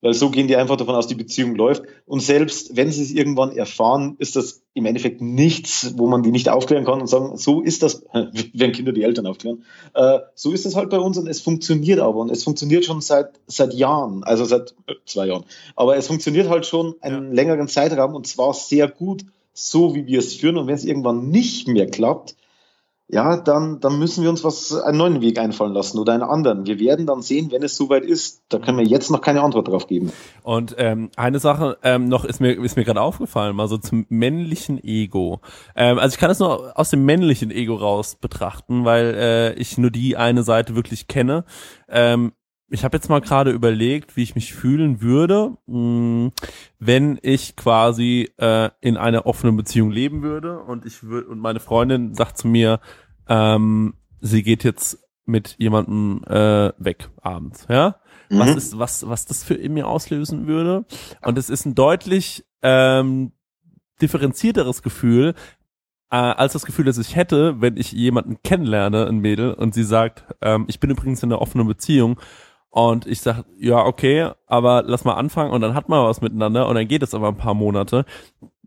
weil 0.01 0.13
so 0.13 0.29
gehen 0.29 0.47
die 0.47 0.55
einfach 0.55 0.77
davon 0.77 0.95
aus, 0.95 1.07
die 1.07 1.15
Beziehung 1.15 1.55
läuft. 1.55 1.83
Und 2.05 2.21
selbst 2.21 2.75
wenn 2.75 2.91
sie 2.91 3.01
es 3.01 3.11
irgendwann 3.11 3.51
erfahren, 3.51 4.15
ist 4.19 4.35
das 4.35 4.61
im 4.73 4.85
Endeffekt 4.85 5.21
nichts, 5.21 5.93
wo 5.97 6.07
man 6.07 6.21
die 6.23 6.31
nicht 6.31 6.49
aufklären 6.49 6.85
kann 6.85 7.01
und 7.01 7.07
sagen, 7.07 7.35
so 7.37 7.61
ist 7.61 7.81
das, 7.83 8.03
wenn 8.53 8.71
Kinder 8.71 8.91
die 8.91 9.03
Eltern 9.03 9.25
aufklären, 9.25 9.63
äh, 9.93 10.19
so 10.35 10.51
ist 10.51 10.65
das 10.65 10.75
halt 10.75 10.89
bei 10.89 10.99
uns 10.99 11.17
und 11.17 11.27
es 11.27 11.41
funktioniert 11.41 11.99
aber 11.99 12.17
und 12.17 12.29
es 12.29 12.43
funktioniert 12.43 12.85
schon 12.85 13.01
seit, 13.01 13.39
seit 13.47 13.73
Jahren, 13.73 14.23
also 14.23 14.45
seit 14.45 14.75
äh, 14.85 14.93
zwei 15.05 15.27
Jahren. 15.27 15.45
Aber 15.75 15.97
es 15.97 16.07
funktioniert 16.07 16.49
halt 16.49 16.65
schon 16.65 16.95
einen 17.01 17.29
ja. 17.29 17.33
längeren 17.33 17.67
Zeitraum 17.67 18.13
und 18.13 18.27
zwar 18.27 18.53
sehr 18.53 18.87
gut, 18.87 19.25
so 19.53 19.95
wie 19.95 20.05
wir 20.05 20.19
es 20.19 20.35
führen. 20.35 20.57
Und 20.57 20.67
wenn 20.67 20.75
es 20.75 20.85
irgendwann 20.85 21.29
nicht 21.29 21.67
mehr 21.67 21.87
klappt, 21.87 22.35
ja, 23.09 23.37
dann, 23.37 23.79
dann 23.79 23.99
müssen 23.99 24.21
wir 24.21 24.29
uns 24.29 24.43
was, 24.43 24.73
einen 24.73 24.97
neuen 24.97 25.21
Weg 25.21 25.39
einfallen 25.39 25.73
lassen 25.73 25.97
oder 25.97 26.13
einen 26.13 26.23
anderen. 26.23 26.65
Wir 26.65 26.77
werden 26.77 27.05
dann 27.05 27.21
sehen, 27.21 27.51
wenn 27.51 27.63
es 27.63 27.77
soweit 27.77 28.03
ist. 28.03 28.43
Da 28.49 28.59
können 28.59 28.77
wir 28.77 28.85
jetzt 28.85 29.09
noch 29.11 29.21
keine 29.21 29.41
Antwort 29.41 29.69
drauf 29.69 29.87
geben. 29.87 30.11
Und 30.43 30.75
ähm, 30.77 31.09
eine 31.15 31.39
Sache 31.39 31.77
ähm, 31.83 32.09
noch 32.09 32.25
ist 32.25 32.41
mir, 32.41 32.61
ist 32.61 32.75
mir 32.75 32.83
gerade 32.83 32.99
aufgefallen, 32.99 33.55
mal 33.55 33.69
so 33.69 33.77
zum 33.77 34.05
männlichen 34.09 34.83
Ego. 34.83 35.39
Ähm, 35.73 35.99
also 35.99 36.15
ich 36.15 36.19
kann 36.19 36.31
es 36.31 36.39
nur 36.39 36.77
aus 36.77 36.89
dem 36.89 37.05
männlichen 37.05 37.49
Ego 37.49 37.75
raus 37.75 38.15
betrachten, 38.15 38.83
weil 38.83 39.13
äh, 39.15 39.53
ich 39.53 39.77
nur 39.77 39.91
die 39.91 40.17
eine 40.17 40.43
Seite 40.43 40.75
wirklich 40.75 41.07
kenne. 41.07 41.45
Ähm, 41.87 42.33
ich 42.69 42.83
habe 42.83 42.97
jetzt 42.97 43.09
mal 43.09 43.21
gerade 43.21 43.51
überlegt, 43.51 44.17
wie 44.17 44.23
ich 44.23 44.35
mich 44.35 44.53
fühlen 44.53 45.01
würde, 45.01 45.57
mh, 45.67 45.75
hm, 45.75 46.31
wenn 46.79 47.19
ich 47.21 47.55
quasi 47.55 48.29
äh, 48.37 48.69
in 48.81 48.97
einer 48.97 49.25
offenen 49.25 49.55
Beziehung 49.55 49.91
leben 49.91 50.21
würde 50.21 50.59
und 50.59 50.85
ich 50.85 51.03
würde 51.03 51.27
und 51.27 51.39
meine 51.39 51.59
Freundin 51.59 52.13
sagt 52.13 52.37
zu 52.37 52.47
mir, 52.47 52.79
ähm, 53.27 53.95
sie 54.19 54.43
geht 54.43 54.63
jetzt 54.63 54.99
mit 55.25 55.55
jemandem 55.59 56.23
äh, 56.25 56.71
weg 56.77 57.09
abends, 57.21 57.65
ja? 57.69 57.97
Mhm. 58.29 58.39
Was 58.39 58.55
ist 58.55 58.79
was 58.79 59.07
was 59.07 59.25
das 59.25 59.43
für 59.43 59.53
in 59.53 59.73
mir 59.73 59.87
auslösen 59.87 60.47
würde? 60.47 60.85
Und 61.21 61.37
es 61.37 61.49
ist 61.49 61.65
ein 61.65 61.75
deutlich 61.75 62.45
ähm, 62.61 63.31
differenzierteres 64.01 64.83
Gefühl, 64.83 65.33
äh, 66.11 66.15
als 66.15 66.53
das 66.53 66.65
Gefühl, 66.65 66.85
das 66.85 66.97
ich 66.97 67.15
hätte, 67.15 67.61
wenn 67.61 67.77
ich 67.77 67.91
jemanden 67.91 68.41
kennenlerne, 68.43 69.07
ein 69.07 69.19
Mädel, 69.19 69.53
und 69.53 69.73
sie 69.73 69.83
sagt, 69.83 70.25
ähm, 70.41 70.65
ich 70.67 70.79
bin 70.79 70.89
übrigens 70.89 71.23
in 71.23 71.31
einer 71.31 71.41
offenen 71.41 71.67
Beziehung 71.67 72.19
und 72.69 73.07
ich 73.07 73.21
sag, 73.21 73.45
ja, 73.57 73.85
okay, 73.85 74.31
aber 74.45 74.83
lass 74.85 75.05
mal 75.05 75.15
anfangen 75.15 75.51
und 75.51 75.61
dann 75.61 75.73
hat 75.73 75.89
man 75.89 76.05
was 76.05 76.21
miteinander 76.21 76.67
und 76.67 76.75
dann 76.75 76.87
geht 76.87 77.03
es 77.03 77.13
aber 77.13 77.29
ein 77.29 77.37
paar 77.37 77.53
Monate. 77.53 78.05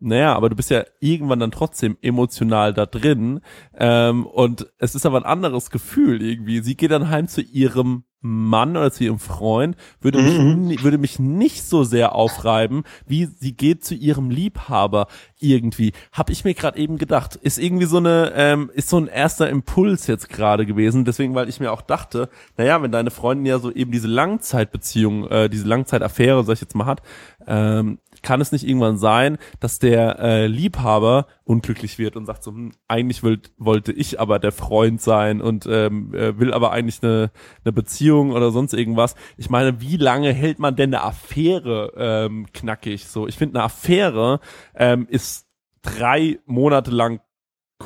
Naja, 0.01 0.34
aber 0.34 0.48
du 0.48 0.57
bist 0.57 0.70
ja 0.70 0.84
irgendwann 1.01 1.40
dann 1.40 1.51
trotzdem 1.51 1.98
emotional 2.01 2.72
da 2.72 2.86
drin. 2.86 3.40
Ähm, 3.74 4.26
und 4.26 4.72
es 4.78 4.94
ist 4.94 5.05
aber 5.05 5.18
ein 5.18 5.24
anderes 5.24 5.70
Gefühl 5.70 6.22
irgendwie. 6.22 6.61
Sie 6.61 6.76
geht 6.76 6.90
dann 6.90 7.11
heim 7.11 7.28
zu 7.28 7.42
ihrem 7.42 8.05
Mann 8.20 8.76
oder 8.76 8.92
zu 8.92 9.04
ihrem 9.04 9.18
Freund, 9.18 9.76
würde 10.00 10.20
mhm. 10.20 10.68
mich, 10.68 10.82
würde 10.82 10.98
mich 10.98 11.18
nicht 11.18 11.64
so 11.64 11.84
sehr 11.84 12.14
aufreiben, 12.14 12.84
wie 13.06 13.24
sie 13.24 13.52
geht 13.52 13.84
zu 13.84 13.94
ihrem 13.94 14.30
Liebhaber 14.30 15.06
irgendwie. 15.38 15.92
Hab 16.12 16.28
ich 16.28 16.44
mir 16.44 16.54
gerade 16.54 16.78
eben 16.78 16.98
gedacht. 16.98 17.36
Ist 17.36 17.58
irgendwie 17.58 17.86
so 17.86 17.96
eine, 17.96 18.32
ähm, 18.34 18.70
ist 18.74 18.90
so 18.90 18.98
ein 18.98 19.06
erster 19.06 19.48
Impuls 19.48 20.06
jetzt 20.06 20.28
gerade 20.28 20.66
gewesen. 20.66 21.04
Deswegen, 21.04 21.34
weil 21.34 21.48
ich 21.48 21.60
mir 21.60 21.72
auch 21.72 21.82
dachte, 21.82 22.28
naja, 22.56 22.82
wenn 22.82 22.92
deine 22.92 23.10
Freundin 23.10 23.46
ja 23.46 23.58
so 23.58 23.72
eben 23.72 23.90
diese 23.90 24.08
Langzeitbeziehung, 24.08 25.26
äh, 25.28 25.48
diese 25.48 25.66
Langzeitaffäre, 25.66 26.44
sag 26.44 26.54
ich 26.54 26.60
jetzt 26.60 26.74
mal, 26.74 26.86
hat, 26.86 27.02
ähm, 27.46 27.98
kann 28.22 28.40
es 28.40 28.52
nicht 28.52 28.66
irgendwann 28.66 28.98
sein, 28.98 29.38
dass 29.60 29.78
der 29.78 30.18
äh, 30.18 30.46
Liebhaber 30.46 31.26
unglücklich 31.44 31.98
wird 31.98 32.16
und 32.16 32.26
sagt 32.26 32.42
so, 32.42 32.52
hm, 32.52 32.72
eigentlich 32.88 33.22
will, 33.22 33.40
wollte 33.58 33.92
ich 33.92 34.20
aber 34.20 34.38
der 34.38 34.52
Freund 34.52 35.00
sein 35.00 35.40
und 35.40 35.66
ähm, 35.66 36.14
äh, 36.14 36.38
will 36.38 36.52
aber 36.52 36.72
eigentlich 36.72 37.02
eine, 37.02 37.30
eine 37.64 37.72
Beziehung 37.72 38.32
oder 38.32 38.50
sonst 38.50 38.74
irgendwas. 38.74 39.14
Ich 39.36 39.50
meine, 39.50 39.80
wie 39.80 39.96
lange 39.96 40.32
hält 40.32 40.58
man 40.58 40.76
denn 40.76 40.94
eine 40.94 41.04
Affäre 41.04 41.92
ähm, 41.96 42.46
knackig? 42.52 43.06
So, 43.06 43.26
ich 43.26 43.36
finde, 43.36 43.58
eine 43.58 43.64
Affäre 43.64 44.40
ähm, 44.74 45.06
ist 45.08 45.46
drei 45.82 46.38
Monate 46.46 46.90
lang 46.90 47.20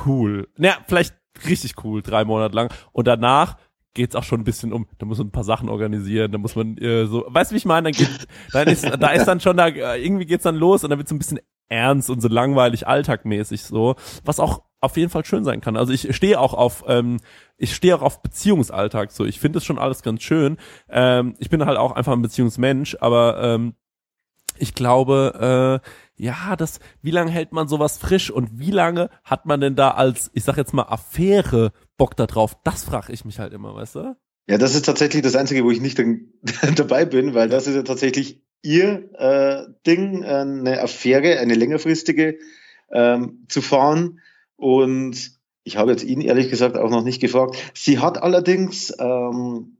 cool. 0.05 0.49
Naja, 0.57 0.77
vielleicht 0.87 1.15
richtig 1.47 1.83
cool, 1.85 2.03
drei 2.03 2.25
Monate 2.25 2.55
lang. 2.55 2.73
Und 2.93 3.07
danach 3.07 3.57
geht's 3.95 4.17
auch 4.17 4.25
schon 4.25 4.41
ein 4.41 4.45
bisschen 4.45 4.73
um, 4.73 4.87
da 4.99 5.07
muss 5.07 5.19
man 5.19 5.29
ein 5.29 5.33
paar 5.33 5.45
Sachen 5.45 5.69
organisieren, 5.69 6.33
da 6.33 6.39
muss 6.39 6.57
man 6.57 6.77
äh, 6.79 7.07
so, 7.07 7.25
weißt 7.29 7.51
du, 7.51 7.55
wie 7.55 7.59
ich 7.59 7.65
meine, 7.65 7.91
dann 7.91 7.99
geht, 7.99 8.29
dann 8.53 8.69
ist, 8.69 8.85
da 8.85 9.09
ist 9.11 9.25
dann 9.27 9.41
schon 9.41 9.57
da, 9.57 9.69
äh, 9.69 10.05
irgendwie 10.05 10.27
geht's 10.27 10.45
dann 10.45 10.57
los 10.57 10.85
und 10.85 10.91
dann 10.91 10.99
wird's 10.99 11.13
ein 11.13 11.19
bisschen 11.19 11.41
ernst 11.69 12.11
und 12.11 12.21
so 12.21 12.29
langweilig 12.29 12.87
alltagmäßig 12.87 13.65
so, 13.65 13.95
was 14.25 14.41
auch 14.41 14.63
auf 14.81 14.97
jeden 14.97 15.11
Fall 15.11 15.25
schön 15.25 15.45
sein 15.45 15.61
kann. 15.61 15.77
Also 15.77 15.93
ich 15.93 16.15
stehe 16.15 16.39
auch 16.39 16.53
auf, 16.53 16.85
ähm, 16.87 17.19
ich 17.57 17.75
stehe 17.75 17.97
auch 17.97 18.03
auf 18.03 18.23
Beziehungsalltag 18.23 19.13
so. 19.13 19.25
Ich 19.25 19.41
finde 19.41 19.57
das 19.57 19.65
schon 19.65 19.79
alles 19.79 20.03
ganz 20.03 20.23
schön. 20.23 20.59
Ähm, 20.91 21.35
ich 21.39 21.49
bin 21.49 21.65
halt 21.65 21.79
auch 21.79 21.93
einfach 21.93 22.13
ein 22.13 22.23
Beziehungsmensch, 22.23 22.97
aber 23.01 23.43
ähm, 23.43 23.75
ich 24.59 24.75
glaube, 24.75 25.81
äh, 25.83 26.23
ja, 26.23 26.55
das, 26.57 26.79
wie 27.03 27.11
lange 27.11 27.31
hält 27.31 27.53
man 27.53 27.67
sowas 27.67 27.99
frisch 27.99 28.31
und 28.31 28.59
wie 28.59 28.71
lange 28.71 29.11
hat 29.25 29.47
man 29.47 29.61
denn 29.61 29.75
da 29.75 29.93
als, 29.93 30.31
ich 30.35 30.45
sag 30.45 30.57
jetzt 30.57 30.75
mal, 30.75 30.83
Affäre 30.83 31.73
Bock 31.97 32.17
da 32.17 32.27
drauf? 32.27 32.57
Das 32.65 32.85
frage 32.85 33.13
ich 33.13 33.25
mich 33.25 33.39
halt 33.39 33.53
immer, 33.53 33.75
weißt 33.75 33.97
du? 33.97 34.17
Ja, 34.47 34.59
das 34.59 34.75
ist 34.75 34.85
tatsächlich 34.85 35.23
das 35.23 35.37
Einzige, 35.37 35.65
wo 35.65 35.71
ich 35.71 35.81
nicht 35.81 35.99
dabei 36.77 37.05
bin, 37.05 37.35
weil 37.35 37.49
das 37.49 37.67
ist 37.67 37.77
ja 37.77 37.83
tatsächlich 37.83 38.43
ihr 38.63 39.11
äh, 39.15 39.65
Ding, 39.87 40.25
eine 40.25 40.81
Affäre, 40.83 41.39
eine 41.39 41.55
längerfristige 41.55 42.39
ähm, 42.91 43.47
zu 43.49 43.63
fahren. 43.63 44.21
Und 44.57 45.33
ich 45.65 45.77
habe 45.77 45.91
jetzt 45.91 46.05
ihn 46.05 46.21
ehrlich 46.21 46.51
gesagt 46.51 46.77
auch 46.77 46.91
noch 46.91 47.05
nicht 47.05 47.21
gefragt. 47.21 47.57
Sie 47.75 47.99
hat 47.99 48.23
allerdings 48.23 48.93
ähm, 48.99 49.79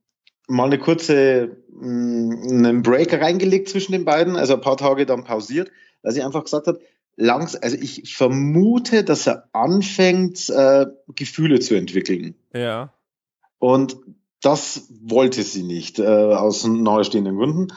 mal 0.49 0.67
eine 0.67 0.79
kurze 0.79 1.57
mh, 1.71 1.89
mm, 1.89 2.49
einen 2.49 2.83
Break 2.83 3.13
reingelegt 3.13 3.69
zwischen 3.69 3.93
den 3.93 4.05
beiden, 4.05 4.37
also 4.37 4.55
ein 4.55 4.61
paar 4.61 4.77
Tage 4.77 5.07
dann 5.07 5.25
pausiert 5.25 5.71
weil 6.05 6.13
sie 6.13 6.23
einfach 6.23 6.45
gesagt 6.45 6.69
hat, 6.69 6.79
langs, 7.17 7.57
also 7.57 7.77
ich 7.77 8.15
vermute, 8.15 9.05
dass 9.05 9.27
er 9.27 9.49
anfängt, 9.53 10.49
äh, 10.51 10.87
Gefühle 11.15 11.61
zu 11.61 11.75
entwickeln. 11.75 12.35
Ja. 12.53 12.93
Und 13.59 13.97
das 14.41 14.89
wollte 15.03 15.43
sie 15.43 15.63
nicht, 15.63 15.99
äh, 15.99 16.05
aus 16.05 16.65
nahestehenden 16.67 17.37
Gründen 17.37 17.69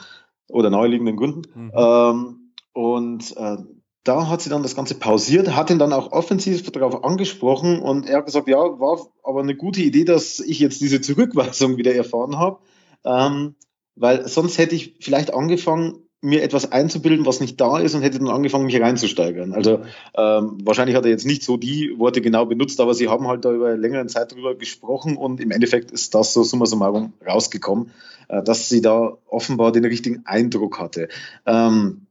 oder 0.48 0.70
naheliegenden 0.70 1.16
Gründen. 1.16 1.42
Mhm. 1.54 1.72
Ähm, 1.74 2.52
und 2.72 3.36
äh, 3.36 3.56
da 4.04 4.28
hat 4.28 4.40
sie 4.40 4.50
dann 4.50 4.62
das 4.62 4.74
Ganze 4.74 4.94
pausiert, 4.94 5.54
hat 5.54 5.70
ihn 5.70 5.78
dann 5.78 5.92
auch 5.92 6.12
offensiv 6.12 6.70
darauf 6.70 7.04
angesprochen 7.04 7.80
und 7.80 8.08
er 8.08 8.18
hat 8.18 8.26
gesagt, 8.26 8.48
ja, 8.48 8.56
war 8.56 9.06
aber 9.22 9.40
eine 9.40 9.54
gute 9.54 9.82
Idee, 9.82 10.04
dass 10.04 10.40
ich 10.40 10.58
jetzt 10.60 10.80
diese 10.80 11.00
Zurückweisung 11.00 11.76
wieder 11.76 11.94
erfahren 11.94 12.38
habe, 12.38 12.58
ähm, 13.04 13.54
weil 13.96 14.26
sonst 14.28 14.58
hätte 14.58 14.74
ich 14.74 14.96
vielleicht 15.00 15.34
angefangen, 15.34 16.07
mir 16.20 16.42
etwas 16.42 16.72
einzubilden, 16.72 17.26
was 17.26 17.40
nicht 17.40 17.60
da 17.60 17.78
ist 17.78 17.94
und 17.94 18.02
hätte 18.02 18.18
dann 18.18 18.28
angefangen, 18.28 18.66
mich 18.66 18.80
reinzusteigern. 18.80 19.52
Also 19.52 19.82
ähm, 20.16 20.58
wahrscheinlich 20.64 20.96
hat 20.96 21.04
er 21.04 21.10
jetzt 21.10 21.26
nicht 21.26 21.44
so 21.44 21.56
die 21.56 21.96
Worte 21.96 22.20
genau 22.20 22.44
benutzt, 22.44 22.80
aber 22.80 22.94
sie 22.94 23.08
haben 23.08 23.28
halt 23.28 23.44
da 23.44 23.52
über 23.52 23.76
längere 23.76 24.06
Zeit 24.06 24.32
drüber 24.32 24.56
gesprochen 24.56 25.16
und 25.16 25.40
im 25.40 25.52
Endeffekt 25.52 25.92
ist 25.92 26.14
das 26.14 26.32
so 26.34 26.42
summa 26.42 26.66
summarum 26.66 27.12
rausgekommen, 27.24 27.92
äh, 28.28 28.42
dass 28.42 28.68
sie 28.68 28.80
da 28.80 29.16
offenbar 29.26 29.70
den 29.70 29.84
richtigen 29.84 30.22
Eindruck 30.26 30.80
hatte. 30.80 31.08
Ähm, 31.46 32.06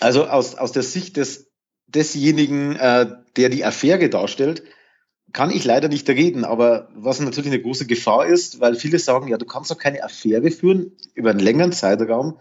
also 0.00 0.26
aus, 0.26 0.56
aus 0.56 0.72
der 0.72 0.82
Sicht 0.82 1.16
des, 1.16 1.46
desjenigen, 1.86 2.76
äh, 2.76 3.06
der 3.36 3.48
die 3.48 3.64
Affäre 3.64 4.08
darstellt, 4.08 4.62
kann 5.32 5.50
ich 5.50 5.64
leider 5.64 5.88
nicht 5.88 6.08
reden, 6.08 6.44
aber 6.44 6.88
was 6.94 7.20
natürlich 7.20 7.52
eine 7.52 7.60
große 7.60 7.86
Gefahr 7.86 8.26
ist, 8.26 8.60
weil 8.60 8.74
viele 8.74 8.98
sagen, 8.98 9.28
ja, 9.28 9.38
du 9.38 9.44
kannst 9.44 9.70
doch 9.70 9.78
keine 9.78 10.02
Affäre 10.02 10.50
führen 10.50 10.92
über 11.14 11.30
einen 11.30 11.40
längeren 11.40 11.72
Zeitraum, 11.72 12.38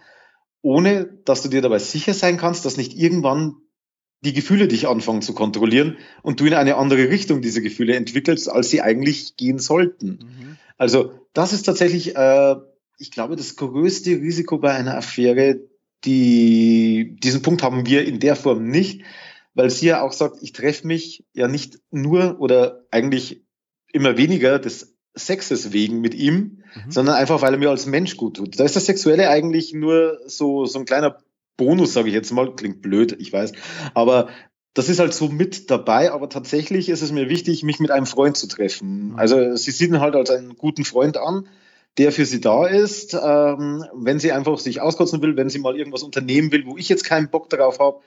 ohne 0.65 1.05
dass 1.25 1.43
du 1.43 1.49
dir 1.49 1.61
dabei 1.61 1.77
sicher 1.77 2.15
sein 2.15 2.37
kannst, 2.37 2.65
dass 2.65 2.75
nicht 2.75 2.97
irgendwann 2.97 3.57
die 4.21 4.33
Gefühle 4.33 4.67
dich 4.67 4.87
anfangen 4.87 5.21
zu 5.21 5.35
kontrollieren 5.35 5.97
und 6.23 6.39
du 6.39 6.45
in 6.45 6.55
eine 6.55 6.77
andere 6.77 7.09
Richtung 7.09 7.43
diese 7.43 7.61
Gefühle 7.61 7.95
entwickelst, 7.95 8.49
als 8.49 8.71
sie 8.71 8.81
eigentlich 8.81 9.37
gehen 9.37 9.59
sollten. 9.59 10.07
Mhm. 10.07 10.57
Also 10.75 11.11
das 11.33 11.53
ist 11.53 11.63
tatsächlich, 11.63 12.15
äh, 12.15 12.55
ich 12.97 13.11
glaube, 13.11 13.35
das 13.35 13.57
größte 13.57 14.09
Risiko 14.09 14.57
bei 14.57 14.71
einer 14.71 14.97
Affäre. 14.97 15.59
Die, 16.03 17.15
diesen 17.21 17.43
Punkt 17.43 17.61
haben 17.61 17.85
wir 17.85 18.03
in 18.03 18.19
der 18.19 18.35
Form 18.35 18.67
nicht, 18.67 19.03
weil 19.53 19.69
sie 19.69 19.85
ja 19.85 20.01
auch 20.01 20.13
sagt, 20.13 20.37
ich 20.41 20.51
treffe 20.51 20.87
mich 20.87 21.25
ja 21.33 21.47
nicht 21.47 21.79
nur 21.91 22.39
oder 22.39 22.85
eigentlich 22.89 23.43
immer 23.93 24.17
weniger 24.17 24.57
des 24.57 24.94
Sexes 25.17 25.71
wegen 25.71 26.01
mit 26.01 26.13
ihm, 26.13 26.63
Mhm. 26.75 26.91
sondern 26.91 27.15
einfach, 27.15 27.41
weil 27.41 27.53
er 27.53 27.59
mir 27.59 27.69
als 27.69 27.85
Mensch 27.85 28.17
gut 28.17 28.37
tut. 28.37 28.59
Da 28.59 28.63
ist 28.65 28.75
das 28.75 28.85
Sexuelle 28.85 29.29
eigentlich 29.29 29.73
nur 29.73 30.19
so, 30.25 30.65
so 30.65 30.79
ein 30.79 30.85
kleiner 30.85 31.17
Bonus, 31.57 31.93
sage 31.93 32.09
ich 32.09 32.13
jetzt 32.13 32.31
mal. 32.31 32.53
Klingt 32.55 32.81
blöd, 32.81 33.15
ich 33.19 33.31
weiß. 33.31 33.53
Aber 33.93 34.27
das 34.73 34.89
ist 34.89 34.99
halt 34.99 35.13
so 35.13 35.29
mit 35.29 35.71
dabei, 35.71 36.11
aber 36.11 36.27
tatsächlich 36.27 36.89
ist 36.89 37.01
es 37.01 37.13
mir 37.13 37.29
wichtig, 37.29 37.63
mich 37.63 37.79
mit 37.79 37.91
einem 37.91 38.05
Freund 38.05 38.35
zu 38.35 38.47
treffen. 38.47 39.11
Mhm. 39.11 39.15
Also 39.15 39.55
sie 39.55 39.71
sieht 39.71 39.89
ihn 39.89 40.01
halt 40.01 40.15
als 40.15 40.29
einen 40.31 40.55
guten 40.57 40.83
Freund 40.83 41.15
an, 41.15 41.47
der 41.97 42.11
für 42.11 42.25
sie 42.25 42.41
da 42.41 42.67
ist, 42.67 43.13
ähm, 43.13 43.85
wenn 43.93 44.19
sie 44.19 44.33
einfach 44.33 44.59
sich 44.59 44.81
auskotzen 44.81 45.21
will, 45.21 45.37
wenn 45.37 45.49
sie 45.49 45.59
mal 45.59 45.77
irgendwas 45.77 46.03
unternehmen 46.03 46.51
will, 46.51 46.65
wo 46.65 46.75
ich 46.77 46.89
jetzt 46.89 47.05
keinen 47.05 47.29
Bock 47.29 47.49
darauf 47.49 47.79
habe 47.79 48.01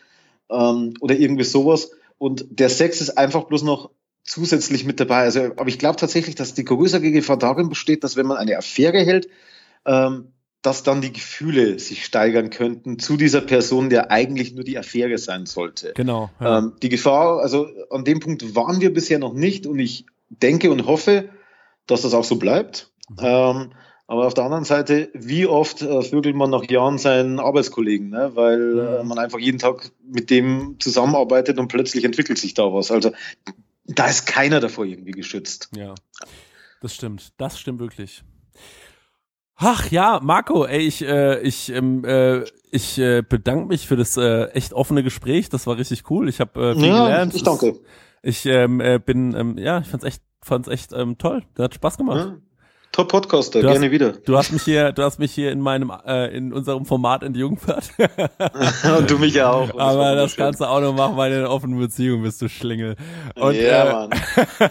ähm, 0.50 0.92
oder 1.00 1.18
irgendwie 1.18 1.44
sowas. 1.44 1.92
Und 2.18 2.46
der 2.50 2.68
Sex 2.68 3.00
ist 3.00 3.16
einfach 3.16 3.44
bloß 3.44 3.62
noch 3.62 3.90
zusätzlich 4.28 4.84
mit 4.84 5.00
dabei. 5.00 5.22
Also, 5.22 5.40
aber 5.40 5.68
ich 5.68 5.78
glaube 5.78 5.96
tatsächlich, 5.96 6.34
dass 6.34 6.54
die 6.54 6.64
größere 6.64 7.10
Gefahr 7.10 7.38
darin 7.38 7.68
besteht, 7.68 8.04
dass 8.04 8.16
wenn 8.16 8.26
man 8.26 8.36
eine 8.36 8.58
Affäre 8.58 8.98
hält, 8.98 9.28
ähm, 9.86 10.32
dass 10.60 10.82
dann 10.82 11.00
die 11.00 11.12
Gefühle 11.12 11.78
sich 11.78 12.04
steigern 12.04 12.50
könnten 12.50 12.98
zu 12.98 13.16
dieser 13.16 13.40
Person, 13.40 13.90
der 13.90 14.10
eigentlich 14.10 14.54
nur 14.54 14.64
die 14.64 14.76
Affäre 14.76 15.16
sein 15.16 15.46
sollte. 15.46 15.92
Genau. 15.94 16.30
Ja. 16.40 16.58
Ähm, 16.58 16.74
die 16.82 16.88
Gefahr, 16.88 17.40
also 17.40 17.68
an 17.90 18.04
dem 18.04 18.20
Punkt 18.20 18.54
waren 18.54 18.80
wir 18.80 18.92
bisher 18.92 19.18
noch 19.18 19.34
nicht 19.34 19.66
und 19.66 19.78
ich 19.78 20.04
denke 20.28 20.70
und 20.70 20.86
hoffe, 20.86 21.30
dass 21.86 22.02
das 22.02 22.12
auch 22.12 22.24
so 22.24 22.36
bleibt. 22.36 22.90
Ähm, 23.18 23.70
aber 24.06 24.26
auf 24.26 24.34
der 24.34 24.44
anderen 24.44 24.64
Seite, 24.64 25.10
wie 25.14 25.46
oft 25.46 25.80
äh, 25.80 26.02
vögelt 26.02 26.34
man 26.34 26.50
nach 26.50 26.68
Jahren 26.68 26.98
seinen 26.98 27.38
Arbeitskollegen, 27.38 28.10
ne? 28.10 28.32
weil 28.34 28.78
äh, 28.78 29.04
man 29.04 29.18
einfach 29.18 29.38
jeden 29.38 29.58
Tag 29.58 29.90
mit 30.02 30.28
dem 30.28 30.76
zusammenarbeitet 30.80 31.58
und 31.58 31.68
plötzlich 31.68 32.04
entwickelt 32.04 32.38
sich 32.38 32.52
da 32.52 32.72
was. 32.72 32.90
Also 32.90 33.12
da 33.88 34.06
ist 34.06 34.26
keiner 34.26 34.60
davor 34.60 34.84
irgendwie 34.84 35.10
geschützt. 35.12 35.70
Ja, 35.74 35.94
das 36.80 36.94
stimmt. 36.94 37.32
Das 37.38 37.58
stimmt 37.58 37.80
wirklich. 37.80 38.22
Ach 39.56 39.90
ja, 39.90 40.20
Marco, 40.22 40.64
ey, 40.66 40.80
ich, 40.86 41.02
äh, 41.02 41.40
ich, 41.40 41.68
ähm, 41.70 42.04
äh, 42.04 42.44
ich 42.70 42.96
äh, 42.98 43.22
bedanke 43.22 43.66
mich 43.66 43.88
für 43.88 43.96
das 43.96 44.16
äh, 44.16 44.44
echt 44.50 44.72
offene 44.72 45.02
Gespräch. 45.02 45.48
Das 45.48 45.66
war 45.66 45.76
richtig 45.76 46.08
cool. 46.10 46.28
Ich 46.28 46.38
habe 46.38 46.70
äh, 46.70 46.74
viel 46.74 46.86
Ja, 46.86 47.04
gelernt. 47.04 47.34
ich 47.34 47.42
danke. 47.42 47.80
Ich 48.22 48.46
ähm, 48.46 48.80
äh, 48.80 49.00
bin, 49.04 49.34
ähm, 49.34 49.58
ja, 49.58 49.80
ich 49.80 49.88
fand's 49.88 50.04
echt, 50.04 50.22
fand's 50.42 50.68
echt 50.68 50.92
ähm, 50.92 51.18
toll. 51.18 51.42
Das 51.54 51.64
hat 51.64 51.74
Spaß 51.74 51.96
gemacht. 51.96 52.28
Ja. 52.30 52.36
Top 52.92 53.08
Podcaster, 53.08 53.62
hast- 53.62 53.72
gerne 53.72 53.90
wieder. 53.92 54.12
Du 54.24 54.36
hast 54.36 54.50
mich 54.50 54.62
hier, 54.62 54.90
du 54.92 55.02
hast 55.04 55.18
mich 55.20 55.30
hier 55.32 55.52
in 55.52 55.60
meinem, 55.60 55.92
äh, 56.04 56.34
in 56.36 56.52
unserem 56.52 56.84
Format 56.84 57.22
entjungfert. 57.22 57.90
und 58.98 59.08
du 59.10 59.18
mich 59.18 59.34
ja 59.34 59.52
auch. 59.52 59.78
Aber 59.78 60.16
das 60.16 60.34
kannst 60.34 60.60
du 60.60 60.64
auch 60.64 60.80
noch 60.80 60.94
machen, 60.94 61.16
weil 61.16 61.32
in 61.32 61.38
einer 61.38 61.50
offenen 61.50 61.78
Beziehung 61.78 62.22
bist 62.22 62.42
du 62.42 62.48
Schlingel. 62.48 62.96
Und, 63.36 63.54
ja, 63.54 63.84
äh, 63.84 63.92
Mann. 63.92 64.10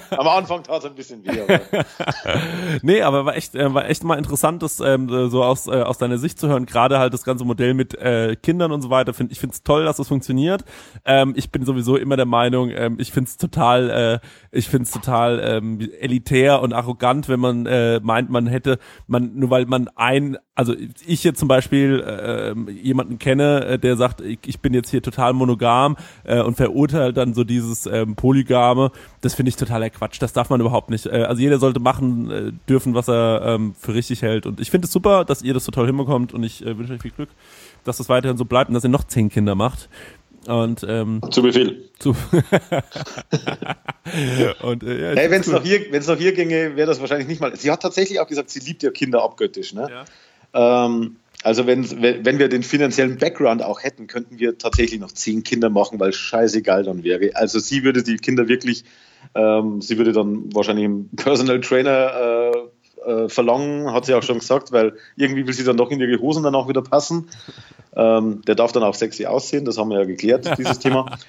Am 0.09 0.27
Anfang 0.27 0.63
tat 0.63 0.79
es 0.79 0.85
ein 0.85 0.95
bisschen 0.95 1.23
weh. 1.25 1.39
Aber 1.41 1.59
nee, 2.81 3.01
aber 3.01 3.25
war 3.25 3.35
echt, 3.35 3.55
äh, 3.55 3.73
war 3.73 3.87
echt 3.89 4.03
mal 4.03 4.17
interessant, 4.17 4.61
das 4.61 4.79
ähm, 4.79 5.07
äh, 5.09 5.29
so 5.29 5.43
aus, 5.43 5.67
äh, 5.67 5.81
aus 5.81 5.97
deiner 5.97 6.17
Sicht 6.17 6.39
zu 6.39 6.47
hören. 6.49 6.65
Gerade 6.65 6.99
halt 6.99 7.13
das 7.13 7.23
ganze 7.23 7.45
Modell 7.45 7.73
mit 7.75 7.93
äh, 7.95 8.35
Kindern 8.35 8.71
und 8.71 8.81
so 8.81 8.89
weiter. 8.89 9.13
Find, 9.13 9.31
ich 9.31 9.39
finde 9.39 9.53
es 9.53 9.63
toll, 9.63 9.85
dass 9.85 9.97
das 9.97 10.07
funktioniert. 10.09 10.65
Ähm, 11.05 11.33
ich 11.37 11.51
bin 11.51 11.63
sowieso 11.65 11.95
immer 11.95 12.17
der 12.17 12.25
Meinung, 12.25 12.71
ähm, 12.71 12.97
ich 12.99 13.11
finde 13.11 13.29
es 13.29 13.37
total, 13.37 13.89
äh, 14.21 14.27
ich 14.51 14.67
finde 14.67 14.83
es 14.83 14.91
total 14.91 15.39
ähm, 15.41 15.79
elitär 15.99 16.61
und 16.61 16.73
arrogant, 16.73 17.29
wenn 17.29 17.39
man 17.39 17.65
äh, 17.65 17.99
meint, 18.07 18.31
man 18.31 18.47
hätte, 18.47 18.79
man 19.05 19.35
nur 19.35 19.51
weil 19.51 19.65
man 19.67 19.89
ein, 19.95 20.37
also 20.55 20.73
ich 21.05 21.23
jetzt 21.23 21.39
zum 21.39 21.47
Beispiel 21.47 22.03
äh, 22.05 22.49
ähm, 22.49 22.67
jemanden 22.69 23.19
kenne, 23.19 23.65
äh, 23.65 23.79
der 23.79 23.95
sagt, 23.95 24.21
ich, 24.21 24.39
ich 24.45 24.59
bin 24.59 24.73
jetzt 24.73 24.89
hier 24.89 25.03
total 25.03 25.33
monogam 25.33 25.97
äh, 26.23 26.41
und 26.41 26.57
verurteilt 26.57 27.17
dann 27.17 27.35
so 27.35 27.43
dieses 27.43 27.85
ähm, 27.85 28.15
Polygame. 28.15 28.91
Das 29.21 29.35
finde 29.35 29.49
ich 29.49 29.55
totaler 29.55 29.91
Quatsch. 29.91 30.19
Das 30.19 30.33
darf 30.33 30.49
man 30.49 30.59
überhaupt 30.59 30.89
nicht. 30.89 31.05
Äh, 31.05 31.23
also 31.23 31.41
jeder 31.41 31.59
sollte 31.59 31.79
machen 31.79 32.31
äh, 32.31 32.51
dürfen, 32.67 32.95
was 32.95 33.07
er 33.07 33.43
ähm, 33.45 33.75
für 33.77 33.93
richtig 33.93 34.23
hält. 34.23 34.47
Und 34.47 34.59
ich 34.59 34.71
finde 34.71 34.85
es 34.85 34.91
super, 34.91 35.25
dass 35.25 35.43
ihr 35.43 35.53
das 35.53 35.65
so 35.65 35.71
toll 35.71 35.85
hinbekommt 35.85 36.33
und 36.33 36.43
ich 36.43 36.65
äh, 36.65 36.77
wünsche 36.77 36.93
euch 36.93 37.01
viel 37.01 37.11
Glück, 37.11 37.29
dass 37.83 37.97
das 37.97 38.09
weiterhin 38.09 38.37
so 38.37 38.45
bleibt 38.45 38.69
und 38.69 38.73
dass 38.73 38.83
ihr 38.83 38.89
noch 38.89 39.03
zehn 39.03 39.29
Kinder 39.29 39.53
macht. 39.53 39.89
Und 40.47 40.85
ähm, 40.87 41.21
zu 41.29 41.41
Befehl. 41.41 41.89
zu 41.99 42.11
und 44.61 44.83
äh, 44.83 45.01
ja, 45.13 45.15
Hey, 45.21 45.29
wenn 45.29 45.41
es 45.41 45.47
nach, 45.47 45.63
hier- 45.63 45.85
nach 45.91 46.17
hier 46.17 46.31
ginge, 46.33 46.75
wäre 46.75 46.87
das 46.87 46.99
wahrscheinlich 47.01 47.27
nicht 47.27 47.41
mal. 47.41 47.55
Sie 47.55 47.69
hat 47.69 47.81
tatsächlich 47.81 48.19
auch 48.19 48.27
gesagt, 48.27 48.49
sie 48.49 48.59
liebt 48.59 48.81
ja 48.83 48.91
Kinder 48.91 49.23
abgöttisch. 49.23 49.73
Ne? 49.73 49.89
Ja. 50.53 50.85
Ähm, 50.85 51.17
also 51.43 51.67
wenn, 51.67 52.01
wenn 52.01 52.25
wenn 52.25 52.39
wir 52.39 52.47
den 52.49 52.63
finanziellen 52.63 53.17
Background 53.17 53.61
auch 53.61 53.83
hätten, 53.83 54.07
könnten 54.07 54.39
wir 54.39 54.57
tatsächlich 54.57 54.99
noch 54.99 55.11
zehn 55.11 55.43
Kinder 55.43 55.69
machen, 55.69 55.99
weil 55.99 56.11
scheißegal 56.13 56.83
dann 56.83 57.03
wäre. 57.03 57.31
Also 57.35 57.59
sie 57.59 57.83
würde 57.83 58.01
die 58.01 58.17
Kinder 58.17 58.47
wirklich, 58.47 58.85
ähm, 59.35 59.81
sie 59.81 59.97
würde 59.97 60.13
dann 60.13 60.53
wahrscheinlich 60.55 60.85
einen 60.85 61.09
Personal 61.15 61.61
Trainer 61.61 61.91
äh, 61.91 62.46
äh, 63.07 63.29
verlangen, 63.29 63.91
hat 63.93 64.05
sie 64.05 64.13
auch 64.13 64.23
schon 64.23 64.39
gesagt, 64.39 64.71
weil 64.71 64.93
irgendwie 65.15 65.47
will 65.47 65.53
sie 65.53 65.63
dann 65.63 65.77
doch 65.77 65.91
in 65.91 65.99
ihre 65.99 66.19
Hosen 66.19 66.43
dann 66.43 66.55
auch 66.55 66.67
wieder 66.67 66.81
passen. 66.81 67.29
Ähm, 67.95 68.41
der 68.45 68.55
darf 68.55 68.71
dann 68.73 68.83
auch 68.83 68.95
sexy 68.95 69.25
aussehen, 69.25 69.65
das 69.65 69.77
haben 69.77 69.89
wir 69.89 69.99
ja 69.99 70.05
geklärt, 70.05 70.57
dieses 70.57 70.79
Thema. 70.79 71.17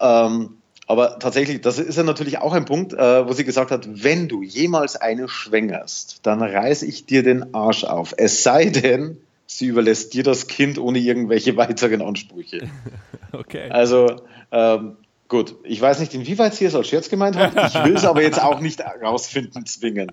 Ähm, 0.00 0.58
aber 0.86 1.18
tatsächlich, 1.18 1.60
das 1.60 1.78
ist 1.78 1.96
ja 1.96 2.04
natürlich 2.04 2.38
auch 2.38 2.52
ein 2.52 2.64
Punkt, 2.64 2.92
äh, 2.92 3.26
wo 3.26 3.32
sie 3.32 3.44
gesagt 3.44 3.72
hat, 3.72 4.04
wenn 4.04 4.28
du 4.28 4.42
jemals 4.42 4.96
eine 4.96 5.28
schwängerst, 5.28 6.20
dann 6.22 6.40
reiß 6.40 6.82
ich 6.82 7.04
dir 7.04 7.24
den 7.24 7.52
Arsch 7.52 7.82
auf. 7.82 8.14
Es 8.16 8.44
sei 8.44 8.66
denn, 8.66 9.18
sie 9.46 9.66
überlässt 9.66 10.14
dir 10.14 10.22
das 10.22 10.46
Kind 10.46 10.78
ohne 10.78 10.98
irgendwelche 10.98 11.56
weiteren 11.56 12.00
Ansprüche. 12.00 12.70
okay. 13.32 13.68
Also 13.70 14.16
ähm, 14.52 14.96
gut, 15.28 15.56
ich 15.64 15.80
weiß 15.80 16.00
nicht, 16.00 16.14
inwieweit 16.14 16.54
sie 16.54 16.64
es 16.64 16.74
als 16.74 16.88
Scherz 16.88 17.08
gemeint 17.08 17.36
hat. 17.36 17.52
Ich 17.74 17.84
will 17.84 17.96
es 17.96 18.04
aber 18.04 18.22
jetzt 18.22 18.42
auch 18.42 18.60
nicht 18.60 18.80
rausfinden 19.02 19.66
zwingend. 19.66 20.10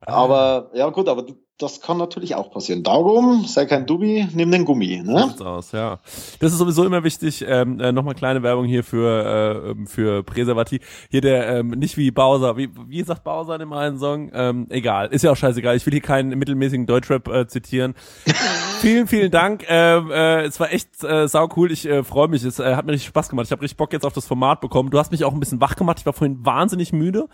Aber 0.00 0.70
ja 0.74 0.88
gut, 0.90 1.08
aber 1.08 1.26
das 1.62 1.80
kann 1.80 1.96
natürlich 1.96 2.34
auch 2.34 2.50
passieren. 2.50 2.82
Darum, 2.82 3.44
sei 3.46 3.66
kein 3.66 3.86
Dubi, 3.86 4.26
nimm 4.34 4.50
den 4.50 4.64
Gummi. 4.64 5.02
Ne? 5.04 5.28
sieht's 5.28 5.40
aus, 5.40 5.72
ja. 5.72 5.98
Das 6.40 6.52
ist 6.52 6.58
sowieso 6.58 6.84
immer 6.84 7.04
wichtig. 7.04 7.44
Ähm, 7.46 7.78
äh, 7.80 7.92
Nochmal 7.92 8.14
kleine 8.14 8.42
Werbung 8.42 8.64
hier 8.64 8.82
für, 8.82 9.62
äh, 9.64 9.70
ähm, 9.70 9.86
für 9.86 10.22
Präservativ. 10.22 11.06
Hier 11.10 11.20
der, 11.20 11.58
ähm, 11.58 11.68
nicht 11.68 11.96
wie 11.96 12.10
Bowser, 12.10 12.56
wie, 12.56 12.68
wie 12.88 13.02
sagt 13.02 13.22
Bowser 13.24 13.54
in 13.54 13.60
dem 13.60 13.72
einen 13.72 13.98
Song? 13.98 14.30
Ähm, 14.34 14.66
egal, 14.70 15.08
ist 15.08 15.22
ja 15.22 15.30
auch 15.30 15.36
scheißegal. 15.36 15.76
Ich 15.76 15.86
will 15.86 15.92
hier 15.92 16.02
keinen 16.02 16.36
mittelmäßigen 16.38 16.86
Deutschrap 16.86 17.28
äh, 17.28 17.46
zitieren. 17.46 17.94
vielen, 18.80 19.06
vielen 19.06 19.30
Dank. 19.30 19.64
Ähm, 19.68 20.10
äh, 20.10 20.42
es 20.42 20.58
war 20.58 20.72
echt 20.72 21.04
äh, 21.04 21.28
sau 21.28 21.48
cool. 21.56 21.70
Ich 21.70 21.86
äh, 21.86 22.02
freue 22.02 22.28
mich. 22.28 22.42
Es 22.42 22.58
äh, 22.58 22.74
hat 22.74 22.86
mir 22.86 22.92
richtig 22.92 23.08
Spaß 23.08 23.28
gemacht. 23.28 23.46
Ich 23.46 23.52
habe 23.52 23.62
richtig 23.62 23.76
Bock 23.76 23.92
jetzt 23.92 24.04
auf 24.04 24.12
das 24.12 24.26
Format 24.26 24.60
bekommen. 24.60 24.90
Du 24.90 24.98
hast 24.98 25.12
mich 25.12 25.24
auch 25.24 25.32
ein 25.32 25.40
bisschen 25.40 25.60
wach 25.60 25.76
gemacht. 25.76 25.98
Ich 26.00 26.06
war 26.06 26.12
vorhin 26.12 26.44
wahnsinnig 26.44 26.92
müde. 26.92 27.28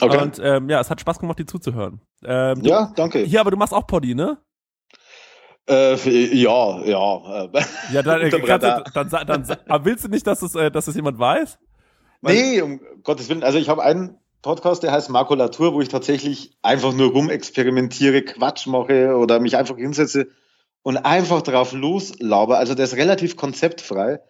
Okay. 0.00 0.18
Und 0.18 0.38
ähm, 0.42 0.68
ja, 0.68 0.80
es 0.80 0.90
hat 0.90 1.00
Spaß 1.00 1.18
gemacht, 1.18 1.38
dir 1.38 1.46
zuzuhören. 1.46 2.00
Ähm, 2.24 2.62
du, 2.62 2.68
Ja, 2.68 2.92
danke. 2.94 3.20
Hier, 3.20 3.40
aber 3.40 3.50
du 3.50 3.56
machst 3.56 3.72
auch 3.72 3.86
Poddy, 3.86 4.14
ne? 4.14 4.38
Äh, 5.68 5.94
ja, 6.34 6.84
ja. 6.84 7.44
äh, 7.44 7.64
Ja, 7.92 8.02
dann, 8.02 8.20
äh, 8.20 8.30
dann, 8.94 9.08
dann, 9.10 9.56
aber 9.68 9.84
willst 9.84 10.04
du 10.04 10.08
nicht, 10.08 10.26
dass 10.26 10.42
es, 10.42 10.54
äh, 10.54 10.70
dass 10.70 10.86
es 10.86 10.94
jemand 10.94 11.18
weiß? 11.18 11.58
Nee, 12.22 12.60
um 12.60 12.80
Gottes 13.02 13.28
Willen. 13.28 13.42
Also 13.42 13.58
ich 13.58 13.68
habe 13.68 13.82
einen 13.82 14.18
Podcast, 14.42 14.82
der 14.82 14.92
heißt 14.92 15.10
Makulatur, 15.10 15.72
wo 15.72 15.80
ich 15.80 15.88
tatsächlich 15.88 16.56
einfach 16.62 16.92
nur 16.92 17.10
rumexperimentiere, 17.10 18.22
Quatsch 18.22 18.66
mache 18.66 19.16
oder 19.16 19.40
mich 19.40 19.56
einfach 19.56 19.76
hinsetze 19.76 20.28
und 20.82 20.98
einfach 20.98 21.42
drauf 21.42 21.72
loslaber. 21.72 22.58
Also 22.58 22.74
der 22.74 22.84
ist 22.84 22.96
relativ 22.96 23.36
konzeptfrei. 23.36 24.20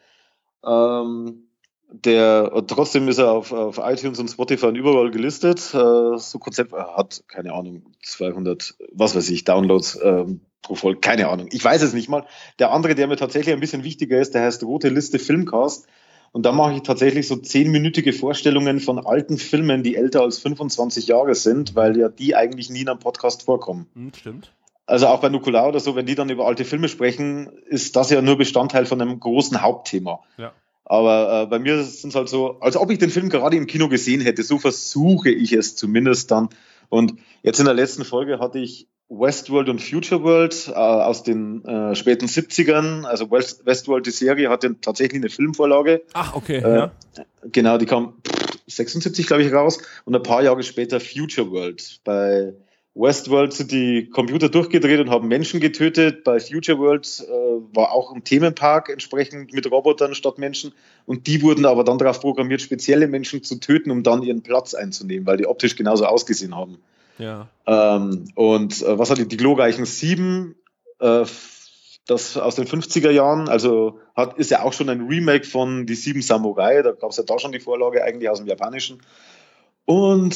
Ähm, 0.65 1.45
der, 1.89 2.65
trotzdem 2.67 3.09
ist 3.09 3.19
er 3.19 3.31
auf, 3.33 3.53
auf 3.53 3.79
iTunes 3.79 4.19
und 4.19 4.29
Spotify 4.29 4.67
und 4.67 4.77
überall 4.77 5.11
gelistet. 5.11 5.59
Äh, 5.73 6.19
so 6.19 6.39
Konzept 6.39 6.73
hat, 6.73 7.25
keine 7.29 7.53
Ahnung, 7.53 7.83
200, 8.03 8.75
was 8.93 9.15
weiß 9.15 9.31
ich, 9.31 9.45
Downloads 9.45 9.99
ähm, 10.03 10.41
pro 10.63 10.75
Folge, 10.75 11.01
keine 11.01 11.29
Ahnung. 11.29 11.49
Ich 11.53 11.65
weiß 11.65 11.83
es 11.83 11.95
nicht 11.95 12.09
mal. 12.09 12.27
Der 12.59 12.73
andere, 12.73 12.95
der 12.95 13.07
mir 13.07 13.17
tatsächlich 13.17 13.55
ein 13.55 13.61
bisschen 13.61 13.85
wichtiger 13.85 14.21
ist, 14.21 14.35
der 14.35 14.43
heißt 14.43 14.65
Rote 14.65 14.89
Liste 14.89 15.19
Filmcast. 15.19 15.87
Und 16.33 16.45
da 16.45 16.53
mache 16.53 16.75
ich 16.75 16.83
tatsächlich 16.83 17.29
so 17.29 17.37
zehnminütige 17.37 18.13
Vorstellungen 18.13 18.81
von 18.81 18.99
alten 18.99 19.39
Filmen, 19.39 19.83
die 19.83 19.97
älter 19.97 20.23
als 20.23 20.39
25 20.39 21.07
Jahre 21.07 21.35
sind, 21.35 21.75
weil 21.75 21.97
ja 21.97 22.09
die 22.09 22.35
eigentlich 22.35 22.69
nie 22.69 22.83
in 22.83 22.89
einem 22.89 22.99
Podcast 22.99 23.45
vorkommen. 23.45 23.87
Hm, 23.95 24.13
stimmt. 24.13 24.53
Also 24.85 25.07
auch 25.07 25.21
bei 25.21 25.29
Nukular 25.31 25.69
oder 25.69 25.81
so, 25.81 25.97
wenn 25.97 26.07
die 26.07 26.15
dann 26.15 26.29
über 26.29 26.47
alte 26.47 26.65
Filme 26.65 26.89
sprechen, 26.89 27.49
ist 27.67 27.97
das 27.97 28.11
ja 28.11 28.21
nur 28.23 28.37
Bestandteil 28.37 28.87
von 28.87 29.01
einem 29.01 29.19
großen 29.19 29.63
Hauptthema. 29.63 30.21
Ja. 30.37 30.53
Aber 30.87 31.43
äh, 31.43 31.47
bei 31.47 31.59
mir 31.59 31.83
sind 31.83 32.11
es 32.11 32.15
halt 32.15 32.29
so, 32.29 32.61
als 32.61 32.77
ob 32.77 32.91
ich 32.91 32.99
den 32.99 33.11
Film 33.11 33.29
gerade 33.29 33.57
im 33.57 33.67
Kino 33.67 33.89
gesehen 33.89 34.21
hätte. 34.21 34.43
So 34.45 34.59
versuche 34.59 35.31
ich 35.31 35.53
es 35.53 35.75
zumindest 35.75 36.31
dann. 36.31 36.49
Und 36.89 37.15
jetzt 37.43 37.59
in 37.59 37.65
der 37.67 37.75
letzten 37.75 38.05
Folge 38.05 38.39
hatte 38.39 38.61
ich 38.61 38.87
Westworld 39.09 39.69
und 39.69 39.83
Future 39.83 40.23
World 40.23 40.69
äh, 40.69 40.73
aus 40.73 41.25
den 41.25 41.65
äh, 41.65 41.95
späten 41.97 42.27
70ern. 42.27 43.05
Also 43.05 43.31
West, 43.31 43.67
Westworld, 43.67 44.07
die 44.07 44.11
Serie, 44.11 44.49
hatte 44.49 44.81
tatsächlich 44.81 45.21
eine 45.21 45.29
Filmvorlage. 45.29 46.03
Ach, 46.13 46.35
okay, 46.35 46.59
Äh, 46.59 46.77
ja. 46.77 46.93
Genau, 47.51 47.79
die 47.79 47.87
kam 47.87 48.15
76, 48.69 49.27
glaube 49.27 49.43
ich, 49.43 49.53
raus. 49.53 49.79
Und 50.05 50.15
ein 50.15 50.23
paar 50.23 50.43
Jahre 50.43 50.63
später 50.63 51.01
Future 51.01 51.51
World. 51.51 52.01
Bei 52.05 52.53
Westworld 52.97 53.52
sind 53.52 53.73
die 53.73 54.09
Computer 54.09 54.48
durchgedreht 54.48 55.01
und 55.01 55.10
haben 55.10 55.28
Menschen 55.28 55.60
getötet. 55.60 56.24
Bei 56.24 56.40
Future 56.40 56.78
World 56.78 57.06
äh, 57.28 57.77
war 57.77 57.93
auch 57.93 58.14
ein 58.14 58.24
Themenpark 58.24 58.89
entsprechend 58.89 59.52
mit 59.52 59.70
Robotern 59.70 60.14
statt 60.14 60.39
Menschen. 60.39 60.73
Und 61.05 61.27
die 61.27 61.43
wurden 61.43 61.66
aber 61.66 61.85
dann 61.85 61.98
darauf 61.98 62.20
programmiert, 62.20 62.62
spezielle 62.62 63.06
Menschen 63.06 63.43
zu 63.43 63.60
töten, 63.60 63.90
um 63.90 64.02
dann 64.02 64.23
ihren 64.23 64.43
Platz 64.43 64.73
einzunehmen, 64.73 65.27
weil 65.27 65.36
die 65.36 65.47
optisch 65.47 65.77
genauso 65.77 66.06
ausgesehen 66.06 66.56
haben. 66.56 66.78
Ja. 67.18 67.48
Ähm, 67.66 68.28
und 68.35 68.82
äh, 68.82 68.98
was 68.98 69.10
hat 69.10 69.18
die, 69.18 69.28
die 69.28 69.36
glorreichen 69.36 69.85
Sieben, 69.85 70.55
äh, 70.98 71.27
das 72.06 72.36
aus 72.39 72.55
den 72.55 72.66
50er 72.66 73.10
Jahren, 73.10 73.48
also 73.48 74.01
hat, 74.14 74.39
ist 74.39 74.51
ja 74.51 74.62
auch 74.62 74.73
schon 74.73 74.89
ein 74.89 75.06
Remake 75.06 75.44
von 75.44 75.85
Die 75.86 75.94
Sieben 75.94 76.23
Samurai, 76.23 76.81
da 76.81 76.93
gab 76.93 77.10
es 77.10 77.18
ja 77.18 77.24
da 77.24 77.39
schon 77.39 77.52
die 77.52 77.60
Vorlage 77.60 78.02
eigentlich 78.02 78.31
aus 78.31 78.39
dem 78.39 78.47
Japanischen. 78.47 79.02
Und 79.85 80.35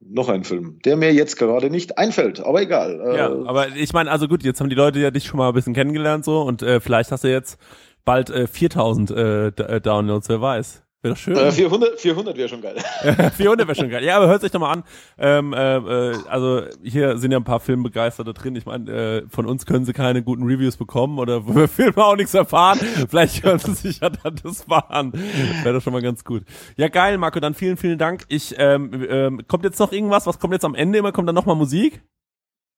noch 0.00 0.28
ein 0.28 0.44
Film, 0.44 0.78
der 0.84 0.96
mir 0.96 1.12
jetzt 1.12 1.36
gerade 1.36 1.70
nicht 1.70 1.98
einfällt, 1.98 2.40
aber 2.40 2.62
egal. 2.62 3.00
Äh, 3.00 3.16
Ja, 3.16 3.26
aber 3.46 3.68
ich 3.68 3.92
meine, 3.92 4.10
also 4.10 4.28
gut, 4.28 4.42
jetzt 4.42 4.60
haben 4.60 4.70
die 4.70 4.76
Leute 4.76 4.98
ja 4.98 5.10
dich 5.10 5.24
schon 5.24 5.38
mal 5.38 5.48
ein 5.48 5.54
bisschen 5.54 5.74
kennengelernt 5.74 6.24
so 6.24 6.40
und 6.40 6.62
äh, 6.62 6.80
vielleicht 6.80 7.12
hast 7.12 7.24
du 7.24 7.28
jetzt 7.28 7.58
bald 8.04 8.30
äh, 8.30 8.46
4000 8.46 9.10
äh, 9.10 9.46
äh, 9.48 9.80
Downloads, 9.80 10.28
wer 10.28 10.40
weiß. 10.40 10.82
Wäre 11.02 11.14
doch 11.14 11.20
schön. 11.20 11.34
äh, 11.34 11.50
400, 11.50 11.98
400 11.98 12.36
wäre 12.36 12.48
schon 12.48 12.60
geil. 12.60 12.76
400 13.36 13.66
wäre 13.66 13.74
schon 13.74 13.88
geil. 13.88 14.04
Ja, 14.04 14.18
aber 14.18 14.28
hört 14.28 14.42
sich 14.42 14.50
doch 14.50 14.60
mal 14.60 14.70
an. 14.70 14.84
Ähm, 15.16 15.54
äh, 15.54 15.76
äh, 15.76 16.16
also 16.28 16.62
hier 16.82 17.16
sind 17.16 17.32
ja 17.32 17.38
ein 17.38 17.44
paar 17.44 17.60
Filmbegeisterte 17.60 18.34
drin. 18.34 18.54
Ich 18.54 18.66
meine, 18.66 18.90
äh, 18.90 19.22
von 19.30 19.46
uns 19.46 19.64
können 19.64 19.86
sie 19.86 19.94
keine 19.94 20.22
guten 20.22 20.42
Reviews 20.42 20.76
bekommen 20.76 21.18
oder 21.18 21.36
über 21.48 21.68
Filme 21.68 22.04
auch 22.04 22.16
nichts 22.16 22.34
erfahren. 22.34 22.78
Vielleicht 23.08 23.42
hören 23.42 23.58
sie 23.58 23.72
sich 23.72 24.00
ja 24.00 24.10
dann 24.10 24.38
das 24.42 24.66
mal 24.66 24.84
an. 24.88 25.14
Wäre 25.62 25.74
doch 25.74 25.82
schon 25.82 25.94
mal 25.94 26.02
ganz 26.02 26.22
gut. 26.22 26.42
Ja, 26.76 26.88
geil, 26.88 27.16
Marco, 27.16 27.40
dann 27.40 27.54
vielen, 27.54 27.78
vielen 27.78 27.96
Dank. 27.98 28.24
Ich, 28.28 28.54
ähm, 28.58 29.06
ähm, 29.08 29.42
kommt 29.48 29.64
jetzt 29.64 29.78
noch 29.80 29.92
irgendwas? 29.92 30.26
Was 30.26 30.38
kommt 30.38 30.52
jetzt 30.52 30.66
am 30.66 30.74
Ende 30.74 30.98
immer? 30.98 31.12
Kommt 31.12 31.28
dann 31.28 31.34
nochmal 31.34 31.56
Musik? 31.56 32.02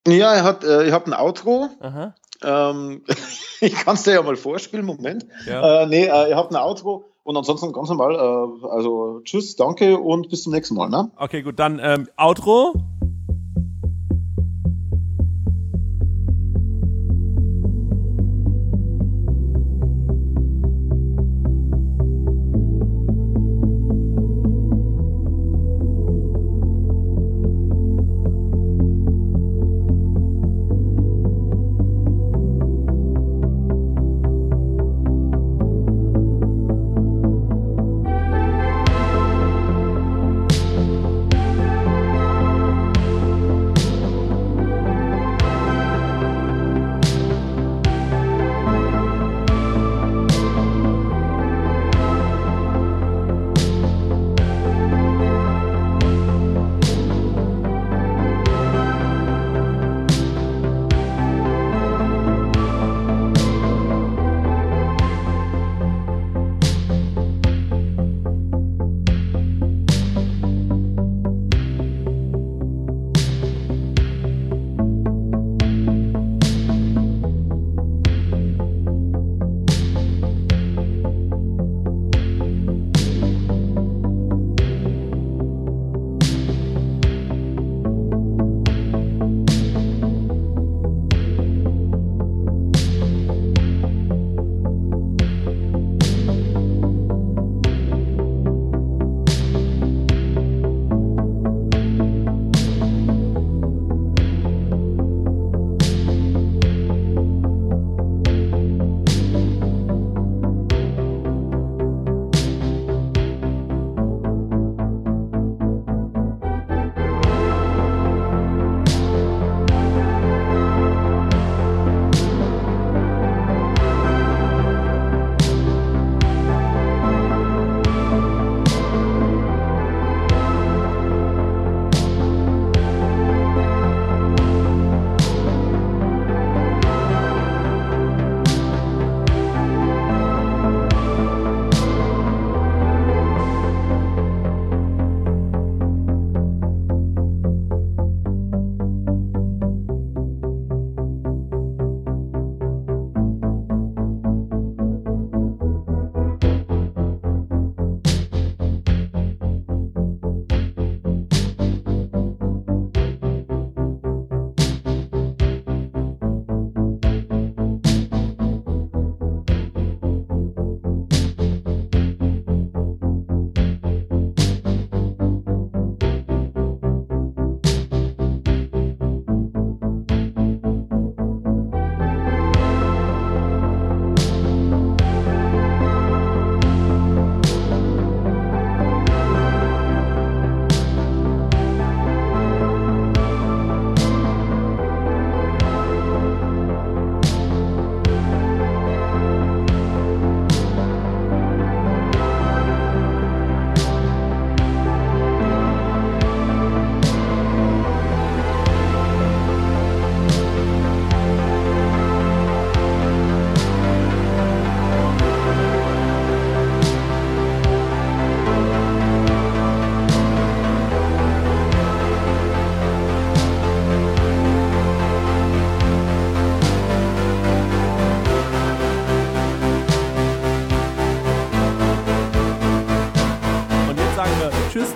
Ja, 0.07 0.33
er 0.33 0.45
hat, 0.45 0.63
äh, 0.63 0.87
ich 0.87 0.93
habe 0.93 1.07
ein 1.07 1.15
Outro. 1.15 1.71
Ähm, 2.45 3.05
ich 3.61 3.75
kann 3.75 3.95
es 3.95 4.05
dir 4.05 4.15
ja 4.15 4.23
mal 4.23 4.37
vorspielen, 4.37 4.87
Moment. 4.87 5.27
Ja. 5.47 5.83
Äh, 5.83 5.87
nee, 5.87 6.05
äh, 6.05 6.31
ihr 6.31 6.37
habt 6.37 6.53
ein 6.53 6.57
Outro 6.57 7.12
und 7.25 7.37
ansonsten 7.37 7.73
ganz 7.73 7.89
normal, 7.89 8.15
äh, 8.15 8.67
also 8.69 9.21
tschüss, 9.25 9.57
danke 9.57 9.99
und 9.99 10.29
bis 10.29 10.43
zum 10.43 10.53
nächsten 10.53 10.75
Mal. 10.75 10.89
Ne? 10.89 11.11
Okay, 11.17 11.43
gut, 11.43 11.59
dann 11.59 11.81
ähm, 11.83 12.09
Outro. 12.17 12.75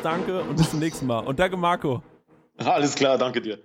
Danke 0.06 0.40
und 0.40 0.56
bis 0.56 0.70
zum 0.70 0.78
nächsten 0.78 1.06
Mal. 1.06 1.20
Und 1.26 1.38
danke, 1.38 1.56
Marco. 1.56 2.02
Alles 2.58 2.94
klar, 2.94 3.18
danke 3.18 3.40
dir. 3.42 3.58